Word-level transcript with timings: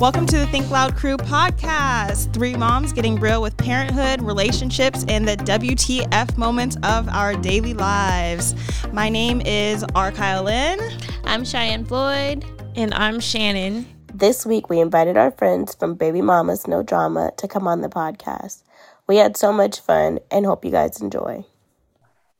Welcome 0.00 0.26
to 0.26 0.38
the 0.38 0.46
Think 0.46 0.70
Loud 0.70 0.94
Crew 0.94 1.16
podcast. 1.16 2.32
Three 2.32 2.54
moms 2.54 2.92
getting 2.92 3.18
real 3.18 3.42
with 3.42 3.56
parenthood, 3.56 4.22
relationships, 4.22 5.04
and 5.08 5.26
the 5.26 5.36
WTF 5.38 6.38
moments 6.38 6.76
of 6.84 7.08
our 7.08 7.34
daily 7.34 7.74
lives. 7.74 8.54
My 8.92 9.08
name 9.08 9.40
is 9.40 9.82
Arkyle 9.96 10.44
Lynn. 10.44 10.78
I'm 11.24 11.44
Cheyenne 11.44 11.84
Floyd. 11.84 12.44
And 12.76 12.94
I'm 12.94 13.16
Shanan. 13.16 13.86
This 14.14 14.46
week, 14.46 14.70
we 14.70 14.78
invited 14.78 15.16
our 15.16 15.32
friends 15.32 15.74
from 15.74 15.96
Baby 15.96 16.22
Mamas 16.22 16.68
No 16.68 16.84
Drama 16.84 17.32
to 17.36 17.48
come 17.48 17.66
on 17.66 17.80
the 17.80 17.88
podcast. 17.88 18.62
We 19.08 19.16
had 19.16 19.36
so 19.36 19.52
much 19.52 19.80
fun 19.80 20.20
and 20.30 20.46
hope 20.46 20.64
you 20.64 20.70
guys 20.70 21.00
enjoy. 21.00 21.44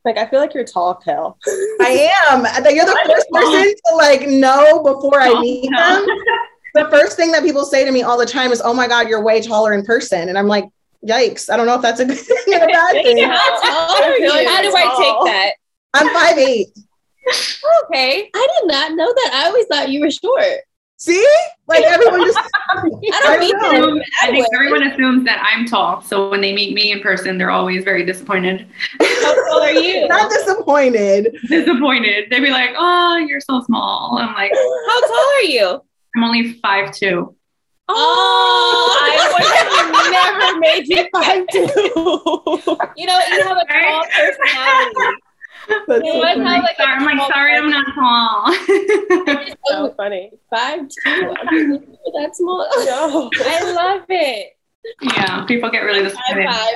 Like, 0.05 0.17
I 0.17 0.27
feel 0.27 0.39
like 0.39 0.53
you're 0.53 0.63
tall, 0.63 0.95
Kel. 0.95 1.37
I 1.81 2.09
am. 2.29 2.39
You're 2.73 2.85
the 2.85 2.97
first 3.05 3.27
person 3.33 3.73
to 3.85 3.95
like 3.95 4.29
know 4.29 4.81
before 4.81 5.19
I 5.19 5.37
meet 5.41 5.69
them 5.69 6.07
the 6.73 6.87
first 6.89 7.17
thing 7.17 7.31
that 7.31 7.43
people 7.43 7.65
say 7.65 7.85
to 7.85 7.91
me 7.91 8.03
all 8.03 8.17
the 8.17 8.25
time 8.25 8.51
is, 8.51 8.61
"Oh 8.63 8.73
my 8.73 8.87
God, 8.87 9.07
you're 9.07 9.21
way 9.21 9.41
taller 9.41 9.73
in 9.73 9.85
person," 9.85 10.29
and 10.29 10.37
I'm 10.37 10.47
like, 10.47 10.65
"Yikes!" 11.05 11.49
I 11.51 11.57
don't 11.57 11.65
know 11.65 11.75
if 11.75 11.81
that's 11.81 11.99
a 11.99 12.05
good 12.05 12.17
thing 12.17 12.53
or 12.53 12.63
a 12.63 12.67
bad 12.67 13.03
thing. 13.03 13.17
How 13.23 13.61
tall 13.61 14.03
are 14.03 14.17
you? 14.17 14.31
How 14.31 14.61
do 14.61 14.73
I 14.75 14.95
take 14.97 15.33
that? 15.33 15.53
I'm 15.93 16.13
five 16.13 16.37
eight. 16.37 16.67
okay, 17.83 18.29
I 18.33 18.47
did 18.59 18.71
not 18.71 18.93
know 18.93 19.07
that. 19.07 19.31
I 19.33 19.47
always 19.47 19.65
thought 19.67 19.89
you 19.89 20.01
were 20.01 20.11
short. 20.11 20.59
See, 20.99 21.25
like 21.67 21.83
everyone 21.85 22.25
just. 22.25 22.37
I 22.71 23.21
don't 23.23 23.39
mean 23.39 23.55
assume, 23.55 24.01
I 24.21 24.31
think 24.31 24.45
everyone 24.53 24.83
assumes 24.83 25.23
that 25.25 25.41
I'm 25.41 25.65
tall, 25.65 26.01
so 26.01 26.29
when 26.29 26.41
they 26.41 26.53
meet 26.53 26.73
me 26.73 26.91
in 26.91 26.99
person, 26.99 27.37
they're 27.37 27.51
always 27.51 27.85
very 27.85 28.05
disappointed. 28.05 28.67
How 28.99 29.49
tall 29.49 29.61
are 29.61 29.71
you? 29.71 30.07
Not 30.09 30.29
disappointed. 30.29 31.37
Disappointed. 31.47 32.29
They'd 32.29 32.41
be 32.41 32.51
like, 32.51 32.71
"Oh, 32.77 33.15
you're 33.15 33.39
so 33.39 33.61
small." 33.61 34.17
I'm 34.19 34.33
like, 34.33 34.51
"How 34.53 35.07
tall 35.07 35.25
are 35.37 35.43
you?" 35.43 35.81
I'm 36.15 36.23
only 36.23 36.53
five 36.53 36.93
two. 36.93 37.35
Oh, 37.91 37.95
oh, 37.95 38.97
I 39.01 39.15
would 39.33 39.47
have 39.75 40.11
never 40.11 40.59
made 40.59 40.87
you 40.87 41.09
five 41.11 41.47
two. 41.51 41.67
You 42.95 43.05
know, 43.07 43.19
you 43.29 43.43
have 43.43 43.57
a 43.57 43.65
tall 43.65 44.03
personality. 44.05 45.17
That's 45.87 46.03
you 46.03 46.13
so 46.13 46.23
have, 46.23 46.37
like, 46.63 46.77
sorry, 46.77 46.93
I'm 46.93 47.05
like, 47.05 47.31
sorry, 47.31 47.55
I'm 47.55 47.69
not 47.69 47.85
tall. 47.93 48.53
so 49.65 49.93
funny. 49.95 50.31
Five 50.53 50.87
two. 50.89 51.97
That's 52.17 52.37
small. 52.37 52.67
No, 52.85 53.29
I 53.41 53.71
love 53.73 54.05
it. 54.09 54.57
Yeah, 55.01 55.45
people 55.45 55.69
get 55.69 55.79
really 55.81 56.03
disappointed. 56.03 56.47
Five, 56.49 56.75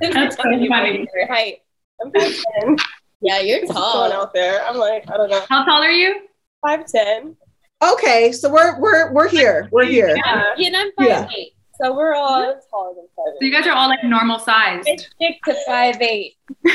That's 0.12 0.36
so 0.36 0.42
funny. 0.42 1.06
Height. 1.28 1.62
I'm 2.02 2.12
five 2.12 2.36
ten. 2.60 2.76
Yeah, 3.20 3.40
you're 3.40 3.66
tall. 3.66 4.08
Going 4.08 4.12
out 4.12 4.34
there. 4.34 4.64
I'm 4.66 4.76
like, 4.76 5.10
I 5.10 5.16
don't 5.16 5.30
know. 5.30 5.44
How 5.48 5.64
tall 5.64 5.82
are 5.82 5.90
you? 5.90 6.26
Five 6.62 6.86
ten. 6.86 7.36
Okay, 7.82 8.32
so 8.32 8.50
we're 8.50 8.78
we're 8.80 9.12
we're 9.12 9.28
here. 9.28 9.68
We're 9.72 9.84
here. 9.84 10.16
Yeah, 10.16 10.54
and 10.58 10.76
I'm 10.76 10.90
five 10.96 11.08
yeah. 11.08 11.28
eight. 11.36 11.52
So 11.82 11.94
we're 11.94 12.14
all 12.14 12.60
taller 12.70 12.94
than 12.94 13.08
five. 13.16 13.34
So 13.38 13.44
you 13.44 13.52
guys 13.52 13.66
are 13.66 13.72
all 13.72 13.88
like 13.88 14.04
normal 14.04 14.38
size. 14.38 14.84
Stick 14.84 15.38
to 15.46 15.54
five 15.66 16.00
eight. 16.00 16.36
How 16.66 16.74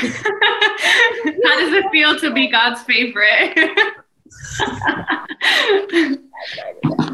does 1.58 1.72
it 1.72 1.90
feel 1.90 2.18
to 2.18 2.32
be 2.32 2.48
God's 2.50 2.82
favorite? 2.82 3.56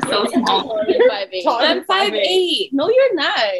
so 0.08 0.26
small. 0.26 0.84
Five, 1.08 1.28
eight. 1.32 1.44
I'm 1.47 1.84
five 1.84 2.12
eight. 2.12 2.70
No, 2.72 2.91
you're 2.91 3.14
not. 3.14 3.54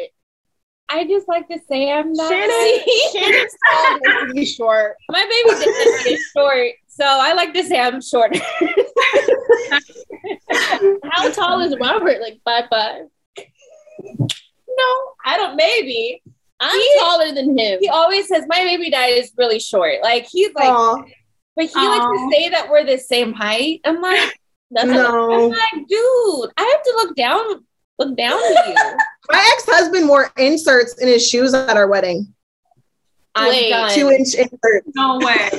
I 0.89 1.05
just 1.05 1.27
like 1.27 1.47
to 1.49 1.59
say 1.69 1.91
I'm 1.91 2.13
not. 2.13 2.31
Shanan, 2.31 2.79
Shanan's 3.13 3.55
tall 3.69 3.99
to 3.99 4.33
be 4.33 4.45
short. 4.45 4.95
My 5.09 5.21
baby 5.23 5.49
is 6.09 6.31
short, 6.35 6.71
so 6.87 7.03
I 7.05 7.33
like 7.33 7.53
to 7.53 7.63
say 7.63 7.79
I'm 7.79 8.01
short. 8.01 8.37
How 11.11 11.31
tall 11.31 11.59
is 11.61 11.75
Robert? 11.79 12.21
Like 12.21 12.39
five 12.45 12.65
five? 12.69 13.07
No, 13.35 15.13
I 15.25 15.37
don't. 15.37 15.55
Maybe 15.57 16.21
I'm 16.59 16.79
he, 16.79 16.95
taller 16.99 17.33
than 17.33 17.57
him. 17.57 17.79
He 17.81 17.89
always 17.89 18.27
says 18.27 18.45
my 18.47 18.63
baby 18.63 18.89
dad 18.89 19.07
is 19.07 19.31
really 19.37 19.59
short. 19.59 20.01
Like 20.01 20.27
he's 20.31 20.53
like, 20.55 20.69
Aww. 20.69 21.03
but 21.55 21.65
he 21.65 21.71
Aww. 21.73 21.97
likes 21.97 22.05
to 22.05 22.29
say 22.31 22.49
that 22.49 22.69
we're 22.69 22.85
the 22.85 22.97
same 22.97 23.33
height. 23.33 23.81
I'm 23.85 24.01
like, 24.01 24.39
that's 24.71 24.87
no. 24.87 25.31
I'm 25.31 25.49
like, 25.49 25.87
dude, 25.87 26.51
I 26.57 26.63
have 26.63 26.83
to 26.83 26.93
look 26.95 27.15
down 27.15 27.63
look 27.99 28.15
down 28.17 28.39
to 28.39 28.63
you. 28.67 28.75
My 29.31 29.51
ex 29.53 29.65
husband 29.65 30.07
wore 30.07 30.31
inserts 30.37 30.97
in 31.01 31.07
his 31.07 31.27
shoes 31.27 31.53
at 31.53 31.75
our 31.75 31.87
wedding. 31.87 32.33
Wait, 33.37 33.91
two 33.91 34.09
inch 34.09 34.33
inserts. 34.33 34.87
No 34.95 35.19
way. 35.19 35.49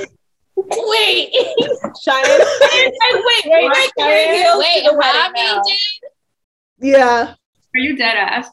wait, 0.57 1.31
Cheyenne. 2.03 2.25
wait, 2.25 2.93
wait, 3.13 3.45
wait, 3.45 3.71
wait, 3.73 3.93
wait, 3.97 4.59
wait, 4.59 4.89
Robbie 4.93 5.61
did. 5.65 6.91
Yeah. 6.93 7.35
Are 7.75 7.81
you 7.81 7.97
dead 7.97 8.17
ass? 8.17 8.49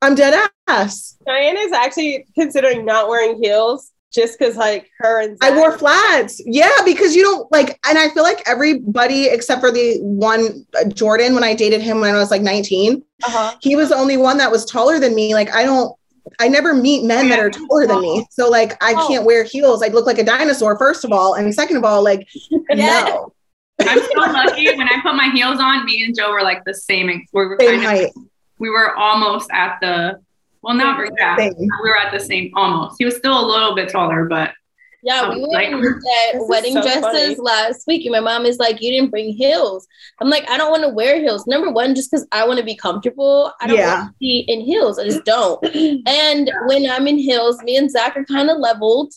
I'm 0.00 0.14
dead 0.14 0.48
ass. 0.66 1.18
Diane 1.26 1.58
is 1.58 1.72
actually 1.72 2.26
considering 2.34 2.86
not 2.86 3.08
wearing 3.08 3.42
heels 3.42 3.92
just 4.12 4.38
because 4.38 4.56
like 4.56 4.90
her 4.98 5.20
and 5.22 5.36
I 5.40 5.56
wore 5.56 5.76
flats. 5.78 6.40
Yeah, 6.44 6.70
because 6.84 7.14
you 7.14 7.22
don't 7.22 7.50
like, 7.52 7.78
and 7.88 7.96
I 7.98 8.08
feel 8.10 8.22
like 8.24 8.42
everybody 8.48 9.26
except 9.26 9.60
for 9.60 9.70
the 9.70 9.98
one 10.00 10.66
uh, 10.80 10.88
Jordan 10.88 11.34
when 11.34 11.44
I 11.44 11.54
dated 11.54 11.80
him 11.80 12.00
when 12.00 12.14
I 12.14 12.18
was 12.18 12.30
like 12.30 12.42
19, 12.42 13.02
Uh-huh. 13.24 13.54
he 13.60 13.76
was 13.76 13.90
the 13.90 13.96
only 13.96 14.16
one 14.16 14.36
that 14.38 14.50
was 14.50 14.64
taller 14.64 14.98
than 14.98 15.14
me. 15.14 15.34
Like 15.34 15.54
I 15.54 15.62
don't, 15.64 15.94
I 16.40 16.48
never 16.48 16.74
meet 16.74 17.04
men 17.04 17.28
that 17.28 17.38
are 17.38 17.50
taller 17.50 17.86
than 17.86 18.00
me. 18.02 18.26
So 18.30 18.48
like 18.48 18.72
I 18.82 18.94
Oh. 18.96 19.08
can't 19.08 19.24
wear 19.24 19.44
heels. 19.44 19.82
I'd 19.82 19.94
look 19.94 20.06
like 20.06 20.18
a 20.18 20.24
dinosaur 20.24 20.76
first 20.78 21.04
of 21.04 21.12
all, 21.12 21.34
and 21.34 21.54
second 21.54 21.76
of 21.76 21.84
all, 21.84 22.02
like 22.02 22.26
no 22.70 23.32
I'm 23.80 23.98
so 23.98 24.06
lucky. 24.16 24.66
When 24.76 24.88
I 24.88 25.00
put 25.02 25.14
my 25.14 25.30
heels 25.32 25.58
on, 25.60 25.84
me 25.86 26.04
and 26.04 26.14
Joe 26.16 26.32
were 26.32 26.42
like 26.42 26.64
the 26.64 26.74
same. 26.74 27.06
We 27.32 27.46
were 27.46 27.56
same 27.60 27.80
kind 27.80 27.82
height. 27.84 28.06
of, 28.16 28.24
we 28.58 28.68
were 28.70 28.94
almost 28.96 29.48
at 29.52 29.78
the. 29.80 30.20
Well, 30.62 30.74
not 30.74 31.00
yeah, 31.18 31.36
Same. 31.36 31.54
we 31.58 31.68
were 31.88 31.96
at 31.96 32.12
the 32.12 32.20
same 32.20 32.50
almost. 32.54 32.96
He 32.98 33.04
was 33.04 33.16
still 33.16 33.38
a 33.38 33.46
little 33.46 33.74
bit 33.74 33.88
taller, 33.88 34.26
but 34.26 34.52
Yeah, 35.02 35.22
Um, 35.22 35.34
we 35.36 35.40
were 35.40 35.48
like- 35.48 35.72
at 36.34 36.46
wedding 36.46 36.74
so 36.74 36.82
dresses 36.82 37.00
funny. 37.02 37.34
last 37.36 37.86
week, 37.86 38.04
and 38.04 38.12
my 38.12 38.20
mom 38.20 38.44
is 38.44 38.58
like, 38.58 38.82
"You 38.82 38.90
didn't 38.90 39.10
bring 39.10 39.32
heels." 39.32 39.86
I'm 40.20 40.28
like, 40.28 40.44
"I 40.50 40.58
don't 40.58 40.70
want 40.70 40.82
to 40.82 40.90
wear 40.90 41.18
heels. 41.18 41.46
Number 41.46 41.70
one, 41.70 41.94
just 41.94 42.10
because 42.10 42.26
I 42.32 42.46
want 42.46 42.58
to 42.58 42.64
be 42.64 42.76
comfortable. 42.76 43.50
I 43.62 43.66
don't 43.66 43.78
Yeah. 43.78 43.94
want 44.02 44.08
to 44.10 44.14
be 44.20 44.44
in 44.48 44.60
heels. 44.60 44.98
I 44.98 45.04
just 45.04 45.24
don't. 45.24 45.58
and 46.06 46.50
when 46.66 46.90
I'm 46.90 47.06
in 47.06 47.16
heels, 47.16 47.62
me 47.62 47.78
and 47.78 47.90
Zach 47.90 48.14
are 48.18 48.24
kind 48.26 48.50
of 48.50 48.58
leveled. 48.58 49.14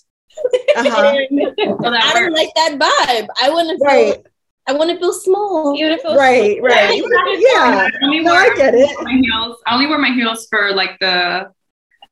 Uh-huh. 0.78 1.18
And 1.36 1.78
so 1.82 1.94
I 1.94 2.14
don't 2.14 2.24
worked. 2.24 2.38
like 2.38 2.50
that 2.56 2.80
vibe. 2.80 3.28
I 3.44 3.50
want 3.50 3.70
to 3.70 3.78
feel. 3.90 4.24
Right, 4.68 4.76
I 4.76 4.78
want 4.78 4.90
to 4.92 4.98
feel 4.98 5.14
small. 5.14 5.76
Beautiful. 5.76 6.16
right, 6.16 6.62
right. 6.62 7.02
Yeah. 7.38 7.88
I 7.88 8.06
only 8.06 8.20
No, 8.22 8.32
wore 8.32 8.42
I 8.42 8.54
get 8.56 8.74
it. 8.76 8.90
my 9.02 9.12
heels. 9.14 9.58
I 9.66 9.74
only 9.74 9.88
wear 9.88 9.98
my 9.98 10.12
heels 10.12 10.48
for 10.50 10.72
like 10.74 10.98
the, 11.00 11.52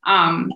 um, 0.06 0.52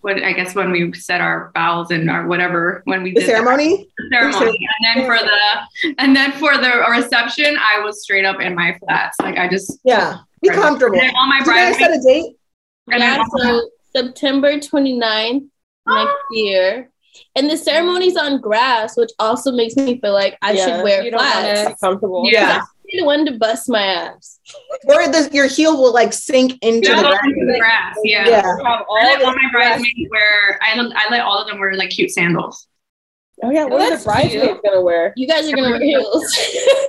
what 0.00 0.22
I 0.22 0.32
guess 0.34 0.54
when 0.54 0.70
we 0.70 0.92
said 0.92 1.22
our 1.22 1.50
vows 1.54 1.90
and 1.90 2.10
our 2.10 2.26
whatever 2.26 2.82
when 2.84 3.02
we 3.02 3.10
The 3.14 3.20
did 3.20 3.28
that. 3.30 3.36
ceremony. 3.36 3.88
ceremony. 4.12 4.58
And 4.84 4.98
then 5.02 5.06
for 5.06 5.16
the 5.18 5.94
and 5.98 6.14
then 6.14 6.32
for 6.32 6.58
the 6.58 6.84
reception, 6.90 7.56
I 7.58 7.80
was 7.80 8.02
straight 8.02 8.26
up 8.26 8.38
in 8.40 8.54
my 8.54 8.76
flats. 8.80 9.16
Like 9.20 9.38
I 9.38 9.48
just 9.48 9.78
Yeah. 9.82 10.18
Be 10.42 10.50
comfortable. 10.50 11.00
and 11.00 11.10
all 11.16 11.26
my 11.26 11.38
Did 11.38 11.46
you 11.46 11.52
guys 11.54 11.78
set 11.78 11.90
a 11.98 12.02
date? 12.02 12.36
and 12.92 13.00
Yeah, 13.02 13.22
so 13.38 13.70
September 13.96 14.58
29th 14.58 15.46
next 15.88 16.14
year. 16.32 16.90
And 17.36 17.48
the 17.50 17.56
ceremony's 17.56 18.16
on 18.16 18.40
grass, 18.40 18.96
which 18.96 19.10
also 19.18 19.52
makes 19.52 19.76
me 19.76 20.00
feel 20.00 20.12
like 20.12 20.36
I 20.42 20.52
Yeah, 20.52 20.64
should 20.64 20.82
wear 20.84 21.02
you 21.02 21.10
don't 21.10 21.20
want 21.20 21.32
flats. 21.32 21.62
to 21.62 21.68
be 21.70 21.74
comfortable. 21.80 22.28
Yeah. 22.30 22.60
I'm 22.60 23.00
the 23.00 23.04
one 23.04 23.24
to 23.26 23.32
bust 23.38 23.68
my 23.68 23.82
ass. 23.82 24.38
Or 24.86 25.06
the, 25.08 25.28
your 25.32 25.46
heel 25.46 25.76
will 25.80 25.92
like 25.92 26.12
sink 26.12 26.58
into 26.62 26.88
Yeah, 26.88 26.96
the 26.96 27.02
go 27.02 27.08
ground. 27.10 27.32
into 27.36 27.52
the 27.52 27.58
grass. 27.58 27.96
Yeah. 28.04 28.28
Yeah. 28.28 28.42
Have 28.42 28.84
all 28.88 28.98
I 29.00 29.04
let 29.04 29.22
all 29.22 29.32
my 29.34 29.50
bridesmaids 29.52 30.08
wear. 30.10 30.58
I 30.62 30.76
let, 30.80 30.96
I 30.96 31.10
let 31.10 31.20
all 31.22 31.38
of 31.40 31.48
them 31.48 31.58
wear 31.58 31.74
like 31.74 31.90
cute 31.90 32.10
sandals. 32.10 32.66
Oh 33.42 33.50
yeah, 33.50 33.64
what 33.64 33.80
are 33.92 33.96
the 33.98 34.04
bridesmaids 34.04 34.60
gonna 34.64 34.80
wear? 34.80 35.12
You 35.16 35.26
guys 35.26 35.48
are 35.50 35.56
gonna 35.56 35.70
wear 35.70 35.80
heels. 35.82 36.38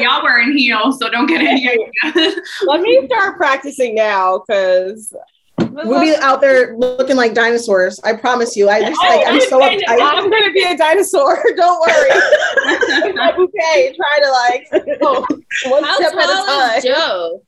y'all 0.00 0.22
wearing 0.22 0.56
heels, 0.56 0.98
so 0.98 1.08
don't 1.10 1.26
get 1.26 1.40
any 1.40 1.68
ideas. 1.68 2.34
Let 2.66 2.80
me 2.80 3.06
start 3.06 3.36
practicing 3.36 3.94
now 3.94 4.38
because 4.46 5.12
We'll 5.58 6.00
be 6.00 6.14
out 6.16 6.40
there 6.40 6.76
looking 6.76 7.16
like 7.16 7.34
dinosaurs. 7.34 8.00
I 8.04 8.14
promise 8.14 8.56
you. 8.56 8.68
I 8.68 8.80
just 8.80 9.00
like 9.02 9.26
I'm 9.26 9.40
so 9.40 9.62
oh, 9.62 9.68
uptight. 9.68 9.84
I'm 9.88 10.30
gonna 10.30 10.52
be 10.52 10.64
a 10.64 10.76
dinosaur. 10.76 11.42
Don't 11.56 11.80
worry. 11.80 12.10
Okay. 13.18 13.94
Try 13.96 14.20
to 14.22 14.30
like 14.30 15.00
go 15.00 15.26
one 15.70 15.84
How 15.84 15.96
step 15.96 16.12
at 16.12 16.18
a 16.18 16.26
tall 16.26 16.46
time. 16.46 16.78
is 16.78 16.84
Joe? 16.84 17.42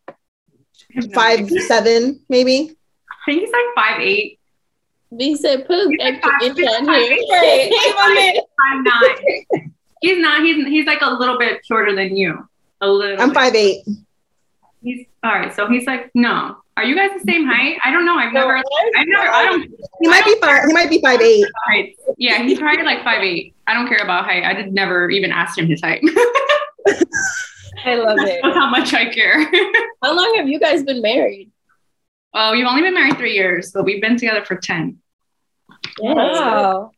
Five 1.14 1.50
seven, 1.50 2.20
maybe. 2.28 2.76
I 3.10 3.14
think 3.26 3.40
he's 3.40 3.50
like 3.50 3.64
five 3.74 4.00
eight. 4.00 4.38
B 5.16 5.36
said 5.36 5.66
put 5.66 5.86
an 5.86 6.00
extra 6.00 6.44
inch 6.44 6.58
on 6.58 6.88
here. 6.88 7.16
Wait, 7.28 7.28
wait 7.28 7.94
a 7.98 8.14
minute. 8.14 8.44
Five 8.60 8.84
nine. 8.84 9.74
He's 10.00 10.18
not. 10.18 10.42
He's 10.42 10.66
he's 10.66 10.86
like 10.86 11.00
a 11.02 11.10
little 11.10 11.38
bit 11.38 11.64
shorter 11.64 11.94
than 11.94 12.16
you. 12.16 12.48
A 12.80 12.88
little. 12.88 13.20
I'm 13.20 13.30
bit. 13.30 13.34
five 13.34 13.54
eight. 13.54 13.84
He's 14.82 15.06
all 15.22 15.32
right. 15.32 15.54
So 15.54 15.68
he's 15.68 15.86
like, 15.86 16.10
no. 16.14 16.56
Are 16.76 16.84
you 16.84 16.94
guys 16.96 17.10
the 17.14 17.30
same 17.30 17.46
height? 17.46 17.76
I 17.84 17.90
don't 17.90 18.06
know. 18.06 18.16
I've 18.16 18.32
No, 18.32 18.40
never. 18.40 18.56
I'm 18.56 18.64
I've 18.96 19.06
never. 19.06 19.28
I 19.30 19.44
don't. 19.46 19.70
He 20.00 20.08
might 20.08 20.24
be 20.24 20.34
five. 20.40 20.64
He 20.66 20.72
might 20.72 20.88
be 20.88 21.00
five 21.00 21.20
eight. 21.20 21.44
Height. 21.66 21.96
Yeah, 22.16 22.42
he's 22.42 22.58
probably 22.58 22.84
like 22.84 23.02
five 23.04 23.22
eight. 23.22 23.54
I 23.66 23.74
don't 23.74 23.86
care 23.88 23.98
about 24.02 24.24
height. 24.24 24.44
I 24.44 24.54
did 24.54 24.72
never 24.72 25.10
even 25.10 25.30
ask 25.32 25.58
him 25.58 25.66
his 25.66 25.80
height. 25.82 26.00
I 27.84 27.94
love 27.96 28.18
it. 28.20 28.42
How 28.44 28.68
much 28.70 28.94
I 28.94 29.06
care. 29.12 29.44
How 30.02 30.14
long 30.16 30.34
have 30.36 30.48
you 30.48 30.58
guys 30.58 30.82
been 30.82 31.02
married? 31.02 31.50
Oh, 32.34 32.52
we've 32.52 32.66
only 32.66 32.82
been 32.82 32.94
married 32.94 33.16
three 33.18 33.34
years, 33.34 33.72
but 33.72 33.84
we've 33.84 34.00
been 34.00 34.16
together 34.16 34.44
for 34.44 34.56
ten. 34.56 34.98
Wow. 36.00 36.90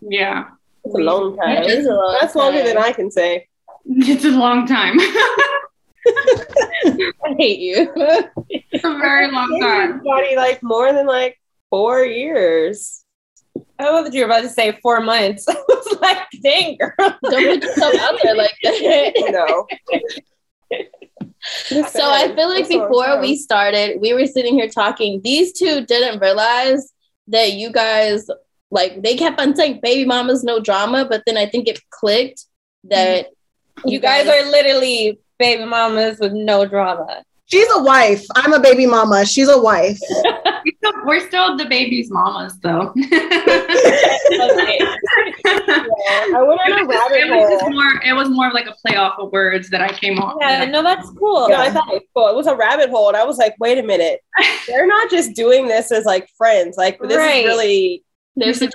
Yeah, 0.00 0.44
It's 0.84 0.94
a 0.94 0.98
long 0.98 1.36
time. 1.36 1.56
That 1.56 1.66
is 1.66 1.86
a 1.86 1.92
long 1.94 2.16
That's 2.20 2.34
longer 2.34 2.58
time. 2.58 2.66
than 2.68 2.78
I 2.78 2.92
can 2.92 3.10
say. 3.10 3.48
it's 3.84 4.24
a 4.24 4.30
long 4.30 4.66
time. 4.66 4.94
I 6.06 7.34
hate 7.36 7.58
you. 7.58 7.92
It's 8.70 8.84
a 8.84 8.98
very 8.98 9.30
long 9.30 9.58
time. 9.60 10.02
Body 10.02 10.36
like 10.36 10.62
more 10.62 10.92
than 10.92 11.06
like 11.06 11.40
four 11.70 12.04
years. 12.04 13.04
Oh, 13.80 14.00
I 14.00 14.02
thought 14.02 14.12
you 14.12 14.20
were 14.20 14.26
about 14.26 14.42
to 14.42 14.48
say 14.48 14.78
four 14.82 15.00
months. 15.00 15.46
I 15.48 15.54
was 15.68 15.98
like, 16.00 16.18
dang, 16.42 16.76
girl. 16.76 16.92
Don't 16.98 17.20
put 17.22 17.62
yourself 17.62 17.94
out 17.96 18.18
there 18.22 18.34
like 18.34 18.54
that. 18.62 19.12
No. 19.30 19.66
So 21.88 22.10
I 22.10 22.34
feel 22.34 22.48
like 22.48 22.68
before 22.68 23.20
we 23.20 23.36
started, 23.36 24.00
we 24.00 24.12
were 24.12 24.26
sitting 24.26 24.54
here 24.54 24.68
talking. 24.68 25.20
These 25.22 25.52
two 25.52 25.84
didn't 25.86 26.20
realize 26.20 26.92
that 27.28 27.52
you 27.52 27.70
guys 27.70 28.28
like 28.70 29.02
they 29.02 29.16
kept 29.16 29.40
on 29.40 29.56
saying 29.56 29.80
baby 29.82 30.04
mamas 30.04 30.44
no 30.44 30.60
drama, 30.60 31.06
but 31.08 31.22
then 31.26 31.36
I 31.36 31.46
think 31.46 31.68
it 31.68 31.80
clicked 31.90 32.44
that 32.84 33.26
mm-hmm. 33.26 33.32
You 33.84 34.00
guys 34.00 34.26
are 34.26 34.50
literally 34.50 35.20
baby 35.38 35.64
mamas 35.64 36.18
with 36.18 36.32
no 36.32 36.66
drama. 36.66 37.22
She's 37.50 37.66
a 37.74 37.82
wife. 37.82 38.24
I'm 38.36 38.52
a 38.52 38.60
baby 38.60 38.86
mama. 38.86 39.24
She's 39.26 39.48
a 39.48 39.60
wife. 39.60 39.98
We 40.64 40.72
still, 40.76 40.92
we're 41.06 41.26
still 41.28 41.56
the 41.56 41.64
baby's 41.66 42.10
mamas, 42.10 42.58
though. 42.60 42.92
I 42.98 43.02
went 46.46 46.60
on 46.60 46.72
a 46.72 46.86
rabbit 46.86 47.20
it 47.20 47.30
was 47.30 47.60
hole. 47.60 47.70
more. 47.70 48.02
It 48.04 48.12
was 48.12 48.28
more 48.28 48.48
of 48.48 48.52
like 48.54 48.66
a 48.66 48.74
play 48.84 48.96
off 48.96 49.18
of 49.18 49.32
words 49.32 49.70
that 49.70 49.80
I 49.80 49.88
came 49.88 50.18
off. 50.18 50.36
Yeah, 50.40 50.64
no, 50.66 50.82
that's 50.82 51.08
cool. 51.10 51.48
No, 51.48 51.56
I 51.56 51.70
thought 51.70 51.88
it 51.88 51.94
was 51.94 52.02
cool. 52.14 52.28
It 52.28 52.36
was 52.36 52.46
a 52.46 52.56
rabbit 52.56 52.90
hole, 52.90 53.08
and 53.08 53.16
I 53.16 53.24
was 53.24 53.38
like, 53.38 53.54
"Wait 53.60 53.78
a 53.78 53.82
minute! 53.82 54.20
They're 54.66 54.86
not 54.86 55.10
just 55.10 55.34
doing 55.34 55.68
this 55.68 55.90
as 55.92 56.04
like 56.04 56.28
friends. 56.36 56.76
Like 56.76 56.98
this 57.00 57.16
Right. 57.16 57.44
is 57.44 57.46
really." 57.46 58.04
there's 58.36 58.62
a 58.62 58.66
And 58.66 58.72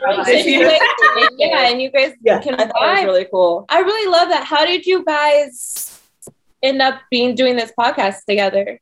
yeah, 1.37 1.69
and 1.69 1.81
you 1.81 1.89
guys 1.91 2.13
Yeah. 2.23 2.39
can 2.41 2.55
I 2.55 2.65
thought 2.67 2.97
it 2.97 3.01
was 3.01 3.05
really 3.05 3.27
cool. 3.31 3.65
I 3.69 3.79
really 3.79 4.09
love 4.11 4.29
that. 4.29 4.43
How 4.45 4.65
did 4.65 4.85
you 4.85 5.03
guys 5.05 5.92
end 6.63 6.81
up 6.81 6.99
being 7.11 7.35
doing 7.35 7.55
this 7.55 7.71
podcast 7.77 8.23
together? 8.27 8.79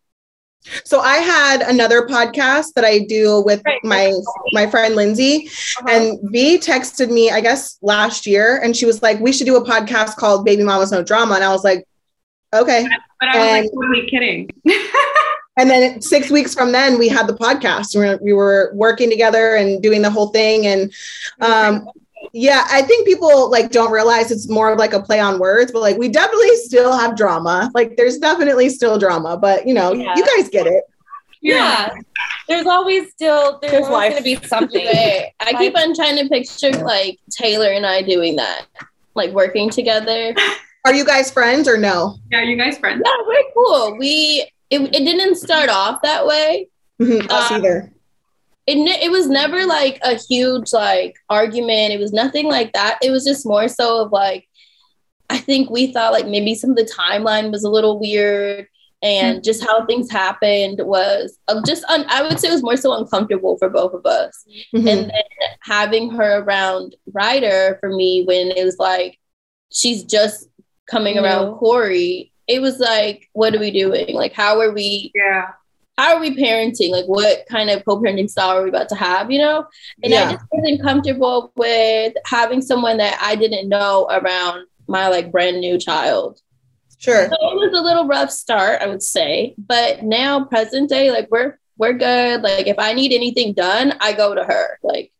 So 0.83 0.99
I 0.99 1.15
had 1.17 1.61
another 1.63 2.03
podcast 2.05 2.73
that 2.75 2.85
I 2.85 2.99
do 2.99 3.41
with 3.41 3.63
Right. 3.65 3.83
my 3.83 4.13
my 4.53 4.67
friend 4.67 4.95
Lindsay, 4.95 5.49
and 5.89 6.19
Vee 6.31 6.59
texted 6.59 7.09
me, 7.09 7.31
I 7.31 7.41
guess 7.41 7.77
last 7.81 8.27
year, 8.27 8.59
and 8.63 8.77
she 8.77 8.85
was 8.85 9.01
like, 9.01 9.19
"We 9.19 9.31
should 9.33 9.47
do 9.47 9.55
a 9.55 9.65
podcast 9.65 10.17
called 10.17 10.45
Baby 10.45 10.63
Mamas 10.63 10.91
No 10.91 11.01
Drama," 11.01 11.33
and 11.33 11.43
I 11.43 11.49
was 11.49 11.63
like, 11.63 11.83
"Okay." 12.53 12.87
But 13.19 13.29
I 13.29 13.37
was 13.39 13.47
like 13.51 13.63
And- 13.63 13.71
totally 13.73 14.09
kidding. 14.09 14.49
And 15.57 15.69
then 15.69 16.01
six 16.01 16.29
weeks 16.31 16.53
from 16.53 16.71
then, 16.71 16.97
we 16.97 17.09
had 17.09 17.27
the 17.27 17.33
podcast. 17.33 17.93
We 17.93 18.05
were, 18.07 18.19
we 18.21 18.31
were 18.33 18.71
working 18.73 19.09
together 19.09 19.55
and 19.55 19.83
doing 19.83 20.01
the 20.01 20.09
whole 20.09 20.27
thing. 20.29 20.65
And 20.65 20.93
um, 21.41 21.89
yeah, 22.33 22.65
I 22.69 22.81
think 22.83 23.05
people 23.07 23.49
like 23.49 23.71
don't 23.71 23.91
realize 23.91 24.31
it's 24.31 24.47
more 24.49 24.71
of 24.71 24.79
like 24.79 24.93
a 24.93 25.01
play 25.01 25.19
on 25.19 25.39
words, 25.39 25.71
but 25.71 25.81
like 25.81 25.97
we 25.97 26.07
definitely 26.09 26.55
still 26.57 26.93
have 26.97 27.15
drama. 27.15 27.71
Like 27.73 27.97
there's 27.97 28.17
definitely 28.17 28.69
still 28.69 28.97
drama, 28.99 29.37
but 29.37 29.67
you 29.67 29.73
know, 29.73 29.93
Yeah. 29.93 30.13
you 30.15 30.25
guys 30.25 30.49
get 30.49 30.67
it. 30.67 30.83
Yeah. 31.41 31.89
There's 32.47 32.67
always 32.67 33.09
still 33.11 33.57
there's, 33.61 33.71
There's 33.71 33.85
always 33.85 33.91
life. 33.91 34.11
gonna 34.13 34.23
be 34.23 34.35
something. 34.47 34.85
Right. 34.93 35.31
I 35.39 35.53
keep 35.53 35.75
on 35.77 35.95
trying 35.95 36.17
to 36.17 36.29
picture 36.29 36.71
like 36.71 37.17
Taylor 37.31 37.69
and 37.71 37.85
I 37.85 38.01
doing 38.03 38.35
that, 38.35 38.65
like 39.15 39.31
working 39.31 39.69
together. 39.69 40.35
Are 40.85 40.93
you 40.93 41.05
guys 41.05 41.31
friends 41.31 41.67
or 41.67 41.77
no? 41.77 42.17
Yeah, 42.31 42.39
are 42.39 42.43
you 42.43 42.57
guys 42.57 42.77
friends. 42.77 43.01
Yeah, 43.05 43.11
we're 43.27 43.43
cool. 43.53 43.97
We 43.97 44.47
it, 44.69 44.81
it 44.81 45.05
didn't 45.05 45.35
start 45.35 45.69
off 45.69 46.01
that 46.03 46.25
way. 46.25 46.69
Mhm, 47.01 47.29
Us 47.31 47.51
Uh, 47.51 47.55
either. 47.55 47.91
It 48.67 48.77
it 48.77 49.11
was 49.11 49.27
never 49.27 49.65
like 49.65 49.99
a 50.03 50.15
huge 50.15 50.71
like 50.73 51.15
argument. 51.29 51.93
It 51.93 51.99
was 51.99 52.13
nothing 52.13 52.45
like 52.45 52.73
that. 52.73 52.99
It 53.01 53.11
was 53.11 53.25
just 53.25 53.45
more 53.45 53.67
so 53.67 54.05
of 54.05 54.11
like 54.11 54.47
I 55.29 55.37
think 55.37 55.69
we 55.69 55.91
thought 55.93 56.11
like 56.13 56.27
maybe 56.27 56.55
some 56.55 56.71
of 56.71 56.75
the 56.75 56.91
timeline 56.99 57.51
was 57.51 57.63
a 57.63 57.69
little 57.69 57.99
weird 57.99 58.67
and 59.03 59.43
just 59.43 59.63
how 59.63 59.85
things 59.85 60.11
happened 60.11 60.79
was 60.83 61.39
uh, 61.47 61.61
just 61.65 61.83
un- 61.85 62.05
I 62.07 62.21
would 62.21 62.39
say 62.39 62.49
it 62.49 62.51
was 62.51 62.61
more 62.61 62.77
so 62.77 62.93
uncomfortable 62.93 63.57
for 63.57 63.69
both 63.69 63.93
of 63.93 64.05
us. 64.05 64.45
Mhm. 64.75 64.87
And 64.87 65.09
then 65.09 65.11
having 65.61 66.11
her 66.11 66.39
around 66.43 66.95
Ryder 67.11 67.77
for 67.79 67.89
me 67.89 68.23
when 68.25 68.51
it 68.51 68.63
was 68.63 68.77
like 68.77 69.17
she's 69.71 70.03
just 70.03 70.49
coming 70.85 71.17
around 71.17 71.55
Cory, 71.57 72.31
it 72.47 72.61
was 72.61 72.79
like, 72.79 73.29
what 73.33 73.55
are 73.55 73.59
we 73.59 73.71
doing? 73.71 74.13
Like, 74.13 74.33
how 74.33 74.59
are 74.59 74.71
we 74.71 75.11
Yeah. 75.15 75.47
How 75.97 76.15
are 76.15 76.19
we 76.19 76.35
parenting? 76.35 76.89
Like, 76.91 77.05
what 77.05 77.45
kind 77.49 77.69
of 77.69 77.83
co-parenting 77.85 78.29
style 78.29 78.57
are 78.57 78.63
we 78.63 78.69
about 78.69 78.89
to 78.89 78.95
have? 78.95 79.31
You 79.31 79.39
know, 79.39 79.65
and 80.03 80.11
Yeah. 80.11 80.29
I 80.29 80.31
just 80.33 80.45
wasn't 80.51 80.81
comfortable 80.81 81.51
with 81.55 82.13
having 82.25 82.61
someone 82.61 82.97
that 82.97 83.19
I 83.21 83.35
didn't 83.35 83.69
know 83.69 84.07
around 84.09 84.65
my 84.87 85.07
like 85.07 85.31
brand 85.31 85.59
new 85.59 85.77
child. 85.77 86.39
Sure. 86.97 87.27
So 87.27 87.33
it 87.33 87.55
was 87.55 87.77
a 87.77 87.81
little 87.81 88.07
rough 88.07 88.29
start, 88.31 88.81
I 88.81 88.87
would 88.87 89.01
say, 89.03 89.55
but 89.57 90.03
now 90.03 90.45
present 90.45 90.89
day, 90.89 91.11
like 91.11 91.27
we're 91.31 91.57
we're 91.77 91.93
good. 91.93 92.41
Like 92.41 92.67
if 92.67 92.77
I 92.77 92.93
need 92.93 93.11
anything 93.11 93.53
done, 93.53 93.93
I 93.99 94.13
go 94.13 94.35
to 94.35 94.43
her. 94.43 94.77
Like 94.83 95.11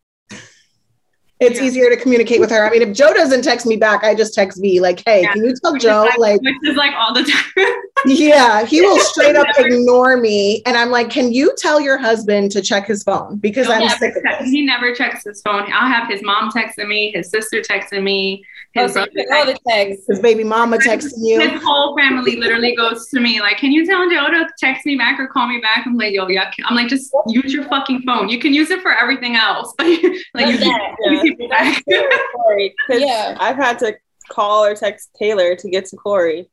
It's 1.41 1.59
easier 1.59 1.89
to 1.89 1.97
communicate 1.97 2.39
with 2.39 2.51
her. 2.51 2.67
I 2.67 2.69
mean, 2.69 2.83
if 2.83 2.95
Joe 2.95 3.13
doesn't 3.13 3.43
text 3.43 3.65
me 3.65 3.75
back, 3.75 4.03
I 4.03 4.13
just 4.13 4.35
text 4.35 4.61
Vee 4.61 4.79
like, 4.79 5.01
"Hey, 5.05 5.23
can 5.23 5.43
you 5.43 5.55
tell 5.61 5.73
Which 5.73 5.81
Joe?" 5.81 6.03
like, 6.03 6.19
Like, 6.19 6.41
which 6.41 6.55
is 6.63 6.77
like 6.77 6.93
all 6.93 7.15
the 7.15 7.23
time. 7.23 7.73
yeah, 8.05 8.63
he 8.63 8.79
will 8.81 8.99
straight 9.11 9.35
up 9.35 9.47
ignore 9.57 10.17
me, 10.17 10.61
and 10.67 10.77
I'm 10.77 10.91
like, 10.91 11.09
"Can 11.09 11.33
you 11.33 11.51
tell 11.57 11.81
your 11.81 11.97
husband 11.97 12.51
to 12.51 12.61
check 12.61 12.85
his 12.85 13.01
phone 13.01 13.37
because 13.37 13.65
He 13.65 13.73
I'm 13.73 13.79
never 13.79 13.95
sick 13.97 14.15
of 14.15 14.23
this." 14.23 14.51
He 14.51 14.63
never 14.63 14.93
checks 14.93 15.23
his 15.23 15.41
phone. 15.41 15.63
I'll 15.73 15.91
have 15.91 16.07
his 16.07 16.21
mom 16.21 16.51
texting 16.51 16.87
me, 16.87 17.11
his 17.11 17.31
sister 17.31 17.61
texting 17.61 18.03
me, 18.03 18.45
his 18.73 18.91
oh, 18.91 19.05
brother 19.05 19.33
all 19.33 19.45
the 19.45 19.57
texts. 19.67 20.05
His 20.07 20.19
baby 20.19 20.43
mama 20.43 20.77
texting 20.77 21.17
you. 21.17 21.39
His 21.39 21.61
whole 21.61 21.97
family 21.97 22.37
literally 22.37 22.75
goes 22.75 23.07
to 23.09 23.19
me 23.19 23.41
like, 23.41 23.57
"Can 23.57 23.71
you 23.71 23.85
tell 23.85 24.09
Joe 24.09 24.29
to 24.29 24.47
text 24.59 24.85
me 24.85 24.95
back 24.95 25.19
or 25.19 25.27
call 25.27 25.47
me 25.47 25.59
back?" 25.59 25.85
I'm 25.85 25.97
like, 25.97 26.13
"Yo, 26.13 26.27
yeah." 26.27 26.51
I'm 26.65 26.75
like, 26.75 26.87
"Just 26.87 27.11
use 27.27 27.51
your 27.51 27.65
fucking 27.65 28.03
phone. 28.03 28.29
You 28.29 28.39
can 28.39 28.53
use 28.53 28.69
it 28.69 28.81
for 28.81 28.93
everything 28.93 29.35
else, 29.35 29.73
but 29.77 29.87
like 30.33 30.47
you 30.47 30.57
can 30.57 30.95
use 31.05 31.30
people 31.31 31.49
back." 31.49 31.83
yeah. 32.89 33.37
I've 33.39 33.55
had 33.57 33.79
to 33.79 33.95
call 34.29 34.63
or 34.65 34.75
text 34.75 35.09
Taylor 35.17 35.55
to 35.55 35.69
get 35.69 35.85
to 35.87 35.95
Cory. 35.95 36.49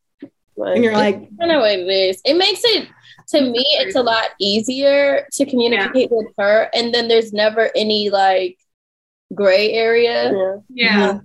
And 0.57 0.83
you're 0.83 0.93
like, 0.93 1.29
I 1.41 1.47
know 1.47 1.61
what 1.61 1.79
it 1.79 1.87
is. 1.87 2.21
It 2.25 2.35
makes 2.35 2.63
it 2.65 2.89
to 3.29 3.41
me, 3.43 3.65
it's 3.81 3.95
a 3.95 4.03
lot 4.03 4.31
easier 4.41 5.27
to 5.33 5.45
communicate 5.45 6.11
with 6.11 6.29
her, 6.39 6.71
and 6.75 6.95
then 6.95 7.09
there's 7.09 7.33
never 7.33 7.71
any 7.77 8.11
like 8.11 8.59
gray 9.35 9.73
area. 9.73 10.63
Yeah. 10.69 11.21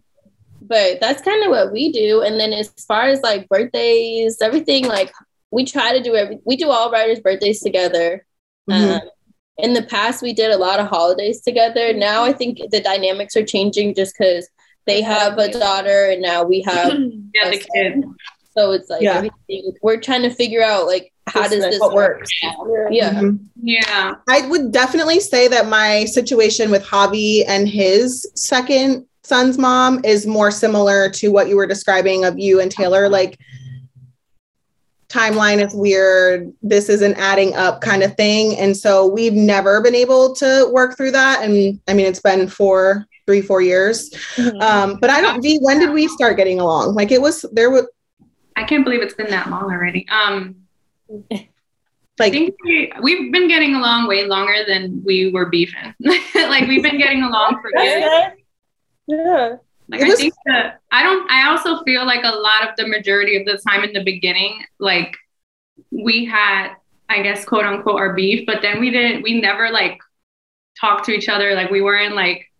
But 0.61 0.99
that's 0.99 1.21
kind 1.21 1.43
of 1.43 1.49
what 1.49 1.71
we 1.71 1.91
do. 1.91 2.21
And 2.21 2.39
then 2.39 2.53
as 2.53 2.69
far 2.87 3.03
as 3.03 3.21
like 3.21 3.47
birthdays, 3.49 4.41
everything 4.41 4.87
like 4.87 5.13
we 5.51 5.65
try 5.65 5.97
to 5.97 6.03
do 6.03 6.15
every 6.15 6.39
we 6.45 6.55
do 6.55 6.69
all 6.69 6.91
Ryder's 6.91 7.19
birthdays 7.19 7.61
together. 7.61 8.25
Mhm. 8.69 9.01
Um, 9.01 9.09
in 9.57 9.73
the 9.73 9.83
past, 9.83 10.21
we 10.21 10.33
did 10.33 10.51
a 10.51 10.57
lot 10.57 10.79
of 10.79 10.87
holidays 10.87 11.41
together. 11.41 11.93
Now 11.93 12.23
I 12.23 12.33
think 12.33 12.59
the 12.71 12.81
dynamics 12.81 13.35
are 13.35 13.45
changing 13.45 13.93
just 13.95 14.15
because 14.17 14.49
they 14.85 15.01
have 15.01 15.37
a 15.37 15.51
daughter 15.51 16.09
and 16.11 16.21
now 16.21 16.43
we 16.43 16.61
have 16.67 16.93
Yeah, 17.33 17.49
the 17.49 17.63
kid. 17.75 18.03
So 18.57 18.71
it's 18.71 18.89
like 18.89 19.01
Yeah. 19.01 19.17
everything 19.17 19.73
we're 19.81 19.99
trying 19.99 20.23
to 20.23 20.29
figure 20.29 20.61
out 20.63 20.85
like 20.87 21.11
how 21.27 21.41
What's 21.41 21.53
does 21.53 21.63
this 21.63 21.79
work? 21.79 21.93
works. 22.19 22.29
now. 22.43 22.65
Yeah. 22.91 23.13
Mhm. 23.13 23.39
Yeah. 23.61 24.15
I 24.27 24.45
would 24.47 24.71
definitely 24.71 25.19
say 25.19 25.47
that 25.47 25.67
my 25.67 26.05
situation 26.05 26.69
with 26.69 26.83
Javi 26.83 27.43
and 27.47 27.67
his 27.67 28.29
second 28.35 29.05
son's 29.23 29.57
mom 29.57 30.01
is 30.03 30.27
more 30.27 30.51
similar 30.51 31.09
to 31.11 31.29
what 31.29 31.47
you 31.47 31.55
were 31.55 31.65
describing 31.65 32.25
of 32.25 32.37
you 32.37 32.59
and 32.59 32.69
Taylor. 32.69 33.07
Like, 33.07 33.39
timeline 35.13 35.65
is 35.65 35.73
weird. 35.73 36.51
This 36.61 36.89
isn't 36.89 37.15
adding 37.15 37.55
up, 37.55 37.81
kind 37.81 38.03
of 38.03 38.15
thing. 38.15 38.57
And 38.57 38.75
so 38.75 39.07
we've 39.07 39.33
never 39.33 39.81
been 39.81 39.95
able 39.95 40.35
to 40.35 40.69
work 40.71 40.97
through 40.97 41.11
that. 41.11 41.43
And 41.43 41.79
I 41.87 41.93
mean, 41.93 42.05
it's 42.05 42.21
been 42.21 42.47
four, 42.47 43.05
three, 43.25 43.41
four 43.41 43.61
years. 43.61 44.11
Um, 44.59 44.97
but 44.99 45.09
I 45.09 45.21
don't. 45.21 45.41
Vee, 45.41 45.59
when 45.59 45.79
did 45.79 45.91
we 45.91 46.07
start 46.07 46.37
getting 46.37 46.59
along? 46.59 46.95
Like, 46.95 47.11
it 47.11 47.21
was 47.21 47.45
there 47.51 47.69
was 47.69 47.85
I 48.55 48.63
can't 48.63 48.83
believe 48.83 49.01
it's 49.01 49.13
been 49.13 49.29
that 49.29 49.49
long 49.49 49.63
already. 49.63 50.07
Um, 50.09 50.55
like, 51.31 51.49
I 52.19 52.23
like 52.25 52.33
think 52.33 52.55
we, 52.63 52.91
we've 53.01 53.31
been 53.31 53.47
getting 53.47 53.75
along 53.75 54.07
way 54.07 54.25
longer 54.25 54.63
than 54.67 55.03
we 55.03 55.31
were 55.31 55.47
beefing. 55.47 55.93
like 56.35 56.67
we've 56.67 56.83
been 56.83 56.97
getting 56.97 57.23
along 57.23 57.61
for 57.61 57.81
years. 57.81 58.05
Yeah. 59.05 59.57
Like 59.93 60.01
It 60.01 60.05
I 60.07 60.09
was- 60.09 60.19
think 60.19 60.33
that 60.47 60.79
I 60.91 61.03
don't. 61.03 61.29
I 61.31 61.47
also 61.49 61.83
feel 61.83 62.05
like 62.05 62.23
a 62.23 62.35
lot 62.35 62.67
of 62.67 62.75
the 62.77 62.87
majority 62.87 63.37
of 63.37 63.45
the 63.45 63.57
time 63.67 63.83
in 63.83 63.93
the 63.93 64.03
beginning, 64.03 64.63
like 64.79 65.15
we 65.91 66.25
had, 66.25 66.73
I 67.09 67.21
guess, 67.21 67.45
quote 67.45 67.63
unquote, 67.65 67.99
our 67.99 68.13
beef, 68.13 68.45
but 68.45 68.61
then 68.61 68.79
we 68.79 68.89
didn't. 68.89 69.21
We 69.23 69.39
never 69.39 69.69
like 69.69 69.99
talked 70.81 71.05
to 71.05 71.11
each 71.11 71.29
other. 71.29 71.53
Like 71.55 71.69
we 71.69 71.81
weren't 71.81 72.15
like 72.15 72.51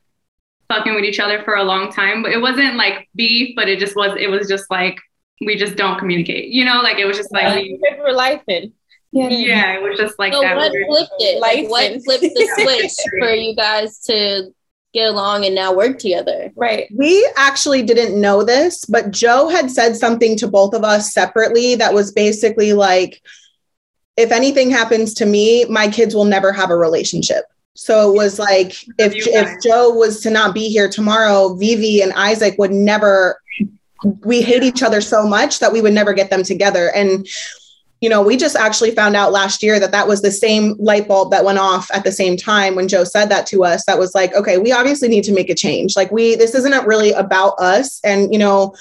fucking 0.70 0.94
with 0.96 1.04
each 1.04 1.20
other 1.20 1.44
for 1.44 1.56
a 1.56 1.64
long 1.64 1.92
time. 1.92 2.22
But 2.24 2.32
it 2.32 2.42
wasn't 2.42 2.76
like 2.76 3.10
beef, 3.16 3.56
but 3.56 3.68
it 3.68 3.80
just 3.80 3.96
was. 3.96 4.16
It 4.20 4.30
was 4.30 4.48
just 4.48 4.70
like 4.70 4.98
we 5.46 5.56
just 5.58 5.76
don't 5.76 5.98
communicate. 6.00 6.50
You 6.50 6.66
know, 6.66 6.82
like 6.82 7.00
it 7.00 7.06
was 7.06 7.18
just 7.18 7.34
like 7.34 7.56
we, 7.56 7.80
We're 8.00 8.12
life 8.14 8.42
in. 8.48 8.72
yeah, 9.12 9.74
it 9.74 9.82
was 9.84 9.98
just 9.98 10.18
like 10.20 10.34
So 10.34 10.42
that. 10.42 10.56
what 10.56 10.72
flipped 10.72 11.14
it? 11.20 11.40
Like, 11.40 11.68
what 11.70 12.02
flipped 12.04 12.22
the 12.24 12.50
switch 12.62 12.94
for 13.20 13.30
you 13.30 13.56
guys 13.56 14.00
to 14.06 14.54
get 14.94 15.10
along 15.10 15.46
and 15.46 15.56
now 15.56 15.74
work 15.74 15.98
together? 16.00 16.52
Right. 16.56 16.88
We 16.96 17.28
actually 17.36 17.82
didn't 17.84 18.20
know 18.20 18.44
this, 18.44 18.86
but 18.86 19.12
Joe 19.12 19.50
had 19.50 19.72
said 19.72 19.96
something 19.96 20.38
to 20.38 20.48
both 20.48 20.74
of 20.74 20.84
us 20.84 21.14
separately 21.14 21.76
that 21.76 21.94
was 21.94 22.12
basically 22.12 22.74
like, 22.74 23.22
if 24.16 24.32
anything 24.32 24.70
happens 24.70 25.16
to 25.16 25.26
me, 25.26 25.66
my 25.66 25.88
kids 25.88 26.14
will 26.14 26.26
never 26.26 26.52
have 26.52 26.70
a 26.70 26.78
relationship. 26.78 27.46
So 27.76 28.12
it 28.12 28.16
was 28.16 28.38
like, 28.38 28.76
if 29.00 29.14
if. 29.16 29.64
Joe 29.64 29.90
was 29.90 30.22
to 30.22 30.30
not 30.30 30.54
be 30.54 30.70
here 30.70 30.88
tomorrow, 30.88 31.56
Vivi 31.56 32.02
and 32.02 32.14
Isaac 32.14 32.56
would 32.60 32.72
never. 32.72 33.40
We 34.24 34.44
hate 34.44 34.64
each 34.64 34.84
other 34.84 35.02
so 35.02 35.26
much 35.26 35.60
that 35.60 35.74
we 35.74 35.82
would 35.82 35.94
never 35.94 36.14
get 36.14 36.30
them 36.30 36.44
together. 36.44 36.92
And 36.94 37.26
you 38.04 38.10
know, 38.10 38.22
we 38.22 38.36
just 38.36 38.58
actually 38.58 38.92
found 38.92 39.16
out 39.16 39.32
last 39.32 39.64
year 39.64 39.80
that 39.80 39.94
that 39.94 40.10
was 40.10 40.22
the 40.22 40.30
same 40.30 40.76
light 40.78 41.08
bulb 41.08 41.32
that 41.32 41.46
went 41.46 41.58
off 41.58 41.90
at 41.94 42.04
the 42.04 42.12
same 42.12 42.36
time 42.36 42.76
when 42.76 42.90
Joe 42.90 43.06
said 43.06 43.28
that 43.28 43.48
to 43.48 43.64
us. 43.64 43.86
That 43.86 43.98
was 43.98 44.14
like, 44.14 44.36
okay, 44.36 44.58
we 44.58 44.74
obviously 44.74 45.08
need 45.08 45.24
to 45.24 45.32
make 45.32 45.50
a 45.50 45.56
change. 45.56 45.96
Like, 45.96 46.12
we, 46.12 46.36
this 46.36 46.54
isn't 46.54 46.86
really 46.86 47.14
about 47.14 47.54
us. 47.60 48.02
And, 48.04 48.34
you 48.34 48.40
know, 48.40 48.76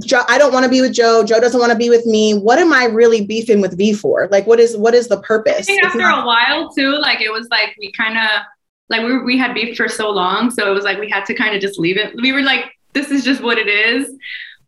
Joe, 0.00 0.22
I 0.26 0.36
don't 0.36 0.52
want 0.52 0.64
to 0.64 0.68
be 0.68 0.80
with 0.80 0.92
Joe. 0.92 1.22
Joe 1.22 1.38
doesn't 1.38 1.60
want 1.60 1.70
to 1.70 1.78
be 1.78 1.90
with 1.90 2.06
me. 2.06 2.34
What 2.36 2.58
am 2.58 2.72
I 2.72 2.86
really 2.86 3.24
beefing 3.24 3.60
with 3.60 3.78
V 3.78 3.92
for? 3.92 4.26
Like, 4.32 4.48
what 4.48 4.58
is, 4.58 4.76
what 4.76 4.94
is 4.94 5.06
the 5.06 5.18
I 5.18 5.22
purpose? 5.22 5.66
think 5.66 5.84
after 5.84 5.98
not- 5.98 6.24
a 6.24 6.26
while 6.26 6.70
too, 6.70 6.98
like 6.98 7.20
it 7.20 7.30
was 7.30 7.46
like 7.52 7.76
we 7.78 7.92
kind 7.92 8.18
of 8.18 8.42
like 8.88 9.02
we, 9.02 9.22
we 9.22 9.38
had 9.38 9.54
beef 9.54 9.76
for 9.76 9.88
so 9.88 10.10
long, 10.10 10.50
so 10.50 10.68
it 10.68 10.74
was 10.74 10.82
like 10.82 10.98
we 10.98 11.08
had 11.08 11.24
to 11.26 11.34
kind 11.34 11.54
of 11.54 11.60
just 11.60 11.78
leave 11.78 11.96
it. 11.96 12.16
We 12.20 12.32
were 12.32 12.42
like, 12.42 12.64
this 12.94 13.12
is 13.12 13.22
just 13.22 13.42
what 13.44 13.58
it 13.58 13.68
is. 13.68 14.12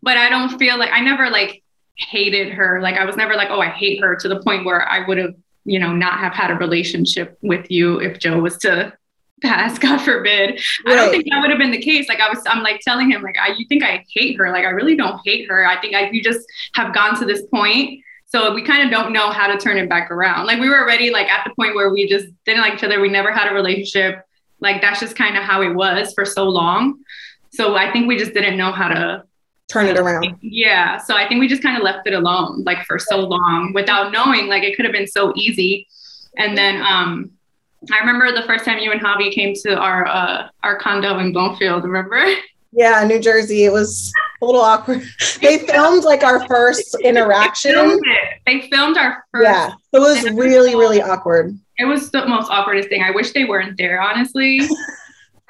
But 0.02 0.18
I 0.18 0.28
don't 0.28 0.56
feel 0.56 0.78
like 0.78 0.90
I 0.92 1.00
never 1.00 1.30
like 1.30 1.64
hated 2.00 2.52
her. 2.52 2.80
Like 2.80 2.96
I 2.96 3.04
was 3.04 3.16
never 3.16 3.34
like, 3.34 3.48
oh, 3.50 3.60
I 3.60 3.68
hate 3.68 4.00
her 4.02 4.16
to 4.16 4.28
the 4.28 4.40
point 4.42 4.64
where 4.64 4.88
I 4.88 5.06
would 5.06 5.18
have, 5.18 5.34
you 5.64 5.78
know, 5.78 5.92
not 5.92 6.18
have 6.18 6.32
had 6.32 6.50
a 6.50 6.54
relationship 6.54 7.38
with 7.42 7.70
you 7.70 8.00
if 8.00 8.18
Joe 8.18 8.40
was 8.40 8.58
to 8.58 8.92
pass, 9.42 9.78
God 9.78 9.98
forbid. 9.98 10.60
I 10.86 10.94
don't 10.94 11.10
think 11.10 11.24
that 11.30 11.40
would 11.40 11.50
have 11.50 11.58
been 11.58 11.70
the 11.70 11.80
case. 11.80 12.08
Like 12.08 12.20
I 12.20 12.28
was, 12.28 12.42
I'm 12.46 12.62
like 12.62 12.80
telling 12.80 13.10
him, 13.10 13.22
like, 13.22 13.36
I, 13.38 13.54
you 13.56 13.66
think 13.68 13.82
I 13.82 14.04
hate 14.14 14.36
her? 14.38 14.50
Like 14.50 14.64
I 14.64 14.70
really 14.70 14.96
don't 14.96 15.20
hate 15.24 15.48
her. 15.48 15.66
I 15.66 15.80
think 15.80 15.94
I, 15.94 16.10
you 16.10 16.22
just 16.22 16.40
have 16.74 16.94
gone 16.94 17.18
to 17.18 17.24
this 17.24 17.42
point. 17.46 18.02
So 18.26 18.54
we 18.54 18.62
kind 18.62 18.84
of 18.84 18.90
don't 18.90 19.12
know 19.12 19.30
how 19.30 19.48
to 19.48 19.58
turn 19.58 19.76
it 19.76 19.88
back 19.88 20.10
around. 20.10 20.46
Like 20.46 20.60
we 20.60 20.68
were 20.68 20.78
already 20.78 21.10
like 21.10 21.28
at 21.28 21.44
the 21.44 21.54
point 21.54 21.74
where 21.74 21.90
we 21.90 22.08
just 22.08 22.26
didn't 22.44 22.60
like 22.60 22.74
each 22.74 22.84
other. 22.84 23.00
We 23.00 23.08
never 23.08 23.32
had 23.32 23.50
a 23.50 23.54
relationship. 23.54 24.24
Like 24.60 24.80
that's 24.80 25.00
just 25.00 25.16
kind 25.16 25.36
of 25.36 25.42
how 25.42 25.62
it 25.62 25.74
was 25.74 26.12
for 26.14 26.24
so 26.24 26.44
long. 26.44 27.00
So 27.50 27.76
I 27.76 27.90
think 27.92 28.06
we 28.06 28.16
just 28.16 28.32
didn't 28.32 28.56
know 28.56 28.70
how 28.70 28.88
to 28.88 29.24
turn 29.70 29.86
it 29.86 29.96
around. 29.98 30.36
yeah. 30.42 30.98
So 30.98 31.14
I 31.16 31.26
think 31.28 31.40
we 31.40 31.48
just 31.48 31.62
kind 31.62 31.76
of 31.76 31.82
left 31.82 32.06
it 32.06 32.12
alone, 32.14 32.62
like 32.64 32.84
for 32.86 32.98
so 32.98 33.18
long 33.20 33.72
without 33.74 34.12
knowing, 34.12 34.48
like 34.48 34.62
it 34.62 34.74
could 34.76 34.84
have 34.84 34.92
been 34.92 35.06
so 35.06 35.32
easy. 35.36 35.86
And 36.36 36.56
then 36.58 36.82
um 36.82 37.30
I 37.90 37.98
remember 38.00 38.30
the 38.32 38.46
first 38.46 38.64
time 38.66 38.78
you 38.78 38.92
and 38.92 39.00
Javi 39.00 39.32
came 39.32 39.54
to 39.64 39.76
our 39.78 40.06
uh 40.06 40.48
our 40.62 40.76
condo 40.78 41.18
in 41.18 41.32
Bloomfield, 41.32 41.84
remember? 41.84 42.22
Yeah, 42.72 43.02
New 43.04 43.18
Jersey. 43.18 43.64
It 43.64 43.72
was 43.72 44.12
a 44.40 44.44
little 44.44 44.60
awkward. 44.60 45.02
They 45.42 45.58
filmed 45.58 46.04
like 46.04 46.22
our 46.22 46.46
first 46.46 46.96
They 47.02 47.08
interaction. 47.08 47.72
filmed 47.72 48.00
it. 48.04 48.40
They 48.46 48.68
filmed 48.68 48.96
our 48.96 49.24
first 49.32 49.44
Yeah. 49.44 49.70
It 49.92 49.98
was 49.98 50.22
really, 50.32 50.76
really 50.76 51.02
awkward. 51.02 51.58
it 51.78 51.84
was 51.86 52.10
the 52.12 52.26
most 52.26 52.48
awkwardest 52.50 52.88
thing. 52.88 53.02
I 53.02 53.10
wish 53.10 53.32
they 53.32 53.44
weren't 53.44 53.76
there, 53.78 54.00
honestly. 54.00 54.60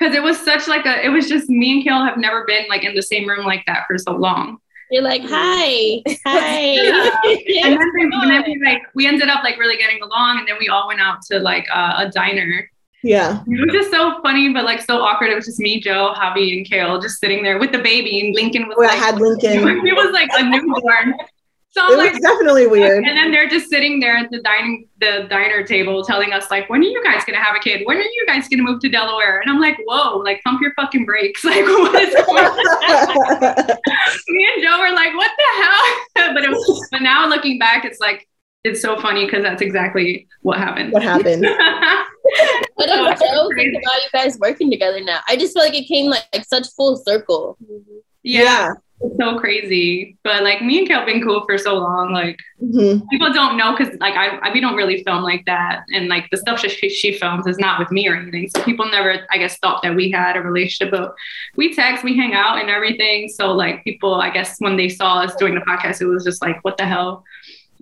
Because 0.00 0.14
it 0.14 0.22
was 0.22 0.38
such 0.38 0.66
like 0.66 0.86
a, 0.86 1.04
it 1.04 1.10
was 1.10 1.28
just 1.28 1.50
me 1.50 1.72
and 1.72 1.84
Kail 1.84 2.02
have 2.02 2.16
never 2.16 2.44
been 2.46 2.64
like 2.68 2.84
in 2.84 2.94
the 2.94 3.02
same 3.02 3.28
room 3.28 3.44
like 3.44 3.64
that 3.66 3.84
for 3.86 3.98
so 3.98 4.12
long. 4.12 4.58
You're 4.90 5.02
like, 5.02 5.22
hi, 5.22 6.02
hi. 6.24 6.60
and 7.62 7.78
then, 7.78 7.90
we, 7.94 8.10
and 8.12 8.30
then 8.30 8.42
we 8.44 8.60
like 8.64 8.82
we 8.94 9.06
ended 9.06 9.28
up 9.28 9.44
like 9.44 9.58
really 9.58 9.76
getting 9.76 10.02
along, 10.02 10.38
and 10.38 10.48
then 10.48 10.56
we 10.58 10.68
all 10.68 10.88
went 10.88 11.00
out 11.00 11.22
to 11.30 11.38
like 11.38 11.66
uh, 11.72 11.94
a 11.98 12.08
diner. 12.08 12.68
Yeah. 13.02 13.42
It 13.46 13.60
was 13.60 13.72
just 13.72 13.90
so 13.90 14.20
funny, 14.22 14.52
but 14.52 14.64
like 14.64 14.80
so 14.80 15.00
awkward. 15.00 15.30
It 15.30 15.34
was 15.34 15.46
just 15.46 15.58
me, 15.58 15.80
Joe, 15.80 16.12
Javi, 16.16 16.56
and 16.56 16.68
Kail 16.68 17.00
just 17.00 17.20
sitting 17.20 17.42
there 17.42 17.58
with 17.58 17.72
the 17.72 17.78
baby, 17.78 18.26
and 18.26 18.34
Lincoln 18.34 18.68
was 18.68 18.76
Oh, 18.78 18.84
I 18.84 18.94
had 18.94 19.20
Lincoln. 19.20 19.52
he 19.84 19.92
was 19.92 20.12
like 20.12 20.28
a 20.32 20.42
newborn. 20.42 21.14
So 21.72 21.80
I'm 21.84 21.92
It 21.92 21.96
like, 21.98 22.12
was 22.14 22.20
definitely 22.20 22.66
weird. 22.66 23.04
and 23.04 23.16
then 23.16 23.30
they're 23.30 23.48
just 23.48 23.70
sitting 23.70 24.00
there 24.00 24.16
at 24.16 24.28
the 24.30 24.42
dining 24.42 24.88
the 25.00 25.26
diner 25.30 25.62
table 25.64 26.02
telling 26.04 26.32
us 26.32 26.50
like, 26.50 26.68
when 26.68 26.80
are 26.80 26.84
you 26.84 27.02
guys 27.04 27.22
gonna 27.24 27.38
have 27.42 27.54
a 27.54 27.60
kid? 27.60 27.82
When 27.84 27.96
are 27.96 28.00
you 28.00 28.24
guys 28.26 28.48
gonna 28.48 28.64
move 28.64 28.80
to 28.80 28.88
Delaware? 28.88 29.38
And 29.40 29.48
I'm 29.50 29.60
like, 29.60 29.78
whoa, 29.86 30.18
like 30.18 30.40
pump 30.44 30.60
your 30.60 30.72
fucking 30.74 31.04
brakes. 31.06 31.44
Like 31.50 31.64
what 31.64 32.02
is 32.02 32.14
going 32.26 32.44
on? 32.44 33.66
Me 34.28 34.48
and 34.54 34.62
Joe 34.62 34.80
were 34.80 34.94
like, 34.94 35.14
what 35.14 35.30
the 35.38 35.62
hell? 35.62 36.34
but 36.34 36.44
it 36.44 36.50
was, 36.50 36.88
but 36.90 37.02
now 37.02 37.28
looking 37.28 37.58
back, 37.58 37.84
it's 37.84 38.00
like 38.00 38.26
it's 38.64 38.82
so 38.82 39.00
funny 39.00 39.24
because 39.24 39.42
that's 39.42 39.62
exactly 39.62 40.26
what 40.42 40.58
happened. 40.58 40.92
What 40.92 41.02
happened? 41.02 41.42
But 42.76 42.90
I'm 42.90 43.16
so 43.16 43.48
think 43.54 43.74
about 43.74 43.94
you 44.02 44.08
guys 44.12 44.38
working 44.38 44.70
together 44.70 45.00
now. 45.02 45.20
I 45.28 45.36
just 45.36 45.54
feel 45.54 45.62
like 45.62 45.74
it 45.74 45.86
came 45.86 46.10
like, 46.10 46.24
like 46.32 46.44
such 46.46 46.68
full 46.76 46.96
circle. 46.96 47.56
Yeah. 48.22 48.42
Yeah. 48.42 48.72
It's 49.02 49.16
so 49.16 49.38
crazy. 49.38 50.18
But 50.24 50.42
like 50.42 50.60
me 50.62 50.78
and 50.80 50.86
Kel 50.88 51.06
been 51.06 51.22
cool 51.22 51.42
for 51.46 51.56
so 51.56 51.74
long. 51.78 52.12
Like 52.12 52.38
Mhm. 52.62 53.02
people 53.10 53.32
don't 53.32 53.56
know 53.56 53.74
because 53.74 53.96
like 53.98 54.14
I, 54.14 54.36
I 54.42 54.52
we 54.52 54.60
don't 54.60 54.76
really 54.76 55.02
film 55.04 55.22
like 55.22 55.44
that. 55.46 55.84
And 55.94 56.08
like 56.08 56.28
the 56.30 56.36
stuff 56.36 56.60
she, 56.60 56.90
she 56.90 57.12
films 57.16 57.46
is 57.46 57.58
not 57.58 57.78
with 57.78 57.90
me 57.90 58.06
or 58.08 58.14
anything. 58.16 58.50
So 58.50 58.62
people 58.62 58.86
never 58.90 59.26
I 59.30 59.38
guess 59.38 59.56
thought 59.58 59.82
that 59.82 59.94
we 59.96 60.10
had 60.10 60.36
a 60.36 60.42
relationship. 60.42 60.90
But 60.90 61.14
we 61.56 61.74
text, 61.74 62.04
we 62.04 62.14
hang 62.14 62.34
out 62.34 62.60
and 62.60 62.68
everything. 62.68 63.28
So 63.30 63.52
like 63.52 63.82
people 63.84 64.14
I 64.14 64.28
guess 64.28 64.56
when 64.58 64.76
they 64.76 64.90
saw 64.90 65.20
us 65.20 65.34
doing 65.36 65.54
the 65.54 65.62
podcast, 65.62 66.02
it 66.02 66.06
was 66.06 66.22
just 66.24 66.42
like, 66.42 66.62
what 66.62 66.76
the 66.76 66.84
hell? 66.84 67.24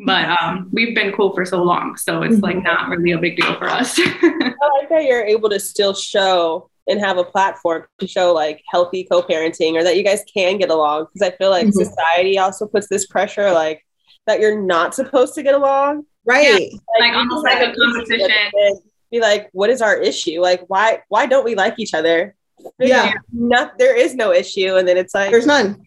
But 0.06 0.26
um 0.40 0.68
we've 0.72 0.94
been 0.94 1.12
cool 1.12 1.34
for 1.34 1.44
so 1.44 1.60
long. 1.64 1.96
So 1.96 2.22
it's 2.22 2.38
like 2.38 2.62
not 2.62 2.88
really 2.88 3.10
a 3.10 3.18
big 3.18 3.36
deal 3.36 3.56
for 3.58 3.68
us. 3.68 3.98
I 3.98 4.78
like 4.78 4.88
that 4.90 5.02
you're 5.04 5.24
able 5.24 5.50
to 5.50 5.58
still 5.58 5.94
show 5.94 6.70
and 6.88 7.00
have 7.00 7.18
a 7.18 7.24
platform 7.24 7.84
to 8.00 8.06
show 8.06 8.32
like 8.32 8.62
healthy 8.70 9.04
co-parenting 9.10 9.74
or 9.74 9.84
that 9.84 9.96
you 9.96 10.02
guys 10.04 10.22
can 10.32 10.56
get 10.58 10.70
along 10.70 11.06
because 11.12 11.22
I 11.32 11.36
feel 11.36 11.50
like 11.50 11.66
Mhm. 11.66 11.72
society 11.72 12.38
also 12.38 12.66
puts 12.66 12.88
this 12.88 13.06
pressure 13.06 13.52
like 13.52 13.84
that 14.26 14.40
you're 14.40 14.60
not 14.60 14.94
supposed 14.94 15.34
to 15.34 15.42
get 15.42 15.54
along. 15.54 16.04
Right. 16.24 16.70
like 17.00 17.12
you 17.12 17.18
almost 17.18 17.44
like 17.46 17.60
a 17.68 17.72
competition. 17.74 18.80
Be 19.10 19.20
like, 19.20 19.48
what 19.52 19.70
is 19.70 19.80
our 19.80 19.96
issue? 19.96 20.40
Like, 20.42 20.64
why 20.68 21.02
why 21.08 21.24
don't 21.26 21.44
we 21.44 21.54
like 21.54 21.74
each 21.78 21.94
other? 21.94 22.34
Yeah. 22.78 23.12
Not 23.32 23.78
there 23.78 23.96
is 23.96 24.14
no 24.14 24.32
issue, 24.32 24.76
and 24.76 24.86
then 24.86 24.96
it's 24.98 25.14
like 25.14 25.30
There's 25.30 25.46
none. 25.46 25.82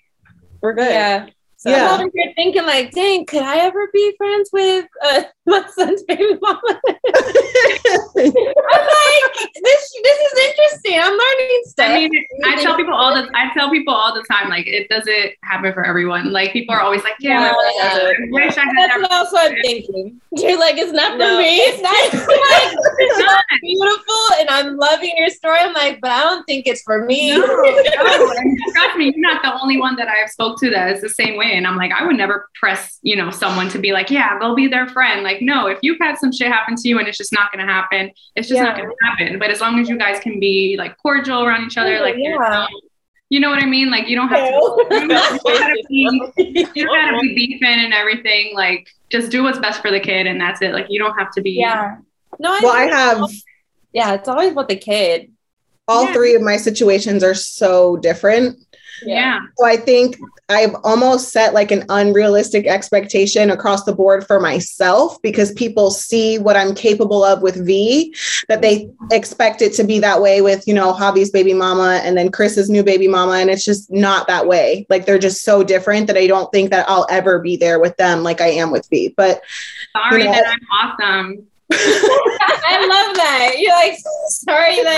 we're 0.61 0.73
good. 0.73 0.89
Yeah. 0.89 1.27
So, 1.61 1.71
I'm 1.71 2.01
over 2.01 2.09
here 2.11 2.33
thinking 2.35 2.65
like, 2.65 2.89
dang, 2.89 3.23
could 3.27 3.43
I 3.43 3.57
ever 3.59 3.87
be 3.93 4.15
friends 4.17 4.49
with 4.51 4.87
uh, 5.05 5.21
my 5.45 5.63
son's 5.75 6.01
baby 6.01 6.35
mama? 6.41 6.59
I'm 6.73 6.81
like, 8.25 8.33
this 9.63 9.93
this 10.03 10.17
is 10.17 10.49
interesting. 10.49 10.99
I'm 10.99 11.11
learning 11.13 11.61
stuff. 11.65 11.89
I 11.91 11.95
mean, 11.99 12.11
I 12.45 12.55
tell 12.63 12.75
people 12.75 12.95
all 12.95 13.13
the 13.13 13.29
I 13.35 13.53
tell 13.53 13.69
people 13.69 13.93
all 13.93 14.11
the 14.15 14.23
time, 14.23 14.49
like 14.49 14.65
it 14.65 14.89
doesn't 14.89 15.33
happen 15.43 15.71
for 15.73 15.85
everyone. 15.85 16.31
Like 16.33 16.51
people 16.51 16.73
are 16.73 16.81
always 16.81 17.03
like, 17.03 17.13
yeah, 17.19 17.53
Yeah. 17.53 17.53
I 17.53 18.13
wish 18.31 18.57
I 18.57 18.61
had 18.61 18.89
That's 18.89 19.01
what 19.03 19.11
also 19.11 19.37
I'm 19.37 19.53
thinking. 19.61 20.19
You're 20.31 20.59
like, 20.59 20.77
it's 20.77 20.91
not 20.93 21.11
for 21.11 21.17
No. 21.19 21.37
me. 21.37 21.57
It's 21.57 21.81
not. 21.83 22.13
like, 22.13 22.73
it's 22.97 23.19
not 23.19 23.43
beautiful, 23.61 24.25
and 24.39 24.49
I'm 24.49 24.77
loving 24.77 25.13
your 25.15 25.29
story. 25.29 25.59
I'm 25.59 25.73
like, 25.73 25.99
but 26.01 26.09
I 26.09 26.21
don't 26.23 26.43
think 26.45 26.65
it's 26.65 26.81
for 26.81 27.05
me. 27.05 27.37
No, 27.37 27.45
no. 27.45 28.43
Trust 28.73 28.97
me, 28.97 29.13
you're 29.15 29.31
not 29.31 29.43
the 29.43 29.61
only 29.61 29.77
one 29.77 29.95
that 29.97 30.07
I 30.07 30.15
have 30.15 30.29
spoke 30.29 30.59
to 30.61 30.69
that 30.71 30.95
is 30.95 31.01
the 31.01 31.09
same 31.09 31.37
way. 31.37 31.50
And 31.51 31.67
I'm 31.67 31.75
like, 31.77 31.91
I 31.91 32.05
would 32.05 32.15
never 32.17 32.47
press, 32.59 32.99
you 33.01 33.15
know, 33.15 33.29
someone 33.31 33.69
to 33.69 33.79
be 33.79 33.91
like, 33.91 34.09
yeah, 34.09 34.39
go 34.39 34.55
be 34.55 34.67
their 34.67 34.87
friend. 34.87 35.23
Like, 35.23 35.41
no, 35.41 35.67
if 35.67 35.79
you've 35.81 35.97
had 35.99 36.17
some 36.17 36.31
shit 36.31 36.47
happen 36.47 36.75
to 36.75 36.87
you 36.89 36.99
and 36.99 37.07
it's 37.07 37.17
just 37.17 37.33
not 37.33 37.51
gonna 37.51 37.65
happen, 37.71 38.11
it's 38.35 38.47
just 38.47 38.61
not 38.61 38.77
gonna 38.77 38.89
happen. 39.03 39.37
But 39.39 39.49
as 39.51 39.61
long 39.61 39.79
as 39.79 39.87
you 39.89 39.97
guys 39.97 40.19
can 40.19 40.39
be 40.39 40.75
like 40.77 40.97
cordial 40.97 41.43
around 41.43 41.65
each 41.65 41.77
other, 41.77 41.99
like 41.99 42.15
you're- 42.17 42.37
yeah. 42.39 42.65
you 43.29 43.39
know 43.39 43.49
what 43.49 43.61
I 43.61 43.65
mean? 43.65 43.89
Like 43.91 44.07
you 44.07 44.15
don't 44.15 44.29
have 44.29 44.39
to 44.39 44.87
you 44.91 45.07
don't, 45.07 46.33
you 46.37 46.47
don't 46.47 46.47
gotta 46.47 46.53
be 46.53 46.67
you 46.75 46.85
don't 46.85 46.95
gotta 47.11 47.19
be 47.21 47.33
beefing 47.35 47.67
and 47.85 47.93
everything. 47.93 48.53
Like 48.55 48.87
just 49.09 49.31
do 49.31 49.43
what's 49.43 49.59
best 49.59 49.81
for 49.81 49.91
the 49.91 49.99
kid 49.99 50.27
and 50.27 50.39
that's 50.39 50.61
it. 50.61 50.73
Like 50.73 50.87
you 50.89 50.99
don't 50.99 51.17
have 51.17 51.31
to 51.33 51.41
be 51.41 51.51
Yeah. 51.51 51.97
No, 52.39 52.51
I 52.53 52.59
Well, 52.61 52.73
I 52.75 52.83
have 52.85 53.29
Yeah, 53.93 54.13
it's 54.13 54.27
always 54.29 54.51
about 54.53 54.67
the 54.69 54.75
kid. 54.77 55.31
all 55.87 56.05
Yeah. 56.05 56.13
three 56.13 56.35
of 56.35 56.41
my 56.41 56.57
situations 56.57 57.23
are 57.23 57.33
so 57.35 57.97
different. 57.97 58.57
Yeah. 59.03 59.39
So 59.57 59.65
I 59.65 59.77
think 59.77 60.17
I've 60.49 60.75
almost 60.83 61.31
set 61.31 61.53
like 61.53 61.71
an 61.71 61.85
unrealistic 61.89 62.67
expectation 62.67 63.49
across 63.49 63.83
the 63.83 63.93
board 63.93 64.27
for 64.27 64.39
myself 64.39 65.21
because 65.21 65.51
people 65.53 65.91
see 65.91 66.37
what 66.37 66.57
I'm 66.57 66.75
capable 66.75 67.23
of 67.23 67.41
with 67.41 67.65
Vee, 67.65 68.15
that 68.47 68.61
they 68.61 68.89
expect 69.11 69.61
it 69.61 69.73
to 69.75 69.83
be 69.83 69.99
that 69.99 70.21
way 70.21 70.41
with, 70.41 70.67
you 70.67 70.73
know, 70.73 70.93
Javi's 70.93 71.31
baby 71.31 71.53
mama 71.53 72.01
and 72.03 72.17
then 72.17 72.31
Chris's 72.31 72.69
new 72.69 72.83
baby 72.83 73.07
mama. 73.07 73.33
And 73.33 73.49
it's 73.49 73.65
just 73.65 73.91
not 73.91 74.27
that 74.27 74.47
way. 74.47 74.85
Like 74.89 75.05
they're 75.05 75.19
just 75.19 75.43
so 75.43 75.63
different 75.63 76.07
that 76.07 76.17
I 76.17 76.27
don't 76.27 76.51
think 76.51 76.69
that 76.71 76.89
I'll 76.89 77.07
ever 77.09 77.39
be 77.39 77.55
there 77.55 77.79
with 77.79 77.95
them 77.97 78.23
like 78.23 78.41
I 78.41 78.47
am 78.47 78.71
with 78.71 78.87
Vee. 78.89 79.13
But 79.15 79.41
Sorry 79.95 80.23
You 80.23 80.27
know- 80.29 80.33
that 80.33 80.45
I'm 80.47 80.59
awesome. 80.89 81.47
I 81.73 82.85
love 82.85 83.15
that. 83.15 83.55
You're 83.57 83.71
like, 83.73 83.97
sorry 84.27 84.83
My 84.83 84.93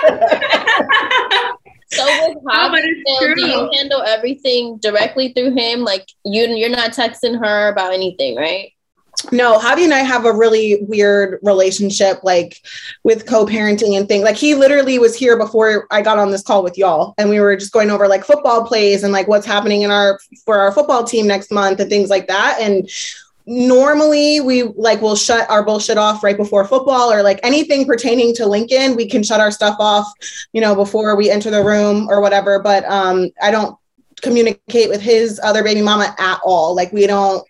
that. 0.00 1.56
bad. 1.90 1.96
So 1.96 2.28
with 2.28 2.38
No, 2.44 2.52
Javi, 2.52 2.70
but 2.70 2.84
it's 2.84 3.18
still, 3.18 3.34
do 3.34 3.46
you 3.46 3.70
handle 3.78 4.02
everything 4.02 4.78
directly 4.78 5.32
through 5.32 5.54
him? 5.54 5.80
Like 5.80 6.08
you, 6.24 6.46
you're 6.46 6.70
not 6.70 6.92
texting 6.92 7.38
her 7.38 7.68
about 7.68 7.92
anything, 7.92 8.36
right? 8.36 8.72
no, 9.32 9.58
Javi 9.58 9.84
and 9.84 9.94
I 9.94 10.00
have 10.00 10.24
a 10.24 10.32
really 10.32 10.78
weird 10.82 11.38
relationship, 11.42 12.22
like 12.22 12.60
with 13.02 13.26
co-parenting 13.26 13.96
and 13.98 14.06
things. 14.08 14.24
Like 14.24 14.36
he 14.36 14.54
literally 14.54 14.98
was 14.98 15.16
here 15.16 15.36
before 15.36 15.86
I 15.90 16.02
got 16.02 16.18
on 16.18 16.30
this 16.30 16.42
call 16.42 16.62
with 16.62 16.78
y'all, 16.78 17.14
and 17.18 17.28
we 17.28 17.40
were 17.40 17.56
just 17.56 17.72
going 17.72 17.90
over 17.90 18.06
like 18.06 18.24
football 18.24 18.64
plays 18.64 19.02
and 19.02 19.12
like 19.12 19.28
what's 19.28 19.46
happening 19.46 19.82
in 19.82 19.90
our 19.90 20.18
for 20.44 20.58
our 20.58 20.72
football 20.72 21.04
team 21.04 21.26
next 21.26 21.50
month 21.50 21.80
and 21.80 21.90
things 21.90 22.10
like 22.10 22.28
that. 22.28 22.58
And 22.60 22.88
normally 23.48 24.40
we 24.40 24.62
like 24.62 25.00
will 25.00 25.16
shut 25.16 25.48
our 25.48 25.64
bullshit 25.64 25.96
off 25.96 26.22
right 26.22 26.36
before 26.36 26.66
football 26.66 27.10
or 27.10 27.22
like 27.22 27.40
anything 27.42 27.86
pertaining 27.86 28.34
to 28.34 28.46
Lincoln, 28.46 28.94
we 28.94 29.08
can 29.08 29.22
shut 29.22 29.40
our 29.40 29.50
stuff 29.50 29.76
off, 29.80 30.06
you 30.52 30.60
know, 30.60 30.74
before 30.74 31.16
we 31.16 31.30
enter 31.30 31.50
the 31.50 31.64
room 31.64 32.08
or 32.10 32.20
whatever. 32.20 32.58
But 32.60 32.84
um, 32.84 33.30
I 33.42 33.50
don't 33.50 33.74
communicate 34.20 34.90
with 34.90 35.00
his 35.00 35.40
other 35.42 35.64
baby 35.64 35.80
mama 35.80 36.14
at 36.18 36.40
all. 36.44 36.76
Like 36.76 36.92
we 36.92 37.06
don't 37.06 37.46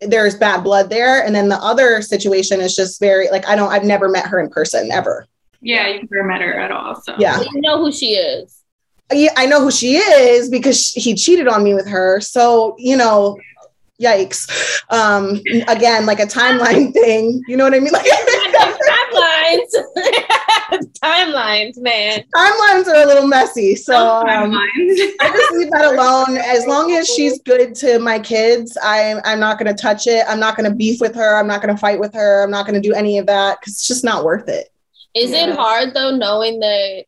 there's 0.00 0.36
bad 0.36 0.62
blood 0.62 0.90
there. 0.90 1.24
And 1.24 1.34
then 1.34 1.48
the 1.48 1.56
other 1.56 2.02
situation 2.02 2.60
is 2.60 2.76
just 2.76 3.00
very 3.00 3.28
like 3.30 3.46
I 3.48 3.56
don't 3.56 3.72
I've 3.72 3.84
never 3.84 4.08
met 4.08 4.26
her 4.26 4.38
in 4.38 4.48
person 4.48 4.92
ever. 4.92 5.26
yeah, 5.60 5.88
you've 5.88 6.08
never 6.10 6.24
met 6.24 6.40
her 6.40 6.54
at 6.54 6.70
all. 6.70 7.00
So 7.02 7.16
Yeah. 7.18 7.40
You 7.40 7.60
know 7.62 7.78
who 7.78 7.90
she 7.90 8.12
is. 8.14 8.60
Yeah, 9.12 9.32
I 9.36 9.46
know 9.46 9.60
who 9.60 9.70
she 9.70 9.96
is 9.96 10.48
because 10.48 10.80
sh- 10.80 11.02
he 11.02 11.14
cheated 11.14 11.46
on 11.46 11.62
me 11.62 11.74
with 11.74 11.86
her. 11.86 12.20
So, 12.20 12.74
you 12.78 12.96
know, 12.96 13.38
yikes. 14.02 14.48
Um 14.90 15.40
again, 15.68 16.06
like 16.06 16.20
a 16.20 16.26
timeline 16.26 16.92
thing. 17.02 17.42
You 17.46 17.56
know 17.56 17.64
what 17.64 17.74
I 17.74 17.80
mean? 17.80 17.92
Like 17.92 18.06
Timelines. 18.92 19.72
Timelines, 21.02 21.78
man. 21.78 22.24
timelines 22.34 22.86
are 22.88 23.02
a 23.02 23.06
little 23.06 23.26
messy. 23.26 23.76
So 23.76 23.94
um, 23.96 24.52
I 24.54 25.30
just 25.34 25.52
leave 25.52 25.70
that 25.72 25.84
alone. 25.92 26.38
As 26.38 26.66
long 26.66 26.92
as 26.92 27.06
she's 27.08 27.40
good 27.44 27.74
to 27.76 27.98
my 27.98 28.18
kids, 28.18 28.76
I'm 28.82 29.20
I'm 29.24 29.38
not 29.40 29.58
gonna 29.58 29.74
touch 29.74 30.06
it. 30.06 30.24
I'm 30.28 30.40
not 30.40 30.56
gonna 30.56 30.74
beef 30.74 31.00
with 31.00 31.14
her. 31.14 31.36
I'm 31.36 31.46
not 31.46 31.60
gonna 31.60 31.76
fight 31.76 31.98
with 32.00 32.14
her. 32.14 32.42
I'm 32.42 32.50
not 32.50 32.66
gonna 32.66 32.80
do 32.80 32.94
any 32.94 33.18
of 33.18 33.26
that 33.26 33.60
because 33.60 33.74
it's 33.74 33.86
just 33.88 34.04
not 34.04 34.24
worth 34.24 34.48
it. 34.48 34.68
Is 35.14 35.30
Yeah. 35.30 35.48
it 35.50 35.56
hard 35.56 35.92
though, 35.94 36.16
knowing 36.16 36.60
that 36.60 37.04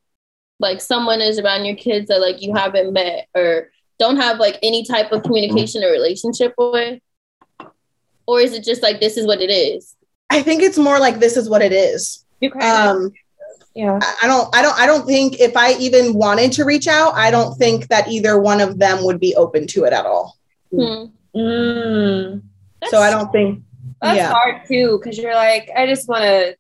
like 0.60 0.80
someone 0.80 1.20
is 1.20 1.38
around 1.38 1.64
your 1.64 1.76
kids 1.76 2.08
that 2.08 2.20
like 2.20 2.42
you 2.42 2.54
haven't 2.54 2.92
met 2.92 3.28
or 3.34 3.70
don't 3.98 4.16
have 4.16 4.38
like 4.38 4.58
any 4.62 4.84
type 4.84 5.12
of 5.12 5.22
communication 5.22 5.82
or 5.84 5.90
relationship 5.90 6.54
with? 6.58 7.00
Or 8.26 8.40
is 8.40 8.52
it 8.52 8.64
just 8.64 8.82
like 8.82 9.00
this 9.00 9.16
is 9.16 9.26
what 9.26 9.40
it 9.40 9.50
is? 9.50 9.96
I 10.30 10.42
think 10.42 10.62
it's 10.62 10.78
more 10.78 10.98
like 10.98 11.20
this 11.20 11.36
is 11.36 11.48
what 11.48 11.62
it 11.62 11.72
is. 11.72 12.24
You 12.40 12.50
Um, 12.60 13.12
yeah. 13.74 13.98
I 14.00 14.16
I 14.22 14.26
don't, 14.26 14.56
I 14.56 14.62
don't, 14.62 14.80
I 14.80 14.86
don't 14.86 15.06
think 15.06 15.40
if 15.40 15.56
I 15.56 15.74
even 15.74 16.14
wanted 16.14 16.52
to 16.52 16.64
reach 16.64 16.86
out, 16.86 17.14
I 17.14 17.30
don't 17.30 17.54
think 17.56 17.88
that 17.88 18.08
either 18.08 18.38
one 18.38 18.60
of 18.60 18.78
them 18.78 19.04
would 19.04 19.20
be 19.20 19.34
open 19.36 19.66
to 19.68 19.84
it 19.84 19.92
at 19.92 20.06
all. 20.06 20.38
Hmm. 20.70 21.06
Mm. 21.36 22.42
so 22.86 23.00
I 23.00 23.10
don't 23.10 23.30
think, 23.32 23.62
That's 24.00 24.16
yeah. 24.16 24.32
hard 24.32 24.64
too, 24.66 24.98
because 24.98 25.18
you're 25.18 25.34
like, 25.34 25.68
I 25.76 25.86
just 25.86 26.08
want 26.08 26.22
to 26.22 26.56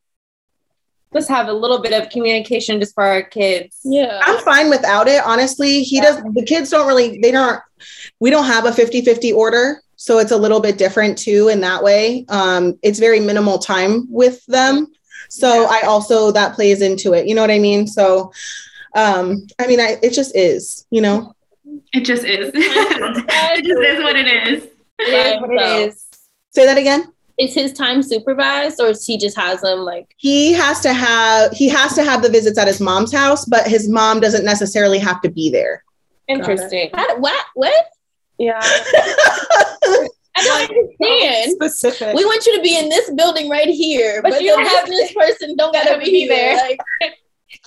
just 1.14 1.28
have 1.28 1.48
a 1.48 1.52
little 1.52 1.80
bit 1.80 1.92
of 1.92 2.10
communication 2.10 2.80
just 2.80 2.94
for 2.94 3.04
our 3.04 3.22
kids. 3.22 3.80
Yeah. 3.84 4.20
I'm 4.24 4.42
fine 4.44 4.68
without 4.68 5.08
it. 5.08 5.22
Honestly, 5.24 5.82
he 5.82 6.00
does, 6.00 6.22
the 6.22 6.44
kids 6.44 6.70
don't 6.70 6.86
really, 6.86 7.18
they 7.18 7.30
don't, 7.30 7.60
we 8.20 8.30
don't 8.30 8.46
have 8.46 8.66
a 8.66 8.72
50 8.72 9.02
50 9.02 9.32
order. 9.32 9.80
So 9.96 10.18
it's 10.18 10.32
a 10.32 10.36
little 10.36 10.60
bit 10.60 10.76
different 10.76 11.16
too 11.16 11.48
in 11.48 11.60
that 11.60 11.82
way. 11.82 12.26
Um, 12.28 12.78
it's 12.82 12.98
very 12.98 13.20
minimal 13.20 13.58
time 13.58 14.10
with 14.10 14.44
them. 14.46 14.88
So 15.30 15.66
I 15.70 15.82
also, 15.82 16.30
that 16.32 16.54
plays 16.54 16.82
into 16.82 17.14
it. 17.14 17.26
You 17.26 17.34
know 17.34 17.40
what 17.40 17.50
I 17.50 17.58
mean? 17.58 17.86
So, 17.86 18.32
um, 18.94 19.46
I 19.58 19.66
mean, 19.66 19.80
I, 19.80 19.98
it 20.02 20.12
just 20.12 20.36
is, 20.36 20.86
you 20.90 21.00
know? 21.00 21.34
It 21.92 22.04
just 22.04 22.24
is. 22.24 22.50
it 22.54 23.64
just 23.64 23.80
is 23.80 24.02
what 24.02 24.16
it 24.16 24.26
is. 24.26 24.64
It 24.98 25.34
is 25.34 25.40
what 25.40 25.50
it 25.50 25.88
is. 25.88 26.04
Say 26.50 26.66
that 26.66 26.78
again. 26.78 27.13
Is 27.38 27.52
his 27.54 27.72
time 27.72 28.02
supervised 28.02 28.80
or 28.80 28.88
is 28.88 29.04
he 29.04 29.18
just 29.18 29.36
has 29.36 29.60
them 29.62 29.80
like 29.80 30.14
he 30.18 30.52
has 30.52 30.80
to 30.80 30.92
have 30.92 31.50
he 31.52 31.68
has 31.68 31.94
to 31.94 32.04
have 32.04 32.22
the 32.22 32.28
visits 32.28 32.58
at 32.58 32.68
his 32.68 32.80
mom's 32.80 33.12
house 33.12 33.44
but 33.44 33.66
his 33.66 33.88
mom 33.88 34.20
doesn't 34.20 34.44
necessarily 34.44 34.98
have 34.98 35.20
to 35.22 35.30
be 35.30 35.50
there 35.50 35.82
Interesting. 36.28 36.90
How- 36.94 37.18
what 37.18 37.44
what? 37.54 37.84
Yeah. 38.38 38.60
I 40.36 40.42
don't 40.42 40.70
understand. 40.70 41.52
Specific. 41.52 42.14
We 42.16 42.24
want 42.24 42.44
you 42.46 42.56
to 42.56 42.62
be 42.62 42.76
in 42.78 42.88
this 42.88 43.10
building 43.12 43.48
right 43.48 43.68
here, 43.68 44.20
But 44.22 44.32
but, 44.32 44.42
you 44.42 44.56
the 44.56 44.68
have- 44.68 44.86
this 44.88 45.12
person 45.12 45.54
don't 45.56 45.72
gotta 45.72 45.90
gotta 45.90 46.00
be, 46.00 46.10
be 46.10 46.28
there. 46.28 46.56
there. 46.56 46.68
Like, 46.68 46.80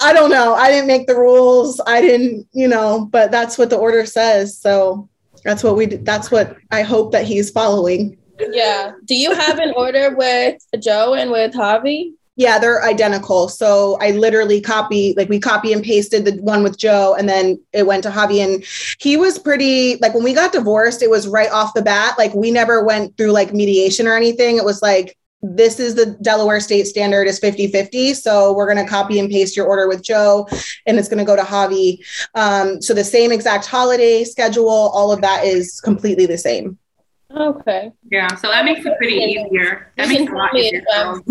i 0.01 0.11
don't 0.11 0.29
know 0.29 0.53
i 0.53 0.69
didn't 0.69 0.85
make 0.87 1.07
the 1.07 1.15
rules 1.15 1.79
i 1.87 2.01
didn't 2.01 2.45
you 2.51 2.67
know 2.67 3.05
but 3.09 3.31
that's 3.31 3.57
what 3.57 3.69
the 3.69 3.77
order 3.77 4.05
says 4.05 4.57
so 4.57 5.07
that's 5.45 5.63
what 5.63 5.77
we 5.77 5.85
that's 5.85 6.29
what 6.29 6.57
i 6.71 6.81
hope 6.81 7.13
that 7.13 7.23
he's 7.25 7.49
following 7.51 8.17
Yeah. 8.39 8.93
Do 9.05 9.15
you 9.15 9.33
have 9.33 9.59
an 9.59 9.73
order 9.75 10.15
with 10.15 10.61
Joe 10.79 11.13
and 11.13 11.31
with 11.31 11.53
Javi? 11.53 12.13
Yeah, 12.35 12.59
they're 12.59 12.83
identical. 12.83 13.49
So 13.49 13.97
I 13.99 14.11
literally 14.11 14.61
copy, 14.61 15.15
like 15.17 15.27
we 15.27 15.39
copy 15.39 15.73
and 15.73 15.83
pasted 15.83 16.23
the 16.23 16.33
one 16.43 16.61
with 16.61 16.77
Joe, 16.77 17.15
and 17.17 17.27
then 17.27 17.59
it 17.73 17.87
went 17.87 18.03
to 18.03 18.11
Javi. 18.11 18.43
And 18.43 18.63
he 18.99 19.17
was 19.17 19.39
pretty 19.39 19.97
like 19.97 20.13
when 20.13 20.23
we 20.23 20.35
got 20.35 20.51
divorced, 20.51 21.01
it 21.01 21.09
was 21.09 21.27
right 21.27 21.49
off 21.49 21.73
the 21.73 21.81
bat. 21.81 22.15
Like 22.19 22.33
we 22.35 22.51
never 22.51 22.85
went 22.85 23.17
through 23.17 23.31
like 23.31 23.53
mediation 23.53 24.05
or 24.05 24.15
anything. 24.15 24.57
It 24.57 24.63
was 24.63 24.83
like 24.83 25.17
this 25.41 25.79
is 25.79 25.95
the 25.95 26.17
Delaware 26.21 26.59
state 26.59 26.85
standard 26.85 27.27
is 27.27 27.39
50 27.39 27.67
50. 27.67 28.13
So 28.13 28.53
we're 28.53 28.71
going 28.71 28.83
to 28.83 28.89
copy 28.89 29.19
and 29.19 29.29
paste 29.29 29.55
your 29.55 29.67
order 29.67 29.87
with 29.87 30.03
Joe 30.03 30.47
and 30.85 30.97
it's 30.97 31.07
going 31.07 31.19
to 31.19 31.25
go 31.25 31.35
to 31.35 31.43
Javi. 31.43 31.99
Um, 32.35 32.81
so 32.81 32.93
the 32.93 33.03
same 33.03 33.31
exact 33.31 33.65
holiday 33.65 34.23
schedule, 34.23 34.69
all 34.69 35.11
of 35.11 35.21
that 35.21 35.43
is 35.43 35.79
completely 35.79 36.25
the 36.25 36.37
same. 36.37 36.77
Okay. 37.35 37.91
Yeah. 38.11 38.33
So 38.35 38.47
that 38.49 38.65
makes 38.65 38.85
it 38.85 38.97
pretty 38.97 39.15
easier. 39.23 39.91
That 39.97 40.07
You 40.07 40.19
makes 40.19 40.31
it 40.31 40.33
a 40.33 40.37
lot 40.37 40.55
easier. 40.55 40.83
Um, 40.95 41.23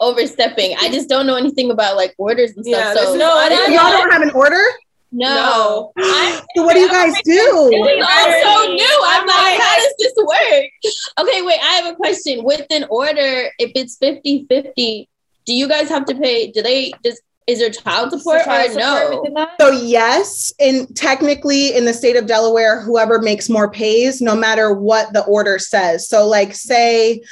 overstepping. 0.00 0.76
I 0.80 0.90
just 0.90 1.08
don't 1.08 1.26
know 1.26 1.36
anything 1.36 1.70
about 1.70 1.96
like 1.96 2.14
orders 2.18 2.52
and 2.56 2.64
stuff. 2.64 2.94
Yeah, 2.96 3.04
so 3.04 3.14
no- 3.16 3.34
I 3.36 3.48
didn't 3.48 3.72
Y'all 3.72 3.90
don't 3.90 4.10
have 4.12 4.22
an 4.22 4.30
order? 4.30 4.62
No. 5.10 5.92
I, 5.96 6.42
So 6.54 6.64
what 6.64 6.74
do 6.74 6.80
you 6.80 6.88
guys 6.88 7.14
do? 7.24 7.70
It's 7.72 8.44
all 8.46 8.64
so 8.66 8.72
new. 8.72 9.00
I'm 9.06 9.20
I'm 9.22 9.26
like, 9.26 9.36
like- 9.36 9.60
how 9.60 9.76
does 9.76 9.94
this 9.98 10.12
work? 10.18 11.26
Okay, 11.28 11.42
wait, 11.42 11.58
I 11.62 11.72
have 11.80 11.92
a 11.92 11.96
question. 11.96 12.44
With 12.44 12.66
an 12.70 12.84
order, 12.90 13.50
if 13.58 13.72
it's 13.74 13.96
50 13.96 14.46
50, 14.48 15.08
do 15.46 15.54
you 15.54 15.66
guys 15.68 15.88
have 15.88 16.04
to 16.06 16.14
pay? 16.14 16.50
Do 16.50 16.60
they, 16.60 16.92
does, 17.02 17.20
is 17.48 17.58
there 17.58 17.70
child 17.70 18.12
support 18.12 18.46
or 18.46 18.74
no? 18.74 19.24
So 19.60 19.70
yes, 19.70 20.52
and 20.60 20.94
technically 20.94 21.74
in 21.74 21.84
the 21.86 21.94
state 21.94 22.14
of 22.14 22.26
Delaware, 22.26 22.80
whoever 22.80 23.20
makes 23.20 23.48
more 23.48 23.70
pays, 23.70 24.20
no 24.20 24.36
matter 24.36 24.72
what 24.72 25.12
the 25.14 25.24
order 25.24 25.58
says. 25.58 26.08
So 26.08 26.26
like 26.28 26.54
say 26.54 27.22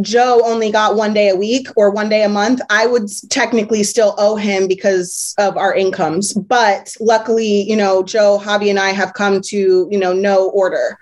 Joe 0.00 0.40
only 0.44 0.70
got 0.70 0.96
one 0.96 1.12
day 1.12 1.28
a 1.28 1.36
week 1.36 1.68
or 1.76 1.90
one 1.90 2.08
day 2.08 2.22
a 2.22 2.28
month, 2.28 2.60
I 2.70 2.86
would 2.86 3.08
technically 3.28 3.82
still 3.82 4.14
owe 4.16 4.36
him 4.36 4.66
because 4.66 5.34
of 5.36 5.58
our 5.58 5.74
incomes. 5.74 6.32
But 6.32 6.94
luckily, 7.00 7.62
you 7.68 7.76
know, 7.76 8.02
Joe, 8.02 8.40
Javi, 8.42 8.70
and 8.70 8.78
I 8.78 8.90
have 8.90 9.12
come 9.12 9.42
to, 9.42 9.88
you 9.90 9.98
know, 9.98 10.14
no 10.14 10.48
order. 10.50 10.96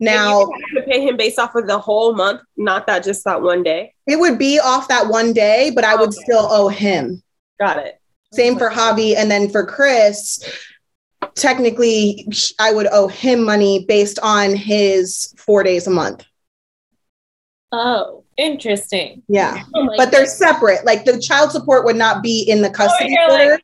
Now 0.00 0.40
And 0.40 0.48
you 0.50 0.54
have 0.76 0.84
to 0.84 0.90
pay 0.90 1.00
him 1.00 1.16
based 1.16 1.38
off 1.38 1.54
of 1.54 1.66
the 1.66 1.78
whole 1.78 2.14
month, 2.14 2.42
not 2.58 2.86
that 2.88 3.04
just 3.04 3.24
that 3.24 3.40
one 3.40 3.62
day. 3.62 3.94
it 4.06 4.18
would 4.18 4.38
be 4.38 4.58
off 4.58 4.88
that 4.88 5.06
one 5.06 5.32
day, 5.32 5.70
but 5.74 5.84
I 5.84 5.94
would 5.94 6.10
Okay. 6.10 6.22
still 6.22 6.48
owe 6.50 6.68
him. 6.68 7.21
Got 7.62 7.78
it. 7.78 8.00
Same 8.32 8.58
for 8.58 8.70
Javi. 8.70 9.14
And 9.16 9.30
then 9.30 9.48
for 9.48 9.64
Chris, 9.64 10.42
technically, 11.36 12.26
I 12.58 12.72
would 12.72 12.88
owe 12.90 13.06
him 13.06 13.44
money 13.44 13.84
based 13.86 14.18
on 14.20 14.56
his 14.56 15.32
four 15.36 15.62
days 15.62 15.86
a 15.86 15.90
month. 15.90 16.24
Oh, 17.70 18.24
Interesting. 18.36 19.22
Yeah. 19.28 19.62
oh 19.74 19.88
But 19.96 20.10
they're 20.10 20.26
separate. 20.26 20.84
Like 20.84 21.04
the 21.04 21.20
child 21.20 21.52
support 21.52 21.84
would 21.84 21.94
not 21.94 22.20
be 22.20 22.42
in 22.42 22.62
the 22.62 22.68
oh, 22.68 22.72
custody 22.72 23.12
you're 23.12 23.28
like- 23.28 23.46
order. 23.46 23.62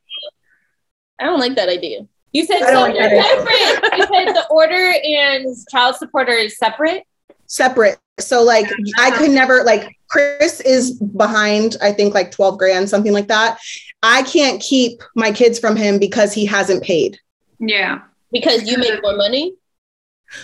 I 1.18 1.24
don't 1.24 1.40
like 1.40 1.56
that 1.56 1.68
idea. 1.68 2.06
You 2.32 2.44
said 2.44 2.60
so 2.60 2.66
don't 2.70 2.92
they're 2.92 3.08
get 3.08 3.12
it. 3.14 3.24
separate. 3.24 3.98
you 3.98 4.04
said 4.04 4.32
the 4.32 4.46
order 4.48 4.94
and 5.02 5.56
child 5.68 5.96
support 5.96 6.28
are 6.28 6.48
separate. 6.50 7.02
separate. 7.46 7.98
So 8.20 8.44
like 8.44 8.70
I 8.98 9.10
could 9.10 9.30
ah. 9.30 9.32
never 9.32 9.64
like 9.64 9.96
Chris 10.08 10.60
is 10.60 10.92
behind, 10.92 11.76
I 11.82 11.90
think 11.90 12.14
like 12.14 12.30
12 12.30 12.58
grand, 12.58 12.88
something 12.88 13.12
like 13.12 13.28
that. 13.28 13.58
I 14.02 14.22
can't 14.22 14.60
keep 14.60 15.02
my 15.16 15.32
kids 15.32 15.58
from 15.58 15.76
him 15.76 15.98
because 15.98 16.32
he 16.32 16.46
hasn't 16.46 16.82
paid. 16.82 17.18
Yeah. 17.58 18.00
Because 18.30 18.68
you 18.68 18.78
make 18.78 19.02
more 19.02 19.16
money? 19.16 19.54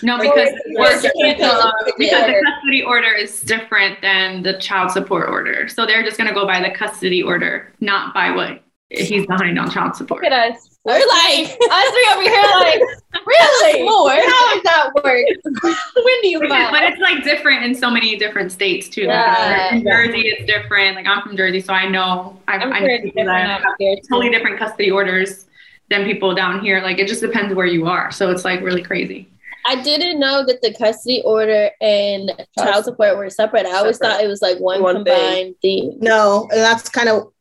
No, 0.01 0.15
Or 0.15 0.21
because 0.21 0.49
it's 0.49 0.61
we're 0.67 0.81
worse, 0.81 1.03
you 1.03 1.11
can't 1.21 1.37
different, 1.37 1.63
uh, 1.63 1.71
because 1.97 2.25
the 2.25 2.33
the 2.33 2.43
custody 2.43 2.81
order 2.83 3.13
is 3.13 3.41
different 3.41 4.01
than 4.01 4.41
the 4.41 4.57
child 4.57 4.91
support 4.91 5.29
order. 5.29 5.67
So 5.67 5.85
they're 5.85 6.03
just 6.03 6.17
gonna 6.17 6.33
go 6.33 6.47
by 6.47 6.59
the 6.59 6.75
custody 6.75 7.21
order, 7.21 7.71
not 7.79 8.13
by 8.13 8.31
what 8.31 8.63
he's 8.89 9.27
behind 9.27 9.59
on 9.59 9.69
child 9.69 9.95
support. 9.95 10.23
Look 10.23 10.31
at 10.31 10.51
us. 10.53 10.74
We're 10.85 10.93
like, 10.93 11.49
Us 11.49 11.89
three 11.89 12.07
over 12.13 12.21
here, 12.21 12.43
like, 12.59 12.79
really? 13.25 13.83
More. 13.83 14.11
How 14.11 14.53
does 14.53 14.63
that 14.63 14.91
work? 14.95 15.03
when 15.95 16.21
do 16.21 16.27
you 16.27 16.39
But 16.47 16.83
it's 16.83 16.99
like 17.01 17.23
different 17.23 17.63
in 17.63 17.73
so 17.73 17.89
many 17.89 18.15
different 18.17 18.51
states 18.51 18.87
too. 18.87 19.01
Yeah. 19.03 19.69
Uh, 19.71 19.75
like 19.77 19.83
Jersey, 19.83 20.27
is 20.27 20.45
different. 20.45 20.95
Like 20.95 21.07
I'm 21.07 21.21
from 21.23 21.35
Jersey, 21.35 21.59
so 21.61 21.73
I 21.73 21.87
know 21.89 22.39
I've, 22.47 22.61
I'm 22.61 22.71
I 22.71 22.79
sure 22.79 22.87
know 22.87 22.93
it's 22.93 23.03
people 23.03 23.23
different 23.23 23.27
that 23.47 23.49
out 23.49 23.61
have 23.63 23.73
there, 23.79 23.95
too. 23.95 24.01
totally 24.09 24.29
different 24.29 24.59
custody 24.59 24.91
orders 24.91 25.47
than 25.89 26.05
people 26.05 26.35
down 26.35 26.59
here. 26.61 26.81
Like 26.81 26.99
it 26.99 27.07
just 27.07 27.21
depends 27.21 27.53
where 27.55 27.65
you 27.65 27.87
are. 27.87 28.11
So 28.11 28.29
it's 28.29 28.45
like 28.45 28.61
really 28.61 28.83
crazy. 28.83 29.27
I 29.67 29.81
didn't 29.81 30.19
know 30.19 30.45
that 30.45 30.61
the 30.61 30.71
custody 30.75 31.23
order 31.25 31.71
and 31.81 32.31
child 32.59 32.85
support 32.85 33.17
were 33.17 33.31
separate. 33.31 33.65
I 33.65 33.77
always 33.77 33.97
Separate. 33.97 34.17
thought 34.17 34.23
it 34.23 34.27
was 34.27 34.41
like 34.43 34.59
one, 34.59 34.83
One 34.83 35.03
thing. 35.03 35.15
combined 35.15 35.55
thing. 35.63 35.97
No, 35.99 36.47
and 36.51 36.59
that's 36.61 36.87
kind 36.89 37.09
of 37.09 37.31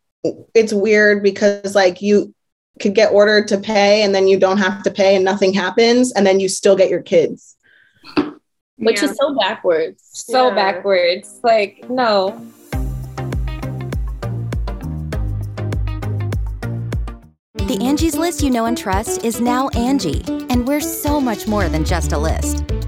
it's 0.54 0.72
weird 0.72 1.22
because 1.22 1.74
like 1.74 2.00
you 2.00 2.33
could 2.80 2.94
get 2.94 3.12
ordered 3.12 3.48
to 3.48 3.58
pay 3.58 4.02
and 4.02 4.14
then 4.14 4.26
you 4.26 4.38
don't 4.38 4.58
have 4.58 4.82
to 4.82 4.90
pay 4.90 5.14
and 5.14 5.24
nothing 5.24 5.52
happens 5.54 6.12
and 6.12 6.26
then 6.26 6.40
you 6.40 6.48
still 6.48 6.76
get 6.76 6.90
your 6.90 7.02
kids. 7.02 7.56
Which 8.76 9.00
Yeah. 9.02 9.10
is 9.10 9.16
so 9.16 9.34
backwards. 9.34 10.02
so 10.12 10.48
Yeah. 10.48 10.54
backwards. 10.54 11.40
Like, 11.42 11.88
no. 11.88 12.40
The 17.54 17.78
Angie's 17.80 18.16
list 18.16 18.42
you 18.42 18.50
know 18.50 18.66
and 18.66 18.76
trust 18.76 19.24
is 19.24 19.40
now 19.40 19.68
Angie, 19.70 20.22
and 20.50 20.66
we're 20.68 20.80
so 20.80 21.20
much 21.20 21.46
more 21.46 21.68
than 21.68 21.84
just 21.84 22.12
a 22.12 22.18
list. 22.18 22.64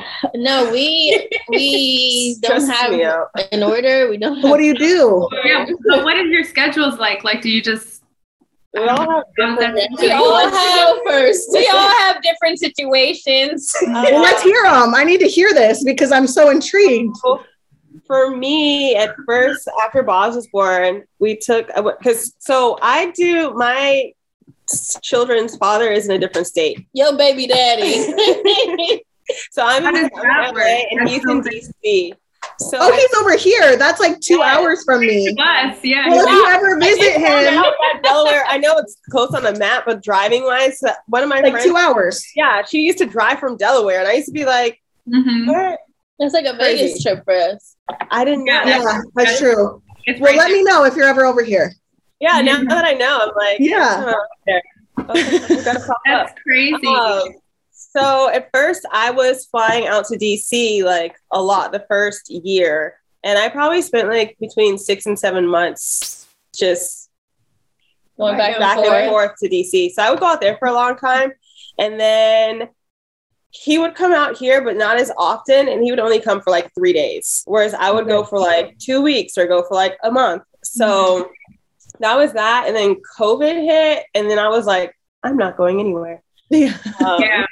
No, 0.34 0.70
we 0.70 1.28
we 1.48 2.36
don't 2.42 2.68
have 2.68 2.92
me 2.92 3.04
out. 3.04 3.28
an 3.52 3.62
order. 3.62 4.08
We 4.08 4.16
don't 4.16 4.36
have 4.40 4.50
What 4.50 4.58
do 4.58 4.64
you 4.64 4.74
do? 4.74 5.28
Yeah. 5.44 5.66
So 5.88 6.02
what 6.04 6.16
is 6.16 6.30
your 6.30 6.44
schedules 6.44 6.98
like? 6.98 7.24
Like, 7.24 7.42
do 7.42 7.50
you 7.50 7.62
just? 7.62 8.02
We 8.74 8.80
all 8.88 8.98
have 9.10 9.24
different. 9.36 10.00
We 10.00 10.10
all 10.12 10.48
have 10.48 10.96
first. 11.06 11.50
we 11.52 11.68
all 11.72 11.88
have 12.04 12.22
different 12.22 12.58
situations. 12.58 13.74
Well, 13.82 14.22
let's 14.22 14.42
hear 14.42 14.62
them. 14.62 14.94
I 14.94 15.04
need 15.04 15.20
to 15.20 15.28
hear 15.28 15.52
this 15.52 15.84
because 15.84 16.10
I'm 16.12 16.26
so 16.26 16.48
intrigued. 16.50 17.16
for 18.06 18.34
me, 18.34 18.96
at 18.96 19.14
first, 19.26 19.68
after 19.84 20.02
Boz 20.02 20.34
was 20.36 20.48
born, 20.48 21.02
we 21.18 21.36
took 21.36 21.68
because 21.98 22.34
so 22.38 22.78
I 22.80 23.10
do 23.10 23.52
my 23.54 24.12
children's 25.02 25.56
father 25.56 25.90
is 25.90 26.06
in 26.06 26.12
a 26.12 26.18
different 26.18 26.46
state. 26.46 26.86
Yo, 26.94 27.14
baby 27.16 27.46
daddy. 27.46 29.02
So 29.50 29.64
I'm 29.64 29.84
in 29.94 30.10
LA 30.14 30.82
and 30.90 31.08
he's 31.08 31.22
in 31.28 31.42
DC. 31.42 32.12
So 32.58 32.78
oh, 32.80 32.92
he's 32.92 33.14
over 33.14 33.36
here. 33.36 33.76
That's 33.76 34.00
like 34.00 34.20
two 34.20 34.38
yeah. 34.38 34.56
hours 34.56 34.84
from 34.84 35.00
me. 35.00 35.34
Yes, 35.36 35.78
yeah. 35.82 36.08
Well, 36.08 36.26
if 36.26 36.32
you 36.32 36.46
ever 36.48 36.78
visit 36.78 37.20
him, 37.20 37.62
Delaware. 38.02 38.44
I 38.46 38.58
know 38.58 38.78
it's 38.78 38.96
close 39.10 39.34
on 39.34 39.42
the 39.42 39.58
map, 39.58 39.84
but 39.86 40.02
driving 40.02 40.44
wise, 40.44 40.80
one 41.06 41.22
of 41.22 41.28
my 41.28 41.40
like 41.40 41.52
friends, 41.52 41.64
two 41.64 41.76
hours. 41.76 42.24
Yeah, 42.34 42.62
she 42.64 42.80
used 42.80 42.98
to 42.98 43.06
drive 43.06 43.38
from 43.38 43.56
Delaware, 43.56 44.00
and 44.00 44.08
I 44.08 44.14
used 44.14 44.26
to 44.26 44.32
be 44.32 44.44
like, 44.44 44.80
mm-hmm. 45.08 45.50
"That's 46.18 46.34
like 46.34 46.46
a 46.46 46.56
Crazy. 46.56 46.84
Vegas 46.84 47.02
trip 47.02 47.24
for 47.24 47.34
us." 47.34 47.76
I 48.10 48.24
didn't 48.24 48.44
know. 48.44 48.62
Yeah, 48.64 48.82
that's, 48.82 49.06
that's 49.14 49.38
true. 49.38 49.82
well, 50.20 50.36
let 50.36 50.50
me 50.50 50.62
know 50.62 50.84
if 50.84 50.94
you're 50.94 51.06
ever 51.06 51.24
over 51.24 51.42
here. 51.42 51.72
Yeah, 52.20 52.40
now 52.40 52.62
that 52.62 52.84
I 52.84 52.92
know, 52.92 53.18
I'm 53.20 53.30
like, 53.34 53.56
yeah. 53.58 54.12
Okay, 54.46 55.38
That's 55.64 55.88
up. 56.08 56.36
crazy. 56.46 56.86
Um, 56.86 57.28
so 57.94 58.30
at 58.30 58.48
first, 58.52 58.86
I 58.90 59.10
was 59.10 59.46
flying 59.46 59.86
out 59.86 60.06
to 60.06 60.16
DC 60.16 60.82
like 60.82 61.14
a 61.30 61.42
lot 61.42 61.72
the 61.72 61.84
first 61.88 62.30
year, 62.30 62.96
and 63.22 63.38
I 63.38 63.48
probably 63.48 63.82
spent 63.82 64.08
like 64.08 64.36
between 64.40 64.78
six 64.78 65.04
and 65.06 65.18
seven 65.18 65.46
months 65.46 66.26
just 66.56 67.10
going 68.16 68.38
back, 68.38 68.58
back 68.58 68.78
and, 68.78 68.86
and 68.86 69.10
forth 69.10 69.32
to 69.40 69.48
DC. 69.48 69.90
So 69.92 70.02
I 70.02 70.10
would 70.10 70.20
go 70.20 70.26
out 70.26 70.40
there 70.40 70.56
for 70.58 70.68
a 70.68 70.72
long 70.72 70.96
time, 70.96 71.32
and 71.78 72.00
then 72.00 72.68
he 73.50 73.76
would 73.78 73.94
come 73.94 74.12
out 74.12 74.38
here, 74.38 74.64
but 74.64 74.76
not 74.76 74.96
as 74.96 75.12
often, 75.18 75.68
and 75.68 75.82
he 75.82 75.90
would 75.90 76.00
only 76.00 76.18
come 76.18 76.40
for 76.40 76.50
like 76.50 76.72
three 76.74 76.94
days, 76.94 77.42
whereas 77.46 77.74
I 77.74 77.90
would 77.90 78.08
go 78.08 78.24
for 78.24 78.38
like 78.38 78.78
two 78.78 79.02
weeks 79.02 79.36
or 79.36 79.46
go 79.46 79.62
for 79.62 79.74
like 79.74 79.98
a 80.02 80.10
month. 80.10 80.44
So 80.64 81.30
that 82.00 82.16
was 82.16 82.32
that, 82.32 82.64
and 82.66 82.74
then 82.74 82.96
COVID 83.18 83.64
hit, 83.64 84.06
and 84.14 84.30
then 84.30 84.38
I 84.38 84.48
was 84.48 84.64
like, 84.64 84.96
I'm 85.22 85.36
not 85.36 85.58
going 85.58 85.78
anywhere. 85.78 86.22
Yeah. 86.52 86.76
Um, 87.02 87.22
yeah. 87.22 87.46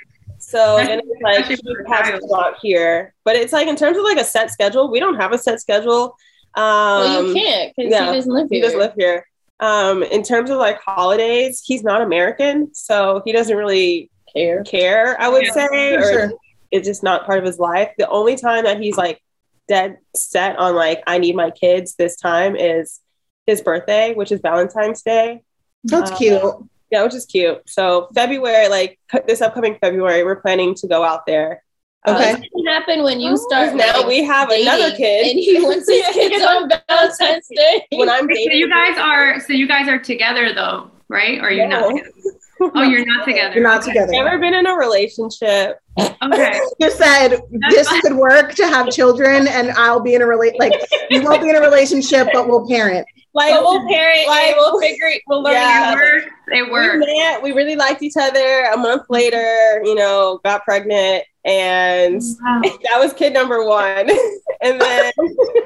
So 0.50 0.78
then 0.78 0.98
it's 0.98 1.22
like 1.22 1.44
she 1.44 1.52
has 1.52 2.10
to 2.10 2.26
go 2.26 2.34
out 2.34 2.56
here, 2.60 3.14
but 3.24 3.36
it's 3.36 3.52
like 3.52 3.68
in 3.68 3.76
terms 3.76 3.96
of 3.96 4.02
like 4.02 4.18
a 4.18 4.24
set 4.24 4.50
schedule, 4.50 4.90
we 4.90 4.98
don't 4.98 5.14
have 5.14 5.32
a 5.32 5.38
set 5.38 5.60
schedule. 5.60 6.16
Um, 6.56 6.64
well, 6.64 7.26
you 7.28 7.34
can't 7.34 7.72
because 7.76 7.92
yeah, 7.92 8.10
he 8.10 8.16
doesn't 8.16 8.32
live 8.32 8.48
here. 8.50 8.56
He 8.56 8.60
doesn't 8.60 8.78
live 8.80 8.94
here. 8.98 9.24
Um, 9.60 10.02
in 10.02 10.24
terms 10.24 10.50
of 10.50 10.58
like 10.58 10.80
holidays, 10.80 11.62
he's 11.64 11.84
not 11.84 12.02
American, 12.02 12.74
so 12.74 13.22
he 13.24 13.30
doesn't 13.30 13.56
really 13.56 14.10
care. 14.34 14.64
Care, 14.64 15.20
I 15.20 15.28
would 15.28 15.46
yeah, 15.46 15.52
say, 15.52 15.94
or 15.94 16.02
sure. 16.02 16.32
it's 16.72 16.88
just 16.88 17.04
not 17.04 17.26
part 17.26 17.38
of 17.38 17.44
his 17.44 17.60
life. 17.60 17.92
The 17.96 18.08
only 18.08 18.34
time 18.34 18.64
that 18.64 18.80
he's 18.80 18.96
like 18.96 19.22
dead 19.68 19.98
set 20.16 20.58
on 20.58 20.74
like 20.74 21.00
I 21.06 21.18
need 21.18 21.36
my 21.36 21.52
kids 21.52 21.94
this 21.94 22.16
time 22.16 22.56
is 22.56 22.98
his 23.46 23.60
birthday, 23.60 24.14
which 24.14 24.32
is 24.32 24.40
Valentine's 24.40 25.02
Day. 25.02 25.44
That's 25.84 26.10
um, 26.10 26.16
cute. 26.16 26.42
Yeah, 26.90 27.04
which 27.04 27.14
is 27.14 27.26
cute. 27.26 27.62
So 27.68 28.08
February, 28.14 28.68
like 28.68 28.98
this 29.26 29.40
upcoming 29.40 29.78
February, 29.80 30.24
we're 30.24 30.40
planning 30.40 30.74
to 30.76 30.88
go 30.88 31.04
out 31.04 31.24
there. 31.26 31.62
Okay. 32.08 32.32
Uh, 32.32 32.40
what 32.52 32.72
happen 32.72 33.02
when 33.02 33.20
you 33.20 33.36
start? 33.36 33.74
Now 33.74 34.06
we 34.06 34.24
have 34.24 34.50
another 34.50 34.96
kid, 34.96 35.26
and 35.26 35.38
he 35.38 35.60
wants 35.62 35.88
his 35.88 36.06
kids 36.14 36.44
on 36.44 36.68
Valentine's 36.88 37.46
Day. 37.54 37.86
When 37.92 38.08
I'm 38.08 38.26
dating, 38.26 38.50
so 38.50 38.54
you 38.54 38.70
guys 38.70 38.98
are 38.98 39.40
so 39.40 39.52
you 39.52 39.68
guys 39.68 39.86
are 39.86 39.98
together 39.98 40.54
though, 40.54 40.90
right? 41.08 41.40
Or 41.40 41.50
you're 41.50 41.68
no. 41.68 41.90
not? 41.90 41.96
Together? 41.96 42.40
Oh, 42.74 42.82
you're 42.82 43.04
not 43.04 43.24
together. 43.26 43.54
You're 43.54 43.62
not 43.62 43.82
together. 43.82 44.12
Never 44.12 44.38
been 44.38 44.54
in 44.54 44.66
a 44.66 44.74
relationship. 44.74 45.78
Okay. 45.98 46.60
you 46.80 46.90
said 46.90 47.36
this 47.68 47.88
could 48.00 48.14
work 48.14 48.54
to 48.54 48.66
have 48.66 48.90
children, 48.90 49.46
and 49.46 49.70
I'll 49.72 50.00
be 50.00 50.14
in 50.14 50.22
a 50.22 50.26
relate. 50.26 50.58
Like 50.58 50.72
we 51.10 51.20
won't 51.20 51.42
be 51.42 51.50
in 51.50 51.56
a 51.56 51.60
relationship, 51.60 52.28
but 52.32 52.48
we'll 52.48 52.66
parent. 52.66 53.06
Like 53.32 53.54
but 53.54 53.62
we'll 53.62 53.88
parent, 53.88 54.26
like 54.26 54.56
we'll 54.56 54.80
figure, 54.80 55.08
we'll 55.28 55.42
learn 55.42 55.52
yeah, 55.52 55.92
each 55.92 55.96
other. 55.96 56.30
It 56.48 56.70
worked. 56.70 57.04
We, 57.06 57.16
met, 57.16 57.42
we 57.42 57.52
really 57.52 57.76
liked 57.76 58.02
each 58.02 58.16
other. 58.20 58.64
A 58.72 58.76
month 58.76 59.04
later, 59.08 59.80
you 59.84 59.94
know, 59.94 60.40
got 60.44 60.64
pregnant, 60.64 61.24
and 61.44 62.20
oh, 62.20 62.36
wow. 62.42 62.60
that 62.62 62.98
was 62.98 63.12
kid 63.12 63.32
number 63.32 63.64
one. 63.64 64.10
and 64.62 64.80
then, 64.80 65.12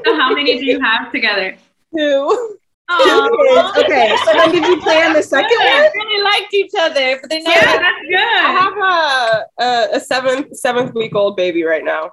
so 0.05 0.15
how 0.15 0.35
many 0.35 0.59
do 0.59 0.67
you 0.67 0.79
have 0.81 1.11
together? 1.11 1.57
Two. 1.97 2.59
Okay, 2.91 4.15
so 4.27 4.33
then 4.35 4.51
did 4.51 4.67
you 4.67 4.79
plan 4.83 5.15
the 5.15 5.23
second 5.23 5.57
one? 5.57 5.67
They 5.67 5.91
really 5.95 6.23
liked 6.23 6.53
each 6.53 6.73
other, 6.79 7.19
but 7.19 7.31
they 7.31 7.41
yeah, 7.41 7.79
that's 7.79 8.03
good. 8.11 8.19
I 8.19 9.47
have 9.57 9.57
a, 9.59 9.95
a, 9.95 9.97
a 9.97 10.01
seventh 10.01 10.55
seventh 10.55 10.95
week 10.95 11.15
old 11.15 11.35
baby 11.35 11.63
right 11.63 11.83
now. 11.83 12.13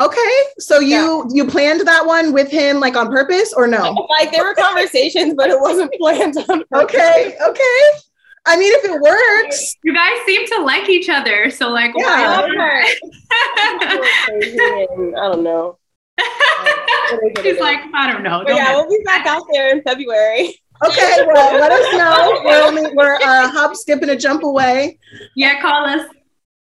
Okay, 0.00 0.36
so 0.58 0.80
you 0.80 0.88
yeah. 0.88 1.22
you 1.30 1.46
planned 1.46 1.86
that 1.86 2.04
one 2.04 2.32
with 2.32 2.50
him 2.50 2.80
like 2.80 2.96
on 2.96 3.10
purpose 3.10 3.52
or 3.52 3.68
no? 3.68 3.94
Like 4.10 4.32
there 4.32 4.44
were 4.44 4.54
conversations, 4.54 5.34
but 5.36 5.50
it 5.50 5.60
wasn't 5.60 5.92
planned 6.00 6.36
on 6.36 6.64
purpose. 6.70 6.94
Okay, 6.96 7.36
okay. 7.46 7.80
I 8.46 8.56
mean, 8.56 8.72
if 8.74 8.84
it 8.84 9.00
works, 9.00 9.76
you 9.84 9.94
guys 9.94 10.18
seem 10.26 10.46
to 10.48 10.62
like 10.62 10.88
each 10.88 11.08
other, 11.08 11.48
so 11.50 11.70
like, 11.70 11.92
yeah. 11.96 12.46
I 12.46 12.86
don't 15.14 15.42
know. 15.42 15.78
She's 17.42 17.60
like, 17.60 17.80
I 17.94 18.12
don't 18.12 18.22
know. 18.22 18.44
Don't 18.44 18.56
yeah, 18.56 18.74
we'll 18.74 18.88
be 18.88 19.00
back 19.04 19.26
out 19.26 19.42
there 19.52 19.70
in 19.70 19.82
February. 19.82 20.60
Okay, 20.84 21.24
well, 21.26 21.58
let 21.58 21.72
us 21.72 21.92
know. 21.92 22.42
We're 22.44 22.62
only 22.62 22.92
we're 22.94 23.14
uh, 23.16 23.48
hop, 23.48 23.76
skip, 23.76 24.02
and 24.02 24.10
a 24.10 24.16
jump 24.16 24.42
away. 24.42 24.98
Yeah, 25.36 25.60
call 25.62 25.86
us 25.86 26.06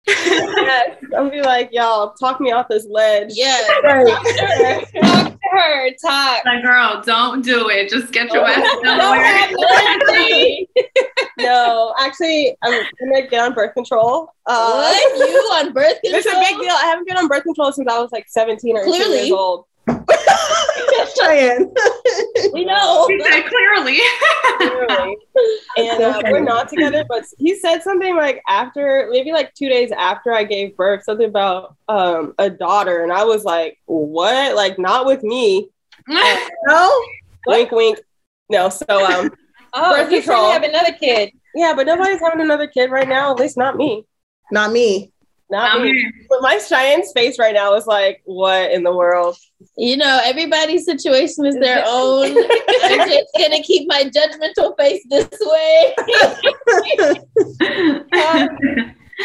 yes, 0.08 0.98
I'll 1.16 1.30
be 1.30 1.42
like, 1.42 1.70
y'all, 1.72 2.14
talk 2.14 2.42
me 2.42 2.52
off 2.52 2.68
this 2.70 2.86
ledge. 2.90 3.32
Yeah, 3.32 3.58
right. 3.84 4.08
talk 4.08 4.24
to 4.24 5.40
her, 5.52 5.90
talk. 6.02 6.46
Like, 6.46 6.64
girl, 6.64 7.02
don't 7.06 7.44
do 7.44 7.70
it. 7.70 7.90
Just 7.90 8.12
get 8.12 8.32
your 8.34 8.46
ass 8.46 8.68
somewhere. 8.84 9.48
no, 11.38 11.94
actually, 12.00 12.56
I'm 12.62 12.84
gonna 13.00 13.28
get 13.28 13.42
on 13.42 13.54
birth 13.54 13.74
control. 13.74 14.30
Uh, 14.46 14.74
what? 14.74 15.20
You 15.20 15.26
on 15.54 15.74
birth 15.74 16.02
control? 16.02 16.20
It's 16.20 16.28
a 16.28 16.40
big 16.40 16.60
deal. 16.60 16.74
I 16.74 16.86
haven't 16.86 17.08
been 17.08 17.18
on 17.18 17.28
birth 17.28 17.44
control 17.44 17.72
since 17.72 17.88
I 17.90 18.00
was 18.00 18.12
like 18.12 18.26
17 18.28 18.78
or 18.78 18.82
18 18.82 18.94
years 18.94 19.32
old. 19.32 19.66
Cheyenne. 21.16 21.74
we 22.54 22.66
know. 22.66 23.08
He 23.14 23.18
clearly. 23.18 24.00
clearly. 24.58 25.18
And 25.78 26.04
uh, 26.04 26.22
we're 26.26 26.40
not 26.40 26.70
together, 26.70 27.06
but 27.08 27.26
he 27.38 27.56
said 27.56 27.82
something 27.82 28.16
like 28.16 28.42
after, 28.48 29.08
maybe 29.12 29.32
like 29.32 29.54
two 29.54 29.70
days 29.70 29.92
after 29.92 30.34
I 30.34 30.44
gave 30.44 30.76
birth, 30.78 31.04
something 31.04 31.28
about 31.28 31.76
um, 31.90 32.34
a 32.38 32.50
daughter. 32.50 33.04
And 33.04 33.12
I 33.12 33.24
was 33.24 33.44
like, 33.44 33.80
what? 33.86 34.56
Like, 34.56 34.80
not 34.80 35.06
with 35.06 35.24
me. 35.24 35.70
No? 36.68 37.02
Wink, 37.48 37.72
wink. 37.72 38.00
No. 38.50 38.70
So, 38.70 38.86
um, 38.90 39.32
oh, 39.74 39.92
birth 39.92 40.10
control. 40.10 40.52
have 40.52 40.64
another 40.64 40.94
kid. 40.94 41.32
Yeah, 41.56 41.74
but 41.76 41.86
nobody's 41.86 42.20
having 42.20 42.42
another 42.42 42.68
kid 42.68 42.92
right 42.92 43.08
now, 43.08 43.32
at 43.32 43.40
least 43.40 43.58
not 43.58 43.78
me. 43.78 44.06
Not 44.52 44.72
me. 44.72 45.13
Not 45.54 45.82
me. 45.84 46.12
But 46.30 46.42
my 46.42 46.58
Cheyenne's 46.58 47.12
face 47.12 47.38
right 47.38 47.54
now 47.54 47.76
is 47.76 47.86
like, 47.86 48.24
what 48.26 48.72
in 48.72 48.82
the 48.82 48.92
world? 48.92 49.38
You 49.78 49.98
know, 49.98 50.20
everybody's 50.24 50.84
situation 50.84 51.46
is 51.46 51.56
their 51.60 51.84
own. 51.88 52.36
I'm 52.84 53.08
just 53.08 53.28
gonna 53.38 53.62
keep 53.62 53.88
my 53.88 54.06
judgmental 54.06 54.76
face 54.80 55.06
this 55.12 55.30
way. 55.40 55.94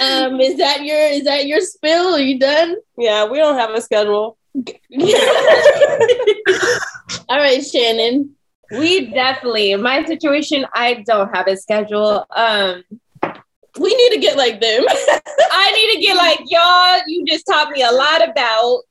um, 0.03 0.38
is 0.38 0.59
that 0.59 0.85
your 0.85 0.99
is 0.99 1.25
that 1.25 1.47
your 1.47 1.62
spill? 1.62 2.14
Are 2.14 2.21
you 2.21 2.38
done? 2.38 2.77
Yeah, 2.99 3.25
we 3.25 3.38
don't 3.38 3.57
have 3.57 3.71
a 3.71 3.81
schedule. 3.81 4.37
All 4.55 4.62
right, 7.38 7.61
Shanan. 7.61 8.33
We 8.71 9.07
definitely 9.07 9.73
in 9.73 9.81
my 9.81 10.05
situation, 10.05 10.67
I 10.75 11.03
don't 11.07 11.35
have 11.35 11.47
a 11.47 11.57
schedule. 11.57 12.27
Um 12.37 12.85
we 13.79 13.95
need 13.95 14.11
to 14.11 14.19
get 14.19 14.37
like 14.37 14.61
them. 14.61 14.85
I 14.88 15.73
need 15.73 15.95
to 15.95 16.07
get 16.07 16.17
like 16.17 16.41
y'all. 16.47 17.01
You 17.07 17.25
just 17.25 17.47
taught 17.47 17.71
me 17.71 17.83
a 17.83 17.91
lot 17.91 18.29
about 18.29 18.83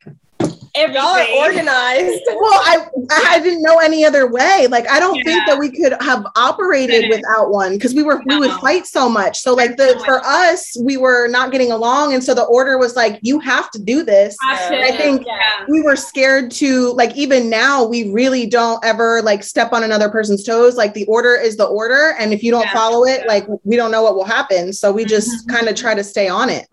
everything. 0.78 1.02
Y'all 1.02 1.44
are 1.44 1.48
organized. 1.48 2.22
well, 2.28 2.62
I 2.64 2.88
I 3.12 3.40
didn't 3.40 3.62
know 3.62 3.80
any 3.80 4.06
other 4.06 4.32
way. 4.32 4.68
Like 4.70 4.90
I 4.90 5.00
don't 5.00 5.16
yeah. 5.18 5.24
think 5.24 5.46
that 5.48 5.60
we 5.60 5.72
could 5.72 5.94
have 6.02 6.26
operated 6.36 7.04
yeah. 7.04 7.10
without 7.10 7.52
one 7.52 7.74
because 7.74 7.94
we 7.94 8.04
were 8.04 8.22
no. 8.26 8.40
we 8.40 8.48
would 8.48 8.60
fight 8.60 8.86
so 8.88 9.10
much. 9.10 9.40
So 9.40 9.54
like 9.54 9.78
the 9.78 10.02
for 10.06 10.22
us, 10.26 10.78
we 10.82 10.98
were 10.98 11.28
not 11.28 11.52
getting 11.52 11.72
along, 11.72 12.14
and 12.14 12.24
so 12.24 12.34
the 12.34 12.46
order 12.46 12.78
was 12.78 12.96
like, 12.96 13.20
you 13.22 13.40
have 13.40 13.70
to 13.72 13.80
do 13.80 14.04
this. 14.04 14.36
I 14.44 14.96
think 14.98 15.26
yeah. 15.26 15.66
we 15.68 15.82
were 15.82 15.96
scared 15.96 16.52
to 16.52 16.94
like 16.94 17.16
even 17.16 17.50
now 17.50 17.84
we 17.84 18.12
really 18.12 18.46
don't 18.46 18.84
ever 18.84 19.22
like 19.22 19.44
step 19.44 19.74
on 19.74 19.84
another 19.84 20.10
person's 20.10 20.44
toes. 20.44 20.76
Like 20.76 20.94
the 20.94 21.06
order 21.06 21.36
is 21.36 21.58
the 21.58 21.66
order, 21.66 22.16
and 22.20 22.34
if 22.34 22.44
you 22.44 22.52
don't 22.52 22.70
follow 22.70 23.06
it, 23.06 23.28
like 23.28 23.48
we 23.64 23.76
don't 23.76 23.92
know 23.92 24.04
what 24.04 24.16
will 24.16 24.26
happen. 24.26 24.74
So 24.74 24.92
we 24.92 25.06
just 25.06 25.30
mm-hmm. 25.30 25.56
kind 25.56 25.68
of 25.68 25.76
try 25.76 25.94
to 25.94 26.04
stay 26.04 26.28
on 26.28 26.50
it 26.50 26.68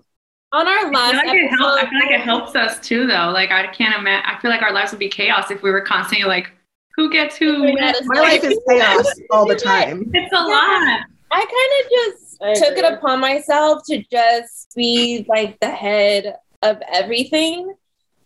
on 0.55 0.69
our 0.69 0.91
last 0.93 1.15
I 1.15 1.23
feel, 1.23 1.27
like 1.27 1.43
episode, 1.43 1.59
help, 1.59 1.85
I 1.85 1.91
feel 1.91 1.99
like 1.99 2.11
it 2.11 2.21
helps 2.21 2.55
us 2.57 2.79
too 2.81 3.07
though. 3.07 3.31
Like 3.31 3.51
i 3.51 3.67
can't 3.67 3.99
imagine 3.99 4.25
i 4.27 4.41
feel 4.41 4.51
like 4.51 4.63
our 4.63 4.73
lives 4.73 4.93
would 4.93 5.01
be 5.01 5.09
chaos 5.09 5.51
if 5.51 5.63
we 5.63 5.71
were 5.71 5.81
constantly 5.81 6.27
like 6.27 6.51
who 6.97 7.11
gets 7.11 7.37
who? 7.37 7.59
My 7.75 8.21
life 8.21 8.45
is 8.45 8.59
chaos 8.69 9.07
all 9.31 9.49
the 9.49 9.57
time. 9.57 10.09
It's 10.15 10.33
a 10.33 10.37
lot. 10.37 11.01
I 11.33 11.41
kind 11.41 12.15
of 12.15 12.15
just 12.15 12.43
I 12.43 12.55
took 12.55 12.79
agree. 12.79 12.89
it 12.89 12.93
upon 12.95 13.21
myself 13.21 13.83
to 13.89 14.03
just 14.13 14.73
be 14.77 15.27
like 15.29 15.59
the 15.61 15.71
head 15.71 16.37
of 16.63 16.81
everything 16.93 17.75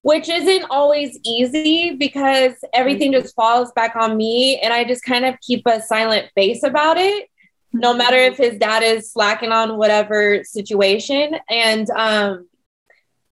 which 0.02 0.28
isn't 0.28 0.64
always 0.70 1.18
easy 1.24 1.96
because 1.96 2.52
everything 2.72 3.12
mm-hmm. 3.12 3.22
just 3.22 3.34
falls 3.34 3.72
back 3.72 3.96
on 3.96 4.16
me 4.16 4.58
and 4.60 4.72
I 4.72 4.84
just 4.84 5.02
kind 5.02 5.24
of 5.24 5.34
keep 5.40 5.66
a 5.66 5.82
silent 5.82 6.30
face 6.34 6.62
about 6.62 6.96
it 6.98 7.28
no 7.72 7.94
matter 7.94 8.16
if 8.16 8.36
his 8.36 8.58
dad 8.58 8.82
is 8.82 9.12
slacking 9.12 9.52
on 9.52 9.76
whatever 9.76 10.42
situation. 10.44 11.36
And 11.48 11.88
um 11.90 12.48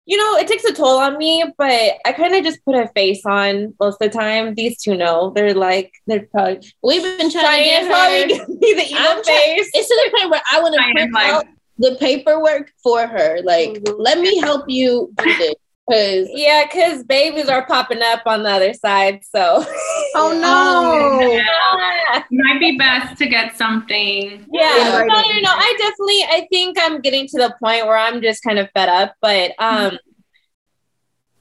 you 0.06 0.18
know 0.18 0.38
it 0.38 0.48
takes 0.48 0.64
a 0.64 0.74
toll 0.74 0.98
on 0.98 1.18
me 1.20 1.44
but 1.56 1.94
I 2.04 2.14
kind 2.14 2.34
of 2.34 2.44
just 2.44 2.66
put 2.66 2.74
a 2.76 2.88
face 2.90 3.26
on 3.26 3.76
most 3.80 4.02
of 4.02 4.12
the 4.12 4.18
time. 4.18 4.56
These 4.56 4.82
two 4.82 4.96
know. 4.96 5.32
They're 5.36 5.54
like 5.54 5.94
they're 6.08 6.28
probably 6.32 6.72
we've 6.84 7.04
been 7.04 7.32
trying 7.32 7.64
to 7.64 7.64
get 7.64 7.88
her. 7.88 8.46
be 8.60 8.74
the 8.74 8.86
evil 8.86 8.98
I'm 8.98 9.24
try- 9.24 9.56
face. 9.58 9.70
it's 9.74 9.88
to 9.88 10.10
the 10.12 10.18
point 10.18 10.32
where 10.32 10.42
I 10.52 10.62
want 10.62 10.76
to 10.76 10.92
print 10.92 11.16
out 11.16 11.46
the 11.78 11.96
paperwork 12.00 12.72
for 12.84 13.08
her. 13.08 13.40
Like 13.44 13.82
let 13.98 14.20
me 14.20 14.40
help 14.40 14.66
you 14.68 15.14
do 15.18 15.38
this 15.38 15.56
Cause 15.90 16.28
yeah, 16.34 16.66
because 16.66 17.04
babies 17.04 17.50
are 17.50 17.66
popping 17.66 18.02
up 18.02 18.22
on 18.26 18.44
the 18.44 18.50
other 18.50 18.74
side. 18.74 19.22
So, 19.24 19.66
oh 20.16 20.40
no, 20.40 21.30
yeah. 21.30 22.24
might 22.32 22.60
be 22.60 22.78
best 22.78 23.18
to 23.18 23.28
get 23.28 23.58
something. 23.58 24.46
Yeah, 24.52 25.06
no, 25.08 25.16
no, 25.16 25.22
no. 25.22 25.52
I 25.52 25.76
definitely, 25.78 26.24
I 26.24 26.48
think 26.52 26.78
I'm 26.80 27.02
getting 27.02 27.28
to 27.28 27.38
the 27.38 27.56
point 27.62 27.86
where 27.86 27.98
I'm 27.98 28.22
just 28.22 28.44
kind 28.44 28.60
of 28.60 28.70
fed 28.74 28.90
up. 28.90 29.16
But 29.22 29.52
um, 29.60 29.98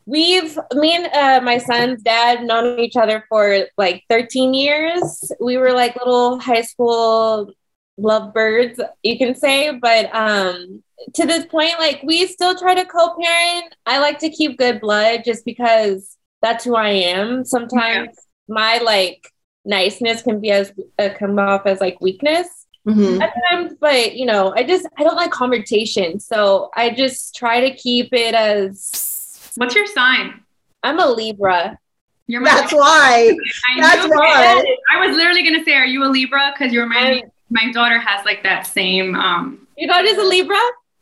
we've 0.06 0.58
me 0.72 0.96
and 0.96 1.06
uh, 1.06 1.44
my 1.44 1.58
son's 1.58 2.02
dad 2.02 2.42
known 2.42 2.78
each 2.80 2.96
other 2.96 3.24
for 3.28 3.66
like 3.76 4.04
13 4.08 4.54
years. 4.54 5.32
We 5.40 5.56
were 5.56 5.72
like 5.72 5.96
little 5.96 6.40
high 6.40 6.62
school 6.62 7.52
lovebirds, 7.98 8.80
you 9.02 9.18
can 9.18 9.34
say. 9.34 9.78
But 9.78 10.14
um, 10.14 10.82
to 11.14 11.26
this 11.26 11.46
point, 11.46 11.74
like 11.78 12.00
we 12.02 12.26
still 12.26 12.56
try 12.56 12.74
to 12.74 12.84
co-parent. 12.84 13.74
I 13.86 13.98
like 13.98 14.18
to 14.20 14.30
keep 14.30 14.58
good 14.58 14.80
blood 14.80 15.22
just 15.24 15.44
because 15.44 16.16
that's 16.40 16.64
who 16.64 16.76
I 16.76 16.90
am. 16.90 17.44
Sometimes 17.44 18.08
yeah. 18.16 18.22
My 18.48 18.78
like 18.78 19.32
niceness 19.64 20.22
can 20.22 20.40
be 20.40 20.50
as 20.50 20.72
uh, 20.98 21.10
come 21.16 21.38
off 21.38 21.66
as 21.66 21.80
like 21.80 22.00
weakness 22.00 22.66
mm-hmm. 22.86 23.20
at 23.20 23.32
times, 23.50 23.74
but 23.80 24.14
you 24.14 24.26
know, 24.26 24.52
I 24.56 24.64
just 24.64 24.86
I 24.96 25.04
don't 25.04 25.16
like 25.16 25.30
confrontation, 25.30 26.18
so 26.18 26.70
I 26.74 26.90
just 26.90 27.36
try 27.36 27.60
to 27.68 27.74
keep 27.76 28.12
it 28.12 28.34
as. 28.34 29.52
What's 29.56 29.74
your 29.74 29.86
sign? 29.86 30.42
I'm 30.82 30.98
a 30.98 31.06
Libra. 31.06 31.78
You're 32.26 32.42
my 32.42 32.50
That's 32.50 32.72
why. 32.72 33.36
I 33.68 33.80
That's 33.80 34.08
why. 34.08 34.76
I 34.92 35.06
was 35.06 35.16
literally 35.16 35.42
gonna 35.42 35.64
say, 35.64 35.74
are 35.74 35.86
you 35.86 36.04
a 36.04 36.10
Libra? 36.10 36.52
Because 36.56 36.72
you 36.72 36.80
remind 36.80 37.16
me. 37.16 37.24
My 37.50 37.72
daughter 37.72 37.98
has 37.98 38.24
like 38.26 38.42
that 38.42 38.66
same. 38.66 39.14
um 39.14 39.66
Your 39.76 39.88
daughter's 39.88 40.18
a 40.18 40.24
Libra. 40.24 40.58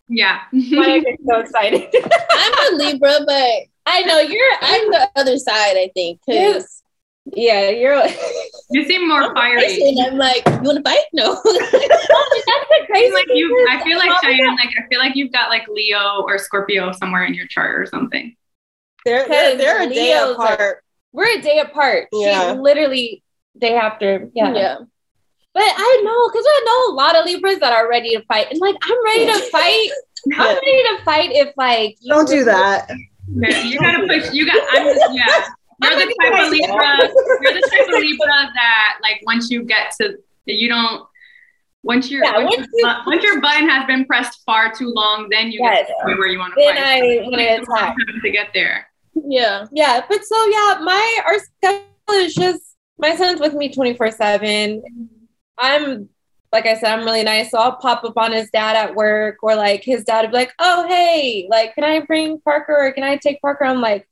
Yeah. 0.09 0.43
Why 0.53 0.99
am 0.99 1.05
so 1.27 1.41
excited? 1.41 1.93
I'm 2.31 2.75
a 2.75 2.77
Libra, 2.77 3.19
but 3.27 3.51
I 3.87 4.03
know 4.03 4.21
you're. 4.21 4.53
I'm 4.63 4.91
the 4.91 5.11
other 5.17 5.37
side. 5.39 5.77
I 5.77 5.91
think. 5.93 6.21
Cause 6.25 6.83
yeah, 7.33 7.71
you're. 7.71 8.01
you 8.71 8.85
seem 8.85 9.09
more 9.09 9.35
fiery. 9.35 9.83
And 9.83 10.07
I'm 10.07 10.19
like, 10.19 10.43
you 10.47 10.61
want 10.63 10.79
to 10.79 10.83
fight? 10.83 11.05
No. 11.13 11.35
That's 11.45 11.45
the 11.45 12.87
crazy. 12.87 13.13
Like 13.13 13.27
you, 13.29 13.67
I 13.69 13.83
feel 13.83 13.99
like 13.99 14.11
Cheyenne. 14.23 14.57
Like 14.57 14.75
I 14.79 14.87
feel 14.89 14.99
like 14.99 15.17
you've 15.17 15.33
got 15.33 15.49
like 15.49 15.67
Leo 15.69 16.23
or 16.27 16.39
Scorpio 16.39 16.93
somewhere 16.93 17.25
in 17.25 17.35
your 17.35 17.47
chart 17.47 17.81
or 17.81 17.87
something. 17.87 18.37
They're 19.05 19.27
they're, 19.29 19.57
they're 19.57 19.83
a 19.83 19.89
day 19.89 20.13
apart. 20.13 20.61
Are, 20.61 20.83
we're 21.13 21.39
a 21.39 21.41
day 21.41 21.61
apart. 21.61 22.09
Yeah. 22.13 22.53
She 22.53 22.59
literally 22.59 23.23
day 23.59 23.75
after. 23.75 24.29
Yeah. 24.35 24.53
Yeah. 24.53 24.77
But 25.55 25.65
I 25.65 26.03
know 26.05 26.29
because 26.29 26.45
I 26.47 26.63
know 26.67 26.93
a 26.93 26.95
lot 26.95 27.17
of 27.17 27.25
Libras 27.25 27.59
that 27.61 27.73
are 27.73 27.89
ready 27.89 28.11
to 28.11 28.23
fight, 28.27 28.49
and 28.51 28.61
like 28.61 28.77
I'm 28.83 29.05
ready 29.05 29.27
to 29.27 29.39
fight. 29.51 29.89
I'm 30.39 30.57
ready 30.57 30.83
to 30.83 31.05
fight 31.05 31.31
if 31.33 31.55
like 31.57 31.97
don't 32.07 32.29
do 32.29 32.45
that. 32.45 32.91
You 33.29 33.79
gotta 33.79 34.07
push. 34.07 34.33
You 34.33 34.47
got. 34.47 34.63
I'm 34.73 34.95
just, 34.95 35.15
yeah. 35.15 35.47
You're 35.83 35.97
the 35.97 36.15
type 36.23 36.45
of 36.45 36.51
Libra. 36.51 36.99
You're 37.43 37.55
the 37.55 37.69
type 37.71 37.89
of 37.89 38.01
Libra 38.01 38.53
that 38.55 38.99
like 39.03 39.21
once 39.27 39.51
you 39.51 39.65
get 39.65 39.93
to 40.01 40.17
you 40.47 40.69
don't. 40.69 41.07
Once, 41.83 42.11
your 42.11 42.25
yeah, 42.25 42.39
once, 42.39 42.57
once, 42.57 42.69
you, 42.75 42.95
once 43.07 43.23
your 43.23 43.41
button 43.41 43.69
has 43.69 43.87
been 43.87 44.05
pressed 44.07 44.43
far 44.45 44.73
too 44.73 44.93
long, 44.93 45.29
then 45.31 45.53
you 45.53 45.61
yes. 45.63 45.77
get 45.77 45.87
to 45.87 45.95
the 46.01 46.05
point 46.05 46.19
where 46.19 46.27
you 46.27 46.39
want 46.41 46.53
to 46.55 46.61
then 46.61 46.75
fight. 46.75 46.83
I 46.83 47.23
want 47.23 47.37
to 47.37 47.73
attack 47.73 47.97
to 48.25 48.31
get 48.33 48.49
there. 48.53 48.89
Yeah, 49.15 49.67
yeah, 49.71 50.01
but 50.09 50.25
so 50.25 50.47
yeah, 50.47 50.81
my 50.83 51.21
our 51.25 51.39
schedule 51.39 51.87
is 52.11 52.35
just 52.35 52.61
my 52.99 53.15
son's 53.15 53.39
with 53.39 53.55
me 53.55 53.73
twenty 53.73 53.95
four 53.95 54.11
seven 54.11 54.83
I'm 55.59 56.09
like 56.53 56.67
I 56.67 56.75
said, 56.75 56.97
I'm 56.97 57.05
really 57.05 57.23
nice. 57.23 57.51
So 57.51 57.59
I'll 57.59 57.77
pop 57.77 58.05
up 58.05 58.17
on 58.17 58.33
his 58.33 58.51
dad 58.51 58.77
at 58.77 58.95
work, 58.95 59.39
or 59.43 59.55
like 59.57 59.83
his 59.85 60.05
dad 60.05 60.23
would 60.23 60.31
be 60.31 60.37
like, 60.37 60.53
"Oh, 60.59 60.87
hey, 60.89 61.47
like, 61.51 61.75
can 61.75 61.85
I 61.85 62.01
bring 62.01 62.41
Parker 62.41 62.77
or 62.77 62.93
can 62.93 63.05
I 63.05 63.17
take 63.17 63.41
Parker?" 63.41 63.65
I'm 63.65 63.81
like, 63.81 64.09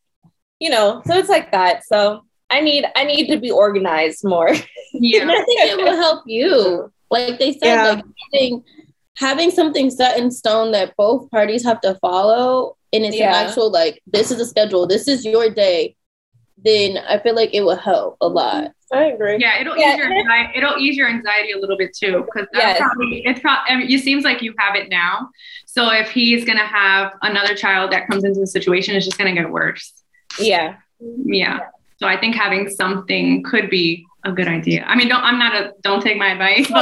you 0.60 0.70
know, 0.70 1.02
so 1.06 1.16
it's 1.16 1.28
like 1.28 1.52
that. 1.52 1.84
So 1.84 2.24
I 2.50 2.60
need 2.60 2.84
I 2.96 3.04
need 3.04 3.28
to 3.28 3.38
be 3.38 3.50
organized 3.50 4.24
more. 4.24 4.54
Yeah, 4.96 5.22
and 5.22 5.32
I 5.32 5.42
think 5.42 5.60
it 5.60 5.76
will 5.76 5.96
help 5.96 6.22
you. 6.24 6.92
Like 7.10 7.40
they 7.40 7.50
said, 7.54 7.64
yeah. 7.64 7.90
like 7.94 8.04
having, 8.32 8.64
having 9.16 9.50
something 9.50 9.90
set 9.90 10.16
in 10.18 10.30
stone 10.30 10.70
that 10.70 10.94
both 10.96 11.28
parties 11.32 11.64
have 11.64 11.80
to 11.80 11.96
follow, 11.96 12.76
and 12.92 13.04
it's 13.04 13.16
yeah. 13.16 13.40
an 13.40 13.48
actual 13.48 13.72
like 13.72 14.00
this 14.06 14.30
is 14.30 14.38
a 14.38 14.46
schedule, 14.46 14.86
this 14.86 15.08
is 15.08 15.24
your 15.24 15.50
day. 15.50 15.96
Then 16.58 16.98
I 16.98 17.18
feel 17.18 17.34
like 17.34 17.52
it 17.54 17.62
will 17.62 17.74
help 17.74 18.18
a 18.20 18.28
lot. 18.28 18.70
I 18.92 19.06
agree. 19.06 19.38
Yeah, 19.40 19.60
it'll 19.60 19.76
yeah. 19.76 19.94
ease 19.94 19.98
your 19.98 20.12
anxiety. 20.12 20.58
It'll 20.58 20.78
ease 20.78 20.96
your 20.96 21.08
anxiety 21.08 21.50
a 21.50 21.58
little 21.58 21.76
bit 21.76 21.96
too, 21.96 22.24
because 22.24 22.46
yes. 22.54 22.78
probably 22.78 23.24
it's 23.26 23.40
probably. 23.40 23.72
I 23.72 23.76
mean, 23.78 23.90
it 23.90 24.04
seems 24.04 24.22
like 24.22 24.42
you 24.42 24.54
have 24.58 24.76
it 24.76 24.90
now. 24.90 25.28
So 25.66 25.90
if 25.90 26.10
he's 26.10 26.44
gonna 26.44 26.64
have 26.64 27.14
another 27.22 27.56
child 27.56 27.90
that 27.90 28.06
comes 28.08 28.22
into 28.22 28.38
the 28.38 28.46
situation, 28.46 28.94
it's 28.94 29.04
just 29.04 29.18
gonna 29.18 29.34
get 29.34 29.50
worse. 29.50 29.92
Yeah. 30.38 30.76
Yeah. 31.00 31.60
So 31.96 32.06
I 32.06 32.18
think 32.18 32.34
having 32.34 32.68
something 32.68 33.42
could 33.42 33.70
be 33.70 34.04
a 34.24 34.32
good 34.32 34.48
idea. 34.48 34.84
I 34.84 34.96
mean, 34.96 35.08
don't 35.08 35.22
I'm 35.22 35.38
not 35.38 35.54
a 35.54 35.72
don't 35.82 36.02
take 36.02 36.16
my 36.16 36.32
advice. 36.32 36.66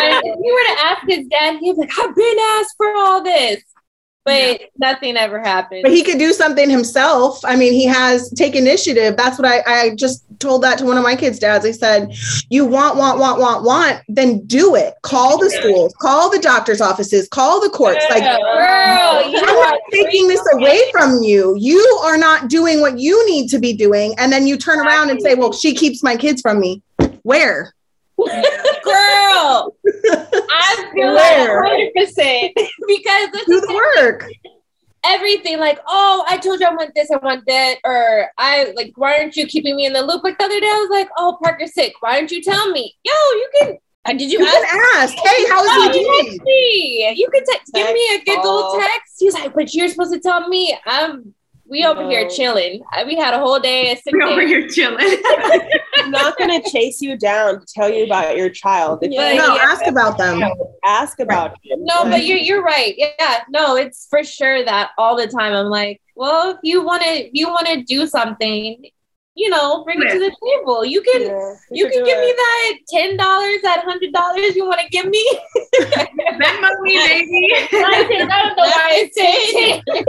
If 0.00 0.24
you 0.24 0.54
were 0.54 0.74
to 0.74 0.80
ask 0.84 1.08
his 1.08 1.26
dad, 1.26 1.58
he'd 1.58 1.74
be 1.74 1.80
like, 1.80 1.90
I've 1.98 2.14
been 2.14 2.36
asked 2.38 2.74
for 2.76 2.94
all 2.96 3.22
this 3.22 3.62
but 4.28 4.60
yeah. 4.60 4.66
nothing 4.76 5.16
ever 5.16 5.40
happened. 5.40 5.82
But 5.82 5.92
he 5.92 6.04
could 6.04 6.18
do 6.18 6.34
something 6.34 6.68
himself. 6.68 7.42
I 7.46 7.56
mean, 7.56 7.72
he 7.72 7.86
has 7.86 8.30
take 8.30 8.54
initiative. 8.54 9.16
That's 9.16 9.38
what 9.38 9.48
I, 9.48 9.62
I 9.66 9.94
just 9.94 10.24
told 10.38 10.62
that 10.64 10.76
to 10.78 10.84
one 10.84 10.98
of 10.98 11.02
my 11.02 11.16
kids' 11.16 11.38
dads. 11.38 11.64
I 11.64 11.72
said, 11.72 12.14
You 12.50 12.66
want, 12.66 12.98
want, 12.98 13.18
want, 13.18 13.40
want, 13.40 13.64
want, 13.64 14.02
then 14.06 14.44
do 14.46 14.74
it. 14.74 14.94
Call 15.02 15.38
the 15.38 15.48
schools, 15.48 15.94
call 15.98 16.30
the 16.30 16.40
doctor's 16.40 16.82
offices, 16.82 17.26
call 17.28 17.62
the 17.62 17.70
courts. 17.70 18.04
Yeah, 18.10 18.14
like, 18.16 18.22
girl, 18.42 19.48
I'm 19.48 19.60
not 19.60 19.80
taking 19.90 20.28
this 20.28 20.46
away 20.52 20.78
from 20.92 21.22
you. 21.22 21.56
You 21.58 21.80
are 22.04 22.18
not 22.18 22.50
doing 22.50 22.82
what 22.82 22.98
you 22.98 23.26
need 23.26 23.48
to 23.48 23.58
be 23.58 23.72
doing. 23.72 24.14
And 24.18 24.30
then 24.30 24.46
you 24.46 24.58
turn 24.58 24.78
around 24.78 25.08
and 25.08 25.22
say, 25.22 25.36
Well, 25.36 25.52
she 25.52 25.74
keeps 25.74 26.02
my 26.02 26.16
kids 26.16 26.42
from 26.42 26.60
me. 26.60 26.82
Where? 27.22 27.72
Girl, 28.84 29.76
I 30.50 30.90
feel 30.92 31.14
Where? 31.14 31.62
like 31.62 31.92
100% 31.96 32.52
because 32.86 33.30
this 33.32 33.44
do 33.46 33.60
the 33.60 33.90
work. 33.96 34.28
Everything 35.04 35.58
like, 35.58 35.78
oh, 35.86 36.24
I 36.28 36.38
told 36.38 36.58
you 36.58 36.66
I 36.66 36.74
want 36.74 36.92
this, 36.94 37.10
I 37.10 37.18
want 37.18 37.44
that, 37.46 37.76
or 37.84 38.28
I 38.36 38.72
like, 38.74 38.92
why 38.96 39.18
aren't 39.18 39.36
you 39.36 39.46
keeping 39.46 39.76
me 39.76 39.86
in 39.86 39.92
the 39.92 40.02
loop? 40.02 40.24
Like 40.24 40.36
the 40.38 40.44
other 40.44 40.58
day, 40.58 40.66
I 40.66 40.80
was 40.80 40.90
like, 40.90 41.08
oh, 41.16 41.38
Parker's 41.42 41.74
sick. 41.74 41.94
Why 42.00 42.16
aren't 42.16 42.32
you 42.32 42.42
tell 42.42 42.70
me? 42.72 42.96
Yo, 43.04 43.12
you 43.12 43.50
can 43.60 43.78
uh, 44.08 44.12
did 44.12 44.32
you, 44.32 44.40
you 44.40 44.46
ask? 44.46 44.74
ask? 44.96 45.14
Hey, 45.14 45.44
how's 45.48 45.66
oh, 45.68 45.90
he 45.92 45.98
doing? 45.98 46.38
Me. 46.42 47.14
You 47.14 47.28
can 47.30 47.44
text, 47.44 47.72
give 47.74 47.92
me 47.92 48.14
a 48.14 48.24
good 48.24 48.44
old 48.44 48.80
text. 48.80 49.16
He's 49.18 49.34
like, 49.34 49.54
but 49.54 49.74
you're 49.74 49.88
supposed 49.88 50.14
to 50.14 50.20
tell 50.20 50.48
me. 50.48 50.76
I'm 50.86 51.34
we 51.68 51.84
over 51.84 52.02
no. 52.02 52.08
here 52.08 52.28
chilling. 52.28 52.82
We 53.06 53.16
had 53.16 53.34
a 53.34 53.38
whole 53.38 53.60
day. 53.60 53.98
We 54.12 54.22
over 54.22 54.40
here 54.40 54.68
chilling. 54.68 55.16
I'm 55.96 56.10
not 56.10 56.38
gonna 56.38 56.62
chase 56.70 57.00
you 57.00 57.16
down 57.16 57.60
to 57.60 57.66
tell 57.66 57.90
you 57.90 58.04
about 58.04 58.36
your 58.36 58.50
child. 58.50 59.00
If 59.02 59.12
yeah, 59.12 59.34
no, 59.34 59.56
ask 59.58 59.86
about 59.86 60.18
them. 60.18 60.42
Ask 60.84 61.20
about 61.20 61.50
them. 61.68 61.84
No, 61.84 62.04
but 62.04 62.24
you're 62.24 62.38
you're 62.38 62.62
right. 62.62 62.94
Yeah, 62.96 63.42
no, 63.50 63.76
it's 63.76 64.06
for 64.08 64.24
sure 64.24 64.64
that 64.64 64.90
all 64.98 65.16
the 65.16 65.26
time. 65.26 65.52
I'm 65.52 65.66
like, 65.66 66.00
well, 66.14 66.50
if 66.50 66.58
you 66.62 66.82
want 66.82 67.02
to, 67.02 67.28
you 67.32 67.48
want 67.48 67.66
to 67.66 67.82
do 67.82 68.06
something, 68.06 68.90
you 69.38 69.48
know, 69.48 69.84
bring 69.84 70.02
it 70.02 70.10
to 70.10 70.18
the 70.18 70.34
table. 70.42 70.84
You 70.84 71.00
can 71.00 71.22
yeah, 71.22 71.54
you, 71.70 71.86
you 71.86 71.90
can 71.90 72.04
give 72.04 72.18
it. 72.18 72.20
me 72.20 72.32
that 72.36 72.78
ten 72.88 73.16
dollars, 73.16 73.62
that 73.62 73.84
hundred 73.84 74.12
dollars 74.12 74.56
you 74.56 74.66
want 74.66 74.80
to 74.80 74.88
give 74.88 75.06
me. 75.06 75.24
Venmo 75.78 76.80
me, 76.80 76.96
baby. 76.96 77.48
I 77.72 78.04
don't 78.10 78.56
know 78.56 78.64
why 78.64 78.84
I 78.90 79.10
said 79.14 79.82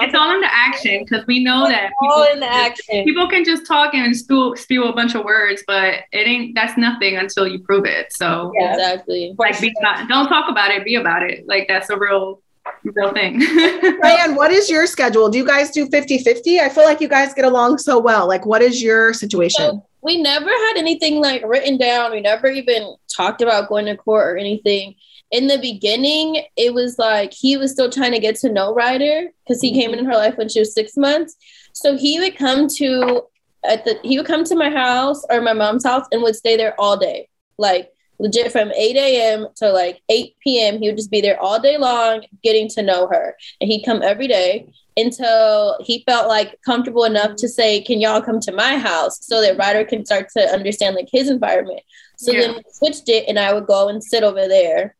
it's 0.00 0.14
all 0.14 0.34
in 0.34 0.40
the 0.40 0.48
action 0.50 1.04
because 1.04 1.26
we 1.26 1.44
know 1.44 1.64
it's 1.64 1.72
that 1.72 1.90
people, 2.00 2.14
all 2.14 2.32
in 2.32 2.40
the 2.40 2.50
action. 2.50 3.04
people 3.04 3.28
can 3.28 3.44
just 3.44 3.66
talk 3.66 3.92
and 3.94 4.16
spew, 4.16 4.56
spew 4.56 4.84
a 4.84 4.94
bunch 4.94 5.14
of 5.14 5.24
words, 5.24 5.62
but 5.66 5.94
it 6.12 6.26
ain't 6.26 6.54
that's 6.54 6.78
nothing 6.78 7.18
until 7.18 7.46
you 7.46 7.58
prove 7.58 7.84
it. 7.84 8.14
So 8.14 8.52
yeah, 8.58 8.72
exactly. 8.74 9.34
Like 9.38 9.60
be 9.60 9.74
about, 9.78 10.08
don't 10.08 10.28
talk 10.28 10.50
about 10.50 10.70
it, 10.70 10.86
be 10.86 10.94
about 10.94 11.28
it. 11.28 11.46
Like 11.46 11.68
that's 11.68 11.90
a 11.90 11.98
real 11.98 12.40
real 12.84 13.12
thing. 13.12 13.38
Ryan, 14.02 14.34
what 14.34 14.50
is 14.50 14.70
your 14.70 14.86
schedule? 14.86 15.28
Do 15.28 15.38
you 15.38 15.46
guys 15.46 15.70
do 15.70 15.86
50 15.86 16.18
50? 16.18 16.60
I 16.60 16.68
feel 16.68 16.84
like 16.84 17.00
you 17.00 17.08
guys 17.08 17.34
get 17.34 17.44
along 17.44 17.78
so 17.78 17.98
well. 17.98 18.26
Like, 18.26 18.46
what 18.46 18.62
is 18.62 18.82
your 18.82 19.12
situation? 19.12 19.64
So 19.64 19.86
we 20.02 20.20
never 20.20 20.48
had 20.48 20.74
anything 20.76 21.20
like 21.20 21.42
written 21.44 21.76
down. 21.76 22.12
We 22.12 22.20
never 22.20 22.48
even 22.48 22.94
talked 23.14 23.42
about 23.42 23.68
going 23.68 23.86
to 23.86 23.96
court 23.96 24.28
or 24.28 24.36
anything. 24.36 24.94
In 25.30 25.46
the 25.46 25.58
beginning, 25.58 26.44
it 26.56 26.72
was 26.72 26.98
like 26.98 27.32
he 27.34 27.56
was 27.56 27.72
still 27.72 27.90
trying 27.90 28.12
to 28.12 28.18
get 28.18 28.36
to 28.36 28.52
know 28.52 28.74
Ryder 28.74 29.28
because 29.46 29.60
he 29.60 29.70
mm-hmm. 29.70 29.80
came 29.80 29.94
in 29.94 30.04
her 30.04 30.14
life 30.14 30.38
when 30.38 30.48
she 30.48 30.60
was 30.60 30.72
six 30.72 30.96
months. 30.96 31.36
So 31.72 31.96
he 31.96 32.18
would 32.18 32.36
come 32.36 32.68
to 32.76 33.22
at 33.64 33.84
the 33.84 33.98
he 34.02 34.18
would 34.18 34.26
come 34.26 34.44
to 34.44 34.54
my 34.54 34.70
house 34.70 35.24
or 35.30 35.40
my 35.40 35.52
mom's 35.52 35.84
house 35.84 36.06
and 36.12 36.22
would 36.22 36.36
stay 36.36 36.56
there 36.56 36.74
all 36.80 36.96
day. 36.96 37.28
Like 37.58 37.90
legit 38.18 38.52
from 38.52 38.70
8 38.72 38.96
a.m. 38.96 39.46
to 39.56 39.70
like 39.70 40.02
8 40.08 40.36
p.m. 40.40 40.78
He 40.78 40.88
would 40.88 40.96
just 40.96 41.10
be 41.10 41.20
there 41.20 41.40
all 41.40 41.60
day 41.60 41.78
long 41.78 42.24
getting 42.42 42.68
to 42.70 42.82
know 42.82 43.08
her. 43.08 43.36
And 43.60 43.70
he'd 43.70 43.84
come 43.84 44.02
every 44.02 44.26
day 44.26 44.72
until 44.96 45.76
he 45.80 46.02
felt 46.06 46.28
like 46.28 46.58
comfortable 46.64 47.04
enough 47.04 47.36
to 47.36 47.48
say, 47.48 47.80
Can 47.80 48.00
y'all 48.00 48.22
come 48.22 48.40
to 48.40 48.52
my 48.52 48.78
house? 48.78 49.24
So 49.24 49.40
that 49.40 49.56
Ryder 49.56 49.84
can 49.84 50.04
start 50.04 50.28
to 50.36 50.42
understand 50.48 50.96
like 50.96 51.08
his 51.10 51.30
environment. 51.30 51.80
So 52.16 52.32
yeah. 52.32 52.40
then 52.40 52.54
we 52.56 52.62
switched 52.72 53.08
it 53.08 53.24
and 53.28 53.38
I 53.38 53.52
would 53.52 53.66
go 53.66 53.88
and 53.88 54.02
sit 54.02 54.24
over 54.24 54.48
there 54.48 54.96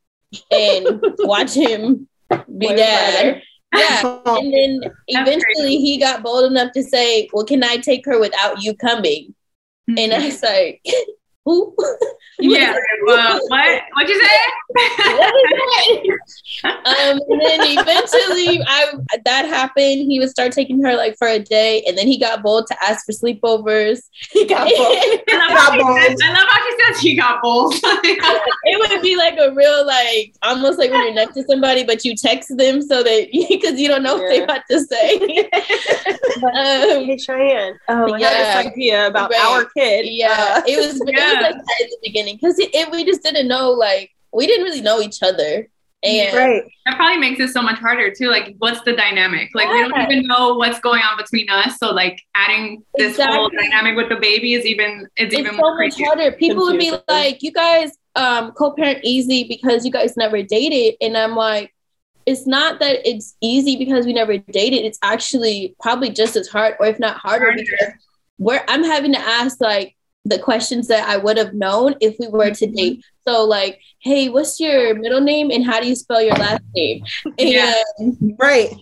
and 0.50 1.02
watch 1.18 1.54
him 1.54 2.08
be 2.58 2.68
dad. 2.68 3.42
Yeah. 3.74 4.20
And 4.26 4.52
then 4.52 4.80
eventually 5.08 5.76
he 5.78 5.98
got 5.98 6.22
bold 6.22 6.50
enough 6.50 6.72
to 6.72 6.82
say, 6.82 7.28
Well, 7.32 7.44
can 7.44 7.64
I 7.64 7.76
take 7.76 8.06
her 8.06 8.20
without 8.20 8.62
you 8.62 8.74
coming? 8.74 9.34
Mm-hmm. 9.90 9.98
And 9.98 10.14
I 10.14 10.26
was 10.26 10.42
like, 10.42 10.82
Who? 11.49 11.74
yeah. 12.40 12.76
Well, 13.07 13.40
what? 13.49 13.82
What'd 13.94 14.11
you 14.11 14.22
say? 14.22 14.36
um, 16.64 17.18
and 17.26 17.40
then 17.40 17.61
eventually, 17.62 18.62
I 18.66 18.92
that 19.24 19.46
happened. 19.46 20.11
He 20.11 20.18
would 20.18 20.28
start 20.28 20.53
taking 20.53 20.82
her 20.84 20.94
like 20.94 21.16
for 21.16 21.26
a 21.26 21.38
day, 21.38 21.82
and 21.88 21.96
then 21.96 22.07
he 22.07 22.18
got 22.18 22.42
bold 22.42 22.66
to 22.66 22.76
ask 22.84 23.07
for 23.07 23.12
sleepovers. 23.12 24.03
He 24.30 24.44
got 24.44 24.68
bold. 24.68 25.20
I, 25.30 25.55
love 25.55 25.78
bold. 25.80 26.03
Says, 26.03 26.18
I 26.22 26.32
love 26.32 26.49
how 26.51 26.62
she 26.62 26.76
says 26.84 27.01
he 27.01 27.16
got 27.16 27.40
bold. 27.40 27.74
it 27.82 28.90
would 28.90 29.01
be 29.01 29.16
like 29.16 29.38
a 29.38 29.55
real 29.55 29.86
like 29.86 30.34
almost 30.42 30.78
like 30.78 30.90
when 30.90 31.03
you're 31.05 31.14
next 31.14 31.34
to 31.34 31.44
somebody, 31.44 31.82
but 31.82 32.05
you 32.05 32.14
text 32.14 32.55
them 32.59 32.82
so 32.82 33.03
that 33.03 33.28
because 33.49 33.80
you 33.80 33.88
don't 33.88 34.03
know 34.03 34.16
yeah. 34.16 34.22
what 34.22 34.28
they 34.28 34.40
want 34.44 34.64
to 34.70 34.80
say. 34.80 35.49
um, 36.44 37.07
hey 37.07 37.16
Cheyenne, 37.16 37.78
oh, 37.88 38.12
I 38.12 38.18
yeah. 38.18 38.28
had 38.28 38.66
this 38.66 38.72
idea 38.72 39.07
about 39.07 39.30
right. 39.30 39.40
our 39.40 39.64
kid. 39.70 40.07
Yeah, 40.07 40.59
uh, 40.59 40.62
it 40.66 40.76
was. 40.76 41.01
Yeah. 41.07 41.32
It 41.32 41.36
was 41.36 41.38
like 41.43 41.55
at 41.55 41.62
the 41.91 41.99
beginning 42.03 42.36
because 42.36 42.59
it, 42.59 42.74
it, 42.74 42.91
we 42.91 43.05
just 43.05 43.22
didn't 43.22 43.49
know 43.49 43.70
like 43.70 44.11
we 44.32 44.47
didn't 44.47 44.64
really 44.64 44.80
know 44.80 45.01
each 45.01 45.22
other. 45.22 45.68
And 46.05 46.36
right. 46.36 46.62
that 46.86 46.95
probably 46.95 47.16
makes 47.16 47.41
it 47.41 47.49
so 47.49 47.61
much 47.61 47.80
harder 47.80 48.14
too. 48.14 48.28
Like, 48.28 48.55
what's 48.59 48.80
the 48.82 48.93
dynamic? 48.93 49.51
Like, 49.53 49.66
yeah. 49.66 49.82
we 49.82 49.89
don't 49.89 50.12
even 50.12 50.26
know 50.28 50.55
what's 50.55 50.78
going 50.78 51.03
on 51.03 51.16
between 51.16 51.51
us. 51.51 51.76
So, 51.78 51.91
like, 51.91 52.22
adding 52.36 52.84
this 52.95 53.12
exactly. 53.12 53.36
whole 53.36 53.51
dynamic 53.51 53.97
with 53.97 54.09
the 54.09 54.14
baby 54.14 54.55
is 54.55 54.64
even 54.64 55.09
it's, 55.16 55.34
it's 55.34 55.41
even 55.41 55.57
so 55.57 55.74
much 55.74 56.01
harder. 56.01 56.30
People 56.36 56.66
would 56.66 56.78
be 56.78 56.93
like, 57.09 57.43
"You 57.43 57.51
guys 57.51 57.91
um, 58.14 58.53
co-parent 58.53 59.01
easy 59.03 59.49
because 59.49 59.84
you 59.84 59.91
guys 59.91 60.16
never 60.16 60.41
dated," 60.41 60.95
and 61.01 61.16
I'm 61.16 61.34
like, 61.34 61.74
it's 62.26 62.47
not 62.47 62.78
that 62.78 63.01
it's 63.05 63.34
easy 63.41 63.76
because 63.76 64.07
we 64.07 64.12
never 64.12 64.39
dated. 64.39 64.84
It's 64.84 65.01
actually 65.03 65.74
probably 65.80 66.11
just 66.11 66.36
as 66.36 66.47
hard, 66.47 66.76
or 66.78 66.86
if 66.86 67.01
not 67.01 67.16
harder, 67.16 67.47
harder. 67.47 67.62
because 67.62 67.95
where 68.36 68.64
I'm 68.68 68.84
having 68.84 69.12
to 69.14 69.18
ask 69.18 69.61
like 69.61 69.97
the 70.29 70.39
questions 70.39 70.89
that 70.89 71.09
I 71.09 71.16
would 71.16 71.37
have 71.37 71.55
known 71.55 71.95
if 72.01 72.16
we 72.18 72.29
were 72.29 72.51
to 72.51 72.66
date. 72.66 73.05
So 73.26 73.45
like, 73.45 73.81
hey, 74.01 74.29
what's 74.29 74.59
your 74.61 74.95
middle 74.95 75.20
name 75.20 75.51
and 75.51 75.64
how 75.64 75.81
do 75.81 75.89
you 75.89 75.97
spell 75.97 76.22
your 76.22 76.37
last 76.37 76.62
name? 76.74 77.05
And 77.24 77.49
yeah. 77.49 77.83
right. 78.39 78.74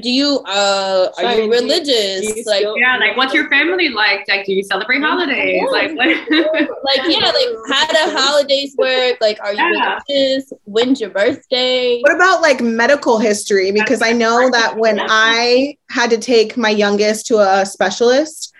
Do 0.00 0.10
you 0.10 0.40
uh 0.46 1.08
are 1.16 1.22
Sorry, 1.22 1.44
you 1.44 1.50
religious? 1.52 2.20
Do 2.20 2.26
you, 2.26 2.34
do 2.34 2.40
you 2.40 2.44
like 2.46 2.58
still, 2.60 2.78
yeah, 2.78 2.96
like 2.96 3.16
what's 3.16 3.32
your 3.32 3.48
family 3.48 3.90
like? 3.90 4.24
Like 4.28 4.44
do 4.44 4.52
you 4.52 4.64
celebrate 4.64 5.00
holidays? 5.00 5.62
Yeah. 5.62 5.70
Like 5.70 5.96
what? 5.96 6.08
like 6.84 7.00
yeah, 7.06 7.26
like 7.26 7.48
how 7.70 7.86
do 7.86 8.16
holidays 8.16 8.74
work? 8.76 9.18
Like 9.20 9.38
are 9.40 9.52
you 9.52 9.62
yeah. 9.76 10.00
religious? 10.08 10.52
When's 10.64 11.00
your 11.00 11.10
birthday? 11.10 12.00
What 12.00 12.14
about 12.14 12.42
like 12.42 12.60
medical 12.60 13.18
history? 13.18 13.70
Because 13.70 14.02
I 14.02 14.10
know 14.10 14.50
that 14.50 14.76
when 14.76 14.98
I 15.00 15.76
had 15.90 16.10
to 16.10 16.18
take 16.18 16.56
my 16.56 16.70
youngest 16.70 17.26
to 17.26 17.38
a 17.38 17.64
specialist, 17.64 18.53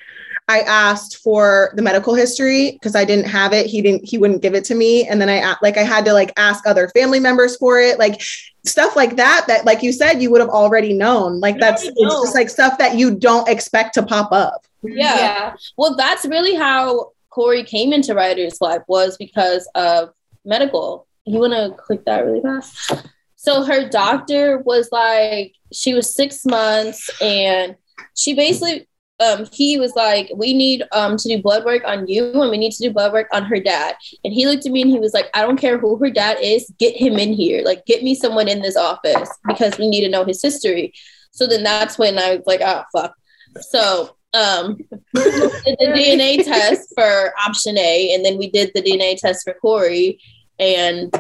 I 0.47 0.61
asked 0.61 1.18
for 1.18 1.72
the 1.74 1.82
medical 1.82 2.14
history 2.14 2.72
because 2.72 2.95
I 2.95 3.05
didn't 3.05 3.26
have 3.26 3.55
it. 3.55 3.66
He 3.66 3.80
didn't, 3.80 4.05
he 4.05 4.18
wouldn't 4.18 4.42
give 4.42 4.55
it 4.55 4.64
to 4.66 4.74
me. 4.74 5.09
And 5.09 5.20
then 5.20 5.30
I 5.30 5.55
like, 5.62 5.78
I 5.78 5.82
had 5.82 6.05
to 6.05 6.12
like 6.12 6.32
ask 6.36 6.66
other 6.66 6.88
family 6.88 7.18
members 7.18 7.57
for 7.57 7.80
it. 7.80 7.99
Like 7.99 8.20
stuff 8.66 8.95
like 8.95 9.16
that, 9.16 9.47
that 9.49 9.64
like 9.64 9.82
you 9.82 9.90
said, 9.90 10.20
you 10.20 10.30
would 10.30 10.42
have 10.42 10.51
already 10.51 10.92
known. 10.92 11.40
Like 11.40 11.59
that's, 11.59 11.84
it's 11.84 12.14
just 12.14 12.34
like 12.34 12.51
stuff 12.51 12.76
that 12.76 12.97
you 12.97 13.14
don't 13.14 13.49
expect 13.49 13.95
to 13.95 14.03
pop 14.03 14.32
up. 14.32 14.66
Yeah. 14.82 15.16
yeah. 15.16 15.57
Well, 15.78 15.97
that's 15.97 16.26
really 16.26 16.55
how 16.55 17.12
Cory 17.30 17.64
came 17.64 17.95
into 17.95 18.14
Ryder's 18.14 18.61
life 18.61 18.82
was 18.86 19.16
because 19.16 19.66
of 19.74 20.11
medical. 20.45 21.07
You 21.24 21.38
want 21.38 21.55
to 21.55 21.74
click 21.82 22.05
that 22.05 22.26
really 22.26 22.42
fast? 22.42 23.09
So 23.36 23.62
her 23.62 23.88
doctor 23.88 24.59
was 24.59 24.90
like, 24.92 25.55
she 25.72 25.95
was 25.95 26.14
six 26.14 26.45
months 26.45 27.11
and 27.20 27.76
she 28.14 28.34
basically 28.34 28.86
um, 29.20 29.46
he 29.52 29.78
was 29.78 29.94
like, 29.94 30.30
we 30.34 30.52
need 30.52 30.82
um, 30.92 31.16
to 31.16 31.28
do 31.28 31.42
blood 31.42 31.64
work 31.64 31.82
on 31.84 32.06
you 32.08 32.40
and 32.40 32.50
we 32.50 32.58
need 32.58 32.72
to 32.72 32.82
do 32.82 32.92
blood 32.92 33.12
work 33.12 33.28
on 33.32 33.44
her 33.44 33.60
dad. 33.60 33.94
And 34.24 34.32
he 34.32 34.46
looked 34.46 34.66
at 34.66 34.72
me 34.72 34.82
and 34.82 34.90
he 34.90 34.98
was 34.98 35.14
like, 35.14 35.26
I 35.34 35.42
don't 35.42 35.56
care 35.56 35.78
who 35.78 35.96
her 35.98 36.10
dad 36.10 36.38
is, 36.40 36.72
get 36.78 36.96
him 36.96 37.18
in 37.18 37.32
here. 37.32 37.62
Like, 37.64 37.86
get 37.86 38.02
me 38.02 38.14
someone 38.14 38.48
in 38.48 38.60
this 38.60 38.76
office 38.76 39.30
because 39.46 39.78
we 39.78 39.88
need 39.88 40.02
to 40.02 40.10
know 40.10 40.24
his 40.24 40.42
history. 40.42 40.92
So 41.30 41.46
then 41.46 41.62
that's 41.62 41.96
when 41.96 42.18
I 42.18 42.36
was 42.36 42.46
like, 42.46 42.60
oh, 42.60 42.82
fuck. 42.92 43.14
So 43.60 44.16
um, 44.34 44.76
did 45.14 45.76
the 45.78 45.92
DNA 45.94 46.44
test 46.44 46.92
for 46.94 47.32
option 47.46 47.78
A, 47.78 48.14
and 48.14 48.24
then 48.24 48.36
we 48.36 48.50
did 48.50 48.72
the 48.74 48.82
DNA 48.82 49.16
test 49.16 49.44
for 49.44 49.54
Cory, 49.54 50.20
and 50.58 51.14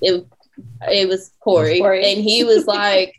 it 0.00 0.26
it 0.90 1.08
was 1.08 1.32
Cory, 1.40 1.80
Cory. 1.80 2.12
and 2.12 2.22
he 2.22 2.44
was 2.44 2.66
like, 2.66 3.14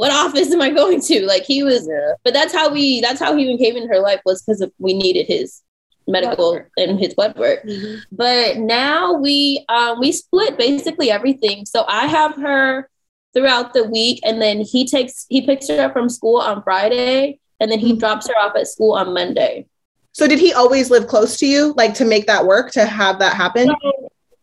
what 0.00 0.12
office 0.12 0.50
am 0.50 0.62
I 0.62 0.70
going 0.70 0.98
to? 1.02 1.26
Like 1.26 1.42
he 1.42 1.62
was, 1.62 1.86
yeah. 1.86 2.14
but 2.24 2.32
that's 2.32 2.54
how 2.54 2.72
we, 2.72 3.02
that's 3.02 3.20
how 3.20 3.36
he 3.36 3.44
even 3.44 3.58
came 3.58 3.76
in 3.76 3.86
her 3.86 4.00
life 4.00 4.22
was 4.24 4.40
because 4.40 4.66
we 4.78 4.94
needed 4.94 5.26
his 5.26 5.60
medical 6.08 6.58
and 6.78 6.98
his 6.98 7.12
blood 7.12 7.36
work. 7.36 7.62
Mm-hmm. 7.64 7.98
But 8.10 8.56
now 8.56 9.12
we, 9.12 9.62
um, 9.68 10.00
we 10.00 10.10
split 10.12 10.56
basically 10.56 11.10
everything. 11.10 11.66
So 11.66 11.84
I 11.86 12.06
have 12.06 12.34
her 12.36 12.88
throughout 13.34 13.74
the 13.74 13.84
week 13.84 14.20
and 14.24 14.40
then 14.40 14.62
he 14.62 14.86
takes, 14.86 15.26
he 15.28 15.42
picks 15.42 15.68
her 15.68 15.82
up 15.82 15.92
from 15.92 16.08
school 16.08 16.40
on 16.40 16.62
Friday 16.62 17.38
and 17.60 17.70
then 17.70 17.78
he 17.78 17.90
mm-hmm. 17.90 17.98
drops 17.98 18.26
her 18.26 18.34
off 18.38 18.56
at 18.56 18.68
school 18.68 18.92
on 18.92 19.12
Monday. 19.12 19.66
So 20.12 20.26
did 20.26 20.38
he 20.38 20.54
always 20.54 20.90
live 20.90 21.08
close 21.08 21.36
to 21.36 21.46
you, 21.46 21.74
like 21.76 21.92
to 21.96 22.06
make 22.06 22.26
that 22.26 22.46
work, 22.46 22.72
to 22.72 22.86
have 22.86 23.18
that 23.18 23.34
happen? 23.34 23.68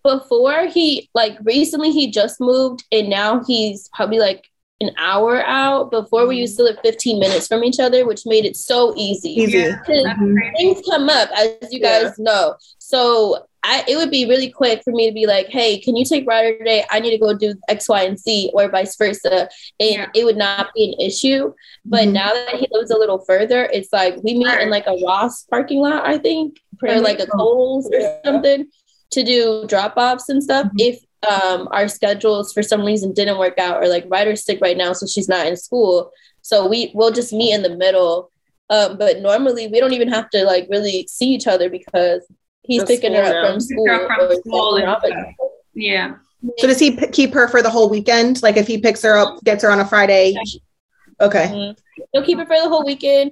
So 0.06 0.20
before 0.20 0.68
he, 0.68 1.10
like 1.16 1.36
recently 1.42 1.90
he 1.90 2.12
just 2.12 2.40
moved 2.40 2.86
and 2.92 3.10
now 3.10 3.44
he's 3.44 3.90
probably 3.92 4.20
like 4.20 4.52
an 4.80 4.92
hour 4.98 5.44
out. 5.46 5.92
Before 5.92 6.28
we 6.28 6.38
used 6.38 6.58
to 6.58 6.64
live 6.64 6.78
15 6.84 7.20
minutes 7.20 7.48
from 7.48 7.64
each 7.64 7.80
other, 7.80 8.06
which 8.06 8.26
made 8.26 8.46
it 8.46 8.56
so 8.56 8.94
easy. 8.96 9.30
Easy. 9.30 9.64
Mm-hmm. 9.64 10.56
Things 10.56 10.82
come 10.90 11.10
up, 11.10 11.30
as 11.36 11.72
you 11.72 11.80
guys 11.80 12.14
yeah. 12.18 12.24
know. 12.24 12.56
So 12.78 13.48
I, 13.64 13.84
it 13.88 13.98
would 13.98 14.12
be 14.12 14.26
really 14.26 14.50
quick 14.50 14.82
for 14.84 14.92
me 14.92 15.08
to 15.10 15.14
be 15.14 15.26
like, 15.26 15.48
hey, 15.48 15.80
can 15.80 15.96
you 15.96 16.06
take 16.06 16.28
Ryder 16.28 16.58
today? 16.58 16.86
I 16.90 17.00
need 17.00 17.12
to 17.12 17.18
go 17.18 17.38
do 17.38 17.54
X, 17.68 17.90
Y, 17.90 18.04
and 18.04 18.18
Z, 18.18 18.52
or 18.54 18.70
vice 18.70 18.96
versa. 18.96 19.50
And 19.80 19.92
yeah. 19.92 20.08
it 20.16 20.24
would 20.24 20.38
not 20.38 20.70
be 20.74 20.94
an 20.94 21.06
issue. 21.06 21.54
But 21.84 22.04
mm-hmm. 22.04 22.14
now 22.14 22.34
that 22.34 22.56
he 22.56 22.68
lives 22.72 22.92
a 22.92 22.98
little 22.98 23.20
further, 23.20 23.66
it's 23.66 23.92
like 23.92 24.16
we 24.24 24.38
meet 24.38 24.60
in 24.60 24.70
like 24.70 24.88
a 24.88 24.98
Ross 25.04 25.44
parking 25.44 25.80
lot, 25.80 26.06
I 26.06 26.18
think, 26.18 26.60
or 26.82 27.02
like 27.02 27.20
a 27.20 27.28
Kohl's 27.28 27.92
or 27.92 28.20
something 28.24 28.68
to 29.12 29.24
do 29.24 29.66
drop 29.68 29.96
offs 29.98 30.30
and 30.30 30.42
stuff. 30.42 30.68
Mm-hmm. 30.68 30.80
If 30.80 31.00
um, 31.26 31.68
our 31.72 31.88
schedules 31.88 32.54
for 32.54 32.62
some 32.62 32.86
reason 32.86 33.14
didn't 33.14 33.40
work 33.40 33.58
out, 33.58 33.82
or 33.82 33.88
like 33.88 34.06
Ryder's 34.08 34.46
sick 34.46 34.60
right 34.62 34.78
now, 34.78 34.94
so 34.94 35.08
she's 35.08 35.30
not 35.30 35.48
in 35.48 35.58
school. 35.58 36.12
So 36.42 36.68
we 36.68 36.92
will 36.94 37.12
just 37.12 37.34
meet 37.34 37.54
in 37.54 37.64
the 37.64 37.76
middle. 37.76 38.32
Um, 38.70 38.98
but 38.98 39.20
normally 39.22 39.68
we 39.68 39.80
don't 39.80 39.94
even 39.94 40.10
have 40.10 40.30
to 40.32 40.44
like 40.44 40.68
really 40.70 41.08
see 41.10 41.28
each 41.30 41.48
other 41.48 41.70
because 41.70 42.22
he's 42.64 42.82
the 42.82 42.88
picking 42.88 43.14
her 43.14 43.24
up 43.24 43.52
from 43.52 43.60
school. 43.60 43.86
From 43.88 44.36
school 44.42 44.80
yeah. 45.74 46.16
So 46.58 46.68
does 46.68 46.80
he 46.80 46.92
p- 46.92 47.08
keep 47.08 47.34
her 47.34 47.48
for 47.48 47.62
the 47.62 47.70
whole 47.70 47.90
weekend? 47.90 48.44
Like 48.44 48.58
if 48.58 48.68
he 48.68 48.78
picks 48.78 49.02
her 49.04 49.18
up, 49.18 49.44
gets 49.44 49.64
her 49.64 49.72
on 49.72 49.80
a 49.80 49.88
Friday. 49.88 50.36
Okay. 51.20 51.46
Mm-hmm. 51.48 52.04
He'll 52.14 52.24
keep 52.24 52.38
her 52.38 52.46
for 52.46 52.60
the 52.62 52.70
whole 52.70 52.86
weekend. 52.86 53.32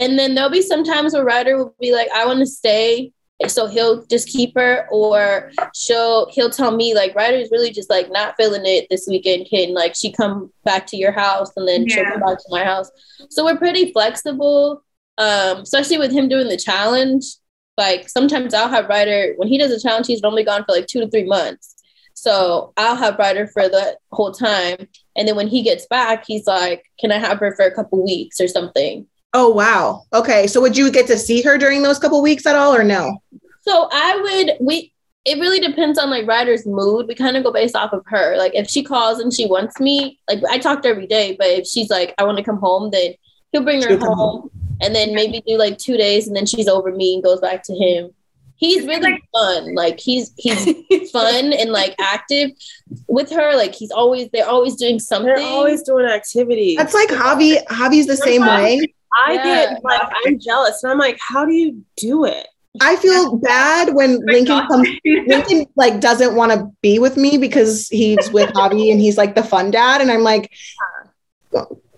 And 0.00 0.18
then 0.18 0.34
there'll 0.34 0.50
be 0.50 0.62
some 0.62 0.84
times 0.84 1.12
where 1.12 1.24
Ryder 1.24 1.56
will 1.56 1.74
be 1.80 1.92
like, 1.92 2.08
I 2.14 2.26
want 2.26 2.40
to 2.40 2.46
stay 2.46 3.12
so 3.46 3.68
he'll 3.68 4.04
just 4.06 4.28
keep 4.28 4.52
her 4.56 4.88
or 4.90 5.52
she'll 5.74 6.28
he'll 6.30 6.50
tell 6.50 6.72
me 6.72 6.94
like 6.94 7.14
Ryder's 7.14 7.50
really 7.52 7.70
just 7.70 7.88
like 7.88 8.10
not 8.10 8.34
feeling 8.36 8.62
it 8.64 8.88
this 8.90 9.06
weekend 9.08 9.46
can 9.48 9.74
like 9.74 9.94
she 9.94 10.10
come 10.10 10.52
back 10.64 10.86
to 10.88 10.96
your 10.96 11.12
house 11.12 11.52
and 11.56 11.68
then 11.68 11.86
yeah. 11.86 11.94
she'll 11.94 12.04
come 12.04 12.20
back 12.20 12.38
to 12.38 12.48
my 12.48 12.64
house. 12.64 12.90
So 13.30 13.44
we're 13.44 13.56
pretty 13.56 13.92
flexible 13.92 14.82
um 15.18 15.58
especially 15.58 15.98
with 15.98 16.10
him 16.10 16.28
doing 16.28 16.48
the 16.48 16.56
challenge. 16.56 17.24
Like 17.76 18.08
sometimes 18.08 18.54
i'll 18.54 18.68
have 18.68 18.88
Ryder 18.88 19.34
when 19.36 19.48
he 19.48 19.56
does 19.56 19.70
a 19.70 19.80
challenge 19.80 20.08
he's 20.08 20.22
normally 20.22 20.44
gone 20.44 20.64
for 20.64 20.72
like 20.72 20.88
two 20.88 21.00
to 21.00 21.08
three 21.08 21.26
months. 21.26 21.76
So 22.14 22.72
i'll 22.76 22.96
have 22.96 23.18
Ryder 23.18 23.46
for 23.46 23.68
the 23.68 23.96
whole 24.10 24.32
time. 24.32 24.88
And 25.14 25.28
then 25.28 25.36
when 25.36 25.48
he 25.48 25.62
gets 25.62 25.86
back 25.86 26.24
he's 26.26 26.48
like 26.48 26.86
can 26.98 27.12
i 27.12 27.18
have 27.18 27.38
her 27.38 27.54
for 27.54 27.64
a 27.64 27.74
couple 27.74 28.04
weeks 28.04 28.40
or 28.40 28.48
something 28.48 29.06
Oh 29.34 29.50
wow. 29.50 30.04
Okay. 30.12 30.46
So 30.46 30.60
would 30.60 30.76
you 30.76 30.90
get 30.90 31.06
to 31.08 31.18
see 31.18 31.42
her 31.42 31.58
during 31.58 31.82
those 31.82 31.98
couple 31.98 32.22
weeks 32.22 32.46
at 32.46 32.56
all 32.56 32.74
or 32.74 32.84
no? 32.84 33.22
So 33.62 33.88
I 33.92 34.16
would 34.22 34.56
we 34.60 34.92
it 35.24 35.38
really 35.38 35.60
depends 35.60 35.98
on 35.98 36.08
like 36.08 36.26
Ryder's 36.26 36.66
mood. 36.66 37.06
We 37.06 37.14
kind 37.14 37.36
of 37.36 37.44
go 37.44 37.52
based 37.52 37.76
off 37.76 37.92
of 37.92 38.02
her. 38.06 38.36
Like 38.38 38.54
if 38.54 38.68
she 38.68 38.82
calls 38.82 39.18
and 39.18 39.32
she 39.32 39.46
wants 39.46 39.78
me, 39.78 40.18
like 40.28 40.40
I 40.48 40.58
talk 40.58 40.80
to 40.82 40.88
her 40.88 40.94
every 40.94 41.06
day, 41.06 41.36
but 41.38 41.48
if 41.48 41.66
she's 41.66 41.90
like, 41.90 42.14
I 42.16 42.24
want 42.24 42.38
to 42.38 42.44
come 42.44 42.58
home, 42.58 42.90
then 42.90 43.12
he'll 43.52 43.62
bring 43.62 43.82
her 43.82 43.88
She'll 43.88 43.98
come 43.98 44.16
home 44.16 44.50
and 44.80 44.94
then 44.94 45.14
maybe 45.14 45.42
do 45.46 45.58
like 45.58 45.76
two 45.76 45.96
days 45.98 46.28
and 46.28 46.36
then 46.36 46.46
she's 46.46 46.68
over 46.68 46.92
me 46.92 47.14
and 47.14 47.22
goes 47.22 47.40
back 47.40 47.62
to 47.64 47.74
him. 47.74 48.10
He's 48.56 48.86
really 48.86 49.22
fun. 49.32 49.74
Like 49.74 50.00
he's 50.00 50.32
he's 50.36 51.10
fun 51.12 51.52
and 51.52 51.70
like 51.70 51.94
active 52.00 52.50
with 53.06 53.30
her. 53.30 53.54
Like 53.54 53.74
he's 53.74 53.90
always 53.90 54.30
they're 54.32 54.48
always 54.48 54.76
doing 54.76 54.98
something. 54.98 55.26
They're 55.26 55.44
always 55.44 55.82
doing 55.82 56.06
activities. 56.06 56.76
That's 56.76 56.94
like 56.94 57.08
Javi. 57.10 57.62
Javi's 57.66 58.06
the 58.06 58.16
same 58.16 58.46
way. 58.46 58.94
I 59.16 59.32
Yeah. 59.34 59.42
get 59.72 59.84
like 59.84 60.02
I'm 60.26 60.38
jealous, 60.38 60.82
and 60.82 60.92
I'm 60.92 60.98
like, 60.98 61.18
how 61.20 61.44
do 61.44 61.52
you 61.52 61.82
do 61.96 62.24
it? 62.24 62.46
I 62.80 62.96
feel 62.96 63.36
bad 63.38 63.94
when 63.94 64.20
Lincoln 64.26 64.66
comes. 64.68 64.88
Lincoln 65.04 65.66
like 65.76 66.00
doesn't 66.00 66.36
want 66.36 66.52
to 66.52 66.70
be 66.82 66.98
with 66.98 67.16
me 67.16 67.36
because 67.38 67.88
he's 67.88 68.30
with 68.30 68.50
Javi 68.50 68.92
and 68.92 69.00
he's 69.00 69.16
like 69.16 69.34
the 69.34 69.42
fun 69.42 69.70
dad, 69.70 70.00
and 70.00 70.10
I'm 70.10 70.22
like, 70.22 70.52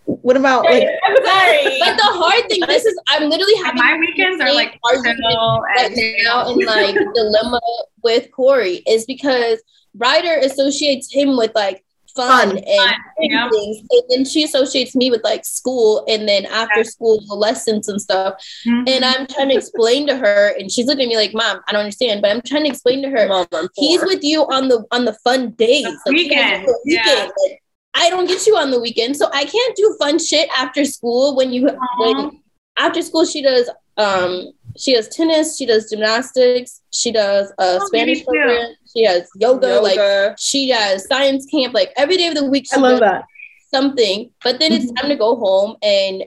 what 0.04 0.36
about 0.36 0.64
like? 0.64 0.84
I'm 1.04 1.16
sorry. 1.24 1.78
But 1.80 1.96
the 1.96 2.02
hard 2.04 2.48
thing, 2.48 2.60
this 2.66 2.84
is 2.84 2.98
I'm 3.08 3.28
literally 3.28 3.54
having 3.64 3.78
my 3.82 3.96
weekends 3.98 4.40
are 4.40 4.52
like 4.54 4.78
argument 4.84 5.18
chill 5.30 5.60
right 5.60 5.86
and- 5.90 6.14
now 6.24 6.48
and 6.48 6.64
like 6.64 6.94
dilemma 7.14 7.60
with 8.02 8.30
Cory 8.32 8.82
is 8.86 9.04
because 9.04 9.60
Ryder 9.96 10.36
associates 10.42 11.12
him 11.12 11.36
with 11.36 11.52
like 11.54 11.84
fun, 12.14 12.50
Fun. 12.50 12.58
and 12.58 12.96
yeah. 13.20 13.48
things, 13.50 13.78
and 13.90 14.02
then 14.08 14.24
she 14.24 14.44
associates 14.44 14.94
me 14.94 15.10
with 15.10 15.22
like 15.24 15.44
school 15.44 16.04
and 16.08 16.28
then 16.28 16.46
after 16.46 16.84
school 16.84 17.22
lessons 17.28 17.88
and 17.88 18.00
stuff. 18.00 18.34
Mm-hmm. 18.66 18.88
And 18.88 19.04
I'm 19.04 19.26
trying 19.26 19.48
to 19.50 19.56
explain 19.56 20.06
to 20.06 20.16
her, 20.16 20.54
and 20.58 20.70
she's 20.70 20.86
looking 20.86 21.04
at 21.04 21.08
me 21.08 21.16
like, 21.16 21.34
"Mom, 21.34 21.60
I 21.68 21.72
don't 21.72 21.80
understand," 21.80 22.22
but 22.22 22.30
I'm 22.30 22.42
trying 22.42 22.64
to 22.64 22.70
explain 22.70 23.02
to 23.02 23.10
her, 23.10 23.28
Mom, 23.28 23.46
he's 23.74 24.02
with 24.02 24.22
you 24.22 24.42
on 24.42 24.68
the 24.68 24.84
on 24.90 25.04
the 25.04 25.14
fun 25.24 25.50
days, 25.52 25.84
like, 25.84 26.14
weekend, 26.14 26.66
the 26.66 26.78
yeah. 26.84 27.04
weekend. 27.04 27.32
Like, 27.46 27.62
I 27.94 28.10
don't 28.10 28.26
get 28.26 28.46
you 28.46 28.56
on 28.56 28.70
the 28.70 28.80
weekend, 28.80 29.16
so 29.16 29.28
I 29.32 29.44
can't 29.44 29.76
do 29.76 29.96
fun 29.98 30.18
shit 30.18 30.48
after 30.56 30.84
school. 30.84 31.36
When 31.36 31.52
you 31.52 31.70
when 31.98 32.42
after 32.78 33.02
school, 33.02 33.24
she 33.24 33.42
does 33.42 33.68
um 33.96 34.52
she 34.76 34.94
does 34.94 35.08
tennis, 35.08 35.56
she 35.56 35.66
does 35.66 35.90
gymnastics, 35.90 36.82
she 36.92 37.12
does 37.12 37.50
a 37.58 37.78
Oh, 37.80 37.86
Spanish 37.86 38.24
program, 38.24 38.74
she 38.92 39.04
has 39.04 39.28
yoga, 39.36 39.68
Yoga. 39.68 39.80
like 39.80 40.38
she 40.38 40.68
has 40.70 41.06
science 41.06 41.46
camp, 41.46 41.74
like 41.74 41.92
every 41.96 42.16
day 42.16 42.28
of 42.28 42.34
the 42.34 42.44
week. 42.44 42.66
She 42.68 42.76
I 42.76 42.80
love 42.80 42.90
does 42.92 43.00
that. 43.00 43.24
something, 43.72 44.30
but 44.42 44.58
then 44.58 44.72
it's 44.72 44.86
mm-hmm. 44.86 44.94
time 44.96 45.08
to 45.10 45.16
go 45.16 45.36
home 45.36 45.76
and 45.82 46.24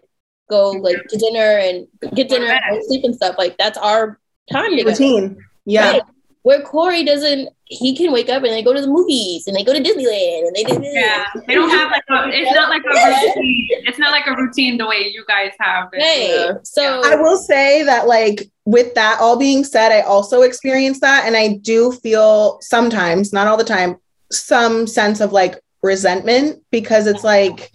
go 0.49 0.71
like 0.71 0.97
to 1.09 1.17
dinner 1.17 1.57
and 1.59 1.87
get 2.15 2.29
dinner 2.29 2.59
and 2.69 2.83
sleep 2.85 3.03
and 3.03 3.15
stuff. 3.15 3.35
Like 3.37 3.57
that's 3.57 3.77
our 3.77 4.19
time 4.51 4.71
together. 4.71 4.91
Routine. 4.91 5.37
Yeah. 5.65 5.91
Right. 5.91 6.01
Where 6.43 6.61
Cory 6.61 7.03
doesn't, 7.05 7.49
he 7.65 7.95
can 7.95 8.11
wake 8.11 8.29
up 8.29 8.43
and 8.43 8.51
they 8.51 8.61
go 8.61 8.73
to 8.73 8.81
the 8.81 8.87
movies 8.87 9.47
and 9.47 9.55
they 9.55 9.63
go 9.63 9.73
to 9.73 9.79
Disneyland 9.79 10.47
and 10.47 10.55
they 10.55 10.63
do 10.65 10.77
this. 10.77 10.93
Yeah, 10.93 11.25
they 11.47 11.55
don't 11.55 11.69
have 11.69 11.89
like 11.89 12.03
a. 12.09 12.29
It's 12.37 12.53
not 12.53 12.69
like 12.69 12.83
a 12.83 12.89
routine. 12.89 13.67
It's 13.87 13.97
not 13.97 14.11
like 14.11 14.27
a 14.27 14.35
routine 14.35 14.77
the 14.77 14.85
way 14.85 15.09
you 15.13 15.23
guys 15.25 15.51
have. 15.59 15.89
it. 15.93 16.51
Right. 16.51 16.67
So 16.67 17.01
I 17.05 17.15
will 17.15 17.37
say 17.37 17.83
that, 17.83 18.07
like, 18.07 18.49
with 18.65 18.93
that 18.95 19.19
all 19.21 19.37
being 19.39 19.63
said, 19.63 19.91
I 19.93 20.01
also 20.01 20.41
experienced 20.41 20.99
that. 21.01 21.25
And 21.25 21.37
I 21.37 21.55
do 21.61 21.93
feel 21.93 22.59
sometimes, 22.61 23.31
not 23.31 23.47
all 23.47 23.57
the 23.57 23.63
time, 23.63 23.95
some 24.29 24.85
sense 24.85 25.21
of 25.21 25.31
like 25.31 25.62
resentment 25.83 26.63
because 26.71 27.05
it's 27.07 27.23
like 27.23 27.71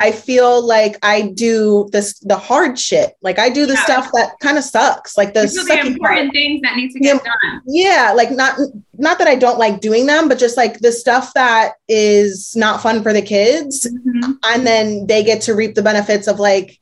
I 0.00 0.12
feel 0.12 0.64
like 0.64 0.96
I 1.02 1.32
do 1.34 1.88
this 1.92 2.18
the 2.20 2.36
hard 2.36 2.78
shit. 2.78 3.14
Like 3.20 3.38
I 3.38 3.50
do 3.50 3.66
the 3.66 3.74
Yeah. 3.74 3.84
stuff 3.84 4.10
that 4.14 4.38
kind 4.40 4.56
of 4.56 4.64
sucks. 4.64 5.18
Like 5.18 5.34
the 5.34 5.40
the 5.42 5.80
important 5.86 6.00
part. 6.00 6.32
things 6.32 6.60
that 6.62 6.76
need 6.76 6.92
to 6.92 6.98
Yeah. 7.04 7.14
get 7.14 7.24
done. 7.24 7.60
Yeah, 7.66 8.12
like 8.16 8.30
not 8.30 8.58
not 8.96 9.18
that 9.18 9.28
I 9.28 9.34
don't 9.34 9.58
like 9.58 9.80
doing 9.80 10.06
them, 10.06 10.28
but 10.28 10.38
just 10.38 10.56
like 10.56 10.78
the 10.78 10.92
stuff 10.92 11.34
that 11.34 11.72
is 11.88 12.54
not 12.56 12.80
fun 12.80 13.02
for 13.02 13.12
the 13.12 13.22
kids. 13.22 13.86
Mm-hmm. 13.86 14.32
And 14.44 14.66
then 14.66 15.06
they 15.06 15.22
get 15.24 15.42
to 15.42 15.54
reap 15.54 15.74
the 15.74 15.82
benefits 15.82 16.28
of 16.28 16.38
like 16.38 16.78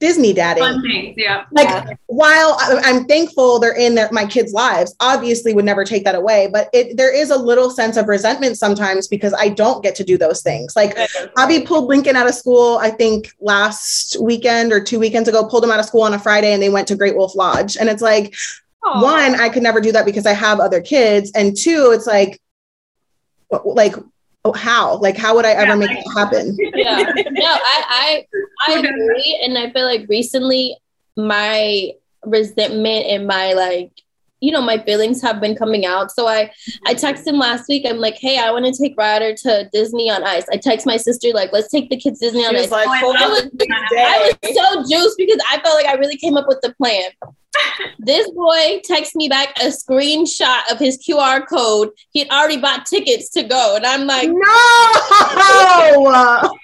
Disney 0.00 0.32
daddy. 0.32 0.60
Fun 0.60 0.80
things, 0.82 1.14
yeah. 1.18 1.44
Like 1.52 1.98
while 2.06 2.56
I- 2.58 2.80
I'm 2.84 3.04
thankful 3.04 3.58
they're 3.60 3.76
in 3.76 3.94
their, 3.94 4.08
my 4.10 4.24
kids' 4.24 4.54
lives, 4.54 4.96
obviously 4.98 5.52
would 5.52 5.66
never 5.66 5.84
take 5.84 6.04
that 6.04 6.14
away. 6.14 6.48
But 6.50 6.70
it, 6.72 6.96
there 6.96 7.14
is 7.14 7.30
a 7.30 7.36
little 7.36 7.68
sense 7.70 7.98
of 7.98 8.08
resentment 8.08 8.56
sometimes 8.56 9.06
because 9.06 9.34
I 9.38 9.50
don't 9.50 9.82
get 9.82 9.94
to 9.96 10.04
do 10.04 10.16
those 10.16 10.42
things. 10.42 10.74
Like 10.74 10.96
Javi 11.36 11.66
pulled 11.66 11.86
Lincoln 11.88 12.16
out 12.16 12.26
of 12.26 12.34
school, 12.34 12.78
I 12.78 12.90
think 12.90 13.32
last 13.40 14.16
weekend 14.20 14.72
or 14.72 14.82
two 14.82 14.98
weekends 14.98 15.28
ago, 15.28 15.44
pulled 15.46 15.64
him 15.64 15.70
out 15.70 15.80
of 15.80 15.84
school 15.86 16.02
on 16.02 16.14
a 16.14 16.18
Friday 16.18 16.54
and 16.54 16.62
they 16.62 16.70
went 16.70 16.88
to 16.88 16.96
Great 16.96 17.14
Wolf 17.14 17.36
Lodge. 17.36 17.76
And 17.76 17.88
it's 17.90 18.02
like, 18.02 18.34
one, 19.02 19.38
I 19.38 19.50
could 19.50 19.62
never 19.62 19.82
do 19.82 19.92
that 19.92 20.06
because 20.06 20.24
I 20.24 20.32
have 20.32 20.58
other 20.60 20.80
kids. 20.80 21.30
And 21.34 21.54
two, 21.54 21.90
it's 21.94 22.06
like, 22.06 22.40
like, 23.66 23.94
oh, 24.44 24.52
how? 24.52 24.96
Like, 24.96 25.16
how 25.16 25.34
would 25.34 25.44
I 25.44 25.52
ever 25.52 25.76
make 25.76 25.90
that 25.90 26.12
happen? 26.16 26.56
yeah. 26.74 27.12
No, 27.30 27.46
I, 27.46 27.84
I 27.88 28.26
I 28.68 28.78
agree. 28.78 29.40
And 29.44 29.56
I 29.58 29.70
feel 29.70 29.84
like 29.84 30.06
recently 30.08 30.76
my 31.16 31.92
resentment 32.24 33.06
and 33.06 33.26
my 33.26 33.52
like 33.54 33.92
you 34.40 34.52
know 34.52 34.60
my 34.60 34.78
feelings 34.84 35.22
have 35.22 35.40
been 35.40 35.54
coming 35.54 35.86
out 35.86 36.10
so 36.10 36.26
i 36.26 36.50
i 36.86 36.94
texted 36.94 37.26
him 37.26 37.38
last 37.38 37.68
week 37.68 37.84
i'm 37.86 37.98
like 37.98 38.16
hey 38.16 38.38
i 38.38 38.50
want 38.50 38.64
to 38.64 38.72
take 38.72 38.94
ryder 38.96 39.34
to 39.34 39.68
disney 39.72 40.10
on 40.10 40.22
ice 40.24 40.44
i 40.52 40.56
text 40.56 40.86
my 40.86 40.96
sister 40.96 41.28
like 41.32 41.52
let's 41.52 41.68
take 41.68 41.88
the 41.88 41.96
kids 41.96 42.20
disney 42.20 42.44
on 42.44 42.50
She 42.50 42.56
was 42.56 42.64
ice 42.66 42.70
like, 42.70 42.88
I, 42.88 43.02
was, 43.02 43.42
on, 43.42 43.50
I 43.98 44.32
was 44.42 44.54
so 44.54 44.96
juiced 44.96 45.16
because 45.16 45.40
i 45.50 45.60
felt 45.60 45.74
like 45.74 45.86
i 45.86 45.94
really 45.94 46.16
came 46.16 46.36
up 46.36 46.46
with 46.46 46.60
the 46.62 46.74
plan 46.74 47.10
this 47.98 48.30
boy 48.30 48.80
texts 48.84 49.14
me 49.14 49.28
back 49.28 49.48
a 49.60 49.66
screenshot 49.66 50.60
of 50.70 50.78
his 50.78 50.98
qr 50.98 51.46
code 51.48 51.90
he 52.10 52.20
had 52.20 52.28
already 52.28 52.58
bought 52.58 52.86
tickets 52.86 53.30
to 53.30 53.42
go 53.42 53.76
and 53.76 53.84
i'm 53.86 54.06
like 54.06 54.28
no 54.30 54.40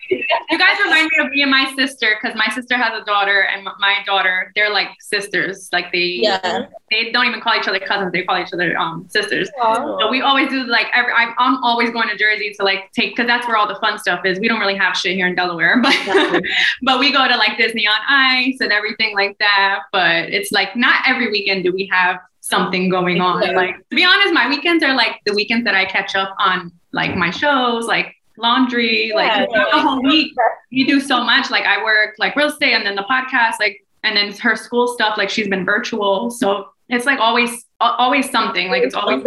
You 0.48 0.58
guys 0.58 0.78
remind 0.84 1.10
me 1.10 1.24
of 1.24 1.30
me 1.30 1.42
and 1.42 1.50
my 1.50 1.72
sister 1.76 2.16
because 2.20 2.36
my 2.36 2.46
sister 2.54 2.76
has 2.76 2.92
a 3.00 3.04
daughter 3.04 3.42
and 3.42 3.64
my 3.80 3.96
daughter, 4.06 4.52
they're 4.54 4.70
like 4.70 4.88
sisters. 5.00 5.68
Like 5.72 5.90
they, 5.90 6.20
Yeah. 6.22 6.66
they 6.92 7.10
don't 7.10 7.26
even 7.26 7.40
call 7.40 7.56
each 7.56 7.66
other 7.66 7.80
cousins; 7.80 8.12
they 8.12 8.22
call 8.22 8.40
each 8.40 8.52
other 8.52 8.76
um 8.78 9.06
sisters. 9.08 9.50
Aw. 9.60 9.98
So 9.98 10.08
we 10.08 10.20
always 10.22 10.48
do 10.48 10.62
like 10.64 10.86
every. 10.94 11.12
I'm, 11.12 11.34
I'm 11.38 11.62
always 11.64 11.90
going 11.90 12.08
to 12.08 12.16
Jersey 12.16 12.52
to 12.58 12.64
like 12.64 12.92
take 12.92 13.16
because 13.16 13.26
that's 13.26 13.48
where 13.48 13.56
all 13.56 13.66
the 13.66 13.74
fun 13.80 13.98
stuff 13.98 14.24
is. 14.24 14.38
We 14.38 14.46
don't 14.46 14.60
really 14.60 14.76
have 14.76 14.96
shit 14.96 15.16
here 15.16 15.26
in 15.26 15.34
Delaware, 15.34 15.78
but 15.82 16.42
but 16.82 17.00
we 17.00 17.10
go 17.12 17.26
to 17.26 17.36
like 17.36 17.58
Disney 17.58 17.88
on 17.88 17.96
Ice 18.08 18.58
and 18.60 18.70
everything 18.70 19.16
like 19.16 19.36
that. 19.38 19.80
But 19.90 20.32
it's 20.32 20.52
like 20.52 20.75
not 20.76 21.02
every 21.06 21.30
weekend 21.30 21.64
do 21.64 21.72
we 21.72 21.88
have 21.92 22.18
something 22.40 22.88
going 22.88 23.20
on. 23.20 23.42
Yeah. 23.42 23.50
Like 23.52 23.76
to 23.90 23.96
be 23.96 24.04
honest, 24.04 24.32
my 24.32 24.48
weekends 24.48 24.84
are 24.84 24.94
like 24.94 25.20
the 25.26 25.34
weekends 25.34 25.64
that 25.64 25.74
I 25.74 25.84
catch 25.84 26.14
up 26.14 26.34
on 26.38 26.70
like 26.92 27.16
my 27.16 27.30
shows, 27.30 27.86
like 27.86 28.14
laundry, 28.38 29.12
like 29.14 29.32
Yeah. 29.32 29.46
the 29.72 29.80
whole 29.80 30.02
week. 30.02 30.32
You 30.70 30.86
do 30.86 31.00
so 31.00 31.24
much. 31.24 31.50
Like 31.50 31.64
I 31.64 31.82
work 31.82 32.14
like 32.18 32.36
real 32.36 32.48
estate 32.48 32.72
and 32.74 32.86
then 32.86 32.94
the 32.94 33.04
podcast, 33.10 33.54
like 33.58 33.84
and 34.04 34.16
then 34.16 34.32
her 34.38 34.54
school 34.56 34.88
stuff. 34.88 35.16
Like 35.18 35.30
she's 35.30 35.48
been 35.48 35.64
virtual, 35.64 36.30
so 36.30 36.68
it's 36.88 37.06
like 37.06 37.18
always 37.18 37.64
always 37.80 38.30
something. 38.30 38.68
Like 38.70 38.82
it's 38.82 38.94
always 38.94 39.22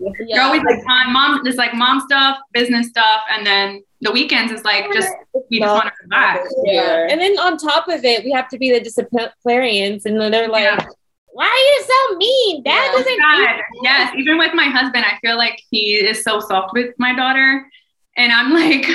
you're 0.00 0.42
always 0.42 0.62
like 0.62 0.78
on 0.88 1.12
mom. 1.12 1.40
There's 1.42 1.56
like 1.56 1.74
mom 1.74 2.00
stuff, 2.00 2.38
business 2.52 2.88
stuff, 2.88 3.22
and 3.30 3.46
then 3.46 3.82
the 4.00 4.12
weekends 4.12 4.52
is 4.52 4.62
like 4.64 4.92
just 4.92 5.08
we 5.50 5.60
just 5.60 5.72
want 5.72 5.86
to 5.86 5.92
relax. 6.04 6.52
Yeah. 6.64 7.06
And 7.10 7.20
then 7.20 7.38
on 7.38 7.56
top 7.56 7.88
of 7.88 8.04
it, 8.04 8.24
we 8.24 8.32
have 8.32 8.48
to 8.50 8.58
be 8.58 8.72
the 8.72 8.80
disciplinarians, 8.80 10.06
and 10.06 10.20
then 10.20 10.30
they're 10.30 10.48
like, 10.48 10.86
"Why 11.32 11.46
are 11.46 11.48
you 11.48 11.84
so 11.84 12.16
mean? 12.16 12.62
Dad 12.62 12.90
Oh 12.92 12.98
doesn't." 12.98 13.18
God, 13.18 13.60
yes. 13.82 14.14
Even 14.16 14.38
with 14.38 14.54
my 14.54 14.66
husband, 14.66 15.04
I 15.04 15.18
feel 15.20 15.36
like 15.36 15.60
he 15.70 15.94
is 15.94 16.22
so 16.22 16.40
soft 16.40 16.72
with 16.72 16.94
my 16.98 17.14
daughter, 17.14 17.66
and 18.16 18.32
I'm 18.32 18.52
like, 18.52 18.86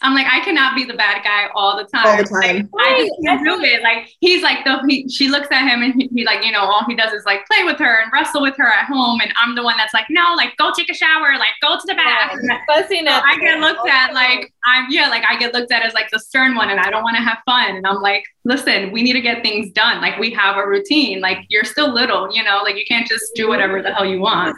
I'm 0.00 0.14
like, 0.14 0.26
I 0.26 0.40
cannot 0.40 0.76
be 0.76 0.84
the 0.84 0.94
bad 0.94 1.22
guy 1.24 1.48
all 1.54 1.76
the 1.76 1.84
time. 1.84 2.06
All 2.06 2.16
the 2.16 2.24
time. 2.24 2.68
Like, 2.72 2.86
I 2.86 2.98
just 2.98 3.12
can't 3.24 3.44
do 3.44 3.60
it. 3.60 3.82
Like 3.82 4.08
he's 4.20 4.42
like 4.42 4.64
the 4.64 4.82
he, 4.88 5.08
she 5.08 5.28
looks 5.28 5.48
at 5.50 5.68
him 5.68 5.82
and 5.82 5.94
he, 5.94 6.08
he 6.14 6.24
like 6.24 6.44
you 6.44 6.52
know 6.52 6.60
all 6.60 6.84
he 6.86 6.94
does 6.94 7.12
is 7.12 7.24
like 7.24 7.46
play 7.46 7.64
with 7.64 7.78
her 7.78 8.02
and 8.02 8.12
wrestle 8.12 8.42
with 8.42 8.56
her 8.58 8.66
at 8.66 8.86
home, 8.86 9.20
and 9.20 9.32
I'm 9.40 9.54
the 9.54 9.62
one 9.62 9.76
that's 9.76 9.94
like 9.94 10.06
no, 10.10 10.34
like 10.36 10.56
go 10.56 10.72
take 10.76 10.90
a 10.90 10.94
shower, 10.94 11.36
like 11.38 11.54
go 11.60 11.76
to 11.76 11.82
the 11.86 11.94
bath. 11.94 12.32
Fussing 12.66 13.06
So 13.06 13.12
I 13.12 13.38
get 13.40 13.60
looked 13.60 13.88
at 13.88 14.14
like 14.14 14.52
I'm 14.66 14.86
yeah, 14.90 15.08
like 15.08 15.24
I 15.28 15.38
get 15.38 15.52
looked 15.52 15.72
at 15.72 15.82
as 15.82 15.94
like 15.94 16.10
the 16.10 16.18
stern 16.18 16.54
one, 16.54 16.70
and 16.70 16.80
I 16.80 16.90
don't 16.90 17.02
want 17.02 17.16
to 17.16 17.22
have 17.22 17.38
fun. 17.44 17.76
And 17.76 17.86
I'm 17.86 18.00
like, 18.00 18.24
listen, 18.44 18.92
we 18.92 19.02
need 19.02 19.14
to 19.14 19.20
get 19.20 19.42
things 19.42 19.70
done. 19.72 20.00
Like 20.00 20.18
we 20.18 20.30
have 20.32 20.56
a 20.56 20.66
routine. 20.66 21.20
Like 21.20 21.38
you're 21.48 21.64
still 21.64 21.92
little, 21.92 22.32
you 22.34 22.42
know, 22.44 22.60
like 22.62 22.76
you 22.76 22.84
can't 22.86 23.06
just 23.06 23.34
do 23.34 23.48
whatever 23.48 23.82
the 23.82 23.92
hell 23.92 24.04
you 24.04 24.20
want. 24.20 24.56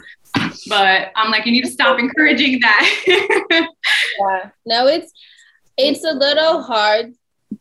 But 0.68 1.12
I'm 1.16 1.30
like, 1.30 1.46
you 1.46 1.52
need 1.52 1.64
to 1.64 1.70
stop 1.70 1.98
encouraging 1.98 2.60
that. 2.60 3.04
yeah. 3.50 4.50
No, 4.66 4.86
it's 4.86 5.12
it's 5.76 6.04
a 6.04 6.12
little 6.12 6.62
hard 6.62 7.14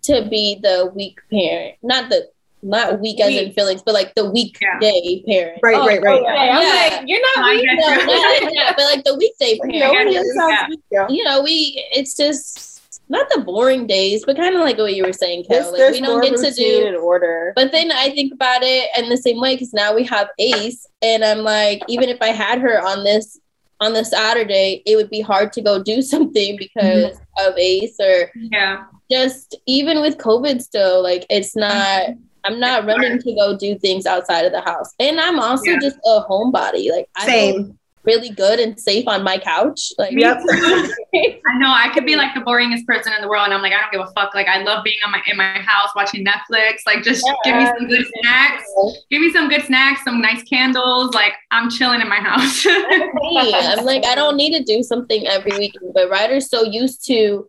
to 0.04 0.28
be 0.30 0.60
the 0.62 0.92
weak 0.96 1.20
parent. 1.32 1.76
Not 1.84 2.10
the 2.10 2.30
not 2.66 3.02
weak 3.02 3.20
as 3.20 3.34
in 3.36 3.52
feelings, 3.52 3.82
but 3.86 3.94
like 3.94 4.16
the 4.16 4.30
weekday 4.30 5.22
parent. 5.28 5.60
Right, 5.62 5.76
oh, 5.76 5.86
right, 5.86 6.02
right. 6.02 6.22
Oh, 6.22 6.24
Okay, 6.24 6.50
I'm 6.50 7.00
like, 7.00 7.10
you're 7.10 7.20
not 7.22 7.46
I 7.46 7.56
weak. 7.56 7.66
get 7.66 7.76
No, 7.78 7.90
you. 7.90 8.06
not 8.06 8.44
like 8.66 8.76
but 8.78 8.86
like 8.86 9.04
the 9.04 9.16
weekday 9.18 9.58
parent. 9.62 9.80
Nobody 9.80 10.16
else 10.16 10.28
Yeah. 10.34 10.48
sounds 10.48 10.70
weak, 10.70 10.80
girl. 10.92 11.08
You 11.10 11.24
know, 11.26 11.42
we 11.44 11.86
it's 11.92 12.16
just 12.16 12.73
not 13.10 13.28
the 13.30 13.42
boring 13.42 13.86
days, 13.86 14.24
but 14.26 14.36
kind 14.38 14.56
of 14.56 14.62
like 14.62 14.78
what 14.78 14.96
you 14.96 15.04
were 15.04 15.14
saying, 15.14 15.46
Kel. 15.46 15.72
Like 15.72 15.92
we 15.92 16.02
don't 16.02 16.22
get 16.22 16.36
to 16.38 16.42
routine 16.42 16.82
do 16.82 16.88
and 16.88 16.98
order. 16.98 17.54
But 17.56 17.72
then 17.72 17.92
I 17.92 18.10
think 18.10 18.34
about 18.34 18.64
it 18.64 18.90
in 18.98 19.10
the 19.10 19.18
same 19.18 19.40
way 19.40 19.56
because 19.56 19.74
now 19.74 19.94
we 19.94 20.04
have 20.06 20.30
Ace, 20.40 20.88
and 21.02 21.24
I'm 21.24 21.40
like, 21.40 21.84
even 21.88 22.10
if 22.10 22.22
I 22.22 22.28
had 22.28 22.60
her 22.60 22.86
on 22.86 23.04
this 23.04 23.40
on 23.80 23.94
the 23.94 24.06
Saturday, 24.06 24.82
it 24.86 24.96
would 24.96 25.10
be 25.10 25.22
hard 25.22 25.52
to 25.54 25.62
go 25.62 25.82
do 25.84 26.02
something 26.14 26.58
because 26.58 27.20
of 27.38 27.58
Ace 27.58 28.00
or 28.00 28.32
yeah, 28.36 28.86
just 29.12 29.56
even 29.68 30.02
with 30.02 30.18
COVID 30.18 30.62
still, 30.62 31.04
like 31.04 31.26
it's 31.30 31.56
not. 31.56 32.10
I'm 32.46 32.60
not 32.60 32.86
running 32.86 33.20
to 33.20 33.36
go 33.36 33.58
do 33.58 33.80
things 33.80 34.06
outside 34.06 34.44
of 34.44 34.52
the 34.52 34.60
house, 34.60 34.94
and 35.00 35.18
I'm 35.18 35.40
also 35.40 35.72
Yeah. 35.72 35.80
just 35.80 35.98
a 36.06 36.26
homebody. 36.30 36.92
Like 36.92 37.08
I 37.16 37.26
feel 37.26 37.54
Same. 37.54 37.80
Really 38.06 38.30
good 38.30 38.60
and 38.60 38.78
safe 38.80 39.08
on 39.08 39.24
my 39.24 39.38
couch. 39.38 39.94
Like 39.98 40.12
Yep. 40.14 40.38
I 40.52 41.58
know 41.58 41.68
I 41.72 41.90
could 41.94 42.06
be 42.06 42.16
like 42.16 42.34
the 42.34 42.42
boringest 42.42 42.86
person 42.86 43.14
in 43.14 43.22
the 43.22 43.28
world, 43.28 43.46
and 43.46 43.54
I'm 43.54 43.62
like, 43.62 43.74
I 43.74 43.80
don't 43.82 43.92
give 43.92 44.02
a 44.02 44.12
fuck. 44.20 44.34
Like, 44.34 44.48
I 44.48 44.64
love 44.64 44.84
being 44.84 44.98
on 45.06 45.12
my 45.12 45.22
in 45.28 45.38
my 45.38 45.60
house 45.60 45.90
watching 45.96 46.26
Netflix. 46.26 46.78
Like, 46.86 47.04
just 47.04 47.24
give 47.46 47.56
me 47.56 47.66
some 47.66 47.88
good 47.88 48.06
snacks. 48.22 48.64
Give 49.12 49.22
me 49.22 49.32
some 49.32 49.48
good 49.50 49.64
snacks, 49.64 50.04
some 50.04 50.22
nice 50.22 50.44
candles. 50.44 51.14
Like, 51.14 51.34
I'm 51.52 51.70
chilling 51.70 52.02
in 52.02 52.10
my 52.10 52.20
house. 52.20 52.66
I'm 52.68 53.86
like, 53.86 54.06
I 54.06 54.16
don't 54.16 54.36
need 54.38 54.58
to 54.58 54.64
do 54.64 54.84
something 54.84 55.28
every 55.28 55.58
weekend, 55.58 55.94
but 55.94 56.10
Ryder's 56.10 56.50
so 56.50 56.64
used 56.64 57.06
to 57.08 57.48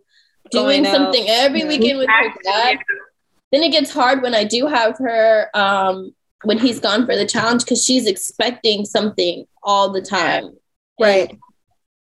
doing 0.51 0.83
Going 0.83 0.85
something 0.85 1.25
every 1.29 1.61
Yeah. 1.61 1.69
weekend 1.69 1.99
with 1.99 2.09
her 2.09 2.33
dad. 2.45 2.79
Then 3.51 3.63
it 3.63 3.73
gets 3.73 3.93
hard 3.93 4.23
when 4.23 4.35
I 4.35 4.45
do 4.45 4.67
have 4.67 4.99
her 4.99 5.49
um, 5.55 6.15
when 6.45 6.59
he's 6.59 6.81
gone 6.81 7.07
for 7.07 7.17
the 7.17 7.27
challenge 7.27 7.65
because 7.65 7.85
she's 7.85 8.07
expecting 8.07 8.85
something 8.85 9.47
all 9.63 9.91
the 9.91 10.03
time. 10.03 10.57
Right. 11.01 11.37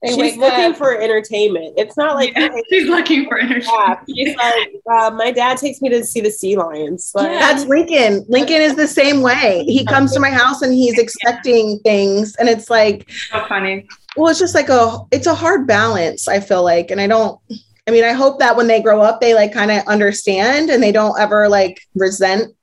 She's 0.06 0.36
looking 0.36 0.72
up. 0.72 0.76
for 0.76 1.00
entertainment. 1.00 1.74
It's 1.78 1.96
not 1.96 2.14
like 2.16 2.36
she's 2.68 2.88
looking 2.88 3.26
for 3.26 3.38
entertainment. 3.40 4.00
Yeah, 4.06 4.24
she's 4.26 4.36
like, 4.36 4.68
uh, 4.92 5.10
my 5.10 5.30
dad 5.30 5.56
takes 5.56 5.80
me 5.80 5.88
to 5.88 6.04
see 6.04 6.20
the 6.20 6.30
sea 6.30 6.56
lions. 6.56 7.12
Like, 7.14 7.38
That's 7.38 7.64
Lincoln. 7.64 8.24
Lincoln 8.28 8.60
is 8.60 8.76
the 8.76 8.86
same 8.86 9.22
way. 9.22 9.64
He 9.66 9.84
comes 9.86 10.12
to 10.12 10.20
my 10.20 10.30
house 10.30 10.62
and 10.62 10.74
he's 10.74 10.98
expecting 10.98 11.78
things, 11.80 12.36
and 12.36 12.48
it's 12.48 12.68
like, 12.68 13.10
so 13.10 13.44
funny. 13.46 13.86
well, 14.16 14.28
it's 14.30 14.38
just 14.38 14.54
like 14.54 14.68
a, 14.68 14.98
it's 15.10 15.26
a 15.26 15.34
hard 15.34 15.66
balance. 15.66 16.28
I 16.28 16.40
feel 16.40 16.62
like, 16.62 16.90
and 16.90 17.00
I 17.00 17.06
don't. 17.06 17.40
I 17.86 17.90
mean, 17.90 18.04
I 18.04 18.12
hope 18.12 18.38
that 18.38 18.56
when 18.56 18.66
they 18.66 18.80
grow 18.80 19.02
up, 19.02 19.20
they 19.20 19.34
like 19.34 19.52
kind 19.52 19.70
of 19.70 19.86
understand 19.86 20.70
and 20.70 20.82
they 20.82 20.92
don't 20.92 21.18
ever 21.18 21.48
like 21.50 21.80
resent 21.94 22.54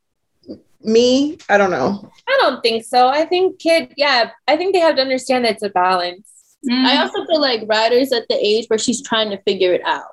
me. 0.83 1.37
I 1.49 1.57
don't 1.57 1.71
know. 1.71 2.11
I 2.27 2.37
don't 2.41 2.61
think 2.61 2.85
so. 2.85 3.07
I 3.07 3.25
think 3.25 3.59
kid, 3.59 3.93
yeah, 3.97 4.31
I 4.47 4.57
think 4.57 4.73
they 4.73 4.79
have 4.79 4.95
to 4.95 5.01
understand 5.01 5.45
that 5.45 5.53
it's 5.53 5.63
a 5.63 5.69
balance. 5.69 6.27
I 6.69 6.97
also 6.97 7.25
feel 7.25 7.41
like 7.41 7.63
Ryder's 7.67 8.11
at 8.11 8.27
the 8.29 8.35
age 8.35 8.67
where 8.67 8.77
she's 8.77 9.01
trying 9.01 9.31
to 9.31 9.41
figure 9.41 9.73
it 9.73 9.81
out. 9.83 10.11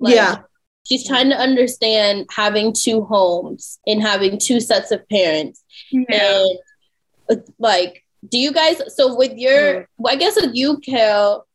Like, 0.00 0.14
Yeah. 0.14 0.36
She's 0.84 1.06
trying 1.06 1.30
to 1.30 1.36
understand 1.36 2.26
having 2.34 2.72
two 2.72 3.04
homes 3.04 3.78
and 3.86 4.02
having 4.02 4.38
two 4.38 4.58
sets 4.58 4.90
of 4.90 5.08
parents. 5.08 5.62
Yeah. 5.92 6.04
And 6.08 6.58
uh, 7.30 7.36
like, 7.58 8.04
do 8.28 8.36
you 8.36 8.52
guys, 8.52 8.82
so 8.96 9.14
with 9.14 9.36
your, 9.36 9.88
well, 9.96 10.12
I 10.12 10.16
guess 10.16 10.34
with 10.34 10.54
you, 10.54 10.78
Kel, 10.78 11.46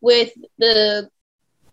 with 0.00 0.32
the, 0.58 1.08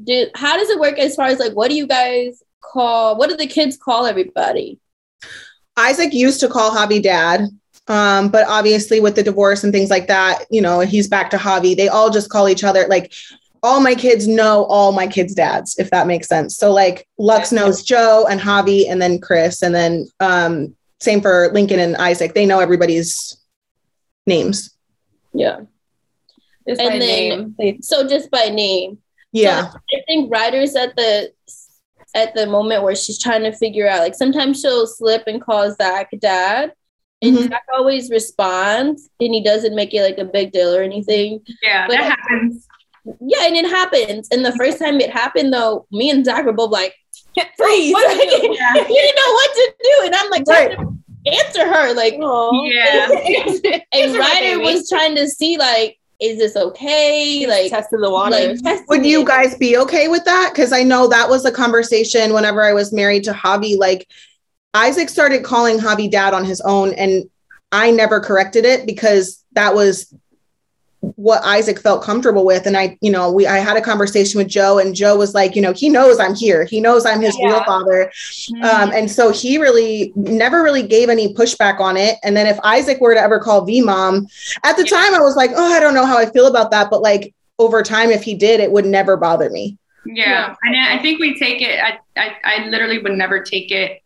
do, 0.04 0.28
how 0.36 0.58
does 0.58 0.70
it 0.70 0.80
work 0.80 1.00
as 1.00 1.16
far 1.16 1.26
as 1.26 1.40
like, 1.40 1.54
what 1.54 1.70
do 1.70 1.76
you 1.76 1.88
guys 1.88 2.44
call, 2.62 3.18
what 3.18 3.30
do 3.30 3.36
the 3.36 3.48
kids 3.48 3.76
call 3.76 4.06
everybody? 4.06 4.80
Isaac 5.80 6.14
used 6.14 6.40
to 6.42 6.50
call 6.50 6.72
Javi 6.72 7.02
dad. 7.02 7.50
Um, 7.88 8.30
but 8.30 8.48
obviously 8.48 9.00
with 9.00 9.16
the 9.16 9.24
divorce 9.24 9.64
and 9.64 9.74
things 9.74 9.90
like 9.90 10.08
that, 10.08 10.46
you 10.52 10.62
know, 10.62 10.82
he's 10.82 11.08
back 11.08 11.32
to 11.32 11.38
Javi. 11.38 11.76
They 11.76 11.88
all 11.88 12.12
just 12.12 12.30
call 12.30 12.48
each 12.48 12.64
other 12.64 12.86
like 12.88 13.12
all 13.64 13.82
my 13.82 13.96
kids 13.96 14.28
know 14.28 14.66
all 14.66 14.92
my 14.92 15.08
kids' 15.08 15.34
dads, 15.34 15.78
if 15.80 15.90
that 15.90 16.06
makes 16.06 16.28
sense. 16.28 16.56
So 16.56 16.72
like 16.72 17.08
Lux 17.18 17.52
knows 17.52 17.84
Joe 17.84 18.28
and 18.30 18.40
Javi 18.40 18.90
and 18.90 19.02
then 19.02 19.20
Chris. 19.20 19.64
And 19.64 19.74
then 19.74 20.08
um 20.20 20.76
same 21.00 21.22
for 21.22 21.50
Lincoln 21.54 21.80
and 21.80 21.96
Isaac. 21.98 22.34
They 22.34 22.46
know 22.46 22.60
everybody's 22.60 23.38
names. 24.28 24.76
Yeah. 25.34 25.62
Just 26.68 26.82
and 26.82 26.92
by 26.92 27.00
then, 27.00 27.56
name. 27.58 27.82
so 27.82 28.08
just 28.08 28.30
by 28.30 28.50
name. 28.50 29.00
Yeah. 29.32 29.70
So 29.70 29.78
I 29.96 30.02
think 30.08 30.32
Ryder's 30.32 30.76
at 30.76 30.96
the 30.96 31.32
at 32.16 32.34
the 32.36 32.46
moment 32.48 32.84
where 32.84 32.96
she's 32.96 33.20
trying 33.22 33.44
to 33.44 33.52
figure 33.52 33.88
out. 33.88 34.00
Like 34.00 34.16
sometimes 34.16 34.60
she'll 34.62 34.88
slip 34.88 35.24
and 35.28 35.42
call 35.42 35.72
Zach 35.74 36.10
dad, 36.20 36.74
and 37.22 37.36
Mm-hmm. 37.38 37.48
Zach 37.50 37.64
always 37.76 38.10
responds, 38.10 39.10
and 39.20 39.34
he 39.34 39.44
doesn't 39.44 39.76
make 39.76 39.94
it 39.94 40.02
like 40.04 40.18
a 40.18 40.26
big 40.26 40.52
deal 40.52 40.74
or 40.74 40.82
anything. 40.82 41.42
Yeah, 41.62 41.88
But- 41.88 41.94
that 41.98 42.18
happens. 42.20 42.66
Yeah, 43.22 43.46
and 43.48 43.56
it 43.56 43.66
happens. 43.66 44.28
And 44.32 44.46
the 44.46 44.52
first 44.54 44.78
time 44.78 45.00
it 45.00 45.10
happened, 45.10 45.52
though, 45.54 45.88
me 45.92 46.10
and 46.12 46.24
Zach 46.24 46.46
were 46.46 46.54
both 46.54 46.70
like, 46.72 46.94
"Freeze!" 47.58 47.94
What 47.94 48.12
do 48.12 48.18
we 48.18 48.26
do? 48.26 48.36
you 48.36 48.48
didn't 48.48 49.16
know 49.16 49.32
what 49.34 49.54
to 49.54 49.74
do, 49.84 50.02
and 50.06 50.16
I'm 50.16 50.30
like 50.30 50.46
trying 50.46 50.70
to 50.72 51.32
answer 51.32 51.66
her, 51.68 51.94
like, 51.94 52.14
Yeah. 52.20 53.10
and 53.10 53.84
Answer 53.94 54.20
my 54.20 54.26
Ryder 54.42 54.60
was 54.60 54.88
trying 54.90 55.16
to 55.16 55.28
see 55.28 55.58
like, 55.58 55.98
is 56.20 56.38
this 56.38 56.56
okay? 56.56 57.48
Like 57.48 57.72
testing 57.72 58.02
the 58.02 58.10
like, 58.10 58.62
testing 58.62 58.86
Would 58.90 59.06
you 59.06 59.22
it. 59.22 59.28
guys 59.28 59.58
be 59.58 59.78
okay 59.78 60.08
with 60.08 60.26
that? 60.26 60.52
Because 60.54 60.74
I 60.74 60.84
know 60.84 61.08
that 61.08 61.30
was 61.30 61.46
a 61.46 61.52
conversation 61.52 62.34
whenever 62.34 62.64
I 62.64 62.74
was 62.74 62.92
married 62.92 63.24
to 63.26 63.32
Javi. 63.32 63.78
Like 63.78 64.08
Isaac 64.74 65.10
started 65.10 65.44
calling 65.44 65.80
Javi 65.80 66.12
dad 66.12 66.34
on 66.34 66.46
his 66.46 66.62
own, 66.62 66.94
and 66.94 67.30
I 67.72 67.92
never 67.92 68.20
corrected 68.20 68.66
it 68.66 68.86
because 68.86 69.44
that 69.54 69.74
was 69.74 70.14
what 71.02 71.42
Isaac 71.44 71.80
felt 71.80 72.04
comfortable 72.04 72.46
with. 72.46 72.66
And 72.66 72.76
I, 72.76 72.98
you 73.02 73.12
know, 73.12 73.32
we 73.32 73.48
I 73.48 73.60
had 73.60 73.78
a 73.78 73.82
conversation 73.82 74.38
with 74.38 74.48
Joe, 74.48 74.80
and 74.80 74.94
Joe 74.94 75.16
was 75.18 75.34
like, 75.34 75.56
you 75.56 75.62
know, 75.62 75.72
he 75.72 75.90
knows 75.90 76.20
I'm 76.20 76.36
here. 76.36 76.66
He 76.66 76.82
knows 76.82 77.06
I'm 77.06 77.22
his 77.22 77.38
real 77.44 77.56
Yeah. 77.56 77.66
father. 77.66 78.12
Um, 78.64 78.92
and 78.92 79.10
so 79.10 79.32
he 79.32 79.58
really 79.58 80.12
never 80.16 80.62
really 80.62 80.84
gave 80.84 81.10
any 81.10 81.34
pushback 81.34 81.80
on 81.80 81.96
it. 81.96 82.18
And 82.24 82.36
then 82.36 82.48
if 82.48 82.60
Isaac 82.64 83.00
were 83.00 83.14
to 83.14 83.20
ever 83.20 83.40
call 83.40 83.64
Vee 83.66 83.82
mom, 83.82 84.28
at 84.64 84.76
the 84.76 84.84
time 84.84 85.14
I 85.16 85.20
was 85.20 85.36
like, 85.36 85.52
oh, 85.56 85.74
I 85.74 85.80
don't 85.80 85.94
know 85.94 86.06
how 86.06 86.18
I 86.18 86.26
feel 86.26 86.48
about 86.48 86.72
that. 86.72 86.90
But 86.90 87.02
like 87.02 87.34
over 87.58 87.82
time, 87.82 88.10
if 88.10 88.24
he 88.24 88.36
did, 88.36 88.60
it 88.60 88.72
would 88.72 88.86
never 88.86 89.16
bother 89.16 89.50
me. 89.50 89.78
Yeah, 90.06 90.56
and 90.64 90.76
I 90.76 90.96
I 90.98 91.02
think 91.02 91.20
we 91.20 91.38
take 91.38 91.62
it. 91.62 91.80
I, 91.80 92.00
I 92.18 92.36
I 92.44 92.66
literally 92.68 93.00
would 93.00 93.14
never 93.14 93.42
take 93.42 93.72
it. 93.72 94.02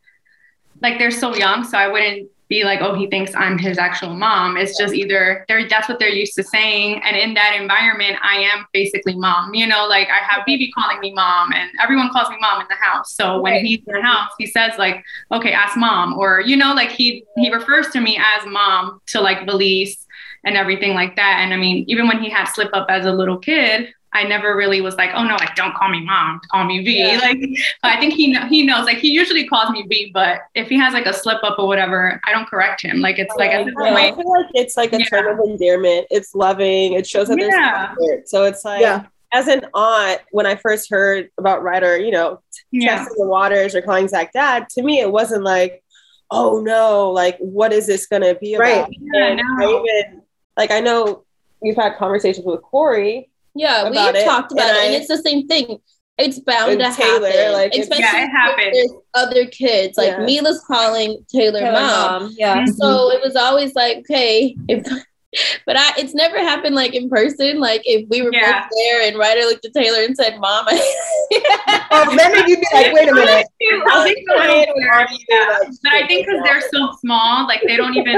Like 0.82 1.00
they're 1.00 1.12
so 1.12 1.36
young, 1.36 1.64
so 1.64 1.78
I 1.78 1.88
wouldn't 1.88 2.30
be 2.54 2.64
like, 2.64 2.82
oh, 2.82 2.94
he 2.94 3.08
thinks 3.08 3.34
I'm 3.36 3.58
his 3.58 3.78
actual 3.78 4.14
mom. 4.14 4.58
It's 4.58 4.78
just 4.78 4.94
either 4.94 5.44
they're 5.48 5.68
that's 5.68 5.90
what 5.90 5.98
they're 6.00 6.18
used 6.24 6.36
to 6.36 6.44
saying, 6.44 7.02
and 7.04 7.16
in 7.18 7.34
that 7.34 7.58
environment, 7.60 8.16
I 8.22 8.36
am 8.52 8.66
basically 8.74 9.16
mom. 9.16 9.54
You 9.56 9.68
know, 9.68 9.86
like 9.88 10.08
I 10.10 10.20
have 10.30 10.44
Vivi 10.48 10.72
calling 10.72 11.00
me 11.00 11.14
mom, 11.14 11.52
and 11.54 11.70
everyone 11.84 12.10
calls 12.12 12.30
me 12.30 12.38
mom 12.40 12.62
in 12.62 12.68
the 12.70 12.76
house. 12.76 13.14
So 13.20 13.42
when 13.42 13.54
Right. 13.54 13.66
he's 13.66 13.80
in 13.88 13.94
the 13.94 14.02
house, 14.02 14.32
he 14.38 14.46
says 14.46 14.72
like, 14.78 15.04
okay, 15.32 15.52
ask 15.52 15.76
mom, 15.78 16.18
or 16.18 16.42
you 16.42 16.56
know, 16.56 16.74
like 16.74 16.92
he 16.92 17.26
he 17.38 17.52
refers 17.52 17.88
to 17.94 18.00
me 18.00 18.18
as 18.36 18.46
mom 18.46 19.02
to 19.08 19.22
like 19.22 19.46
Belize 19.48 19.98
and 20.46 20.56
everything 20.58 20.94
like 20.94 21.16
that. 21.16 21.40
And 21.42 21.54
I 21.54 21.58
mean, 21.58 21.86
even 21.88 22.08
when 22.08 22.20
he 22.22 22.30
had 22.30 22.46
slip 22.46 22.70
up 22.74 22.88
as 22.90 23.06
a 23.06 23.12
little 23.12 23.38
kid, 23.40 23.94
I 24.14 24.24
never 24.24 24.56
really 24.56 24.80
was 24.82 24.96
like, 24.96 25.10
oh 25.14 25.24
no, 25.24 25.36
like 25.36 25.56
don't 25.56 25.74
call 25.76 25.90
me 25.90 26.02
mom, 26.06 26.40
call 26.52 26.66
me 26.66 26.84
Vee. 26.84 27.00
Yeah. 27.00 27.20
Like 27.24 27.38
I 27.84 28.00
think 28.00 28.14
he 28.14 28.34
kn- 28.34 28.48
he 28.48 28.66
knows. 28.66 28.86
Like 28.86 28.98
he 28.98 29.10
usually 29.10 29.48
calls 29.48 29.70
me 29.72 29.84
Vee, 29.90 30.12
but 30.14 30.42
if 30.56 30.68
he 30.70 30.78
has 30.78 30.94
like 30.94 31.06
a 31.06 31.14
slip 31.14 31.44
up 31.44 31.58
or 31.60 31.68
whatever, 31.68 32.20
I 32.26 32.32
don't 32.32 32.48
correct 32.48 32.82
him. 32.84 33.00
Like 33.00 33.20
it's 33.20 33.34
like 33.36 33.52
oh, 33.52 33.62
at 33.62 33.66
this 33.66 33.74
Yeah, 33.80 33.94
I 33.96 34.16
feel 34.16 34.30
like 34.32 34.46
it's 34.54 34.78
like 34.78 34.94
a 34.94 35.00
term 35.00 35.28
of 35.40 35.46
endearment. 35.46 36.08
It's 36.12 36.34
loving. 36.36 36.94
It 36.94 37.08
shows 37.08 37.28
that 37.30 37.38
there's 37.40 37.54
Yeah. 37.54 37.88
comfort. 37.88 38.30
So 38.30 38.44
it's 38.46 38.64
like, 38.64 38.82
Yeah. 38.82 39.06
as 39.34 39.48
an 39.48 39.66
aunt, 39.74 40.22
when 40.32 40.46
I 40.46 40.56
first 40.56 40.90
heard 40.90 41.30
about 41.38 41.64
Ryder, 41.64 41.98
you 41.98 42.12
know, 42.12 42.42
Yeah. 42.72 42.98
testing 42.98 43.16
the 43.18 43.28
waters 43.28 43.74
or 43.76 43.82
calling 43.82 44.08
Zach 44.08 44.32
dad, 44.34 44.70
to 44.70 44.84
me, 44.84 45.00
it 45.00 45.12
wasn't 45.12 45.44
like, 45.44 45.84
oh 46.32 46.60
no, 46.62 47.10
like 47.12 47.38
what 47.40 47.74
is 47.74 47.88
this 47.88 48.06
gonna 48.08 48.36
be 48.36 48.56
about? 48.56 48.64
Right. 48.64 48.98
Yeah, 49.02 49.36
no. 49.36 49.44
I 49.60 49.70
even 49.70 50.22
like 50.58 50.72
I 50.72 50.80
know 50.80 51.24
you've 51.62 51.76
had 51.78 51.96
conversations 51.98 52.46
with 52.46 52.62
Cory. 52.62 53.30
Yeah, 53.56 53.90
we 53.90 53.98
have 53.98 54.16
it, 54.16 54.26
talked 54.26 54.52
about 54.52 54.70
and 54.70 54.78
it, 54.78 54.86
and 54.88 54.96
it's 54.96 55.08
the 55.08 55.18
same 55.18 55.48
thing. 55.48 55.78
It's 56.18 56.40
bound 56.40 56.80
to 56.80 56.92
Taylor, 56.94 57.28
happen, 57.28 57.54
like, 57.54 57.74
especially 57.74 58.04
Yeah, 58.04 58.22
it 58.22 58.26
if 58.26 58.32
happens. 58.32 58.92
other 59.16 59.46
kids. 59.48 59.98
Like 59.98 60.10
Yeah. 60.10 60.26
Mila's 60.26 60.64
calling 60.68 61.26
Taylor, 61.28 61.60
Taylor 61.60 61.72
mom. 61.72 62.22
mom, 62.24 62.36
yeah. 62.38 62.58
Mm-hmm. 62.58 62.72
So 62.74 63.12
it 63.12 63.22
was 63.24 63.36
always 63.36 63.74
like, 63.74 63.98
okay, 64.00 64.56
if, 64.68 64.86
but 65.66 65.76
I 65.76 65.94
it's 65.98 66.14
never 66.14 66.38
happened 66.38 66.76
like 66.76 66.94
in 66.94 67.10
person. 67.10 67.60
Like 67.60 67.82
if 67.86 68.08
we 68.10 68.22
were 68.22 68.30
Yeah. 68.32 68.62
both 68.62 68.70
there 68.78 69.08
and 69.08 69.18
Ryder 69.18 69.42
looked 69.42 69.66
at 69.66 69.74
Taylor 69.74 70.04
and 70.04 70.16
said, 70.16 70.38
"Mom," 70.40 70.66
Oh, 70.70 72.16
then 72.18 72.48
you'd 72.48 72.60
be 72.60 72.68
like, 72.74 72.94
wait 72.94 73.10
a 73.10 73.14
minute. 73.14 73.48
I 73.88 74.04
think 74.04 74.18
a 74.30 74.34
little 74.38 74.56
Right. 74.56 74.68
weird, 74.76 75.10
yeah. 75.30 75.58
But 75.82 75.94
I 75.94 76.06
think 76.08 76.28
because 76.28 76.42
they're 76.44 76.62
so 76.72 76.92
small, 77.02 77.48
like 77.48 77.62
they 77.66 77.76
don't 77.76 77.96
even. 77.98 78.18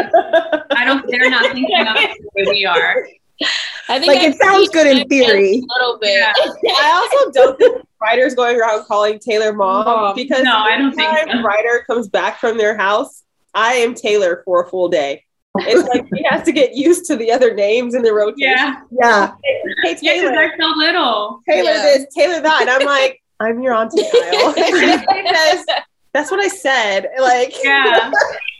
I 0.71 0.83
don't. 0.85 1.05
They're 1.09 1.29
not 1.29 1.51
thinking 1.53 1.87
of 1.87 1.95
it 1.95 2.11
the 2.35 2.43
way 2.45 2.51
we 2.51 2.65
are. 2.65 3.07
I 3.89 3.99
think 3.99 4.07
Like 4.13 4.21
I 4.21 4.27
it 4.27 4.37
sounds 4.41 4.69
good 4.69 4.87
in 4.87 5.07
theory. 5.07 5.57
a 5.57 5.79
little 5.79 5.99
bit. 5.99 6.17
Yeah. 6.17 6.33
I 6.71 6.91
also 7.21 7.31
don't 7.31 7.57
think 7.57 7.85
Ryder's 8.01 8.33
going 8.35 8.59
around 8.59 8.85
calling 8.85 9.19
Taylor 9.19 9.53
mom, 9.53 9.85
Mom. 9.85 10.15
because 10.15 10.43
No, 10.43 10.57
I 10.57 10.77
don't 10.77 10.93
think 10.93 11.11
anytime 11.13 11.41
so. 11.41 11.43
Ryder 11.43 11.83
comes 11.87 12.07
back 12.07 12.39
from 12.39 12.57
their 12.57 12.75
house, 12.77 13.23
I 13.53 13.73
am 13.75 13.93
Taylor 13.93 14.41
for 14.45 14.63
a 14.63 14.67
full 14.69 14.89
day. 14.89 15.23
It's 15.59 15.87
like 15.87 16.05
he 16.13 16.23
has 16.29 16.43
to 16.43 16.51
get 16.51 16.75
used 16.75 17.05
to 17.05 17.15
the 17.15 17.31
other 17.31 17.53
names 17.53 17.95
in 17.95 18.01
the 18.01 18.11
rotation. 18.13 18.49
Yeah. 18.57 18.81
Yeah. 18.91 19.35
Hey 19.83 19.97
Yeah, 20.01 20.13
Taylor, 20.13 20.29
because 20.31 20.35
they're 20.35 20.55
so 20.59 20.67
little. 20.75 21.41
Taylor 21.47 21.71
Yeah. 21.71 21.81
this, 21.83 22.13
Taylor 22.13 22.41
that, 22.41 22.61
and 22.61 22.69
I'm 22.69 22.85
like, 22.85 23.21
I'm 23.39 23.61
your 23.61 23.73
auntie 23.73 24.01
Kyle. 24.01 24.53
that's 26.13 26.31
what 26.31 26.39
I 26.39 26.47
said. 26.47 27.07
Like, 27.19 27.53
yeah, 27.63 28.11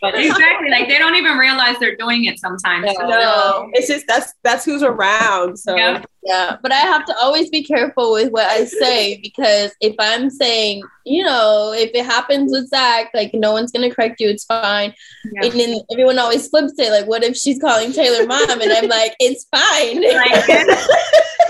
exactly. 0.02 0.70
Like 0.70 0.88
they 0.88 0.98
don't 0.98 1.14
even 1.16 1.38
realize 1.38 1.78
they're 1.78 1.96
doing 1.96 2.24
it 2.24 2.38
sometimes. 2.38 2.86
No, 2.98 3.08
no. 3.08 3.70
it's 3.72 3.88
just 3.88 4.06
that's 4.06 4.34
that's 4.42 4.64
who's 4.64 4.82
around. 4.82 5.58
So 5.58 5.76
yeah. 5.76 6.02
yeah, 6.22 6.56
but 6.62 6.72
I 6.72 6.80
have 6.80 7.04
to 7.06 7.16
always 7.16 7.50
be 7.50 7.62
careful 7.62 8.12
with 8.12 8.30
what 8.32 8.46
I 8.46 8.64
say 8.64 9.18
because 9.22 9.72
if 9.80 9.94
I'm 9.98 10.30
saying, 10.30 10.82
you 11.04 11.24
know, 11.24 11.72
if 11.74 11.90
it 11.94 12.04
happens 12.04 12.52
with 12.52 12.68
Zach, 12.68 13.10
like 13.14 13.32
no 13.34 13.52
one's 13.52 13.72
gonna 13.72 13.94
correct 13.94 14.20
you, 14.20 14.28
it's 14.28 14.44
fine. 14.44 14.94
Yeah. 15.32 15.48
And 15.48 15.52
then 15.58 15.80
everyone 15.92 16.18
always 16.18 16.48
flips 16.48 16.74
it, 16.78 16.90
like, 16.90 17.06
what 17.06 17.22
if 17.22 17.36
she's 17.36 17.60
calling 17.60 17.92
Taylor 17.92 18.26
mom? 18.26 18.60
And 18.60 18.72
I'm 18.72 18.88
like, 18.88 19.14
it's 19.20 19.44
fine. 19.44 20.02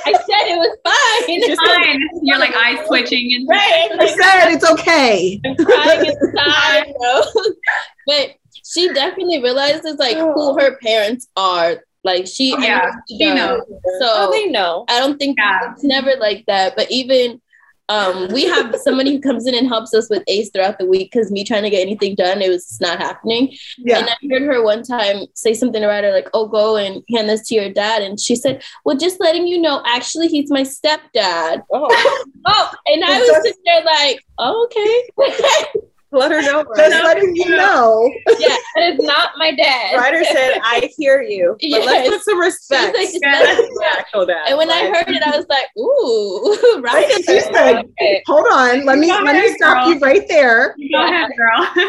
I 0.07 0.13
said 0.13 0.47
it 0.47 0.57
was 0.57 0.79
fine. 0.85 1.43
It's 1.43 1.61
fine. 1.61 2.01
You're 2.23 2.39
like 2.39 2.55
eyes 2.55 2.87
twitching 2.87 3.35
and 3.35 3.49
right. 3.49 3.89
I 3.99 4.07
said 4.07 4.53
it's 4.53 4.71
okay. 4.71 5.41
I'm 5.45 5.57
crying 5.57 6.07
inside. 6.07 6.95
but 8.07 8.37
she 8.65 8.93
definitely 8.93 9.43
realizes 9.43 9.97
like 9.99 10.17
who 10.17 10.59
her 10.59 10.77
parents 10.79 11.29
are. 11.37 11.83
Like 12.05 12.27
she, 12.27 12.55
oh, 12.57 12.61
yeah, 12.61 12.91
she 13.09 13.35
knows. 13.35 13.63
So 13.99 14.07
oh, 14.07 14.31
they 14.31 14.47
know. 14.47 14.85
I 14.89 15.01
don't 15.01 15.19
think 15.19 15.39
yeah. 15.39 15.73
it's 15.73 15.83
never 15.83 16.13
like 16.21 16.45
that. 16.47 16.77
But 16.77 16.91
even 16.91 17.41
um, 17.89 18.29
we 18.29 18.45
have 18.45 18.75
somebody 18.83 19.13
who 19.13 19.21
comes 19.21 19.47
in 19.47 19.55
and 19.55 19.69
helps 19.69 19.95
us 19.95 20.09
with 20.11 20.23
ACE 20.29 20.51
throughout 20.51 20.79
the 20.79 20.87
week 20.87 21.11
because 21.13 21.31
me 21.31 21.45
trying 21.45 21.63
to 21.63 21.71
get 21.71 21.81
anything 21.81 22.15
done, 22.15 22.43
it 22.43 22.49
was 22.49 22.79
not 22.81 22.99
happening. 22.99 23.57
Yeah. 23.79 23.99
And 23.99 24.09
I 24.09 24.17
heard 24.31 24.43
her 24.43 24.63
one 24.63 24.83
time 24.83 25.27
say 25.35 25.55
something 25.55 25.83
about 25.83 26.05
her, 26.05 26.13
like, 26.13 26.29
oh, 26.35 26.47
go 26.47 26.77
and 26.77 27.03
hand 27.13 27.29
this 27.29 27.49
to 27.49 27.55
your 27.55 27.73
dad. 27.73 28.03
And 28.03 28.19
she 28.19 28.37
said, 28.37 28.63
well, 28.85 28.97
just 28.97 29.21
letting 29.21 29.47
you 29.47 29.61
know, 29.61 29.83
actually, 29.87 30.29
he's 30.29 30.51
my 30.51 30.63
stepdad. 30.63 31.63
Oh, 31.73 32.25
oh 32.47 32.73
and 32.87 33.05
I 33.05 33.19
was 33.19 33.43
sitting 33.43 33.63
there 33.65 33.85
like, 33.85 34.25
oh, 34.39 34.65
okay. 34.67 35.81
Let 36.13 36.31
her 36.31 36.41
know. 36.41 36.65
Just 36.77 37.05
letting 37.05 37.35
you 37.35 37.51
know. 37.51 38.11
Yeah, 38.39 38.57
it's 38.77 39.03
not 39.03 39.31
my 39.39 39.53
dad. 39.53 39.97
Ryder 39.97 40.25
said, 40.25 40.61
"I 40.63 40.91
hear 40.97 41.21
you, 41.21 41.57
but 41.61 41.69
yes. 41.69 41.87
let's 41.87 42.09
put 42.09 42.25
some 42.25 42.39
respect." 42.39 42.97
Like, 42.97 43.09
yeah. 43.13 43.97
actual 43.99 44.27
dad. 44.27 44.49
And 44.49 44.57
when 44.59 44.71
I 44.71 44.87
heard 44.87 45.09
it, 45.09 45.23
I 45.23 45.37
was 45.37 45.47
like, 45.49 45.67
"Ooh, 45.77 46.81
Ryder." 46.83 47.15
She 47.15 47.41
said, 47.41 47.85
okay. 47.85 48.23
"Hold 48.27 48.47
on, 48.53 48.85
let 48.85 48.99
me 48.99 49.11
let 49.11 49.35
me 49.35 49.55
stop 49.57 49.85
girl. 49.85 49.95
you 49.95 50.01
right 50.01 50.27
there." 50.29 50.77
Go 50.93 51.05
ahead, 51.05 51.31
girl. 51.37 51.89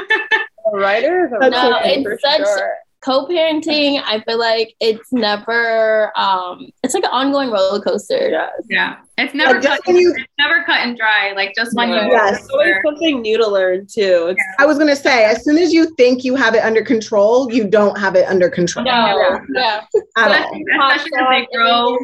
Ryder, 0.73 1.29
no, 1.39 1.79
it's 1.83 2.21
such. 2.21 2.37
Sure 2.39 2.77
co-parenting 3.07 4.01
i 4.03 4.19
feel 4.27 4.37
like 4.37 4.75
it's 4.81 5.13
never 5.13 6.11
um 6.19 6.69
it's 6.83 6.93
like 6.93 7.05
an 7.05 7.09
ongoing 7.11 7.49
roller 7.49 7.79
coaster 7.79 8.49
yeah 8.69 8.97
it's 9.17 9.33
never 9.33 9.61
cut, 9.61 9.79
you, 9.87 10.13
it's 10.15 10.27
never 10.37 10.63
cut 10.65 10.79
and 10.79 10.97
dry 10.97 11.31
like 11.33 11.55
just 11.55 11.73
when 11.73 11.87
yeah. 11.87 12.05
you 12.05 12.11
yes 12.11 12.45
always 12.51 12.75
something 12.85 13.21
new 13.21 13.37
to 13.37 13.47
learn 13.47 13.87
too. 13.87 14.35
Yeah. 14.37 14.43
i 14.59 14.65
was 14.65 14.77
gonna 14.77 14.95
say 14.95 15.23
as 15.23 15.41
soon 15.45 15.57
as 15.57 15.73
you 15.73 15.95
think 15.95 16.25
you 16.25 16.35
have 16.35 16.53
it 16.53 16.63
under 16.63 16.83
control 16.83 17.49
you 17.49 17.65
don't 17.65 17.97
have 17.97 18.15
it 18.17 18.27
under 18.27 18.49
control. 18.49 18.83
No 18.83 18.91
yeah, 18.91 19.39
yeah. 19.55 20.45
especially 20.73 21.11
as 21.17 21.27
they 21.29 21.47
grow 21.55 21.97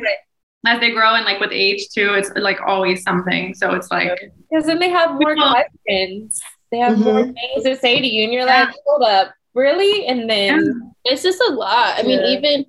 as 0.65 0.79
they 0.79 0.91
grow 0.91 1.15
and 1.15 1.25
like 1.25 1.41
with 1.41 1.51
age 1.51 1.89
too 1.89 2.13
it's 2.13 2.31
like 2.37 2.59
always 2.65 3.03
something. 3.03 3.53
So 3.53 3.75
it's 3.75 3.91
like 3.91 4.31
because 4.49 4.65
then 4.65 4.79
they 4.79 4.89
have 4.89 5.19
more 5.19 5.35
questions. 5.35 6.41
They 6.71 6.77
have 6.77 6.93
mm-hmm. 6.93 7.03
more 7.03 7.23
things 7.23 7.63
to 7.65 7.75
say 7.75 7.99
to 7.99 8.07
you 8.07 8.23
and 8.23 8.31
you're 8.33 8.45
like 8.45 8.69
hold 8.85 9.03
up 9.03 9.33
really? 9.53 10.07
And 10.07 10.29
then 10.29 10.93
it's 11.05 11.23
just 11.23 11.41
a 11.41 11.53
lot. 11.53 11.97
I 11.97 12.03
mean, 12.03 12.19
even 12.19 12.65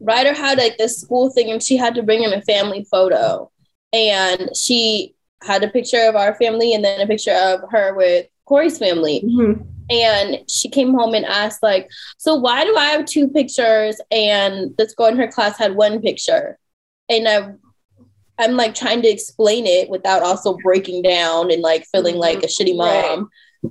Ryder 0.00 0.34
had 0.34 0.58
like 0.58 0.78
this 0.78 1.00
school 1.00 1.30
thing 1.30 1.50
and 1.50 1.62
she 1.62 1.76
had 1.76 1.94
to 1.94 2.02
bring 2.02 2.22
him 2.22 2.32
a 2.32 2.42
family 2.42 2.84
photo. 2.90 3.50
And 3.92 4.50
she 4.56 5.14
had 5.42 5.64
a 5.64 5.68
picture 5.68 6.08
of 6.08 6.16
our 6.16 6.34
family 6.34 6.74
and 6.74 6.84
then 6.84 7.00
a 7.00 7.06
picture 7.06 7.34
of 7.34 7.60
her 7.70 7.94
with 7.94 8.26
Cory's 8.44 8.78
family. 8.78 9.22
Mm-hmm. 9.24 9.62
And 9.90 10.48
she 10.48 10.68
came 10.68 10.94
home 10.94 11.14
and 11.14 11.24
asked, 11.26 11.64
like, 11.64 11.90
so 12.16 12.36
why 12.36 12.64
do 12.64 12.76
I 12.76 12.86
have 12.86 13.06
two 13.06 13.26
pictures 13.28 14.00
and 14.12 14.76
this 14.76 14.94
girl 14.94 15.08
in 15.08 15.16
her 15.16 15.26
class 15.26 15.58
had 15.58 15.74
one 15.74 16.00
picture? 16.00 16.58
And 17.08 17.26
I 17.26 17.54
I'm 18.40 18.56
like 18.56 18.74
trying 18.74 19.02
to 19.02 19.08
explain 19.08 19.66
it 19.66 19.90
without 19.90 20.22
also 20.22 20.56
breaking 20.62 21.02
down 21.02 21.50
and 21.50 21.60
like 21.60 21.84
feeling 21.92 22.16
like 22.16 22.42
a 22.42 22.46
shitty 22.46 22.76
mom. 22.76 23.20
Right. 23.20 23.26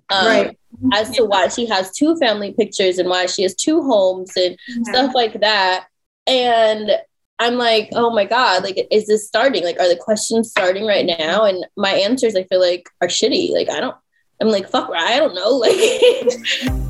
Um, 0.10 0.26
right 0.26 0.60
as 0.94 1.10
to 1.12 1.26
why 1.26 1.48
she 1.48 1.66
has 1.68 1.92
two 1.92 2.16
family 2.18 2.54
pictures 2.54 2.98
and 2.98 3.10
why 3.10 3.26
she 3.26 3.44
has 3.44 3.56
two 3.56 3.82
homes 3.82 4.32
and 4.36 4.56
mm-hmm. 4.56 4.84
stuff 4.84 5.14
like 5.14 5.40
that. 5.42 5.88
And 6.28 6.92
I'm 7.40 7.56
like, 7.56 7.90
oh 7.94 8.14
my 8.14 8.26
God, 8.26 8.64
like, 8.64 8.88
is 8.92 9.08
this 9.08 9.28
starting? 9.28 9.64
Like, 9.64 9.80
are 9.80 9.88
the 9.88 9.96
questions 9.96 10.50
starting 10.50 10.86
right 10.86 11.06
now? 11.06 11.46
And 11.46 11.66
my 11.78 11.92
answers, 11.92 12.36
I 12.36 12.44
feel 12.44 12.60
like, 12.60 12.90
are 13.02 13.08
shitty. 13.08 13.52
Like, 13.52 13.70
I 13.70 13.80
don't, 13.80 13.96
I'm 14.42 14.50
like, 14.50 14.70
fuck, 14.70 14.90
I 14.94 15.20
don't 15.20 15.36
know. 15.36 15.58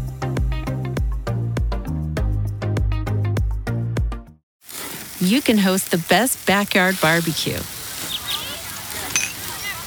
Like, 5.20 5.30
you 5.32 5.41
can 5.41 5.58
host 5.58 5.91
the 5.91 5.97
best 6.10 6.47
backyard 6.47 6.97
barbecue 7.02 7.60
when 7.60 7.79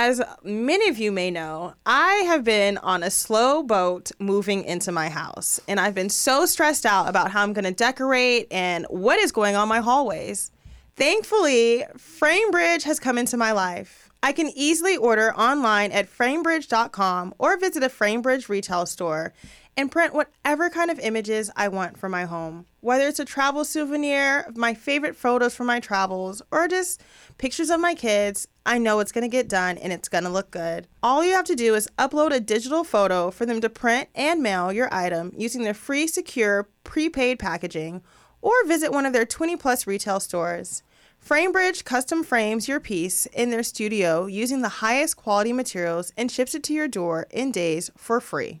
As 0.00 0.22
many 0.44 0.88
of 0.88 0.96
you 0.96 1.10
may 1.10 1.28
know, 1.28 1.74
I 1.84 2.22
have 2.28 2.44
been 2.44 2.78
on 2.78 3.02
a 3.02 3.10
slow 3.10 3.64
boat 3.64 4.12
moving 4.20 4.62
into 4.62 4.92
my 4.92 5.08
house, 5.08 5.58
and 5.66 5.80
I've 5.80 5.96
been 5.96 6.08
so 6.08 6.46
stressed 6.46 6.86
out 6.86 7.08
about 7.08 7.32
how 7.32 7.42
I'm 7.42 7.52
going 7.52 7.64
to 7.64 7.72
decorate 7.72 8.46
and 8.52 8.86
what 8.90 9.18
is 9.18 9.32
going 9.32 9.56
on 9.56 9.66
my 9.66 9.80
hallways. 9.80 10.52
Thankfully, 10.94 11.84
FrameBridge 11.96 12.84
has 12.84 13.00
come 13.00 13.18
into 13.18 13.36
my 13.36 13.50
life. 13.50 14.08
I 14.22 14.30
can 14.30 14.52
easily 14.54 14.96
order 14.96 15.34
online 15.34 15.90
at 15.90 16.08
framebridge.com 16.08 17.34
or 17.38 17.56
visit 17.56 17.82
a 17.82 17.88
FrameBridge 17.88 18.48
retail 18.48 18.86
store 18.86 19.32
and 19.78 19.92
print 19.92 20.12
whatever 20.12 20.68
kind 20.68 20.90
of 20.90 20.98
images 20.98 21.52
I 21.54 21.68
want 21.68 21.96
for 21.96 22.08
my 22.08 22.24
home. 22.24 22.66
Whether 22.80 23.06
it's 23.06 23.20
a 23.20 23.24
travel 23.24 23.64
souvenir, 23.64 24.50
my 24.56 24.74
favorite 24.74 25.14
photos 25.14 25.54
from 25.54 25.68
my 25.68 25.78
travels, 25.78 26.42
or 26.50 26.66
just 26.66 27.00
pictures 27.38 27.70
of 27.70 27.78
my 27.78 27.94
kids, 27.94 28.48
I 28.66 28.78
know 28.78 28.98
it's 28.98 29.12
to 29.12 29.28
get 29.28 29.48
done 29.48 29.78
and 29.78 29.92
it's 29.92 30.08
to 30.24 30.28
look 30.28 30.50
good. 30.50 30.88
All 31.00 31.24
you 31.24 31.32
have 31.34 31.44
to 31.44 31.54
do 31.54 31.76
is 31.76 31.88
upload 31.96 32.32
a 32.32 32.40
digital 32.40 32.82
photo 32.82 33.30
for 33.30 33.46
them 33.46 33.60
to 33.60 33.70
print 33.70 34.08
and 34.16 34.42
mail 34.42 34.72
your 34.72 34.92
item 34.92 35.32
using 35.36 35.62
their 35.62 35.74
free, 35.74 36.08
secure, 36.08 36.68
prepaid 36.82 37.38
packaging, 37.38 38.02
or 38.42 38.66
visit 38.66 38.90
one 38.90 39.06
of 39.06 39.12
their 39.12 39.24
20 39.24 39.54
plus 39.56 39.86
retail 39.86 40.18
stores. 40.18 40.82
FrameBridge 41.24 41.84
custom 41.84 42.24
frames 42.24 42.66
your 42.66 42.80
piece 42.80 43.26
in 43.26 43.50
their 43.50 43.62
studio 43.62 44.26
using 44.26 44.62
the 44.62 44.80
highest 44.80 45.16
quality 45.16 45.52
materials 45.52 46.12
and 46.16 46.32
ships 46.32 46.56
it 46.56 46.64
to 46.64 46.74
your 46.74 46.88
door 46.88 47.28
in 47.30 47.52
days 47.52 47.92
for 47.96 48.20
free. 48.20 48.60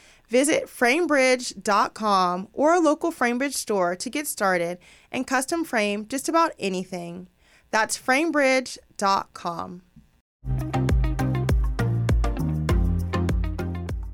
Visit 0.31 0.67
framebridge.com 0.67 2.47
or 2.53 2.73
a 2.73 2.79
local 2.79 3.11
FrameBridge 3.11 3.53
store 3.53 3.97
to 3.97 4.09
get 4.09 4.27
started 4.27 4.77
and 5.11 5.27
custom 5.27 5.65
frame 5.65 6.07
just 6.07 6.29
about 6.29 6.53
anything. 6.57 7.27
That's 7.69 7.97
framebridge.com. 7.97 9.81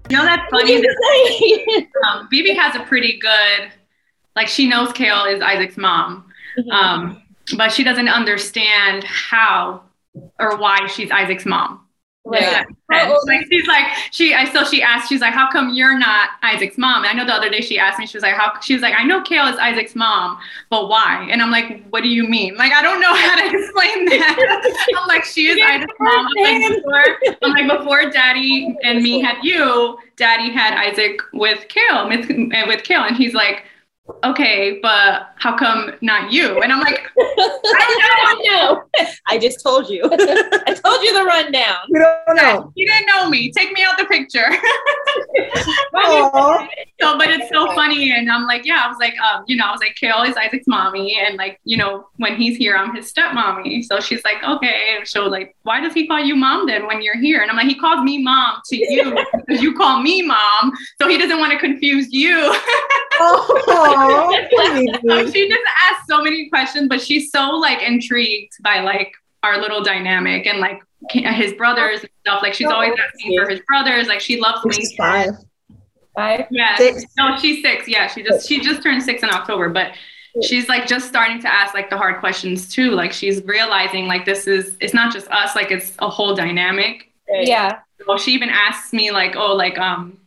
You 0.09 0.17
know 0.17 0.23
that's 0.23 0.49
funny. 0.49 0.81
That, 0.81 1.87
um, 2.07 2.27
Vivi 2.31 2.55
has 2.55 2.75
a 2.75 2.79
pretty 2.79 3.19
good, 3.19 3.71
like 4.35 4.47
she 4.47 4.67
knows 4.67 4.91
Kail 4.93 5.25
is 5.25 5.39
Isaac's 5.39 5.77
mom, 5.77 6.25
mm-hmm. 6.57 6.71
um, 6.71 7.21
but 7.57 7.71
she 7.71 7.83
doesn't 7.83 8.09
understand 8.09 9.03
how 9.03 9.83
or 10.39 10.57
why 10.57 10.87
she's 10.87 11.11
Isaac's 11.11 11.45
mom. 11.45 11.86
Right. 12.27 12.65
Yeah. 12.89 13.15
Like 13.25 13.45
she's 13.49 13.67
like 13.67 13.85
she 14.11 14.33
I 14.33 14.51
so 14.51 14.65
she 14.65 14.81
asked 14.81 15.07
she's 15.07 15.21
like 15.21 15.33
how 15.33 15.49
come 15.49 15.73
you're 15.73 15.97
not 15.97 16.31
Isaac's 16.43 16.77
mom? 16.77 17.03
And 17.03 17.07
I 17.07 17.13
know 17.13 17.25
the 17.25 17.33
other 17.33 17.49
day 17.49 17.61
she 17.61 17.79
asked 17.79 17.99
me 17.99 18.05
she 18.05 18.17
was 18.17 18.23
like 18.23 18.35
how 18.35 18.59
she 18.59 18.73
was 18.73 18.81
like 18.81 18.93
I 18.97 19.03
know 19.03 19.21
Kail 19.21 19.45
is 19.47 19.57
Isaac's 19.57 19.95
mom, 19.95 20.37
but 20.69 20.89
why? 20.89 21.27
And 21.31 21.41
I'm 21.41 21.51
like 21.51 21.87
what 21.89 22.03
do 22.03 22.09
you 22.09 22.27
mean? 22.27 22.55
Like 22.55 22.73
I 22.73 22.81
don't 22.81 22.99
know 22.99 23.13
how 23.15 23.35
to 23.37 23.45
explain 23.45 24.05
that. 24.05 24.73
I'm 24.95 25.07
like 25.07 25.23
she 25.23 25.47
is 25.47 25.57
Isaac's 25.63 25.93
mom. 25.99 26.27
I'm 26.37 26.61
like, 26.61 26.75
before, 26.75 27.37
I'm 27.43 27.51
like 27.51 27.79
before 27.79 28.09
Daddy 28.09 28.75
and 28.83 29.01
me 29.01 29.21
had 29.21 29.37
you, 29.41 29.97
Daddy 30.17 30.51
had 30.51 30.73
Isaac 30.73 31.21
with 31.33 31.65
Kail 31.69 32.09
with, 32.09 32.27
with 32.67 32.83
Kail, 32.83 33.03
and 33.03 33.15
he's 33.15 33.33
like 33.33 33.63
okay, 34.23 34.79
but 34.81 35.29
how 35.35 35.57
come 35.57 35.91
not 36.01 36.31
you? 36.31 36.61
And 36.61 36.71
I'm 36.71 36.79
like, 36.79 37.07
I 37.17 38.23
don't 38.25 38.45
know. 38.51 38.83
I 39.27 39.37
just 39.37 39.61
told 39.61 39.89
you. 39.89 40.03
I 40.11 40.79
told 40.83 41.03
you 41.03 41.13
the 41.13 41.23
rundown. 41.23 41.77
You 41.89 41.99
don't 41.99 42.35
know. 42.35 42.71
You 42.75 42.87
didn't 42.87 43.07
know 43.07 43.29
me. 43.29 43.51
Take 43.51 43.71
me 43.73 43.83
out 43.83 43.97
the 43.97 44.05
picture. 44.05 44.47
so, 46.99 47.17
but 47.17 47.29
it's 47.29 47.49
so 47.49 47.73
funny. 47.73 48.11
And 48.11 48.31
I'm 48.31 48.45
like, 48.45 48.65
yeah, 48.65 48.81
I 48.85 48.87
was 48.87 48.97
like, 48.99 49.17
um, 49.19 49.43
you 49.47 49.55
know, 49.55 49.65
I 49.65 49.71
was 49.71 49.79
like, 49.79 49.95
Kail 49.95 50.23
is 50.23 50.35
Isaac's 50.35 50.67
mommy. 50.67 51.17
And 51.19 51.37
like, 51.37 51.59
you 51.63 51.77
know, 51.77 52.07
when 52.17 52.35
he's 52.35 52.57
here, 52.57 52.75
I'm 52.75 52.95
his 52.95 53.11
stepmommy. 53.11 53.83
So 53.83 53.99
she's 53.99 54.23
like, 54.23 54.43
okay. 54.43 54.95
And 54.97 55.07
so 55.07 55.25
like, 55.27 55.55
why 55.63 55.81
does 55.81 55.93
he 55.93 56.07
call 56.07 56.19
you 56.19 56.35
mom 56.35 56.67
then 56.67 56.87
when 56.87 57.01
you're 57.01 57.17
here? 57.17 57.41
And 57.41 57.51
I'm 57.51 57.57
like, 57.57 57.67
he 57.67 57.75
calls 57.75 58.03
me 58.03 58.23
mom 58.23 58.61
to 58.65 58.75
you 58.77 59.17
because 59.45 59.61
you 59.61 59.75
call 59.75 60.01
me 60.01 60.21
mom. 60.21 60.71
So 61.01 61.07
he 61.07 61.17
doesn't 61.17 61.39
want 61.39 61.51
to 61.51 61.59
confuse 61.59 62.11
you. 62.11 62.37
oh 63.19 63.96
so 63.97 65.31
she 65.31 65.49
just 65.49 65.63
asked 65.89 66.07
so 66.07 66.21
many 66.21 66.49
questions, 66.49 66.87
but 66.87 67.01
she's 67.01 67.31
so 67.31 67.51
like 67.51 67.81
intrigued 67.81 68.53
by 68.61 68.81
like 68.81 69.11
our 69.43 69.59
little 69.59 69.83
dynamic 69.83 70.45
and 70.45 70.59
like 70.59 70.81
his 71.09 71.53
brothers 71.53 72.01
and 72.01 72.09
stuff. 72.21 72.41
Like 72.41 72.53
she's 72.53 72.67
always 72.67 72.93
asking 72.99 73.37
for 73.37 73.49
his 73.49 73.61
brothers. 73.67 74.07
Like 74.07 74.19
she 74.19 74.39
loves 74.39 74.63
me. 74.65 74.95
Five. 74.97 75.31
Five. 76.15 76.45
Yeah. 76.49 76.77
Six. 76.77 77.05
No, 77.17 77.37
she's 77.37 77.61
six. 77.61 77.87
Yeah, 77.87 78.07
she 78.07 78.23
just 78.23 78.47
she 78.47 78.59
just 78.59 78.81
turned 78.81 79.03
six 79.03 79.23
in 79.23 79.29
October, 79.29 79.69
but 79.69 79.93
she's 80.43 80.67
like 80.67 80.87
just 80.87 81.07
starting 81.07 81.39
to 81.41 81.53
ask 81.53 81.73
like 81.73 81.89
the 81.89 81.97
hard 81.97 82.19
questions 82.19 82.69
too. 82.69 82.91
Like 82.91 83.13
she's 83.13 83.43
realizing 83.43 84.07
like 84.07 84.25
this 84.25 84.47
is 84.47 84.77
it's 84.79 84.93
not 84.93 85.13
just 85.13 85.27
us. 85.29 85.55
Like 85.55 85.71
it's 85.71 85.93
a 85.99 86.09
whole 86.09 86.35
dynamic. 86.35 87.11
Yeah. 87.29 87.79
Well, 88.07 88.17
she 88.17 88.31
even 88.31 88.49
asks 88.49 88.93
me 88.93 89.11
like, 89.11 89.35
oh, 89.35 89.55
like 89.55 89.77
um 89.77 90.17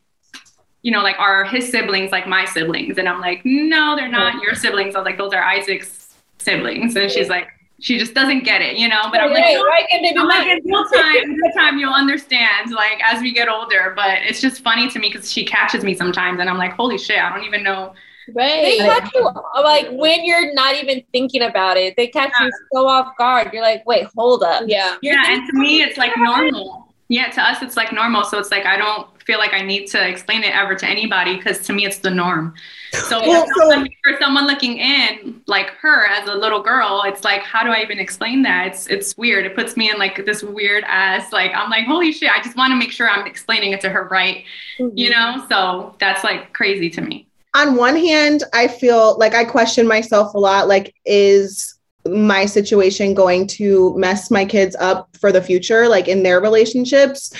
you 0.82 0.90
know, 0.90 1.02
like 1.02 1.18
are 1.18 1.44
his 1.44 1.70
siblings 1.70 2.10
like 2.10 2.26
my 2.26 2.44
siblings? 2.44 2.98
And 2.98 3.08
I'm 3.08 3.20
like, 3.20 3.42
no, 3.44 3.96
they're 3.96 4.08
not 4.08 4.42
your 4.42 4.54
siblings. 4.54 4.94
I 4.94 4.98
was 4.98 5.04
like, 5.06 5.18
those 5.18 5.32
are 5.32 5.42
Isaac's 5.42 6.14
siblings. 6.38 6.96
And 6.96 7.10
she's 7.10 7.28
like, 7.28 7.48
she 7.80 7.98
just 7.98 8.14
doesn't 8.14 8.44
get 8.44 8.60
it, 8.60 8.76
you 8.76 8.88
know. 8.88 9.02
But 9.10 9.20
I'm 9.20 9.32
like, 9.32 9.42
right, 9.42 9.56
right, 9.56 10.14
I'm 10.16 10.28
like, 10.28 10.46
in 10.46 10.60
real 10.64 10.84
time, 10.86 11.16
in 11.16 11.30
real 11.32 11.52
time, 11.52 11.78
you'll 11.78 11.94
understand. 11.94 12.70
Like 12.70 13.00
as 13.02 13.22
we 13.22 13.32
get 13.32 13.48
older, 13.48 13.92
but 13.96 14.18
it's 14.22 14.40
just 14.40 14.62
funny 14.62 14.88
to 14.90 14.98
me 14.98 15.10
because 15.10 15.30
she 15.30 15.44
catches 15.44 15.82
me 15.82 15.94
sometimes, 15.94 16.40
and 16.40 16.48
I'm 16.48 16.58
like, 16.58 16.72
holy 16.72 16.98
shit, 16.98 17.18
I 17.18 17.34
don't 17.34 17.44
even 17.44 17.62
know. 17.62 17.94
Right. 18.34 18.62
They 18.62 18.78
catch 18.78 19.12
you 19.14 19.26
uh, 19.26 19.62
like 19.64 19.88
when 19.90 20.24
you're 20.24 20.54
not 20.54 20.76
even 20.76 21.02
thinking 21.10 21.42
about 21.42 21.76
it. 21.76 21.96
They 21.96 22.06
catch 22.06 22.30
yeah. 22.38 22.46
you 22.46 22.52
so 22.72 22.86
off 22.86 23.16
guard. 23.16 23.50
You're 23.52 23.62
like, 23.62 23.84
wait, 23.86 24.06
hold 24.16 24.42
up. 24.42 24.64
Yeah. 24.66 24.96
You're 25.02 25.14
yeah, 25.14 25.32
and 25.32 25.48
to 25.48 25.58
me, 25.58 25.82
it's 25.82 25.96
like 25.96 26.12
normal. 26.16 26.94
Yeah, 27.08 27.28
to 27.30 27.42
us, 27.42 27.60
it's 27.62 27.76
like 27.76 27.92
normal. 27.92 28.24
So 28.24 28.38
it's 28.38 28.50
like 28.52 28.66
I 28.66 28.76
don't 28.76 29.08
feel 29.30 29.38
like 29.38 29.54
I 29.54 29.60
need 29.60 29.86
to 29.90 30.08
explain 30.08 30.42
it 30.42 30.56
ever 30.56 30.74
to 30.74 30.86
anybody 30.88 31.36
because 31.36 31.60
to 31.60 31.72
me 31.72 31.86
it's 31.86 31.98
the 31.98 32.10
norm. 32.10 32.52
So, 32.90 33.20
well, 33.20 33.46
for, 33.46 33.70
someone, 33.70 33.88
for 34.02 34.18
someone 34.18 34.46
looking 34.48 34.78
in, 34.78 35.40
like 35.46 35.70
her 35.80 36.06
as 36.06 36.28
a 36.28 36.34
little 36.34 36.60
girl, 36.60 37.04
it's 37.06 37.22
like, 37.22 37.42
how 37.42 37.62
do 37.62 37.70
I 37.70 37.80
even 37.80 38.00
explain 38.00 38.42
that? 38.42 38.66
It's 38.66 38.88
it's 38.88 39.16
weird. 39.16 39.46
It 39.46 39.54
puts 39.54 39.76
me 39.76 39.88
in 39.88 39.98
like 39.98 40.26
this 40.26 40.42
weird 40.42 40.82
ass. 40.88 41.32
Like 41.32 41.52
I'm 41.54 41.70
like, 41.70 41.86
holy 41.86 42.10
shit! 42.10 42.28
I 42.28 42.42
just 42.42 42.56
want 42.56 42.72
to 42.72 42.76
make 42.76 42.90
sure 42.90 43.08
I'm 43.08 43.24
explaining 43.24 43.70
it 43.70 43.80
to 43.82 43.88
her 43.88 44.08
right. 44.08 44.42
Mm-hmm. 44.80 44.98
You 44.98 45.10
know, 45.10 45.46
so 45.48 45.94
that's 46.00 46.24
like 46.24 46.52
crazy 46.52 46.90
to 46.90 47.00
me. 47.00 47.28
On 47.54 47.76
one 47.76 47.94
hand, 47.94 48.42
I 48.52 48.66
feel 48.66 49.16
like 49.16 49.34
I 49.34 49.44
question 49.44 49.86
myself 49.86 50.34
a 50.34 50.38
lot. 50.38 50.66
Like, 50.66 50.92
is 51.04 51.76
my 52.04 52.46
situation 52.46 53.14
going 53.14 53.46
to 53.58 53.96
mess 53.96 54.28
my 54.28 54.44
kids 54.44 54.74
up 54.80 55.16
for 55.20 55.30
the 55.30 55.42
future, 55.42 55.86
like 55.86 56.08
in 56.08 56.24
their 56.24 56.40
relationships? 56.40 57.32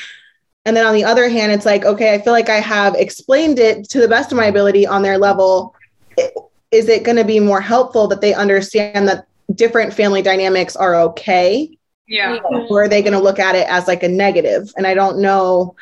And 0.64 0.76
then 0.76 0.86
on 0.86 0.94
the 0.94 1.04
other 1.04 1.28
hand, 1.28 1.52
it's 1.52 1.64
like, 1.64 1.84
okay, 1.84 2.14
I 2.14 2.18
feel 2.18 2.32
like 2.32 2.48
I 2.48 2.60
have 2.60 2.94
explained 2.94 3.58
it 3.58 3.88
to 3.90 4.00
the 4.00 4.08
best 4.08 4.30
of 4.30 4.36
my 4.36 4.46
ability 4.46 4.86
on 4.86 5.02
their 5.02 5.18
level. 5.18 5.74
Is 6.70 6.88
it 6.88 7.02
going 7.02 7.16
to 7.16 7.24
be 7.24 7.40
more 7.40 7.60
helpful 7.60 8.06
that 8.08 8.20
they 8.20 8.34
understand 8.34 9.08
that 9.08 9.26
different 9.54 9.94
family 9.94 10.22
dynamics 10.22 10.76
are 10.76 10.94
okay? 10.94 11.76
Yeah. 12.06 12.38
Mm-hmm. 12.38 12.72
Or 12.72 12.84
are 12.84 12.88
they 12.88 13.02
going 13.02 13.14
to 13.14 13.20
look 13.20 13.38
at 13.38 13.54
it 13.54 13.66
as 13.68 13.88
like 13.88 14.02
a 14.02 14.08
negative? 14.08 14.70
And 14.76 14.86
I 14.86 14.94
don't 14.94 15.20
know. 15.20 15.76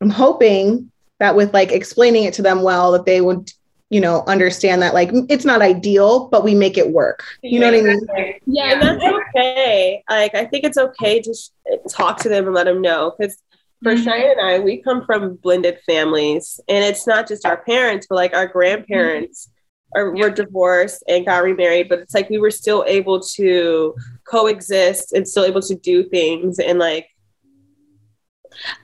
I'm 0.00 0.10
hoping 0.10 0.90
that 1.18 1.34
with 1.34 1.52
like 1.52 1.72
explaining 1.72 2.24
it 2.24 2.34
to 2.34 2.42
them 2.42 2.62
well, 2.62 2.92
that 2.92 3.06
they 3.06 3.20
would, 3.20 3.50
you 3.90 4.00
know, 4.00 4.24
understand 4.26 4.82
that 4.82 4.94
like 4.94 5.10
it's 5.28 5.44
not 5.44 5.62
ideal, 5.62 6.28
but 6.28 6.44
we 6.44 6.54
make 6.54 6.78
it 6.78 6.90
work. 6.90 7.24
You 7.42 7.60
know 7.60 7.70
what 7.70 7.78
I 7.78 7.82
mean? 7.82 8.34
Yeah, 8.46 8.72
and 8.72 8.82
that's 8.82 9.04
okay. 9.04 10.02
Like 10.08 10.34
I 10.34 10.44
think 10.44 10.64
it's 10.64 10.78
okay 10.78 11.20
to 11.22 11.34
sh- 11.34 11.48
talk 11.90 12.18
to 12.20 12.28
them 12.28 12.46
and 12.46 12.54
let 12.54 12.64
them 12.64 12.80
know 12.80 13.14
because 13.16 13.38
for 13.84 13.94
mm-hmm. 13.94 14.08
And 14.08 14.40
I, 14.40 14.58
we 14.58 14.82
come 14.82 15.04
from 15.04 15.36
blended 15.36 15.78
families, 15.86 16.58
and 16.68 16.84
it's 16.84 17.06
not 17.06 17.28
just 17.28 17.46
our 17.46 17.58
parents, 17.58 18.06
but 18.08 18.16
like 18.16 18.34
our 18.34 18.48
grandparents 18.48 19.50
mm-hmm. 19.94 20.08
are 20.08 20.16
were 20.16 20.30
divorced 20.30 21.04
and 21.06 21.24
got 21.24 21.44
remarried. 21.44 21.88
But 21.88 22.00
it's 22.00 22.14
like 22.14 22.30
we 22.30 22.38
were 22.38 22.50
still 22.50 22.84
able 22.88 23.20
to 23.20 23.94
coexist 24.26 25.12
and 25.12 25.28
still 25.28 25.44
able 25.44 25.62
to 25.62 25.76
do 25.76 26.08
things 26.08 26.58
and 26.58 26.80
like 26.80 27.08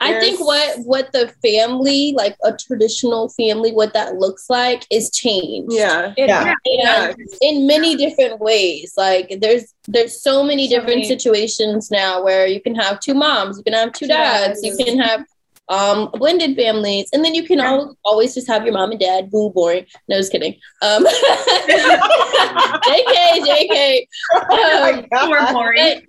I 0.00 0.18
think 0.20 0.40
what 0.40 0.78
what 0.80 1.12
the 1.12 1.28
family, 1.42 2.14
like 2.16 2.36
a 2.44 2.56
traditional 2.56 3.28
family, 3.30 3.72
what 3.72 3.92
that 3.92 4.16
looks 4.16 4.48
like 4.50 4.86
is 4.90 5.10
changed. 5.10 5.74
Yeah. 5.74 6.14
yeah. 6.16 6.54
yeah. 6.64 7.12
In 7.40 7.66
many 7.66 7.96
different 7.96 8.40
ways. 8.40 8.94
Like 8.96 9.38
there's 9.40 9.74
there's 9.86 10.22
so 10.22 10.42
many 10.42 10.68
so 10.68 10.76
different 10.76 11.00
many. 11.00 11.08
situations 11.08 11.90
now 11.90 12.22
where 12.22 12.46
you 12.46 12.60
can 12.60 12.74
have 12.74 13.00
two 13.00 13.14
moms, 13.14 13.58
you 13.58 13.64
can 13.64 13.74
have 13.74 13.92
two 13.92 14.06
dads, 14.06 14.62
you 14.62 14.76
can 14.76 14.98
have 14.98 15.24
um, 15.70 16.10
blended 16.12 16.56
families, 16.56 17.08
and 17.12 17.24
then 17.24 17.34
you 17.34 17.46
can 17.46 17.58
yeah. 17.58 17.66
al- 17.66 17.96
always 18.04 18.34
just 18.34 18.48
have 18.48 18.64
your 18.64 18.74
mom 18.74 18.90
and 18.90 19.00
dad. 19.00 19.30
Boo, 19.30 19.50
boring. 19.50 19.86
No, 20.08 20.16
just 20.16 20.32
kidding. 20.32 20.56
Um, 20.82 21.04
JK, 22.84 23.40
JK. 23.46 24.06
Um, 24.50 25.06
oh 25.12 25.52
boring. 25.52 26.06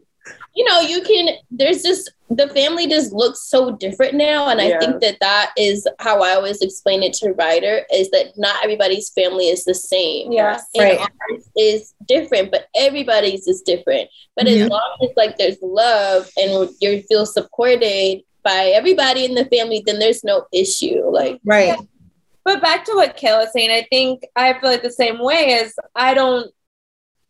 You 0.54 0.66
know, 0.66 0.82
you 0.82 1.02
can. 1.02 1.36
There's 1.50 1.82
just 1.82 2.12
the 2.36 2.48
family 2.50 2.88
just 2.88 3.12
looks 3.12 3.42
so 3.42 3.76
different 3.76 4.16
now 4.16 4.48
and 4.48 4.62
i 4.62 4.78
think 4.80 5.02
that 5.02 5.18
that 5.20 5.52
is 5.58 5.88
how 6.00 6.22
i 6.22 6.34
always 6.34 6.62
explain 6.62 7.04
it 7.04 7.14
to 7.14 7.34
Ryder 7.34 7.82
is 7.94 8.10
that 8.12 8.38
not 8.38 8.64
everybody's 8.64 9.10
family 9.10 9.50
is 9.50 9.66
the 9.66 9.74
same 9.74 10.32
yeah 10.32 10.60
and 10.76 10.84
right. 10.84 11.00
ours 11.00 11.50
is 11.58 11.94
different 12.08 12.52
but 12.52 12.68
everybody's 12.76 13.48
is 13.48 13.62
different 13.62 14.10
but 14.36 14.48
as 14.48 14.60
mhm. 14.60 14.70
long 14.70 14.98
as 15.04 15.10
like 15.18 15.38
there's 15.38 15.58
love 15.62 16.30
and 16.38 16.70
you 16.80 17.02
feel 17.04 17.26
supported 17.26 18.22
by 18.44 18.72
everybody 18.74 19.26
in 19.26 19.36
the 19.36 19.46
family 19.46 19.84
then 19.86 20.00
there's 20.00 20.24
no 20.24 20.46
issue 20.54 21.04
like 21.10 21.40
right 21.44 21.68
yeah. 21.68 21.78
but 22.46 22.62
back 22.62 22.86
to 22.86 22.94
what 22.94 23.18
Kail 23.18 23.40
was 23.40 23.52
saying 23.52 23.72
i 23.72 23.86
think 23.90 24.24
i 24.36 24.54
feel 24.54 24.70
like 24.70 24.84
the 24.84 24.92
same 24.92 25.20
way 25.20 25.60
is 25.62 25.76
i 25.96 26.14
don't 26.14 26.52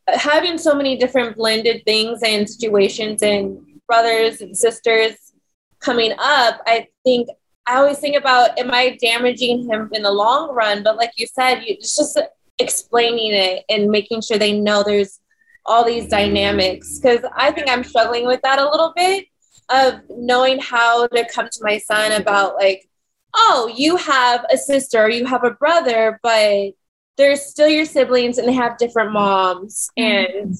having 0.07 0.57
so 0.57 0.75
many 0.75 0.97
different 0.97 1.37
blended 1.37 1.83
things 1.85 2.21
and 2.23 2.49
situations 2.49 3.21
and 3.21 3.59
brothers 3.87 4.41
and 4.41 4.55
sisters 4.55 5.33
coming 5.79 6.13
up, 6.17 6.61
I 6.65 6.87
think 7.03 7.29
I 7.67 7.75
always 7.77 7.99
think 7.99 8.15
about 8.15 8.57
am 8.57 8.71
I 8.71 8.97
damaging 9.01 9.69
him 9.69 9.89
in 9.93 10.03
the 10.03 10.11
long 10.11 10.53
run? 10.53 10.83
But 10.83 10.97
like 10.97 11.11
you 11.15 11.27
said, 11.27 11.61
you, 11.61 11.75
it's 11.79 11.95
just 11.95 12.19
explaining 12.59 13.33
it 13.33 13.63
and 13.69 13.89
making 13.89 14.21
sure 14.21 14.37
they 14.37 14.59
know 14.59 14.83
there's 14.83 15.19
all 15.65 15.85
these 15.85 16.07
dynamics 16.07 16.99
because 16.99 17.23
I 17.35 17.51
think 17.51 17.69
I'm 17.69 17.83
struggling 17.83 18.25
with 18.25 18.41
that 18.41 18.59
a 18.59 18.69
little 18.69 18.93
bit 18.95 19.25
of 19.69 20.01
knowing 20.09 20.59
how 20.59 21.07
to 21.07 21.27
come 21.33 21.47
to 21.49 21.63
my 21.63 21.77
son 21.77 22.11
about 22.13 22.55
like, 22.55 22.89
oh, 23.35 23.71
you 23.75 23.95
have 23.97 24.45
a 24.51 24.57
sister, 24.57 25.09
you 25.09 25.25
have 25.25 25.43
a 25.43 25.51
brother, 25.51 26.19
but 26.23 26.71
they're 27.17 27.35
still 27.35 27.67
your 27.67 27.85
siblings 27.85 28.37
and 28.37 28.47
they 28.47 28.53
have 28.53 28.77
different 28.77 29.11
moms 29.11 29.89
and 29.97 30.55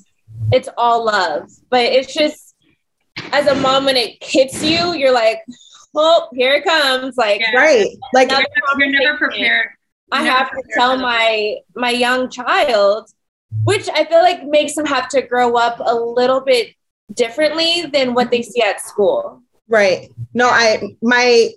it's 0.52 0.70
all 0.78 1.06
love. 1.06 1.50
But 1.70 1.86
it's 1.86 2.14
just 2.14 2.56
as 3.32 3.48
a 3.48 3.56
mom 3.56 3.86
when 3.86 3.98
it 3.98 4.18
hits 4.22 4.64
you, 4.64 4.94
you're 4.94 5.14
like, 5.14 5.40
oh, 5.96 6.28
here 6.34 6.54
it 6.54 6.64
comes. 6.64 7.18
Like 7.18 7.42
right. 7.56 7.88
Like 8.14 8.32
you're, 8.32 8.44
you're 8.78 9.00
never 9.00 9.18
prepared. 9.18 9.70
I 10.12 10.24
have 10.24 10.52
to 10.52 10.64
tell 10.74 10.98
my 10.98 11.58
my 11.76 11.90
young 11.90 12.30
child, 12.30 13.10
which 13.64 13.88
I 13.90 14.06
feel 14.06 14.22
like 14.22 14.44
makes 14.44 14.76
them 14.76 14.86
have 14.86 15.08
to 15.10 15.22
grow 15.22 15.56
up 15.56 15.80
a 15.80 15.96
little 15.96 16.42
bit 16.42 16.76
differently 17.14 17.86
than 17.94 18.14
what 18.14 18.30
they 18.32 18.42
see 18.42 18.62
at 18.62 18.82
school. 18.82 19.42
Right. 19.68 20.10
No, 20.34 20.48
I 20.48 20.96
my 21.02 21.52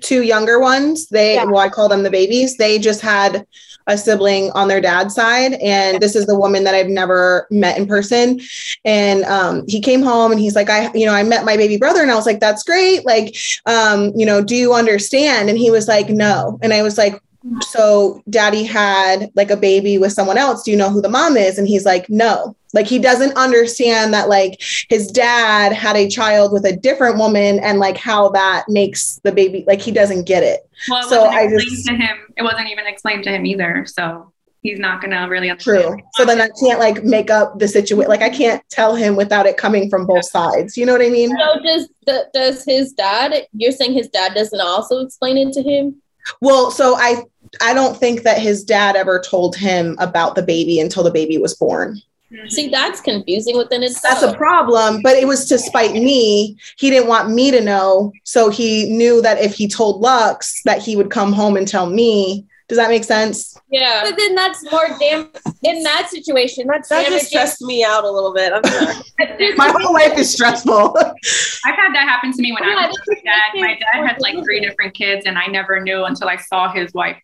two 0.00 0.22
younger 0.22 0.58
ones, 0.58 1.08
they 1.08 1.34
yeah. 1.34 1.44
well, 1.44 1.58
I 1.58 1.68
call 1.68 1.88
them 1.88 2.02
the 2.02 2.10
babies. 2.10 2.56
They 2.56 2.78
just 2.78 3.00
had 3.00 3.46
a 3.86 3.96
sibling 3.96 4.50
on 4.52 4.68
their 4.68 4.80
dad's 4.80 5.14
side, 5.14 5.54
and 5.54 6.00
this 6.00 6.16
is 6.16 6.26
the 6.26 6.38
woman 6.38 6.64
that 6.64 6.74
I've 6.74 6.88
never 6.88 7.46
met 7.50 7.78
in 7.78 7.86
person. 7.86 8.40
And 8.84 9.24
um, 9.24 9.64
he 9.68 9.80
came 9.80 10.02
home 10.02 10.32
and 10.32 10.40
he's 10.40 10.54
like, 10.54 10.70
I, 10.70 10.92
you 10.94 11.06
know, 11.06 11.14
I 11.14 11.22
met 11.22 11.44
my 11.44 11.56
baby 11.56 11.76
brother, 11.76 12.02
and 12.02 12.10
I 12.10 12.14
was 12.14 12.26
like, 12.26 12.40
that's 12.40 12.62
great. 12.62 13.04
Like, 13.04 13.34
um, 13.66 14.12
you 14.14 14.26
know, 14.26 14.42
do 14.42 14.56
you 14.56 14.74
understand? 14.74 15.48
And 15.48 15.58
he 15.58 15.70
was 15.70 15.88
like, 15.88 16.08
no. 16.08 16.58
And 16.62 16.72
I 16.72 16.82
was 16.82 16.98
like, 16.98 17.22
so 17.60 18.22
daddy 18.30 18.62
had 18.62 19.30
like 19.34 19.50
a 19.50 19.56
baby 19.56 19.98
with 19.98 20.12
someone 20.12 20.38
else 20.38 20.62
do 20.62 20.70
you 20.70 20.76
know 20.76 20.90
who 20.90 21.02
the 21.02 21.08
mom 21.08 21.36
is 21.36 21.58
and 21.58 21.66
he's 21.66 21.84
like 21.84 22.08
no 22.08 22.54
like 22.72 22.86
he 22.86 22.98
doesn't 22.98 23.36
understand 23.36 24.14
that 24.14 24.28
like 24.28 24.62
his 24.88 25.08
dad 25.08 25.72
had 25.72 25.96
a 25.96 26.08
child 26.08 26.52
with 26.52 26.64
a 26.64 26.74
different 26.74 27.18
woman 27.18 27.58
and 27.60 27.78
like 27.78 27.96
how 27.96 28.30
that 28.30 28.64
makes 28.68 29.20
the 29.24 29.32
baby 29.32 29.64
like 29.66 29.80
he 29.80 29.90
doesn't 29.90 30.24
get 30.24 30.42
it. 30.42 30.68
Well 30.88 31.04
it 31.04 31.08
so 31.08 31.24
i 31.26 31.48
just 31.48 31.86
to 31.86 31.94
him. 31.94 32.18
It 32.36 32.42
wasn't 32.42 32.68
even 32.68 32.86
explained 32.86 33.24
to 33.24 33.30
him 33.30 33.46
either. 33.46 33.86
So 33.86 34.32
he's 34.62 34.78
not 34.78 35.00
gonna 35.00 35.28
really 35.28 35.50
understand. 35.50 35.82
True. 35.82 35.98
So 36.14 36.24
then 36.24 36.40
i 36.40 36.48
can't 36.60 36.78
like 36.78 37.04
make 37.04 37.30
up 37.30 37.58
the 37.58 37.68
situation 37.68 38.08
like 38.08 38.22
i 38.22 38.30
can't 38.30 38.62
tell 38.70 38.94
him 38.94 39.16
without 39.16 39.46
it 39.46 39.56
coming 39.56 39.90
from 39.90 40.06
both 40.06 40.28
sides. 40.28 40.76
You 40.76 40.86
know 40.86 40.92
what 40.92 41.02
i 41.02 41.10
mean? 41.10 41.30
So 41.30 41.62
does 41.62 41.88
the, 42.06 42.28
does 42.32 42.64
his 42.64 42.92
dad 42.92 43.34
you're 43.52 43.72
saying 43.72 43.92
his 43.92 44.08
dad 44.08 44.34
doesn't 44.34 44.60
also 44.60 45.00
explain 45.00 45.36
it 45.36 45.52
to 45.54 45.62
him? 45.62 46.00
Well, 46.40 46.70
so 46.70 46.96
I 46.96 47.24
I 47.60 47.74
don't 47.74 47.96
think 47.96 48.22
that 48.22 48.38
his 48.38 48.64
dad 48.64 48.96
ever 48.96 49.20
told 49.20 49.56
him 49.56 49.96
about 49.98 50.36
the 50.36 50.42
baby 50.42 50.80
until 50.80 51.02
the 51.02 51.10
baby 51.10 51.36
was 51.38 51.54
born. 51.54 52.00
Mm-hmm. 52.32 52.48
See, 52.48 52.68
that's 52.68 53.00
confusing 53.00 53.58
within 53.58 53.82
itself. 53.82 54.20
That's 54.20 54.32
a 54.32 54.36
problem, 54.36 55.02
but 55.02 55.16
it 55.16 55.28
was 55.28 55.44
to 55.46 55.58
spite 55.58 55.92
me. 55.92 56.56
He 56.78 56.88
didn't 56.88 57.08
want 57.08 57.30
me 57.30 57.50
to 57.50 57.60
know. 57.60 58.12
So 58.24 58.48
he 58.48 58.90
knew 58.90 59.20
that 59.20 59.38
if 59.38 59.54
he 59.54 59.68
told 59.68 60.00
Lux 60.00 60.62
that 60.64 60.80
he 60.80 60.96
would 60.96 61.10
come 61.10 61.32
home 61.32 61.56
and 61.56 61.68
tell 61.68 61.86
me. 61.86 62.46
Does 62.68 62.78
that 62.78 62.88
make 62.88 63.04
sense? 63.04 63.58
Yeah. 63.70 64.02
But 64.02 64.16
then 64.16 64.34
that's 64.34 64.70
more 64.72 64.86
damn 64.98 65.28
in 65.62 65.82
that 65.82 66.08
situation. 66.10 66.66
That's 66.66 66.88
that 66.88 67.06
just 67.08 67.26
stressed 67.26 67.60
me 67.60 67.84
out 67.84 68.04
a 68.04 68.10
little 68.10 68.32
bit. 68.32 68.50
my 69.58 69.68
whole 69.76 69.92
life 69.92 70.16
is 70.16 70.32
stressful. 70.32 70.96
I've 70.96 71.76
had 71.76 71.92
that 71.94 72.08
happen 72.08 72.32
to 72.32 72.40
me 72.40 72.52
when 72.52 72.66
yeah, 72.66 72.76
I 72.78 72.86
was 72.86 72.98
my 73.08 73.16
dad. 73.24 73.60
My 73.60 73.74
dad 73.74 74.06
had 74.06 74.20
like 74.20 74.42
three 74.42 74.60
different 74.60 74.94
kids, 74.94 75.26
and 75.26 75.36
I 75.36 75.48
never 75.48 75.82
knew 75.82 76.04
until 76.04 76.28
I 76.28 76.36
saw 76.36 76.72
his 76.72 76.94
wife 76.94 77.20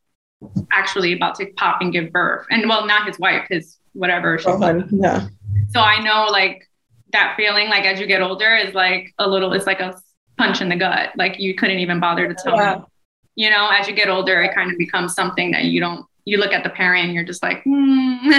actually 0.71 1.15
about 1.15 1.37
to 1.37 1.47
pop 1.57 1.81
and 1.81 1.95
give 1.95 2.13
birth. 2.13 2.47
And 2.51 2.69
well, 2.69 2.87
not 2.87 3.07
his 3.07 3.19
wife, 3.19 3.47
his 3.49 3.78
whatever. 3.99 4.39
Oh, 4.47 4.85
yeah. 4.91 5.29
So 5.71 5.81
I 5.81 6.01
know 6.03 6.27
like 6.31 6.69
that 7.13 7.35
feeling, 7.37 7.69
like 7.69 7.85
as 7.85 8.01
you 8.01 8.07
get 8.07 8.23
older, 8.23 8.57
is 8.57 8.75
like 8.75 9.13
a 9.19 9.29
little. 9.29 9.53
It's 9.53 9.67
like 9.67 9.81
a 9.81 10.01
punch 10.39 10.61
in 10.61 10.69
the 10.69 10.77
gut. 10.77 11.11
Like 11.17 11.39
you 11.39 11.55
couldn't 11.55 11.81
even 11.81 12.01
bother 12.01 12.29
to 12.29 12.35
tell 12.35 12.57
yeah. 12.57 12.77
me. 12.77 12.85
You 13.35 13.51
know, 13.51 13.69
as 13.71 13.87
you 13.87 13.95
get 13.95 14.09
older, 14.09 14.43
it 14.43 14.55
kind 14.55 14.71
of 14.71 14.79
becomes 14.79 15.15
something 15.15 15.51
that 15.51 15.65
you 15.65 15.81
don't. 15.81 16.07
You 16.25 16.37
look 16.37 16.53
at 16.53 16.63
the 16.63 16.71
parent 16.71 17.07
and 17.07 17.15
you're 17.15 17.25
just 17.25 17.43
like, 17.43 17.63
hmm. 17.65 18.19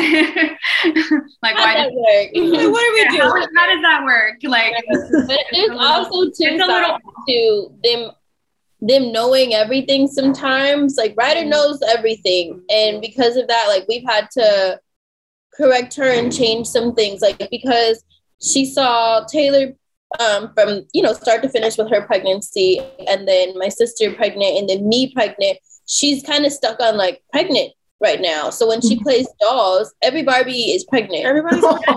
like 1.42 1.56
how 1.56 1.64
why? 1.64 1.76
Does, 1.76 1.92
like, 1.96 2.32
what 2.34 2.86
are 2.86 2.94
we 2.94 3.02
yeah, 3.02 3.10
doing? 3.10 3.22
How, 3.22 3.48
how, 3.56 3.66
does 3.66 3.82
that 3.82 4.04
work? 4.06 4.36
Like, 4.44 4.74
but 5.28 5.40
there's 5.52 5.72
also 5.72 6.30
two 6.38 6.60
sides 6.60 7.02
to 7.28 7.72
them 7.84 8.12
them 8.82 9.12
knowing 9.12 9.54
everything 9.54 10.08
sometimes. 10.08 10.96
Like 10.98 11.16
Ryder 11.18 11.42
mm-hmm. 11.42 11.50
knows 11.50 11.82
everything. 11.82 12.62
And 12.70 13.02
because 13.02 13.36
of 13.36 13.48
that, 13.48 13.66
like 13.68 13.86
we've 13.88 14.06
had 14.08 14.30
to 14.32 14.80
correct 15.60 15.96
her 15.96 16.10
and 16.10 16.34
change 16.36 16.68
some 16.68 16.96
things. 16.96 17.22
Like 17.22 17.50
because 17.52 18.04
she 18.42 18.66
saw 18.66 19.26
Taylor 19.26 19.74
um, 20.20 20.52
from, 20.54 20.86
you 20.94 21.02
know, 21.02 21.14
start 21.14 21.44
to 21.44 21.50
finish 21.50 21.78
with 21.78 21.90
her 21.92 22.02
pregnancy 22.02 22.80
and 23.08 23.28
then 23.28 23.58
my 23.58 23.70
sister 23.70 24.14
pregnant 24.14 24.58
and 24.58 24.70
then 24.70 24.88
me 24.88 25.14
pregnant. 25.14 25.58
She's 25.86 26.24
kind 26.24 26.46
of 26.46 26.52
stuck 26.52 26.80
on 26.80 26.98
like 26.98 27.22
pregnant 27.32 27.74
right 28.02 28.22
now. 28.22 28.50
So 28.50 28.68
when 28.68 28.82
she 28.82 28.96
mm-hmm. 28.96 29.04
plays 29.04 29.28
dolls, 29.40 29.94
every 30.02 30.24
Barbie 30.24 30.72
is 30.72 30.86
pregnant. 30.86 31.26
Everybody's 31.26 31.60
pregnant. 31.62 31.88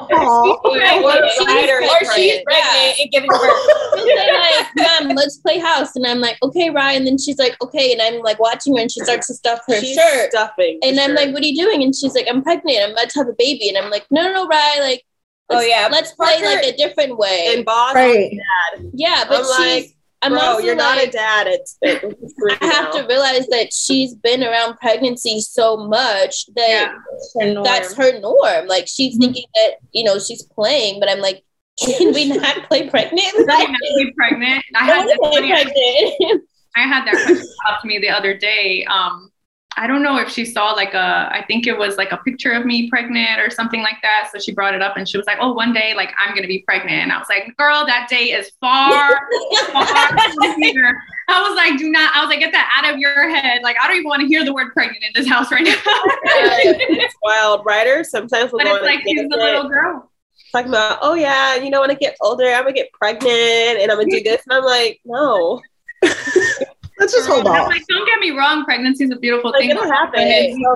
or 1.91 2.15
she's 2.15 2.43
pregnant 2.43 3.01
and 3.01 3.11
giving 3.11 3.31
birth. 3.31 3.41
like, 3.95 4.67
Mom, 4.77 5.09
let's 5.17 5.39
play 5.39 5.59
house. 5.59 5.95
And 5.97 6.07
I'm 6.07 6.21
like, 6.21 6.39
okay, 6.43 6.71
Ryan. 6.71 6.99
And 6.99 7.07
then 7.07 7.19
she's 7.19 7.39
like, 7.39 7.57
okay. 7.63 7.93
And 7.93 8.03
I'm 8.03 8.21
like 8.23 8.39
watching 8.41 8.77
her 8.77 8.83
and 8.83 8.91
she 8.91 9.01
starts 9.01 9.29
to 9.29 9.35
stuff 9.35 9.61
her 9.69 9.81
she's 9.81 9.97
shirt. 9.97 10.31
Stuffing. 10.31 10.79
And 10.83 10.99
I'm 10.99 11.11
sure. 11.11 11.17
like, 11.17 11.33
what 11.33 11.43
are 11.43 11.47
you 11.47 11.57
doing? 11.57 11.83
And 11.83 11.95
she's 11.95 12.15
like, 12.15 12.27
I'm 12.29 12.43
pregnant. 12.43 12.79
I'm 12.83 12.93
about 12.93 13.11
to 13.11 13.19
have 13.21 13.29
a 13.29 13.35
baby. 13.39 13.69
And 13.69 13.79
I'm 13.79 13.91
like, 13.91 14.07
no, 14.11 14.23
no, 14.23 14.33
no, 14.33 14.47
Ryan. 14.47 14.83
Like, 14.83 15.05
oh 15.51 15.61
yeah, 15.61 15.89
let's 15.91 16.13
play 16.13 16.43
like 16.43 16.65
a 16.65 16.77
different 16.77 17.17
way. 17.19 17.55
And 17.55 17.65
boss, 17.65 17.95
right. 17.95 18.31
dad. 18.31 18.91
Yeah, 18.95 19.25
but 19.29 19.39
I'm 19.39 19.45
she's 19.45 19.85
like, 19.85 19.97
I'm 20.23 20.33
Bro, 20.33 20.41
also 20.41 20.63
you're 20.65 20.77
like, 20.77 20.97
not 20.97 21.09
a 21.09 21.11
dad. 21.11 21.47
It's, 21.49 21.77
it's 21.83 22.35
I 22.61 22.67
have 22.67 22.93
to 22.93 23.07
realize 23.07 23.47
that 23.49 23.73
she's 23.73 24.15
been 24.15 24.45
around 24.45 24.79
pregnancy 24.79 25.41
so 25.41 25.77
much 25.77 26.47
that 26.55 26.95
yeah, 27.35 27.63
that's 27.65 27.95
her 27.95 28.21
norm. 28.21 28.69
Like 28.69 28.87
she's 28.87 29.15
mm-hmm. 29.15 29.23
thinking 29.23 29.45
that 29.55 29.71
you 29.91 30.05
know 30.05 30.21
she's 30.21 30.45
playing, 30.45 31.01
but 31.01 31.11
I'm 31.11 31.21
like, 31.21 31.43
can 31.85 32.15
we 32.15 32.29
not 32.29 32.69
play 32.69 32.89
pregnant? 32.89 33.35
I 33.51 33.65
not 33.65 33.81
be 33.97 34.13
pregnant. 34.17 34.65
I, 34.77 34.81
I 34.81 34.85
had 34.85 35.19
play 35.19 35.49
pregnant. 35.49 36.45
I 36.77 36.83
had 36.83 37.05
that 37.07 37.27
question 37.27 37.47
up 37.69 37.81
to 37.83 37.89
me 37.89 37.99
the 37.99 38.11
other 38.11 38.37
day. 38.37 38.87
Um, 38.87 39.32
I 39.77 39.87
don't 39.87 40.03
know 40.03 40.19
if 40.19 40.31
she 40.31 40.45
saw 40.45 40.73
like 40.73 40.95
a, 40.95 41.29
I 41.31 41.45
think 41.47 41.67
it 41.67 41.77
was 41.77 41.97
like 41.97 42.13
a 42.13 42.19
picture 42.19 42.53
of 42.53 42.67
me 42.67 42.89
pregnant 42.91 43.41
or 43.41 43.51
something 43.51 43.83
like 43.83 43.97
that. 44.03 44.31
So 44.33 44.39
she 44.39 44.53
brought 44.53 44.75
it 44.75 44.83
up 44.83 44.97
and 44.97 45.09
she 45.09 45.17
was 45.17 45.27
like, 45.27 45.39
oh, 45.41 45.53
one 45.53 45.73
day, 45.73 45.95
like 45.95 46.13
I'm 46.19 46.31
going 46.31 46.43
to 46.43 46.49
be 46.49 46.61
pregnant. 46.61 47.03
And 47.03 47.13
I 47.13 47.19
was 47.19 47.29
like, 47.29 47.57
girl, 47.57 47.85
that 47.87 48.09
day 48.09 48.33
is 48.33 48.51
far, 48.61 48.91
far 49.73 49.87
from 49.87 50.63
here. 50.63 51.03
I 51.29 51.49
was 51.49 51.57
like, 51.57 51.79
do 51.79 51.91
not, 51.91 52.15
I 52.15 52.21
was 52.21 52.29
like, 52.29 52.41
get 52.41 52.53
that 52.53 52.83
out 52.83 52.93
of 52.93 52.99
your 52.99 53.29
head. 53.29 53.63
Like, 53.63 53.77
I 53.83 53.87
don't 53.89 53.97
even 53.97 54.09
want 54.09 54.21
to 54.21 54.27
hear 54.27 54.45
the 54.45 54.53
word 54.53 54.73
pregnant 54.73 55.03
in 55.05 55.11
this 55.15 55.29
house 55.29 55.51
right 55.51 55.65
now. 55.65 55.73
it's 55.75 57.15
wild, 57.23 57.65
Ryder. 57.65 58.05
Sometimes 58.05 58.51
but 58.51 58.67
it's 58.67 58.83
like, 58.83 59.01
she's 59.07 59.29
the 59.29 59.37
little 59.37 59.69
girl. 59.69 60.11
Talking 60.53 60.69
about, 60.69 60.99
oh 61.01 61.15
yeah, 61.15 61.55
you 61.55 61.71
know, 61.71 61.81
when 61.81 61.91
I 61.91 61.95
get 61.95 62.15
older, 62.21 62.47
I'm 62.47 62.65
gonna 62.65 62.75
get 62.75 62.93
pregnant 62.93 63.33
and 63.33 63.91
I'm 63.91 63.97
gonna 63.97 64.11
do 64.11 64.23
this. 64.23 64.43
And 64.47 64.53
I'm 64.53 64.65
like, 64.65 65.01
no. 65.05 65.63
Let's 66.99 67.13
just 67.13 67.29
hold 67.29 67.47
on. 67.47 67.69
Like, 67.69 67.87
don't 67.89 68.07
get 68.07 68.19
me 68.21 68.31
wrong, 68.31 68.65
pregnancy 68.65 69.05
is 69.05 69.11
a 69.11 69.17
beautiful 69.17 69.51
like, 69.51 69.63
thing. 69.63 69.71
It'll 69.71 69.91
happen. 69.91 70.23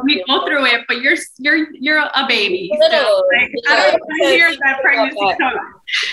We 0.04 0.24
go 0.26 0.46
through 0.46 0.66
it, 0.66 0.82
but 0.88 1.00
you're 1.00 1.16
you're 1.38 1.72
you're 1.72 1.98
a 1.98 2.24
baby. 2.28 2.70
So, 2.72 2.78
like, 2.80 2.90
yeah. 2.90 3.72
I 3.72 3.90
don't 3.90 4.00
want 4.00 4.22
to 4.22 4.28
hear 4.28 4.50
that 4.50 4.80
pregnancy 4.82 5.36
talk. 5.38 5.54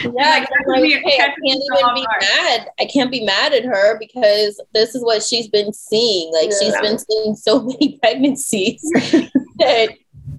Yeah, 0.02 0.10
like, 0.12 0.50
like, 0.68 0.84
hey, 0.84 1.20
I 1.20 1.28
can't 1.28 1.40
even 1.46 1.96
be 1.96 2.06
mad. 2.22 2.68
I 2.80 2.86
can't 2.86 3.12
be 3.12 3.26
mad 3.26 3.54
at 3.54 3.66
her 3.66 3.98
because 3.98 4.62
this 4.74 4.94
is 4.94 5.04
what 5.04 5.24
she's 5.24 5.48
been 5.48 5.74
seeing. 5.74 6.32
Like 6.32 6.52
yeah. 6.52 6.58
she's 6.60 6.82
been 6.82 7.00
seeing 7.00 7.36
so 7.36 7.62
many 7.64 7.98
pregnancies 7.98 8.82
that 9.58 9.90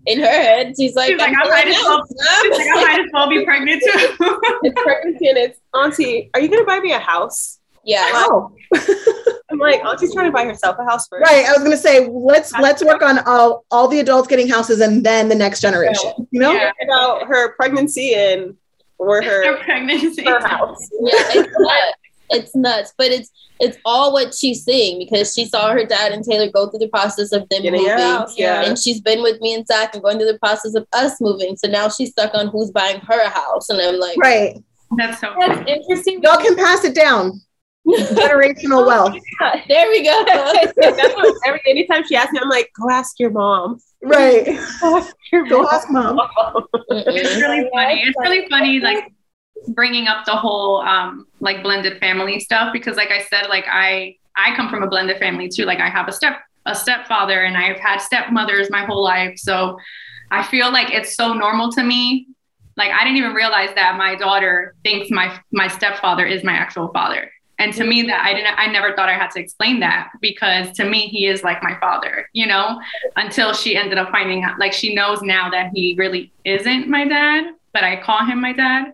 in 0.06 0.20
her 0.20 0.26
head, 0.26 0.74
she's 0.76 0.94
like, 0.94 1.10
she's 1.10 1.18
like, 1.18 1.34
I 1.34 1.48
might, 1.48 1.66
as 1.66 1.76
well, 1.82 2.04
she's 2.06 2.58
like, 2.58 2.66
I 2.68 2.84
might 2.84 3.00
as 3.00 3.10
well 3.12 3.28
be 3.28 3.44
pregnant 3.46 3.82
too. 3.82 4.16
it's 4.62 4.82
pregnancy 4.82 5.28
and 5.28 5.38
it's 5.38 5.60
auntie. 5.72 6.30
Are 6.34 6.40
you 6.40 6.48
gonna 6.48 6.64
buy 6.64 6.80
me 6.80 6.92
a 6.92 6.98
house? 6.98 7.58
Yeah. 7.84 8.10
Wow. 8.12 8.52
I'm 9.50 9.58
like, 9.58 9.80
oh, 9.84 9.96
she's 9.98 10.12
trying 10.12 10.26
to 10.26 10.32
buy 10.32 10.44
herself 10.44 10.76
a 10.78 10.84
house 10.84 11.06
first. 11.06 11.30
Right. 11.30 11.46
I 11.46 11.52
was 11.52 11.62
gonna 11.62 11.76
say, 11.76 12.08
let's 12.08 12.52
let's 12.58 12.82
work 12.82 13.02
on 13.02 13.20
all 13.20 13.64
all 13.70 13.88
the 13.88 14.00
adults 14.00 14.26
getting 14.28 14.48
houses 14.48 14.80
and 14.80 15.04
then 15.04 15.28
the 15.28 15.34
next 15.34 15.60
generation. 15.60 16.12
You 16.30 16.40
know, 16.40 16.52
yeah, 16.52 16.72
about 16.82 17.26
her 17.26 17.54
pregnancy 17.54 18.14
and 18.14 18.56
or 18.98 19.22
her, 19.22 19.56
her 19.56 19.64
pregnancy, 19.64 20.24
her 20.24 20.46
house. 20.46 20.88
Yeah, 21.00 21.12
it's 21.34 21.52
nuts. 21.58 21.98
It's 22.30 22.56
nuts, 22.56 22.94
but 22.96 23.08
it's 23.08 23.30
it's 23.60 23.78
all 23.84 24.12
what 24.12 24.34
she's 24.34 24.64
seeing 24.64 24.98
because 24.98 25.32
she 25.32 25.46
saw 25.46 25.70
her 25.72 25.84
dad 25.84 26.12
and 26.12 26.24
Taylor 26.24 26.50
go 26.50 26.68
through 26.68 26.80
the 26.80 26.88
process 26.88 27.32
of 27.32 27.48
them 27.48 27.62
Getting 27.62 27.82
moving. 27.82 27.98
House, 27.98 28.36
yeah. 28.36 28.62
And 28.62 28.78
she's 28.78 29.00
been 29.00 29.22
with 29.22 29.40
me 29.40 29.54
and 29.54 29.66
Zach 29.66 29.94
and 29.94 30.02
going 30.02 30.18
through 30.18 30.32
the 30.32 30.38
process 30.38 30.74
of 30.74 30.86
us 30.92 31.20
moving. 31.20 31.56
So 31.56 31.68
now 31.68 31.88
she's 31.88 32.10
stuck 32.10 32.34
on 32.34 32.48
who's 32.48 32.70
buying 32.72 33.00
her 33.00 33.28
house. 33.28 33.68
And 33.68 33.80
I'm 33.80 33.98
like, 34.00 34.16
right. 34.18 34.62
That's 34.96 35.20
so 35.20 35.34
That's 35.38 35.68
interesting. 35.68 36.22
Y'all 36.22 36.38
can 36.38 36.56
pass 36.56 36.84
it 36.84 36.94
down. 36.94 37.40
Generational 37.86 38.82
oh, 38.82 38.86
wealth. 38.86 39.14
There 39.68 39.88
we 39.90 40.02
go. 40.02 40.24
every 41.46 41.60
anytime 41.66 42.06
she 42.06 42.16
asks 42.16 42.32
me, 42.32 42.40
I'm 42.42 42.48
like, 42.48 42.70
go 42.80 42.90
ask 42.90 43.18
your 43.18 43.30
mom. 43.30 43.78
Right. 44.02 44.44
Go 45.48 45.68
ask 45.68 45.90
mom. 45.90 46.20
It's 46.90 47.40
really 47.40 47.68
funny. 47.72 48.02
It's 48.02 48.16
really 48.20 48.48
funny, 48.48 48.78
like 48.80 49.12
bringing 49.68 50.06
up 50.08 50.26
the 50.26 50.36
whole 50.36 50.80
um 50.80 51.26
like 51.40 51.62
blended 51.62 51.98
family 52.00 52.38
stuff 52.38 52.72
because, 52.72 52.96
like 52.96 53.10
I 53.10 53.22
said, 53.22 53.48
like 53.48 53.64
I 53.66 54.16
I 54.36 54.54
come 54.56 54.68
from 54.68 54.82
a 54.82 54.86
blended 54.86 55.18
family 55.18 55.48
too. 55.48 55.64
Like 55.64 55.80
I 55.80 55.88
have 55.88 56.06
a 56.06 56.12
step 56.12 56.40
a 56.66 56.74
stepfather 56.74 57.44
and 57.44 57.56
I've 57.56 57.78
had 57.78 58.00
stepmothers 58.00 58.70
my 58.70 58.84
whole 58.84 59.02
life, 59.02 59.38
so 59.38 59.78
I 60.30 60.42
feel 60.42 60.70
like 60.70 60.92
it's 60.92 61.16
so 61.16 61.32
normal 61.32 61.72
to 61.72 61.82
me. 61.82 62.28
Like 62.76 62.90
I 62.92 63.04
didn't 63.04 63.16
even 63.16 63.32
realize 63.32 63.70
that 63.74 63.96
my 63.96 64.14
daughter 64.16 64.74
thinks 64.84 65.10
my 65.10 65.40
my 65.50 65.68
stepfather 65.68 66.26
is 66.26 66.44
my 66.44 66.52
actual 66.52 66.88
father. 66.88 67.30
And 67.58 67.72
to 67.74 67.84
me 67.84 68.02
that 68.02 68.24
I 68.24 68.34
didn't 68.34 68.54
I 68.58 68.66
never 68.66 68.94
thought 68.94 69.08
I 69.08 69.14
had 69.14 69.30
to 69.32 69.40
explain 69.40 69.80
that 69.80 70.08
because 70.20 70.72
to 70.76 70.84
me 70.84 71.06
he 71.08 71.26
is 71.26 71.42
like 71.44 71.62
my 71.62 71.78
father, 71.80 72.28
you 72.32 72.46
know, 72.46 72.80
until 73.16 73.52
she 73.54 73.76
ended 73.76 73.98
up 73.98 74.10
finding 74.10 74.42
out 74.42 74.58
like 74.58 74.72
she 74.72 74.94
knows 74.94 75.22
now 75.22 75.50
that 75.50 75.70
he 75.74 75.94
really 75.98 76.32
isn't 76.44 76.88
my 76.88 77.06
dad, 77.06 77.44
but 77.72 77.84
I 77.84 78.00
call 78.02 78.24
him 78.26 78.40
my 78.40 78.52
dad. 78.52 78.92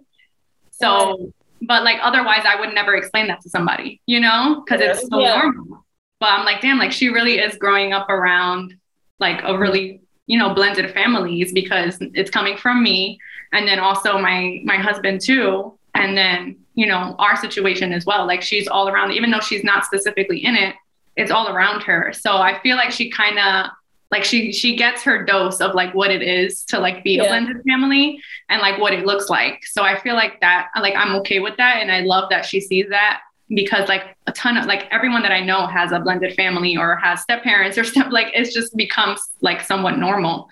So 0.70 1.32
but 1.62 1.84
like 1.84 1.98
otherwise 2.02 2.44
I 2.46 2.58
would 2.58 2.74
never 2.74 2.94
explain 2.94 3.26
that 3.28 3.40
to 3.42 3.50
somebody, 3.50 4.00
you 4.06 4.20
know, 4.20 4.62
because 4.64 4.80
it's 4.80 5.08
so 5.08 5.20
Yeah. 5.20 5.36
normal. 5.42 5.84
But 6.20 6.30
I'm 6.32 6.44
like, 6.44 6.61
damn, 6.61 6.78
like 6.78 6.92
she 6.92 7.08
really 7.08 7.38
is 7.38 7.56
growing 7.56 7.92
up 7.92 8.08
around 8.11 8.74
like 9.18 9.40
a 9.44 9.58
really, 9.58 10.02
you 10.26 10.38
know, 10.38 10.54
blended 10.54 10.90
families 10.92 11.52
because 11.52 11.98
it's 12.14 12.30
coming 12.30 12.56
from 12.56 12.82
me 12.82 13.18
and 13.52 13.66
then 13.68 13.78
also 13.80 14.18
my 14.18 14.61
my 14.64 14.76
husband 14.76 15.20
too. 15.20 15.78
And 15.94 16.16
then, 16.16 16.59
you 16.74 16.86
know, 16.86 17.14
our 17.18 17.36
situation 17.36 17.92
as 17.92 18.06
well. 18.06 18.26
Like 18.26 18.42
she's 18.42 18.68
all 18.68 18.88
around, 18.88 19.12
even 19.12 19.30
though 19.30 19.40
she's 19.40 19.64
not 19.64 19.84
specifically 19.84 20.44
in 20.44 20.54
it, 20.54 20.74
it's 21.16 21.30
all 21.30 21.48
around 21.48 21.82
her. 21.82 22.12
So 22.12 22.36
I 22.36 22.60
feel 22.62 22.76
like 22.76 22.90
she 22.90 23.10
kind 23.10 23.38
of 23.38 23.70
like 24.10 24.24
she 24.24 24.52
she 24.52 24.74
gets 24.74 25.02
her 25.02 25.24
dose 25.24 25.60
of 25.60 25.74
like 25.74 25.94
what 25.94 26.10
it 26.10 26.22
is 26.22 26.64
to 26.64 26.78
like 26.78 27.04
be 27.04 27.18
a 27.18 27.24
blended 27.24 27.62
family 27.66 28.20
and 28.48 28.60
like 28.60 28.80
what 28.80 28.92
it 28.92 29.06
looks 29.06 29.28
like. 29.28 29.60
So 29.64 29.82
I 29.82 30.00
feel 30.00 30.14
like 30.14 30.40
that 30.40 30.68
like 30.80 30.94
I'm 30.96 31.14
okay 31.16 31.38
with 31.38 31.56
that 31.58 31.78
and 31.80 31.92
I 31.92 32.00
love 32.00 32.28
that 32.30 32.44
she 32.44 32.60
sees 32.60 32.88
that 32.90 33.20
because 33.48 33.88
like 33.88 34.16
a 34.26 34.32
ton 34.32 34.56
of 34.56 34.66
like 34.66 34.86
everyone 34.90 35.22
that 35.22 35.32
I 35.32 35.40
know 35.40 35.66
has 35.66 35.92
a 35.92 36.00
blended 36.00 36.34
family 36.34 36.76
or 36.76 36.96
has 36.96 37.20
step 37.20 37.42
parents 37.42 37.78
or 37.78 37.84
step 37.92 38.10
like 38.10 38.28
it's 38.34 38.52
just 38.52 38.76
becomes 38.76 39.20
like 39.40 39.60
somewhat 39.60 39.98
normal. 39.98 40.48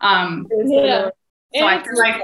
Um 0.00 0.48
Yeah. 0.66 1.10
so 1.54 1.66
I 1.66 1.82
feel 1.82 1.96
like 1.96 2.20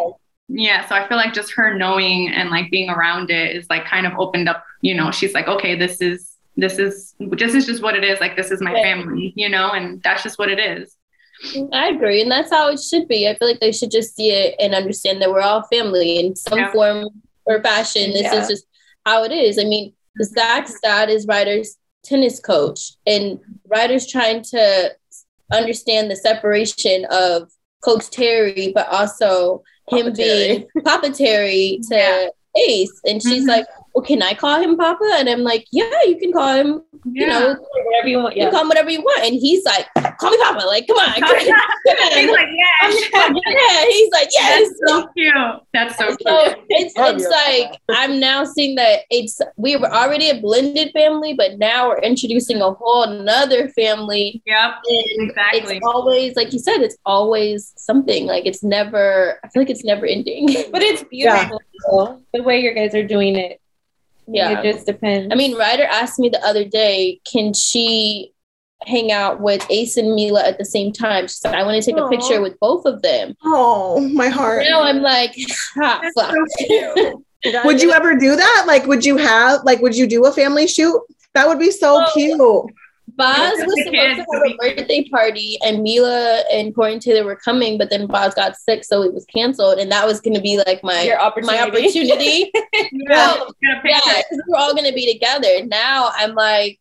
yeah, 0.54 0.86
so 0.86 0.94
I 0.94 1.08
feel 1.08 1.16
like 1.16 1.32
just 1.32 1.52
her 1.52 1.74
knowing 1.74 2.28
and 2.28 2.50
like 2.50 2.70
being 2.70 2.90
around 2.90 3.30
it 3.30 3.56
is 3.56 3.66
like 3.70 3.84
kind 3.86 4.06
of 4.06 4.12
opened 4.18 4.48
up, 4.48 4.64
you 4.82 4.94
know, 4.94 5.10
she's 5.10 5.32
like, 5.34 5.48
okay, 5.48 5.74
this 5.74 6.00
is 6.00 6.28
this 6.56 6.78
is 6.78 7.14
this 7.18 7.54
is 7.54 7.64
just 7.64 7.82
what 7.82 7.96
it 7.96 8.04
is. 8.04 8.20
Like 8.20 8.36
this 8.36 8.50
is 8.50 8.60
my 8.60 8.74
family, 8.74 9.32
you 9.36 9.48
know, 9.48 9.70
and 9.70 10.02
that's 10.02 10.22
just 10.22 10.38
what 10.38 10.50
it 10.50 10.58
is. 10.58 10.96
I 11.72 11.88
agree, 11.88 12.20
and 12.22 12.30
that's 12.30 12.50
how 12.50 12.68
it 12.68 12.78
should 12.78 13.08
be. 13.08 13.28
I 13.28 13.34
feel 13.36 13.48
like 13.48 13.60
they 13.60 13.72
should 13.72 13.90
just 13.90 14.14
see 14.14 14.30
it 14.30 14.54
and 14.60 14.74
understand 14.74 15.20
that 15.22 15.30
we're 15.30 15.40
all 15.40 15.62
family 15.64 16.18
in 16.18 16.36
some 16.36 16.58
Yeah. 16.58 16.72
form 16.72 17.08
or 17.46 17.62
fashion. 17.62 18.12
This 18.12 18.22
Yeah. 18.22 18.42
is 18.42 18.48
just 18.48 18.66
how 19.06 19.24
it 19.24 19.32
is. 19.32 19.58
I 19.58 19.64
mean, 19.64 19.94
Zach's 20.22 20.78
dad 20.82 21.08
is 21.10 21.26
Ryder's 21.26 21.78
tennis 22.04 22.38
coach, 22.38 22.92
and 23.06 23.40
Ryder's 23.66 24.06
trying 24.06 24.42
to 24.50 24.94
understand 25.52 26.10
the 26.10 26.16
separation 26.16 27.06
of 27.10 27.50
Coach 27.82 28.10
Terry, 28.10 28.70
but 28.74 28.86
also 28.88 29.64
him 29.96 30.12
being 30.12 30.66
Terry 31.12 31.80
to 31.88 31.94
Yeah. 31.94 32.28
Ace. 32.68 33.00
And 33.06 33.22
she's 33.22 33.44
Mhm. 33.44 33.48
like, 33.48 33.66
Well, 33.94 34.04
can 34.04 34.22
I 34.22 34.32
call 34.34 34.60
him 34.60 34.76
Papa? 34.76 35.04
And 35.18 35.28
I'm 35.28 35.42
like, 35.42 35.66
Yeah, 35.70 35.90
you 36.06 36.16
can 36.18 36.32
call 36.32 36.54
him, 36.54 36.82
you 37.04 37.26
Yeah. 37.26 37.38
know, 37.38 37.56
Whatever 37.84 38.08
you 38.08 38.18
want. 38.18 38.36
you 38.36 38.42
Yeah. 38.42 38.46
can 38.48 38.52
call 38.54 38.62
him 38.62 38.68
whatever 38.68 38.90
you 38.90 39.00
want. 39.02 39.24
And 39.24 39.34
he's 39.34 39.64
like, 39.64 39.86
Call 40.18 40.30
me 40.30 40.38
Papa. 40.42 40.66
Like, 40.66 40.86
come 40.86 40.96
on. 40.98 41.14
come 41.14 41.24
on. 41.30 41.38
He's 42.14 42.30
like, 42.30 42.48
yes. 42.52 43.10
yeah, 43.12 43.84
he's 43.86 44.12
like, 44.12 44.28
yes. 44.32 44.68
That's 44.68 44.80
so 44.86 45.08
cute. 45.16 45.34
That's 45.72 45.96
so 45.98 46.06
cute. 46.06 46.20
So 46.22 46.54
it's 46.68 46.94
Oh, 46.96 47.14
it's 47.14 47.26
like 47.28 47.80
I'm 47.90 48.20
now 48.20 48.44
seeing 48.44 48.74
that 48.76 49.00
it's 49.10 49.40
we 49.56 49.76
were 49.76 49.92
already 49.92 50.30
a 50.30 50.40
blended 50.40 50.92
family, 50.92 51.34
but 51.34 51.58
now 51.58 51.88
we're 51.88 51.98
introducing 52.00 52.60
a 52.62 52.72
whole 52.72 53.06
nother 53.08 53.68
family. 53.70 54.42
Yep. 54.46 54.70
And 54.88 55.30
Exactly. 55.30 55.76
it's 55.78 55.86
always 55.86 56.36
like 56.36 56.52
you 56.52 56.58
said, 56.58 56.78
it's 56.82 56.96
always 57.06 57.72
something. 57.76 58.26
Like 58.26 58.46
it's 58.46 58.62
never 58.62 59.38
I 59.44 59.48
feel 59.48 59.62
like 59.62 59.70
it's 59.70 59.84
never 59.84 60.06
ending. 60.06 60.46
But 60.70 60.82
it's 60.82 61.02
beautiful 61.10 61.60
the 62.32 62.42
way 62.42 62.60
your 62.60 62.74
guys 62.74 62.94
are 62.94 63.06
doing 63.06 63.36
it. 63.36 63.60
Yeah. 64.32 64.60
It 64.60 64.72
just 64.72 64.86
depends. 64.86 65.32
I 65.32 65.36
mean, 65.36 65.56
Ryder 65.56 65.84
asked 65.84 66.18
me 66.18 66.28
the 66.28 66.44
other 66.44 66.64
day, 66.64 67.20
can 67.30 67.52
she 67.54 68.32
hang 68.84 69.12
out 69.12 69.40
with 69.40 69.64
Ace 69.70 69.96
and 69.96 70.14
Mila 70.14 70.42
at 70.44 70.58
the 70.58 70.64
same 70.64 70.92
time? 70.92 71.24
She 71.28 71.34
said, 71.34 71.54
I 71.54 71.62
want 71.62 71.82
to 71.82 71.88
take 71.90 72.00
a 72.00 72.08
picture 72.08 72.40
with 72.40 72.58
both 72.60 72.84
of 72.84 73.02
them. 73.02 73.34
Oh, 73.44 74.00
my 74.08 74.28
heart. 74.28 74.64
Now 74.68 74.82
I'm 74.82 75.00
like, 75.02 75.36
ah, 75.80 76.00
fuck. 76.14 76.34
so. 76.58 77.22
Would 77.64 77.82
you 77.82 77.90
ever 77.92 78.14
do 78.16 78.36
that? 78.36 78.64
Like, 78.68 78.86
would 78.86 79.04
you 79.04 79.16
have, 79.16 79.64
like, 79.64 79.80
would 79.82 79.96
you 79.96 80.06
do 80.06 80.24
a 80.26 80.32
family 80.32 80.68
shoot? 80.68 81.00
That 81.34 81.48
would 81.48 81.58
be 81.58 81.72
so 81.72 82.04
Oh. 82.06 82.10
cute. 82.14 82.40
Boz 83.16 83.52
was 83.58 83.84
supposed 83.84 84.16
to 84.16 84.24
have 84.24 84.42
a 84.46 84.56
birthday 84.56 85.08
party, 85.08 85.58
and 85.64 85.82
Mila 85.82 86.42
and 86.52 86.74
Cory 86.74 86.94
and 86.94 87.02
Taylor 87.02 87.24
were 87.24 87.36
coming, 87.36 87.78
but 87.78 87.90
then 87.90 88.06
Boz 88.06 88.34
got 88.34 88.56
sick, 88.56 88.84
so 88.84 89.02
it 89.02 89.12
was 89.12 89.24
canceled, 89.26 89.78
and 89.78 89.90
that 89.92 90.06
was 90.06 90.20
going 90.20 90.34
to 90.34 90.40
be 90.40 90.56
like 90.58 90.82
my 90.82 91.02
Your 91.02 91.18
my 91.42 91.60
opportunity. 91.60 91.60
opportunity. 91.60 92.52
Yeah. 92.92 93.34
So, 93.34 93.50
Get 93.62 93.82
yeah, 93.84 94.00
because 94.04 94.42
we're 94.48 94.58
all 94.58 94.74
going 94.74 94.88
to 94.88 94.94
be 94.94 95.12
together. 95.12 95.64
Now 95.66 96.10
I'm 96.14 96.34
like, 96.34 96.78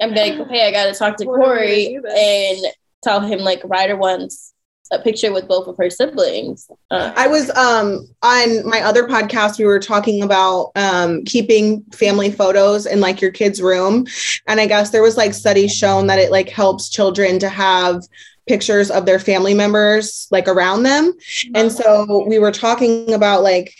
I'm 0.00 0.14
like, 0.14 0.34
okay, 0.40 0.68
I 0.68 0.70
got 0.70 0.92
to 0.92 0.98
talk 0.98 1.16
to 1.18 1.24
What 1.24 1.40
are 1.40 1.60
we 1.60 1.94
gonna 1.96 2.02
Cory 2.02 2.16
and 2.16 2.74
tell 3.02 3.20
him 3.20 3.40
like 3.40 3.62
Ryder 3.64 3.96
wants 3.96 4.52
a 4.90 4.98
picture 4.98 5.32
with 5.32 5.46
both 5.46 5.66
of 5.66 5.76
her 5.76 5.90
siblings. 5.90 6.70
Uh, 6.90 7.12
I 7.16 7.26
was 7.26 7.50
um 7.50 8.08
on 8.22 8.68
my 8.68 8.82
other 8.82 9.06
podcast 9.06 9.58
we 9.58 9.64
were 9.64 9.78
talking 9.78 10.22
about 10.22 10.72
um 10.76 11.24
keeping 11.24 11.82
family 11.92 12.30
photos 12.30 12.86
in 12.86 13.00
like 13.00 13.20
your 13.20 13.30
kid's 13.30 13.62
room 13.62 14.06
and 14.46 14.60
I 14.60 14.66
guess 14.66 14.90
there 14.90 15.02
was 15.02 15.16
like 15.16 15.34
studies 15.34 15.74
shown 15.74 16.06
that 16.08 16.18
it 16.18 16.30
like 16.30 16.48
helps 16.48 16.88
children 16.88 17.38
to 17.40 17.48
have 17.48 18.02
pictures 18.48 18.90
of 18.90 19.06
their 19.06 19.18
family 19.20 19.54
members 19.54 20.26
like 20.30 20.48
around 20.48 20.82
them 20.82 21.12
and 21.54 21.70
so 21.70 22.24
we 22.26 22.38
were 22.38 22.50
talking 22.50 23.12
about 23.12 23.42
like 23.42 23.72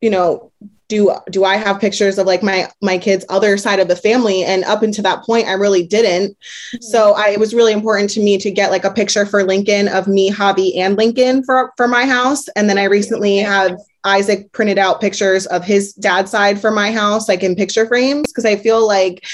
you 0.00 0.10
know 0.10 0.52
do 0.92 1.12
do 1.30 1.44
I 1.44 1.56
have 1.56 1.80
pictures 1.80 2.18
of 2.18 2.26
like 2.26 2.42
my 2.42 2.68
my 2.80 2.98
kids 2.98 3.24
other 3.28 3.56
side 3.56 3.80
of 3.80 3.88
the 3.88 3.96
family 3.96 4.44
and 4.44 4.64
up 4.64 4.82
until 4.82 5.04
that 5.04 5.24
point 5.24 5.48
I 5.48 5.52
really 5.52 5.86
didn't 5.86 6.32
mm-hmm. 6.32 6.82
so 6.82 7.14
I, 7.14 7.30
it 7.30 7.40
was 7.40 7.54
really 7.54 7.72
important 7.72 8.10
to 8.10 8.20
me 8.20 8.38
to 8.38 8.50
get 8.50 8.70
like 8.70 8.84
a 8.84 8.90
picture 8.92 9.26
for 9.26 9.42
Lincoln 9.44 9.88
of 9.88 10.08
me, 10.08 10.30
Javi, 10.30 10.76
and 10.76 10.96
Lincoln 10.96 11.44
for 11.44 11.72
for 11.76 11.88
my 11.88 12.04
house. 12.04 12.48
And 12.56 12.68
then 12.68 12.78
I 12.78 12.84
recently 12.84 13.38
have 13.38 13.76
Isaac 14.04 14.52
printed 14.52 14.78
out 14.78 15.00
pictures 15.00 15.46
of 15.46 15.64
his 15.64 15.92
dad's 15.94 16.30
side 16.30 16.60
for 16.60 16.70
my 16.70 16.92
house, 16.92 17.28
like 17.28 17.42
in 17.42 17.54
picture 17.54 17.86
frames, 17.86 18.30
because 18.30 18.44
I 18.44 18.56
feel 18.56 18.86
like, 18.86 19.24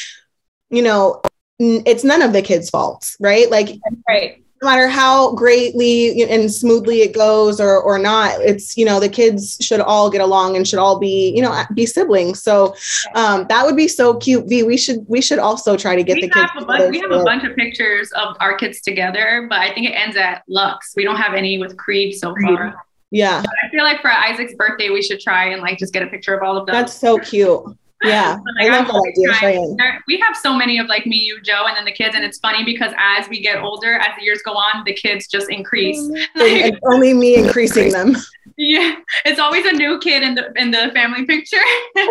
you 0.70 0.82
know, 0.82 1.22
it's 1.58 2.04
none 2.04 2.22
of 2.22 2.32
the 2.32 2.42
kids' 2.42 2.70
faults, 2.70 3.16
right? 3.20 3.50
Like 3.50 3.78
right. 4.08 4.42
No 4.60 4.68
matter 4.68 4.88
how 4.88 5.32
greatly 5.34 6.22
and 6.22 6.52
smoothly 6.52 7.02
it 7.02 7.14
goes 7.14 7.60
or 7.60 7.80
or 7.80 7.98
not 7.98 8.40
it's 8.40 8.76
you 8.76 8.84
know 8.84 8.98
the 8.98 9.08
kids 9.08 9.56
should 9.60 9.80
all 9.80 10.10
get 10.10 10.20
along 10.20 10.56
and 10.56 10.66
should 10.66 10.78
all 10.80 10.98
be 10.98 11.32
you 11.34 11.42
know 11.42 11.62
be 11.74 11.86
siblings 11.86 12.42
so 12.42 12.74
um 13.14 13.46
that 13.48 13.64
would 13.64 13.76
be 13.76 13.86
so 13.86 14.16
cute 14.16 14.48
Vee 14.48 14.64
we 14.64 14.76
should 14.76 15.04
we 15.06 15.20
should 15.20 15.38
also 15.38 15.76
try 15.76 15.94
to 15.94 16.02
get 16.02 16.16
we 16.16 16.22
the 16.22 16.30
kids 16.30 16.50
have, 16.52 16.66
bunch, 16.66 16.90
we 16.90 16.98
have 17.00 17.12
a 17.12 17.22
bunch 17.22 17.44
of 17.44 17.54
pictures 17.54 18.10
of 18.12 18.36
our 18.40 18.56
kids 18.56 18.80
together, 18.80 19.46
but 19.48 19.60
I 19.60 19.72
think 19.74 19.86
it 19.86 19.92
ends 19.92 20.16
at 20.16 20.42
Lux. 20.48 20.94
We 20.96 21.04
don't 21.04 21.16
have 21.16 21.34
any 21.34 21.58
with 21.58 21.76
Creed 21.76 22.14
so 22.16 22.34
far. 22.42 22.74
yeah 23.10 23.40
But 23.42 23.50
I 23.64 23.68
feel 23.70 23.84
like 23.84 24.00
for 24.00 24.10
Isaac's 24.10 24.54
birthday, 24.54 24.90
we 24.90 25.02
should 25.02 25.20
try 25.20 25.50
and 25.50 25.62
like 25.62 25.78
just 25.78 25.92
get 25.92 26.02
a 26.02 26.06
picture 26.06 26.34
of 26.34 26.42
all 26.42 26.56
of 26.56 26.66
them. 26.66 26.74
that's 26.74 26.94
so 26.94 27.18
cute 27.18 27.62
yeah 28.04 28.38
Like, 28.58 28.70
i 28.70 28.78
love 28.78 28.86
I'm 28.88 28.94
that 28.94 29.08
idea 29.12 29.28
trying- 29.38 29.76
there- 29.76 30.02
We 30.06 30.18
have 30.20 30.36
so 30.36 30.54
many 30.54 30.78
of 30.78 30.86
like 30.86 31.04
me, 31.06 31.16
you, 31.16 31.40
Joe, 31.42 31.64
and 31.66 31.76
then 31.76 31.84
the 31.84 31.92
kids, 31.92 32.14
and 32.14 32.24
it's 32.24 32.38
funny 32.38 32.64
because 32.64 32.92
as 32.98 33.28
we 33.28 33.40
get 33.40 33.58
older, 33.62 33.94
as 33.94 34.16
the 34.16 34.24
years 34.24 34.40
go 34.44 34.52
on, 34.52 34.84
the 34.84 34.92
kids 34.94 35.26
just 35.26 35.50
increase. 35.50 35.98
and, 35.98 36.16
Like, 36.36 36.52
and 36.64 36.78
only 36.92 37.12
me 37.14 37.34
increasing 37.36 37.90
them 37.92 38.16
yeah, 38.60 38.96
it's 39.24 39.38
always 39.38 39.64
a 39.66 39.72
new 39.72 40.00
kid 40.00 40.22
in 40.24 40.34
the 40.34 40.52
in 40.56 40.72
the 40.72 40.90
family 40.92 41.24
picture, 41.24 41.56
and 41.94 42.08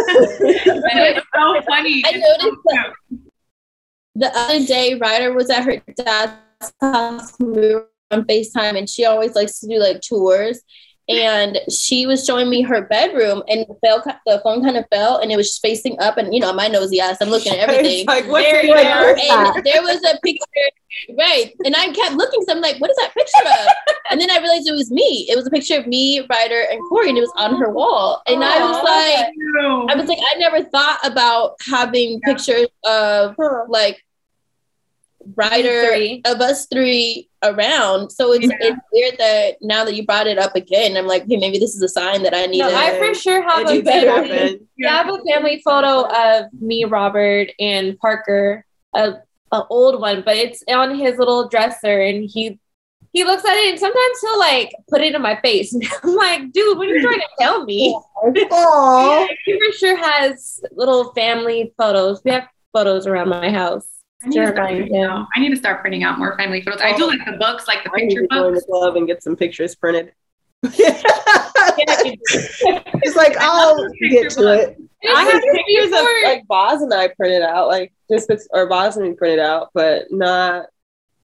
it's 0.99 1.25
so 1.35 1.61
funny. 1.67 2.01
I 2.05 2.11
It's 2.13 2.25
so 2.25 2.45
noticed 2.47 2.61
that 2.65 2.93
the 4.15 4.37
other 4.37 4.65
day, 4.65 4.95
Ryder 4.95 5.33
was 5.33 5.49
at 5.49 5.65
her 5.65 5.77
dad's 5.97 6.71
house. 6.79 7.33
We 7.39 7.73
were 7.75 7.89
on 8.11 8.23
FaceTime, 8.23 8.77
and 8.77 8.89
she 8.89 9.03
always 9.05 9.35
likes 9.35 9.59
to 9.59 9.67
do 9.67 9.77
like 9.77 9.99
tours. 10.01 10.61
And 11.09 11.57
she 11.69 12.05
was 12.05 12.25
showing 12.25 12.49
me 12.49 12.61
her 12.63 12.81
bedroom, 12.81 13.41
and 13.47 13.61
the, 13.61 13.75
fell, 13.81 14.03
the 14.25 14.41
phone 14.43 14.61
kind 14.61 14.75
of 14.75 14.85
fell, 14.91 15.19
and 15.19 15.31
it 15.31 15.37
was 15.37 15.57
facing 15.57 15.97
up. 15.99 16.17
And 16.17 16.33
you 16.33 16.41
know, 16.41 16.51
my 16.51 16.67
nosy 16.67 16.99
ass, 16.99 17.17
I'm 17.21 17.29
looking 17.29 17.53
at 17.53 17.59
everything. 17.69 18.05
Like, 18.05 18.27
what's 18.27 18.45
There 18.45 18.63
there? 18.63 19.15
And 19.17 19.65
there 19.65 19.81
was 19.81 20.03
a 20.03 20.19
picture, 20.19 20.45
right? 21.17 21.53
And 21.63 21.75
I 21.77 21.91
kept 21.93 22.15
looking, 22.15 22.41
so 22.41 22.53
I'm 22.53 22.61
like, 22.61 22.81
what 22.81 22.89
is 22.89 22.97
that 22.97 23.13
picture 23.13 23.47
of? 23.47 23.95
And 24.11 24.19
then 24.19 24.29
I 24.29 24.39
realized 24.39 24.67
it 24.67 24.73
was 24.73 24.91
me. 24.91 25.27
It 25.29 25.37
was 25.37 25.47
a 25.47 25.49
picture 25.49 25.77
of 25.77 25.87
me, 25.87 26.25
Ryder, 26.29 26.65
and 26.71 26.81
Cory, 26.89 27.09
and 27.09 27.17
it 27.17 27.21
was 27.21 27.33
on 27.37 27.57
her 27.57 27.71
wall. 27.71 28.21
And 28.27 28.43
I 28.43 28.59
was 28.59 28.83
like, 28.83 29.89
I 29.89 29.95
was 29.95 30.07
like, 30.09 30.19
I 30.19 30.37
never 30.39 30.63
thought 30.63 30.99
about 31.05 31.55
having 31.69 32.19
pictures 32.21 32.67
of 32.85 33.35
like 33.69 34.03
Ryder 35.35 36.19
of 36.25 36.41
us 36.41 36.67
three 36.67 37.26
around. 37.43 38.11
So 38.11 38.33
it's 38.33 38.45
Yeah. 38.45 38.57
it's 38.61 38.79
weird 38.91 39.17
that 39.17 39.57
now 39.61 39.85
that 39.85 39.95
you 39.95 40.05
brought 40.05 40.27
it 40.27 40.37
up 40.37 40.55
again, 40.55 40.97
I'm 40.97 41.07
like, 41.07 41.25
hey, 41.27 41.37
maybe 41.37 41.57
this 41.59 41.75
is 41.75 41.81
a 41.81 41.87
sign 41.89 42.23
that 42.23 42.33
I 42.33 42.45
need 42.47 42.59
No, 42.59 42.69
to. 42.69 42.75
I 42.75 42.97
for 42.97 43.13
sure 43.13 43.41
have 43.41 43.69
a 43.69 43.81
family. 43.83 44.61
Yeah, 44.77 44.93
I 44.93 44.97
have 45.03 45.09
a 45.13 45.23
family 45.23 45.61
photo 45.63 46.07
of 46.07 46.45
me, 46.59 46.83
Robert, 46.85 47.49
and 47.59 47.97
Parker, 47.99 48.63
a, 48.95 49.13
a 49.51 49.63
old 49.69 49.99
one, 50.01 50.21
but 50.23 50.35
it's 50.37 50.63
on 50.69 50.95
his 50.97 51.17
little 51.17 51.47
dresser, 51.47 52.01
and 52.01 52.29
he 52.29 52.59
he 53.13 53.23
looks 53.23 53.43
at 53.45 53.55
it, 53.55 53.69
and 53.71 53.79
sometimes 53.79 54.19
he'll 54.21 54.37
like 54.39 54.71
put 54.89 55.01
it 55.01 55.15
in 55.15 55.21
my 55.21 55.39
face. 55.41 55.73
I'm 56.03 56.15
like, 56.15 56.51
dude, 56.51 56.77
what 56.77 56.87
are 56.87 56.93
you 56.95 57.01
trying 57.01 57.19
to 57.19 57.27
tell 57.39 57.65
me? 57.65 57.97
Aww. 58.25 59.27
he 59.45 59.57
for 59.59 59.71
sure 59.77 59.95
has 59.97 60.59
little 60.73 61.13
family 61.13 61.73
photos. 61.77 62.21
We 62.23 62.31
have 62.31 62.47
photos 62.73 63.07
around 63.07 63.29
my 63.29 63.49
house. 63.49 63.87
I 64.23 64.29
need, 64.29 64.39
to 64.39 64.47
start 64.47 64.55
printing 64.55 65.03
out. 65.03 65.27
I 65.35 65.39
need 65.39 65.49
to 65.49 65.55
start 65.55 65.81
printing 65.81 66.03
out 66.03 66.17
more 66.17 66.35
family 66.37 66.61
photos. 66.61 66.81
I 66.81 66.95
do 66.95 67.05
like 67.07 67.23
the 67.25 67.33
books, 67.33 67.67
like 67.67 67.83
the 67.83 67.91
I 67.93 67.97
need 67.97 68.07
picture 68.09 68.21
to 68.21 68.27
go 68.27 68.51
books. 68.51 68.65
the 68.65 68.71
club 68.71 68.95
and 68.97 69.05
get 69.07 69.21
some 69.21 69.35
pictures 69.35 69.75
printed. 69.75 70.11
It's 73.03 73.15
like 73.15 73.37
I'll 73.37 73.87
get 74.09 74.31
to 74.31 74.53
it. 74.53 74.77
I 75.07 75.23
have 75.23 75.41
pictures 75.41 75.91
of 75.99 76.05
like 76.23 76.47
Boz 76.47 76.81
and 76.81 76.91
I 76.93 77.09
printed 77.09 77.43
out, 77.43 77.67
like 77.67 77.93
just 78.11 78.31
or 78.51 78.65
Boz 78.67 78.97
and 78.97 79.07
me 79.07 79.13
printed 79.13 79.39
out, 79.39 79.69
but 79.75 80.11
not 80.11 80.65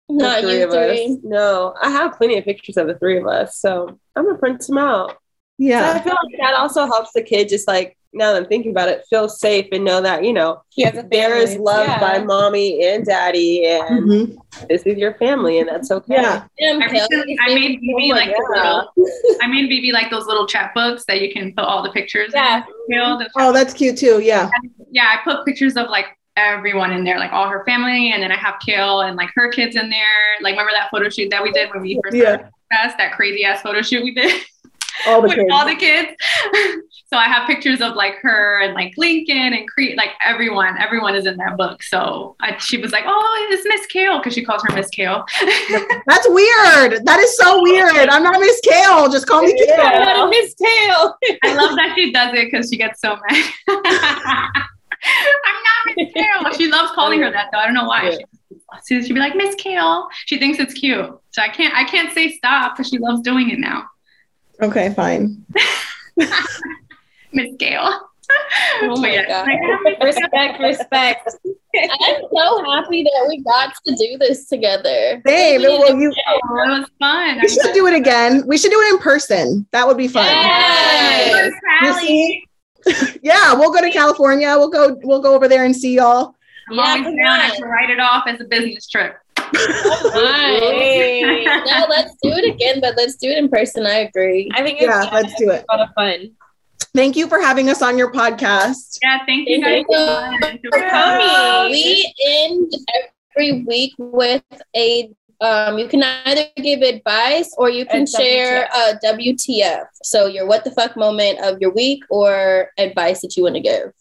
the 0.09 0.15
Not 0.15 0.41
three 0.43 0.59
you 0.59 0.65
of 0.65 0.73
us. 0.73 1.19
No, 1.23 1.75
I 1.81 1.91
have 1.91 2.17
plenty 2.19 2.37
of 2.37 2.45
pictures 2.45 2.77
of 2.77 2.87
the 2.89 2.99
three 2.99 3.17
of 3.19 3.27
us, 3.27 3.57
so 3.57 3.99
I'm 4.15 4.27
gonna 4.27 4.39
print 4.39 4.63
some 4.63 4.77
out. 4.77 5.17
Yeah. 5.57 5.93
So 5.93 5.99
I 5.99 6.03
feel 6.03 6.13
like 6.13 6.41
that 6.41 6.55
also 6.55 6.85
helps 6.87 7.13
the 7.13 7.23
kid 7.23 7.49
just 7.49 7.67
like 7.67 7.97
now 8.15 8.33
that 8.33 8.43
I'm 8.43 8.49
thinking 8.49 8.71
about 8.73 8.89
it, 8.89 9.05
feel 9.09 9.29
safe 9.29 9.69
and 9.73 9.85
know 9.85 10.01
that, 10.03 10.23
you 10.25 10.33
know, 10.33 10.63
there 11.11 11.37
is 11.37 11.57
love 11.57 11.87
Yeah. 11.89 11.99
by 12.01 12.19
mommy 12.23 12.85
and 12.87 13.05
daddy 13.07 13.65
and 13.67 14.09
Mhm. 14.09 14.37
this 14.69 14.83
is 14.83 14.99
your 14.99 15.15
family 15.15 15.59
and 15.61 15.69
that's 15.69 15.91
okay. 15.91 16.15
Yeah. 16.15 16.43
Damn, 16.59 16.83
I, 16.83 16.89
Kail, 16.89 17.07
I 17.41 17.55
made 17.55 17.81
Vivi 17.81 18.13
like 18.13 18.29
the 18.31 18.53
God. 18.55 18.87
little, 18.97 19.39
I 19.43 19.47
made 19.47 19.69
Vivi 19.69 19.93
like 19.93 20.11
those 20.11 20.27
little 20.27 20.47
chapbooks 20.47 21.05
that 21.07 21.21
you 21.23 21.33
can 21.33 21.55
put 21.55 21.65
all 21.65 21.83
the 21.83 21.91
pictures. 21.91 22.33
Yeah. 22.35 22.65
In. 22.89 22.99
The 23.19 23.31
Oh, 23.39 23.53
that's 23.53 23.73
cute 23.73 23.97
too. 23.97 24.21
Yeah. 24.23 24.51
yeah, 24.91 25.15
I 25.15 25.19
put 25.25 25.45
pictures 25.47 25.77
of 25.77 25.89
like 25.89 26.07
everyone 26.37 26.93
in 26.93 27.05
there, 27.05 27.19
like 27.19 27.33
all 27.33 27.49
her 27.49 27.65
family, 27.65 28.13
and 28.13 28.23
then 28.23 28.33
I 28.33 28.37
have 28.37 28.55
Kail 28.65 29.01
and 29.03 29.17
like 29.17 29.29
her 29.35 29.49
kids 29.51 29.77
in 29.77 29.89
there. 29.91 30.37
Like, 30.43 30.53
remember 30.53 30.73
that 30.75 30.91
photo 30.91 31.09
shoot 31.09 31.29
that 31.31 31.43
we 31.43 31.51
did 31.53 31.71
when 31.73 31.83
we 31.83 31.99
first 32.03 32.17
Yeah. 32.17 32.23
started 32.25 32.47
the 32.47 32.77
podcast? 32.77 32.97
That 32.99 33.13
crazy 33.13 33.45
ass 33.45 33.63
photo 33.63 33.83
shoot 33.83 34.03
we 34.03 34.13
did 34.15 34.41
All 35.07 35.21
the 35.23 35.29
with 35.29 35.37
kids. 35.37 35.49
all 35.53 35.67
the 35.67 35.75
kids. 35.75 36.09
so 37.13 37.19
I 37.19 37.25
have 37.25 37.47
pictures 37.47 37.83
of 37.83 37.95
like 37.95 38.17
her 38.23 38.63
and 38.63 38.73
like 38.73 38.95
Lincoln 38.97 39.53
and 39.53 39.69
Creed, 39.69 39.99
like 39.99 40.13
everyone. 40.25 40.81
Everyone 40.81 41.15
is 41.15 41.27
in 41.27 41.37
that 41.37 41.59
book. 41.59 41.83
So 41.83 42.37
I, 42.41 42.57
she 42.57 42.79
was 42.79 42.91
like, 42.91 43.05
"Oh, 43.07 43.49
it's 43.51 43.67
Miss 43.69 43.85
Kail," 43.87 44.19
because 44.19 44.33
she 44.33 44.43
calls 44.43 44.63
her 44.67 44.75
Miss 44.75 44.89
Kail. 44.89 45.23
That's 46.07 46.27
weird. 46.31 47.05
That 47.05 47.19
is 47.21 47.37
so 47.37 47.63
weird. 47.63 48.09
I'm 48.09 48.23
not 48.23 48.41
Miss 48.41 48.59
Kail. 48.61 49.11
Just 49.11 49.27
call 49.27 49.43
me 49.43 49.53
Kail. 49.53 49.77
What 49.77 50.17
a 50.17 50.31
mistail. 50.31 51.17
I 51.45 51.55
love 51.55 51.77
that 51.77 51.93
she 51.95 52.13
does 52.13 52.33
it 52.33 52.51
because 52.51 52.71
she 52.71 52.79
gets 52.79 53.03
so 53.03 53.19
mad. 53.29 53.53
I'm 53.69 55.59
not 55.69 55.95
Miss 55.95 56.13
Kail. 56.15 56.53
She 56.57 56.69
loves 56.69 56.93
calling 56.95 57.21
her 57.21 57.31
that 57.31 57.51
though. 57.53 57.59
I 57.59 57.67
don't 57.67 57.75
know 57.75 57.85
why. 57.85 58.17
She, 58.89 59.03
she'd 59.03 59.13
be 59.13 59.21
like 59.21 59.37
Miss 59.37 59.55
Kail. 59.57 60.09
She 60.25 60.39
thinks 60.39 60.59
it's 60.59 60.73
cute. 60.73 61.15
So 61.33 61.43
I 61.43 61.51
can't 61.51 61.75
I 61.75 61.85
can't 61.85 62.11
say 62.15 62.33
stop 62.33 62.75
because 62.75 62.89
she 62.89 62.97
loves 62.97 63.21
doing 63.21 63.51
it 63.51 63.59
now. 63.59 63.85
Okay, 64.63 64.95
fine. 64.95 65.45
Miss 67.33 67.51
Kail. 67.59 67.91
Oh 68.83 68.97
my 69.01 69.13
yeah, 69.13 69.27
God. 69.27 69.47
respect, 70.03 70.61
respect. 70.61 71.29
I'm 71.75 72.23
so 72.35 72.65
happy 72.71 73.03
that 73.03 73.27
we 73.29 73.43
got 73.43 73.75
to 73.87 73.95
do 73.95 74.17
this 74.19 74.49
together. 74.49 75.21
Same. 75.27 75.61
We 75.61 75.67
Well, 75.67 75.99
you, 75.99 76.11
it 76.11 76.25
was 76.47 76.89
fun. 76.99 77.41
we 77.43 77.49
should 77.49 77.75
do 77.75 77.87
it 77.89 77.95
again. 77.95 78.45
We 78.47 78.57
should 78.57 78.71
do 78.71 78.81
it 78.81 78.95
in 78.95 78.99
person. 79.01 79.67
That 79.73 79.87
would 79.87 79.97
be 79.99 80.09
fun. 80.09 80.25
Yes. 80.25 81.53
You 81.83 81.93
see? 81.95 82.45
yeah, 83.23 83.53
we'll 83.55 83.73
go 83.73 83.81
to 83.83 83.91
California. 83.91 84.49
We'll 84.57 84.71
go. 84.71 84.97
We'll 85.03 85.21
go 85.23 85.35
over 85.35 85.47
there 85.49 85.65
and 85.65 85.75
see 85.77 85.95
y'all. 85.97 86.35
I'm 86.71 86.77
Yeah, 86.77 86.83
always 86.83 87.05
down. 87.05 87.41
I 87.41 87.51
on. 87.51 87.63
write 87.69 87.91
it 87.91 88.01
off 88.01 88.25
as 88.27 88.41
a 88.41 88.45
business 88.45 88.89
trip. 88.89 89.15
Fine. 89.37 89.51
no, 91.65 91.87
let's 91.89 92.15
do 92.23 92.31
it 92.31 92.55
again, 92.55 92.81
but 92.81 92.97
let's 92.97 93.17
do 93.17 93.29
it 93.29 93.39
in 93.39 93.49
person. 93.49 93.87
I 93.87 93.99
agree. 94.09 94.51
I 94.55 94.63
think 94.63 94.79
it's 94.81 94.87
Yeah, 94.89 95.09
let's 95.13 95.35
do 95.35 95.51
it. 95.51 95.65
a 95.71 95.77
lot 95.77 95.89
of 95.89 95.95
fun. 95.95 96.31
Thank 96.95 97.17
you 97.17 97.27
for 97.29 97.41
having 97.41 97.71
us 97.71 97.83
on 97.83 97.97
your 97.99 98.13
podcast. 98.13 98.99
Yeah, 99.03 99.25
thank 99.27 99.49
you 99.49 99.63
Thank 99.63 99.89
guys 99.89 100.59
you 100.63 100.71
for 100.73 100.81
coming. 100.91 101.71
We 101.71 102.15
end 102.27 102.73
every 103.35 103.63
week 103.63 103.95
with 103.99 104.43
a. 104.77 105.11
Um, 105.41 105.77
you 105.77 105.89
can 105.89 106.05
either 106.05 106.45
give 106.59 106.83
advice 106.83 107.53
or 107.59 107.69
you 107.69 107.85
can 107.85 108.03
A 108.03 108.07
share 108.07 108.69
a 108.73 108.95
WTF. 109.05 109.87
So 110.05 110.27
your 110.27 110.47
what 110.47 110.63
the 110.63 110.71
fuck 110.71 110.97
moment 110.97 111.41
of 111.41 111.61
your 111.61 111.73
week 111.73 112.05
or 112.11 112.71
advice 112.79 113.23
that 113.23 113.37
you 113.37 113.43
want 113.43 113.57
to 113.57 113.61
give. 113.61 113.93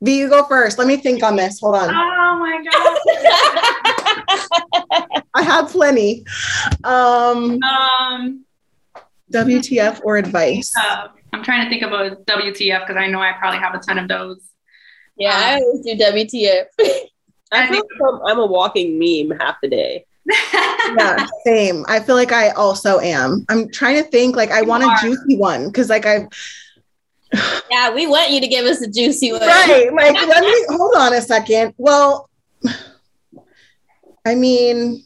Vee, 0.00 0.18
you 0.18 0.28
go 0.30 0.44
first. 0.46 0.78
Let 0.78 0.88
me 0.88 0.96
think 0.96 1.22
on 1.22 1.36
this. 1.36 1.60
Hold 1.60 1.76
on. 1.76 1.90
Oh 1.90 2.38
my 2.38 2.64
god. 5.04 5.22
I 5.34 5.42
have 5.42 5.68
plenty. 5.68 6.24
Um, 6.84 7.60
Um 7.62 8.44
WTF 9.32 10.00
or 10.04 10.16
advice? 10.16 10.72
uh, 10.76 11.08
I'm 11.32 11.42
trying 11.42 11.64
to 11.64 11.70
think 11.70 11.82
of 11.82 11.92
a 11.92 12.16
WTF 12.16 12.86
because 12.86 12.96
I 12.96 13.06
know 13.06 13.20
I 13.20 13.32
probably 13.32 13.60
have 13.60 13.74
a 13.74 13.78
ton 13.78 13.98
of 13.98 14.08
those. 14.08 14.40
Yeah, 15.16 15.32
I 15.34 15.60
always 15.60 15.84
do 15.84 15.96
WTF. 15.96 16.64
I 17.52 17.68
feel 17.68 17.76
like 17.76 17.84
I'm, 18.08 18.20
I'm 18.26 18.38
a 18.38 18.46
walking 18.46 18.98
meme 18.98 19.38
half 19.38 19.56
the 19.62 19.68
day. 19.68 20.06
yeah, 20.52 21.26
same. 21.44 21.84
I 21.88 22.00
feel 22.00 22.14
like 22.14 22.32
I 22.32 22.50
also 22.50 22.98
am. 23.00 23.44
I'm 23.48 23.70
trying 23.70 24.02
to 24.02 24.08
think. 24.08 24.36
Like, 24.36 24.50
I 24.50 24.62
want 24.62 24.84
a 24.84 24.96
juicy 25.00 25.36
one 25.36 25.66
because, 25.66 25.90
like, 25.90 26.06
I 26.06 26.28
yeah, 27.70 27.92
we 27.92 28.06
want 28.06 28.30
you 28.30 28.40
to 28.40 28.48
give 28.48 28.64
us 28.66 28.80
a 28.80 28.90
juicy 28.90 29.32
one. 29.32 29.40
right. 29.42 29.90
Like, 29.92 30.14
let 30.14 30.42
me 30.42 30.66
hold 30.68 30.94
on 30.96 31.14
a 31.14 31.20
second. 31.20 31.74
Well, 31.76 32.28
I 34.24 34.34
mean, 34.34 35.02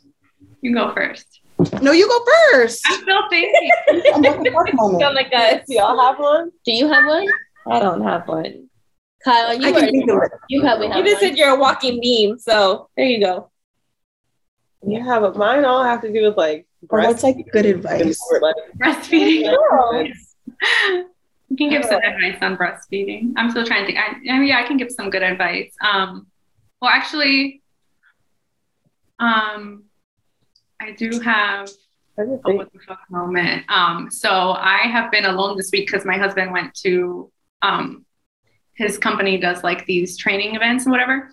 You 0.61 0.75
go 0.75 0.93
first. 0.95 1.36
No, 1.81 1.93
you 1.93 2.07
go 2.09 2.19
first. 2.53 2.83
I'm 2.87 3.01
still 3.03 3.23
thinking. 3.31 3.71
I'm 4.15 4.23
what 4.23 4.45
the 4.45 4.51
fuck 4.51 4.75
moment. 4.75 5.03
Oh 5.05 5.13
my 5.13 5.23
god. 5.29 5.63
Do 5.67 5.75
y'all 5.75 5.99
have 6.01 6.19
one? 6.19 6.51
Do 6.65 6.73
you 6.73 6.89
have 6.89 7.07
one? 7.07 7.27
I 7.71 7.79
don't 7.81 8.03
have 8.03 8.29
one. 8.29 8.69
Kyle, 9.25 9.55
you 9.55 9.69
I 9.69 9.73
can 9.73 10.11
are 10.11 10.31
you 10.49 10.61
probably 10.61 10.89
have 10.89 10.99
You 10.99 11.05
just 11.05 11.23
one. 11.23 11.31
said 11.31 11.39
you're 11.39 11.49
a 11.51 11.57
walking 11.59 12.01
meme, 12.03 12.39
so 12.39 12.89
there 12.97 13.07
you 13.07 13.21
go. 13.21 13.51
Yeah, 14.87 15.19
but 15.19 15.37
mine 15.37 15.65
all 15.65 15.83
have 15.83 16.01
to 16.03 16.13
do 16.13 16.23
with 16.23 16.37
like 16.37 16.67
Or 16.91 17.01
what's 17.01 17.23
like 17.25 17.37
good 17.53 17.67
advice? 17.67 18.21
like 18.41 18.55
breastfeeding. 18.79 19.53
it's- 20.05 20.35
You 21.49 21.57
can 21.57 21.71
give 21.71 21.85
some 21.85 22.01
advice 22.03 22.39
on 22.43 22.57
breastfeeding. 22.57 23.33
I'm 23.37 23.51
still 23.51 23.65
trying 23.65 23.81
to 23.83 23.87
think. 23.87 23.99
I, 23.99 24.33
I 24.35 24.39
mean, 24.39 24.49
yeah, 24.49 24.59
I 24.59 24.65
can 24.67 24.77
give 24.77 24.91
some 24.91 25.11
good 25.11 25.23
advice. 25.23 25.73
Um, 25.81 26.27
well, 26.83 26.91
actually, 26.93 27.63
um, 29.19 29.85
I 30.87 30.93
do 30.93 31.21
have 31.21 31.69
a 32.19 32.25
what 32.25 32.73
the 32.73 32.79
fuck 32.87 33.01
moment. 33.11 33.65
Um, 33.69 34.11
so 34.11 34.31
I 34.31 34.83
have 34.85 35.11
been 35.11 35.25
alone 35.25 35.57
this 35.57 35.71
week 35.73 35.87
because 35.91 36.07
my 36.07 36.17
husband 36.17 36.53
went 36.53 36.75
to 36.85 37.31
um, 37.63 38.07
his 38.75 38.99
company 38.99 39.39
does 39.39 39.65
like 39.65 39.85
these 39.87 40.17
training 40.17 40.55
events 40.55 40.85
and 40.85 40.93
whatever. 40.93 41.31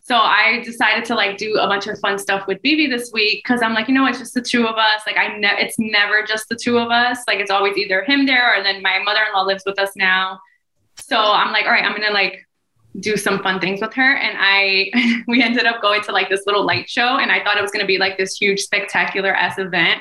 So 0.00 0.16
I 0.16 0.62
decided 0.64 1.04
to 1.06 1.14
like 1.14 1.36
do 1.36 1.58
a 1.60 1.66
bunch 1.66 1.86
of 1.86 1.98
fun 1.98 2.18
stuff 2.18 2.46
with 2.46 2.62
Vivi 2.62 2.86
this 2.86 3.10
week 3.12 3.42
because 3.44 3.60
I'm 3.60 3.74
like, 3.74 3.88
you 3.88 3.94
know, 3.94 4.06
it's 4.06 4.18
just 4.18 4.32
the 4.32 4.40
two 4.40 4.66
of 4.66 4.76
us. 4.76 5.02
Like 5.06 5.18
I 5.18 5.36
ne- 5.36 5.60
it's 5.60 5.78
never 5.78 6.22
just 6.22 6.48
the 6.48 6.56
two 6.56 6.78
of 6.78 6.90
us. 6.90 7.18
Like 7.26 7.40
it's 7.40 7.50
always 7.50 7.76
either 7.76 8.04
him 8.04 8.24
there 8.24 8.58
or 8.58 8.62
then 8.62 8.80
my 8.80 9.00
mother-in-law 9.04 9.42
lives 9.42 9.64
with 9.66 9.78
us 9.78 9.90
now. 9.96 10.40
So 10.96 11.18
I'm 11.18 11.52
like, 11.52 11.66
all 11.66 11.72
right, 11.72 11.84
I'm 11.84 11.92
gonna 11.92 12.14
like 12.14 12.47
do 13.00 13.16
some 13.16 13.42
fun 13.42 13.60
things 13.60 13.80
with 13.80 13.94
her. 13.94 14.16
And 14.16 14.36
I 14.38 14.90
we 15.26 15.42
ended 15.42 15.66
up 15.66 15.80
going 15.80 16.02
to 16.02 16.12
like 16.12 16.28
this 16.28 16.42
little 16.46 16.64
light 16.64 16.88
show 16.88 17.18
and 17.18 17.30
I 17.30 17.42
thought 17.42 17.56
it 17.56 17.62
was 17.62 17.70
gonna 17.70 17.86
be 17.86 17.98
like 17.98 18.18
this 18.18 18.36
huge 18.36 18.60
spectacular 18.60 19.34
ass 19.34 19.58
event. 19.58 20.00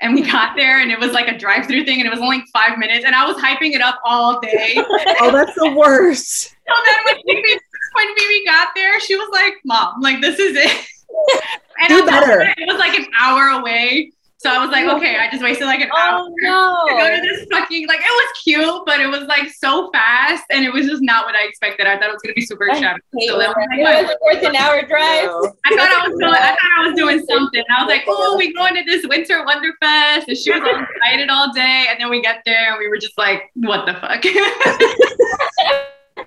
And 0.00 0.14
we 0.14 0.22
got 0.22 0.56
there 0.56 0.80
and 0.80 0.92
it 0.92 0.98
was 1.00 1.10
like 1.10 1.26
a 1.26 1.36
drive-through 1.36 1.84
thing 1.84 1.98
and 1.98 2.06
it 2.06 2.10
was 2.10 2.20
only 2.20 2.38
like 2.38 2.46
five 2.52 2.78
minutes 2.78 3.04
and 3.04 3.16
I 3.16 3.26
was 3.26 3.36
hyping 3.36 3.72
it 3.72 3.80
up 3.80 3.98
all 4.04 4.40
day. 4.40 4.76
Oh, 5.20 5.32
that's 5.32 5.54
the 5.56 5.72
worst. 5.72 6.42
So 6.42 6.74
then 6.86 6.96
when 7.04 7.16
Mimi, 7.24 7.58
when 7.94 8.14
Mimi 8.14 8.44
got 8.44 8.68
there, 8.76 9.00
she 9.00 9.16
was 9.16 9.28
like, 9.32 9.54
Mom, 9.64 10.00
like 10.00 10.20
this 10.20 10.38
is 10.38 10.56
it. 10.56 10.86
And 11.80 11.88
Do 11.90 12.02
was 12.02 12.10
better. 12.10 12.40
It 12.58 12.66
was 12.66 12.78
like 12.78 12.98
an 12.98 13.06
hour 13.18 13.60
away. 13.60 14.10
So 14.40 14.48
I 14.48 14.58
was 14.64 14.70
like, 14.70 14.86
okay, 14.86 15.16
I 15.16 15.28
just 15.32 15.42
wasted 15.42 15.66
like 15.66 15.80
an 15.80 15.88
oh, 15.92 15.98
hour 15.98 16.20
Oh 16.20 16.32
no. 16.42 16.84
to 16.86 16.92
go 16.94 17.08
to 17.16 17.20
this 17.20 17.44
fucking 17.50 17.88
like 17.88 17.98
it 17.98 18.04
was 18.04 18.28
cute, 18.44 18.82
but 18.86 19.00
it 19.00 19.08
was 19.08 19.22
like 19.24 19.50
so 19.50 19.90
fast 19.90 20.44
and 20.50 20.64
it 20.64 20.72
was 20.72 20.86
just 20.86 21.02
not 21.02 21.26
what 21.26 21.34
I 21.34 21.42
expected. 21.44 21.88
I 21.88 21.96
thought 21.98 22.10
it 22.10 22.12
was 22.12 22.22
gonna 22.22 22.34
be 22.34 22.42
super 22.46 22.68
shabby. 22.72 23.00
So 23.26 23.36
that 23.36 23.48
was 23.48 23.56
like 23.56 23.66
it 23.80 23.82
my- 23.82 24.02
was 24.02 24.16
worth 24.22 24.44
an 24.44 24.54
hour 24.54 24.80
drive. 24.86 25.24
No. 25.24 25.52
I 25.66 25.74
thought 25.76 25.90
I 25.90 26.06
was 26.08 26.16
doing 26.20 26.34
I 26.34 26.50
thought 26.50 26.78
I 26.78 26.86
was 26.88 26.96
doing 26.96 27.18
something. 27.28 27.64
I 27.68 27.82
was 27.82 27.88
like, 27.90 28.04
oh, 28.06 28.36
we 28.38 28.52
going 28.54 28.76
to 28.76 28.84
this 28.84 29.04
winter 29.08 29.44
wonderfest. 29.44 30.28
And 30.28 30.36
she 30.36 30.52
was 30.52 30.62
all 30.62 30.84
excited 30.84 31.30
all 31.30 31.52
day. 31.52 31.86
And 31.90 31.98
then 32.00 32.08
we 32.08 32.22
get 32.22 32.42
there 32.46 32.68
and 32.70 32.78
we 32.78 32.86
were 32.86 32.98
just 32.98 33.18
like, 33.18 33.50
what 33.54 33.86
the 33.86 33.94
fuck? 33.94 34.22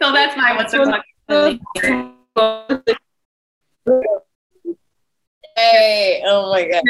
so 0.00 0.12
that's 0.12 0.34
my 0.34 0.56
what 0.56 0.70
the 0.70 1.02
fuck. 2.38 2.86
Hey. 5.56 6.22
Oh 6.26 6.52
my 6.52 6.68
god. 6.68 6.82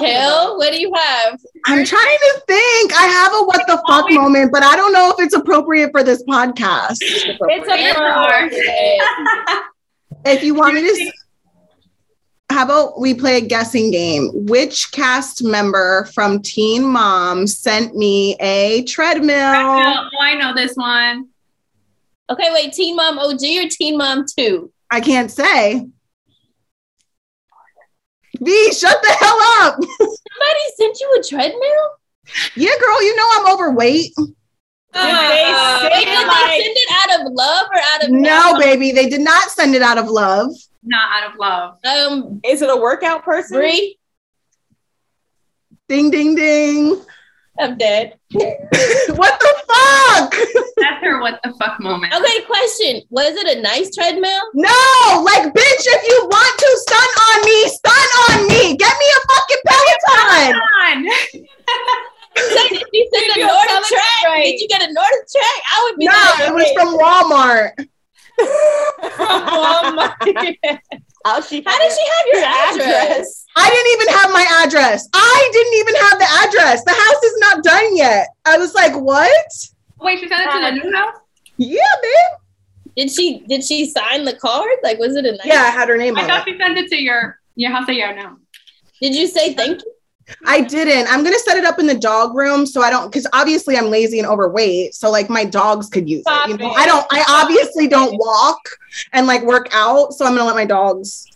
Kail. 0.00 0.56
What 0.56 0.72
do 0.72 0.80
you 0.80 0.90
have? 0.94 1.38
I'm 1.66 1.84
trying 1.84 2.18
to 2.18 2.42
think. 2.46 2.94
I 2.94 3.06
have 3.06 3.32
a 3.34 3.44
what 3.44 3.66
the 3.66 3.82
fuck 3.86 4.10
moment, 4.10 4.52
but 4.52 4.62
I 4.62 4.74
don't 4.74 4.92
know 4.92 5.10
if 5.10 5.16
it's 5.24 5.34
appropriate 5.34 5.90
for 5.92 6.02
this 6.02 6.22
podcast. 6.24 6.96
It's 7.02 7.24
appropriate. 7.28 9.00
If 10.24 10.42
you 10.42 10.54
want 10.54 10.74
me 10.74 10.82
to, 10.82 11.12
how 12.50 12.64
about 12.64 13.00
we 13.00 13.14
play 13.14 13.36
a 13.36 13.40
guessing 13.42 13.90
game? 13.90 14.30
Which 14.46 14.92
cast 14.92 15.44
member 15.44 16.06
from 16.14 16.40
Teen 16.40 16.82
Mom 16.84 17.46
sent 17.46 17.94
me 17.96 18.34
a 18.40 18.82
treadmill? 18.84 19.36
Oh, 19.36 20.08
I 20.20 20.34
know 20.34 20.54
this 20.54 20.74
one. 20.74 21.28
Okay, 22.30 22.48
wait. 22.52 22.72
Teen 22.72 22.96
Mom 22.96 23.18
OG 23.18 23.42
or 23.42 23.68
Teen 23.68 23.98
Mom 23.98 24.24
Two? 24.38 24.72
I 24.90 25.00
can't 25.00 25.30
say. 25.30 25.86
Vee, 28.40 28.72
shut 28.72 29.02
the 29.02 29.12
hell 29.20 29.38
up. 29.62 29.74
Somebody 29.98 30.64
sent 30.76 31.00
you 31.00 31.18
a 31.18 31.22
treadmill. 31.22 31.90
Yeah, 32.56 32.72
girl, 32.80 33.02
you 33.02 33.16
know 33.16 33.28
I'm 33.32 33.54
overweight. 33.54 34.12
Wait, 34.92 35.52
did 35.82 35.92
they 35.92 36.62
send 36.62 36.76
it 36.76 36.88
out 36.92 37.20
of 37.20 37.32
love 37.32 37.66
or 37.70 37.78
out 37.78 38.04
of 38.04 38.10
No, 38.10 38.58
baby, 38.58 38.92
they 38.92 39.08
did 39.08 39.20
not 39.20 39.50
send 39.50 39.74
it 39.74 39.82
out 39.82 39.98
of 39.98 40.08
love. 40.08 40.50
Not 40.82 41.22
out 41.22 41.30
of 41.30 41.38
love. 41.38 41.78
Um, 41.84 42.40
is 42.44 42.62
it 42.62 42.70
a 42.70 42.76
workout 42.76 43.24
person? 43.24 43.58
Bree? 43.58 43.98
Ding, 45.88 46.10
ding, 46.10 46.34
ding. 46.34 47.02
I'm 47.58 47.76
dead. 47.76 48.18
what 48.32 49.40
the 49.40 49.59
fuck? 49.70 50.34
That's 50.76 51.00
her 51.04 51.20
what 51.20 51.40
the 51.44 51.52
fuck 51.60 51.78
moment. 51.80 52.12
Okay, 52.14 52.40
question. 52.44 53.02
Was 53.10 53.34
it 53.36 53.56
a 53.56 53.60
nice 53.62 53.94
treadmill? 53.94 54.42
No, 54.54 55.22
like, 55.24 55.52
bitch, 55.54 55.86
if 55.86 56.02
you 56.08 56.26
want 56.30 56.58
to 56.58 56.78
stun 56.86 57.08
on 57.30 57.44
me, 57.44 57.68
stun 57.68 58.08
on 58.28 58.46
me. 58.48 58.76
Get 58.76 58.94
me 58.98 59.06
a 59.14 59.20
fucking 59.30 59.62
Peloton. 59.66 60.52
Did 62.34 62.82
you 62.92 63.04
send 63.12 63.26
a 63.36 63.38
You're 63.40 63.48
track? 63.48 64.24
right. 64.26 64.44
Did 64.44 64.60
you 64.60 64.68
get 64.68 64.82
a 64.82 64.86
NordicTrack? 64.86 65.60
I 65.72 65.74
would 65.84 65.96
be 65.98 66.06
No, 66.06 66.12
it 66.40 66.52
was 66.54 66.70
from 66.74 66.96
Walmart. 66.98 67.72
How 71.24 71.40
she? 71.42 71.62
How 71.66 71.78
did 71.78 71.92
she 71.92 72.06
have 72.06 72.26
your 72.32 72.44
address? 72.44 73.39
I 73.56 73.68
didn't 73.68 73.92
even 74.00 74.14
have 74.14 74.30
my 74.32 74.64
address. 74.64 75.08
I 75.12 75.50
didn't 75.52 75.74
even 75.74 75.94
have 75.96 76.18
the 76.18 76.48
address. 76.48 76.84
The 76.84 76.92
house 76.92 77.22
is 77.22 77.38
not 77.38 77.64
done 77.64 77.96
yet. 77.96 78.28
I 78.44 78.58
was 78.58 78.74
like, 78.74 78.94
what? 78.94 79.52
Wait, 80.00 80.20
she 80.20 80.28
sent 80.28 80.42
it 80.42 80.52
to 80.52 80.60
the 80.60 80.88
new 80.88 80.96
house? 80.96 81.16
Yeah, 81.56 81.82
babe. 82.02 82.40
Did 82.96 83.10
she 83.10 83.40
did 83.48 83.64
she 83.64 83.86
sign 83.86 84.24
the 84.24 84.34
card? 84.34 84.68
Like 84.82 84.98
was 84.98 85.16
it 85.16 85.24
a 85.24 85.32
nice 85.32 85.40
Yeah, 85.44 85.62
I 85.62 85.70
had 85.70 85.88
her 85.88 85.96
name 85.96 86.16
I 86.16 86.22
on 86.22 86.28
thought 86.28 86.46
it. 86.48 86.52
she 86.52 86.58
sent 86.58 86.76
it 86.78 86.88
to 86.88 87.00
your 87.00 87.38
your 87.54 87.70
house 87.70 87.86
that 87.86 87.94
you 87.94 88.02
are 88.02 88.14
now. 88.14 88.36
Did 89.00 89.14
you 89.14 89.26
say 89.26 89.54
thank 89.54 89.80
you? 89.82 89.92
I 90.46 90.60
didn't. 90.60 91.12
I'm 91.12 91.24
gonna 91.24 91.38
set 91.38 91.56
it 91.56 91.64
up 91.64 91.78
in 91.78 91.86
the 91.86 91.94
dog 91.98 92.34
room 92.34 92.66
so 92.66 92.82
I 92.82 92.90
don't 92.90 93.10
because 93.10 93.26
obviously 93.32 93.76
I'm 93.76 93.86
lazy 93.90 94.18
and 94.18 94.28
overweight. 94.28 94.94
So 94.94 95.10
like 95.10 95.28
my 95.28 95.44
dogs 95.44 95.88
could 95.88 96.08
use 96.08 96.24
it. 96.26 96.48
You 96.48 96.56
know? 96.56 96.70
I 96.70 96.86
don't 96.86 97.06
I 97.10 97.24
obviously 97.28 97.88
don't 97.88 98.16
walk 98.18 98.60
and 99.12 99.26
like 99.26 99.42
work 99.42 99.68
out. 99.72 100.12
So 100.12 100.24
I'm 100.24 100.32
gonna 100.32 100.44
let 100.44 100.56
my 100.56 100.66
dogs. 100.66 101.26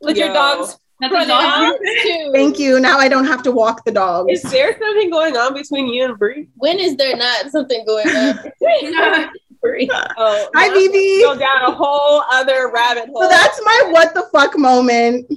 Let 0.00 0.16
your 0.16 0.32
dogs 0.32 0.76
That's 1.02 1.12
run 1.12 1.24
a 1.24 1.28
dog. 1.28 1.74
it. 1.80 2.32
Thank 2.32 2.60
you. 2.60 2.78
Now 2.78 2.98
I 2.98 3.08
don't 3.08 3.26
have 3.26 3.42
to 3.42 3.50
walk 3.50 3.84
the 3.84 3.90
dog. 3.90 4.30
Is 4.30 4.42
there 4.42 4.78
something 4.78 5.10
going 5.10 5.36
on 5.36 5.52
between 5.52 5.88
you 5.88 6.04
and 6.04 6.16
Bree? 6.16 6.48
When 6.54 6.78
is 6.78 6.96
there 6.96 7.16
not 7.16 7.50
something 7.50 7.84
going 7.84 8.08
on? 8.08 8.38
Oh, 9.64 10.48
Hi, 10.56 10.66
now 10.66 10.74
Vivi. 10.74 11.22
Go 11.22 11.38
down 11.38 11.62
a 11.62 11.70
whole 11.70 12.24
other 12.32 12.68
rabbit 12.74 13.08
hole. 13.10 13.22
So 13.22 13.28
that's 13.28 13.60
my 13.64 13.90
what 13.90 14.12
the 14.12 14.22
fuck 14.32 14.58
moment 14.58 15.32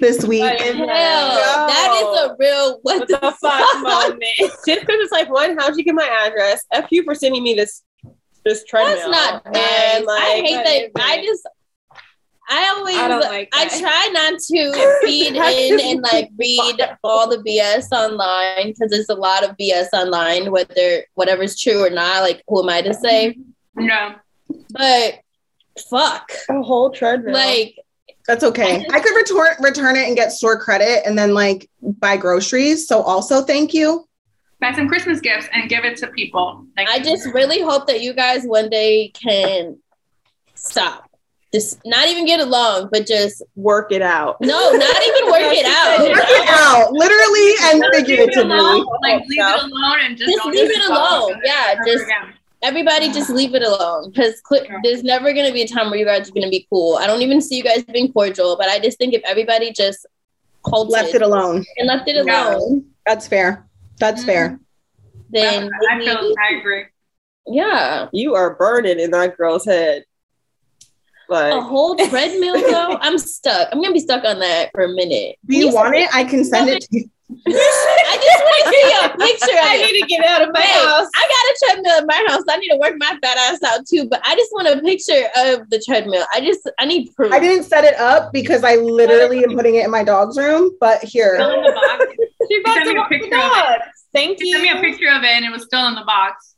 this 0.00 0.24
week. 0.24 0.42
Hell, 0.42 0.78
that 0.86 2.00
is 2.00 2.20
a 2.20 2.36
real 2.38 2.78
what, 2.82 3.00
What 3.00 3.08
the, 3.08 3.18
the 3.18 3.32
fuck 3.32 3.82
moment. 3.82 4.22
Just 4.38 4.62
because 4.64 4.86
it's 4.88 5.10
like 5.10 5.28
one, 5.28 5.58
how'd 5.58 5.76
you 5.76 5.82
get 5.82 5.96
my 5.96 6.08
address? 6.24 6.64
F 6.72 6.86
you 6.92 7.02
for 7.02 7.16
sending 7.16 7.42
me 7.42 7.54
this 7.54 7.82
this 8.44 8.64
treadmill. 8.64 9.10
That's 9.10 9.44
not 9.44 9.52
nice. 9.52 9.96
And, 9.96 10.06
I 10.08 10.42
hate 10.44 10.92
that. 10.94 11.02
I 11.02 11.24
just, 11.24 11.44
I 12.48 12.74
always, 12.76 12.96
I 12.96 13.04
I, 13.04 13.08
don't 13.08 13.20
like 13.20 13.50
that. 13.52 13.70
try 13.80 14.10
not 14.12 14.38
to 14.38 14.98
feed 15.04 15.34
in 15.34 15.80
and 15.80 16.02
like 16.02 16.30
read 16.38 16.76
all 17.02 17.28
the 17.28 17.38
BS 17.38 17.90
online 17.92 18.72
because 18.72 18.90
there's 18.90 19.08
a 19.08 19.14
lot 19.14 19.44
of 19.44 19.56
BS 19.56 19.88
online, 19.92 20.50
whether 20.50 21.04
whatever's 21.14 21.58
true 21.58 21.84
or 21.84 21.90
not. 21.90 22.22
Like, 22.22 22.42
who 22.48 22.62
am 22.62 22.68
I 22.68 22.82
to 22.82 22.92
say? 22.94 23.36
Mm-hmm. 23.76 23.86
No. 23.86 24.14
But 24.70 25.20
fuck, 25.88 26.30
a 26.50 26.62
whole 26.62 26.90
treadmill. 26.90 27.32
like, 27.32 27.78
That's 28.26 28.44
okay. 28.44 28.86
I 28.90 29.00
could 29.00 29.16
return 29.16 29.56
return 29.60 29.96
it 29.96 30.06
and 30.06 30.16
get 30.16 30.32
store 30.32 30.58
credit 30.58 31.06
and 31.06 31.18
then 31.18 31.32
like 31.34 31.70
buy 31.82 32.16
groceries. 32.16 32.86
So 32.86 33.00
also 33.02 33.42
thank 33.42 33.72
you. 33.72 34.06
Buy 34.60 34.72
some 34.72 34.88
Christmas 34.88 35.20
gifts 35.20 35.48
and 35.52 35.68
give 35.68 35.84
it 35.84 35.96
to 35.98 36.08
people. 36.08 36.66
Like, 36.76 36.88
I 36.88 36.98
just 37.00 37.26
really 37.34 37.60
hope 37.60 37.86
that 37.86 38.02
you 38.02 38.12
guys 38.14 38.44
one 38.44 38.70
day 38.70 39.08
can 39.08 39.78
stop. 40.54 41.03
Just 41.54 41.78
not 41.86 42.08
even 42.08 42.26
get 42.26 42.40
along, 42.40 42.88
but 42.90 43.06
just 43.06 43.40
work 43.54 43.92
it 43.92 44.02
out. 44.02 44.40
no, 44.40 44.48
not 44.72 45.02
even 45.06 45.30
work 45.30 45.52
it 45.54 45.64
out. 45.64 46.00
Work 46.00 46.24
it 46.26 46.48
out, 46.48 46.92
literally 46.92 47.54
and 47.62 47.78
leave 47.78 47.90
it 47.94 48.06
figuratively. 48.34 48.58
alone. 48.58 48.86
Like 49.02 49.22
leave 49.28 49.38
it 49.38 49.62
alone 49.62 49.98
and 50.02 50.16
just, 50.18 50.32
just 50.32 50.46
leave 50.46 50.68
it 50.70 50.90
alone. 50.90 51.40
Yeah, 51.44 51.76
just 51.86 52.04
everybody 52.62 53.12
just 53.12 53.30
leave 53.30 53.54
it 53.54 53.62
alone 53.62 54.10
because 54.10 54.42
cl- 54.50 54.66
there's 54.82 55.04
never 55.04 55.32
gonna 55.32 55.52
be 55.52 55.62
a 55.62 55.68
time 55.68 55.90
where 55.90 55.98
you 55.98 56.04
guys 56.04 56.28
are 56.28 56.32
gonna 56.32 56.50
be 56.50 56.66
cool. 56.70 56.96
I 56.96 57.06
don't 57.06 57.22
even 57.22 57.40
see 57.40 57.56
you 57.56 57.62
guys 57.62 57.84
being 57.84 58.12
cordial, 58.12 58.56
but 58.56 58.68
I 58.68 58.80
just 58.80 58.98
think 58.98 59.14
if 59.14 59.22
everybody 59.24 59.70
just 59.72 60.06
halted 60.64 60.92
Left 60.92 61.14
it 61.14 61.22
alone. 61.22 61.64
and 61.76 61.86
left 61.86 62.08
it 62.08 62.16
Yeah. 62.26 62.56
alone, 62.56 62.86
That's 63.06 63.28
fair. 63.28 63.64
That's 64.00 64.22
mm-hmm. 64.22 64.28
fair. 64.28 64.60
then 65.30 65.70
I 65.92 65.98
feel 66.00 66.34
I 66.42 66.56
agree. 66.58 66.84
yeah, 67.46 68.08
You 68.12 68.34
are 68.34 68.54
burning 68.56 68.98
in 68.98 69.10
that 69.12 69.36
girl's 69.36 69.66
head. 69.66 70.04
Like 71.28 71.52
a 71.54 71.60
whole 71.60 71.96
treadmill 72.08 72.54
though. 72.60 72.98
I'm 73.00 73.18
stuck. 73.18 73.68
I'm 73.72 73.80
gonna 73.80 73.92
be 73.94 74.00
stuck 74.00 74.24
on 74.24 74.38
that 74.40 74.70
for 74.74 74.82
a 74.84 74.88
minute. 74.88 75.36
Do 75.46 75.56
you 75.56 75.72
want 75.72 75.94
it? 75.96 76.08
I 76.14 76.24
can 76.24 76.44
send 76.44 76.68
it 76.68 76.82
to 76.82 76.88
you. 76.90 77.10
I 77.46 78.18
just 78.20 78.42
want 78.44 78.64
to 78.64 78.70
see 78.70 78.92
a 78.92 79.26
picture 79.26 79.58
of 79.58 79.64
I 79.64 79.76
need 79.78 80.00
to 80.02 80.06
get 80.06 80.24
out 80.26 80.42
of 80.46 80.52
my 80.52 80.60
Hey, 80.60 80.72
house. 80.86 81.08
I 81.14 81.22
got 81.22 81.72
a 81.72 81.74
treadmill 81.74 81.98
in 82.00 82.06
my 82.06 82.24
house. 82.28 82.42
I 82.48 82.56
need 82.58 82.68
to 82.68 82.76
work 82.76 82.94
my 82.98 83.18
fat 83.22 83.38
ass 83.38 83.62
out 83.62 83.86
too. 83.86 84.06
But 84.08 84.20
I 84.24 84.34
just 84.36 84.52
want 84.52 84.68
a 84.68 84.80
picture 84.82 85.24
of 85.38 85.68
the 85.70 85.82
treadmill. 85.86 86.24
I 86.32 86.40
just 86.42 86.60
I 86.78 86.84
need 86.84 87.14
proof. 87.16 87.32
I 87.32 87.40
didn't 87.40 87.64
set 87.64 87.84
it 87.84 87.96
up 87.98 88.30
because 88.32 88.62
I 88.62 88.76
literally 88.76 89.42
am 89.42 89.54
putting 89.56 89.76
it 89.76 89.84
in 89.86 89.90
my 89.90 90.04
dog's 90.04 90.36
room, 90.36 90.76
but 90.80 91.02
here. 91.02 91.34
Still 91.36 91.50
in 91.54 91.62
the 91.62 91.72
box. 91.72 92.14
She 92.50 92.60
about 92.60 92.74
Send 92.74 92.84
to 92.84 92.90
me 92.90 92.96
a 92.96 93.00
walk 93.00 93.08
the 93.08 93.18
picture 93.18 93.36
of 93.36 93.40
it. 93.42 93.54
dog. 93.54 93.80
Thank 94.12 94.38
She 94.40 94.48
you. 94.48 94.52
sent 94.58 94.62
me 94.62 94.70
a 94.78 94.80
picture 94.82 95.08
of 95.08 95.22
it 95.22 95.28
and 95.30 95.44
it 95.46 95.50
was 95.50 95.62
still 95.64 95.86
in 95.88 95.94
the 95.94 96.04
box. 96.04 96.54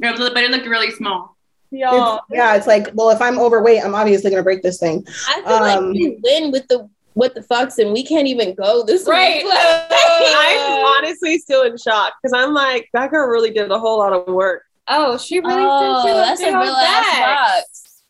But 0.00 0.18
it 0.42 0.50
looked 0.50 0.66
really 0.66 0.90
small. 0.90 1.35
Y'all. 1.76 2.14
It's- 2.16 2.20
yeah, 2.30 2.56
it's 2.56 2.66
like, 2.66 2.88
well, 2.94 3.10
if 3.10 3.20
I'm 3.20 3.38
overweight, 3.38 3.84
I'm 3.84 3.94
obviously 3.94 4.30
gonna 4.30 4.42
break 4.42 4.62
this 4.62 4.78
thing. 4.78 5.06
I 5.28 5.42
feel 5.42 5.52
Um, 5.54 5.62
like 5.62 5.80
we 5.94 6.18
win 6.22 6.50
with 6.50 6.66
the 6.68 6.88
what 7.14 7.34
the 7.34 7.40
fucks 7.40 7.78
and 7.78 7.92
we 7.94 8.04
can't 8.04 8.26
even 8.26 8.54
go 8.54 8.82
this 8.84 9.06
Right. 9.06 9.42
week. 9.42 9.52
I'm 9.54 10.84
honestly 10.98 11.38
still 11.38 11.62
in 11.62 11.76
shock 11.78 12.12
because 12.22 12.34
I'm 12.34 12.52
like, 12.52 12.90
that 12.92 13.10
girl 13.10 13.26
really 13.28 13.50
did 13.50 13.70
a 13.70 13.78
whole 13.78 13.98
lot 13.98 14.12
of 14.12 14.26
work. 14.26 14.62
Oh, 14.88 15.16
she 15.16 15.40
really 15.40 15.54
oh, 15.56 16.02
sent 16.02 16.14
you 16.14 16.20
that's 16.22 16.40
a 16.42 16.46
real 16.46 16.68
old 16.68 16.76
ass 16.78 17.62
box. 17.62 18.02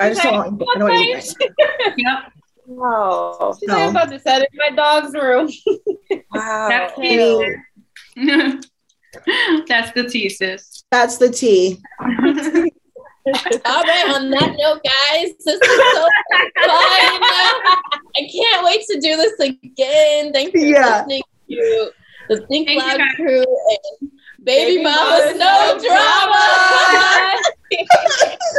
I 0.00 0.08
just 0.10 0.22
don't 0.22 0.34
want, 0.34 0.62
I 0.74 0.78
don't 0.78 0.88
want 0.90 1.22
to 1.22 1.44
eat. 1.44 1.94
Yep. 1.98 2.32
Wow. 2.66 3.56
She's 3.58 3.68
like, 3.68 3.90
about 3.90 4.10
to 4.10 4.18
set 4.20 4.42
it 4.42 4.48
in 4.52 4.58
my 4.58 4.70
dog's 4.74 5.12
room. 5.12 5.50
Wow. 6.32 6.68
That's 6.68 6.94
cute. 6.94 8.66
That's 9.68 9.92
the 9.92 10.08
tea, 10.08 10.28
sis. 10.28 10.84
That's 10.90 11.18
the 11.18 11.30
tea. 11.30 11.80
All 13.26 13.82
right, 13.82 14.10
on 14.14 14.30
that 14.30 14.54
note, 14.58 14.82
guys, 14.84 15.32
this 15.44 15.60
is 15.60 15.94
so 15.94 16.02
fun. 16.02 16.50
I 18.16 18.28
can't 18.30 18.64
wait 18.64 18.84
to 18.90 19.00
do 19.00 19.16
this 19.16 19.40
again. 19.40 20.32
Thank 20.32 20.52
you 20.54 20.74
for 20.74 20.80
listening 20.80 21.22
to 21.50 21.90
the 22.28 22.46
Think 22.46 22.68
Thank 22.68 22.82
Loud 22.82 23.00
crew 23.16 23.44
and 23.44 24.10
Baby, 24.44 24.76
Baby 24.76 24.82
Mama's 24.84 25.38
Mama's 25.38 25.38
No 25.38 25.74
No 25.74 25.78
Drama. 25.80 27.32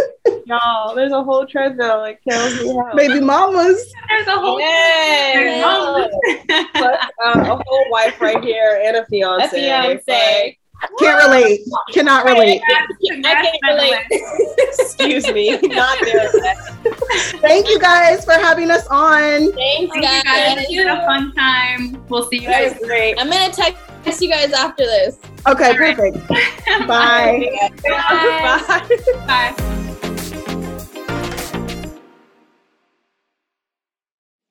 Y'all, 0.45 0.93
there's 0.95 1.11
a 1.11 1.23
whole 1.23 1.45
treadmill 1.45 1.97
like 1.99 2.22
kills 2.27 2.61
me 2.61 2.77
out. 2.77 2.95
Baby 2.95 3.19
mamas. 3.19 3.91
There's 4.07 4.27
a 4.27 4.31
whole 4.31 4.59
Yay. 4.59 5.61
But, 6.73 6.99
uh, 7.26 7.34
a 7.35 7.63
whole 7.65 7.85
wife 7.89 8.22
right 8.22 8.43
here 8.43 8.81
and 8.85 8.97
a 8.97 9.05
fiance. 9.07 9.45
A 9.45 9.49
fiance. 9.49 10.57
Can't 10.99 11.23
relate. 11.23 11.61
Cannot 11.93 12.26
relate. 12.26 12.61
I 12.69 12.85
can't 13.01 13.59
relate. 13.63 14.05
Excuse 14.69 15.27
me, 15.31 15.57
not 15.61 15.97
there. 16.03 16.30
Thank 17.41 17.69
you 17.69 17.80
guys 17.80 18.26
for 18.26 18.34
having 18.34 18.69
us 18.69 18.85
on. 18.88 19.51
Thanks, 19.53 19.55
Thank 19.55 19.95
you 19.95 20.01
guys. 20.01 20.23
guys. 20.23 20.57
It's 20.59 20.69
been 20.76 20.88
a 20.89 21.05
fun 21.05 21.34
time. 21.34 22.05
We'll 22.09 22.30
see 22.30 22.39
you 22.41 22.47
guys. 22.49 22.77
great. 22.84 23.15
I'm 23.19 23.30
gonna 23.30 23.51
text 23.51 24.22
you 24.22 24.30
guys 24.30 24.51
after 24.51 24.84
this. 24.84 25.17
Okay, 25.47 25.72
All 25.72 25.77
right. 25.77 25.95
perfect. 25.97 26.27
Bye. 26.88 27.49
Bye. 27.84 28.99
Bye. 29.27 29.81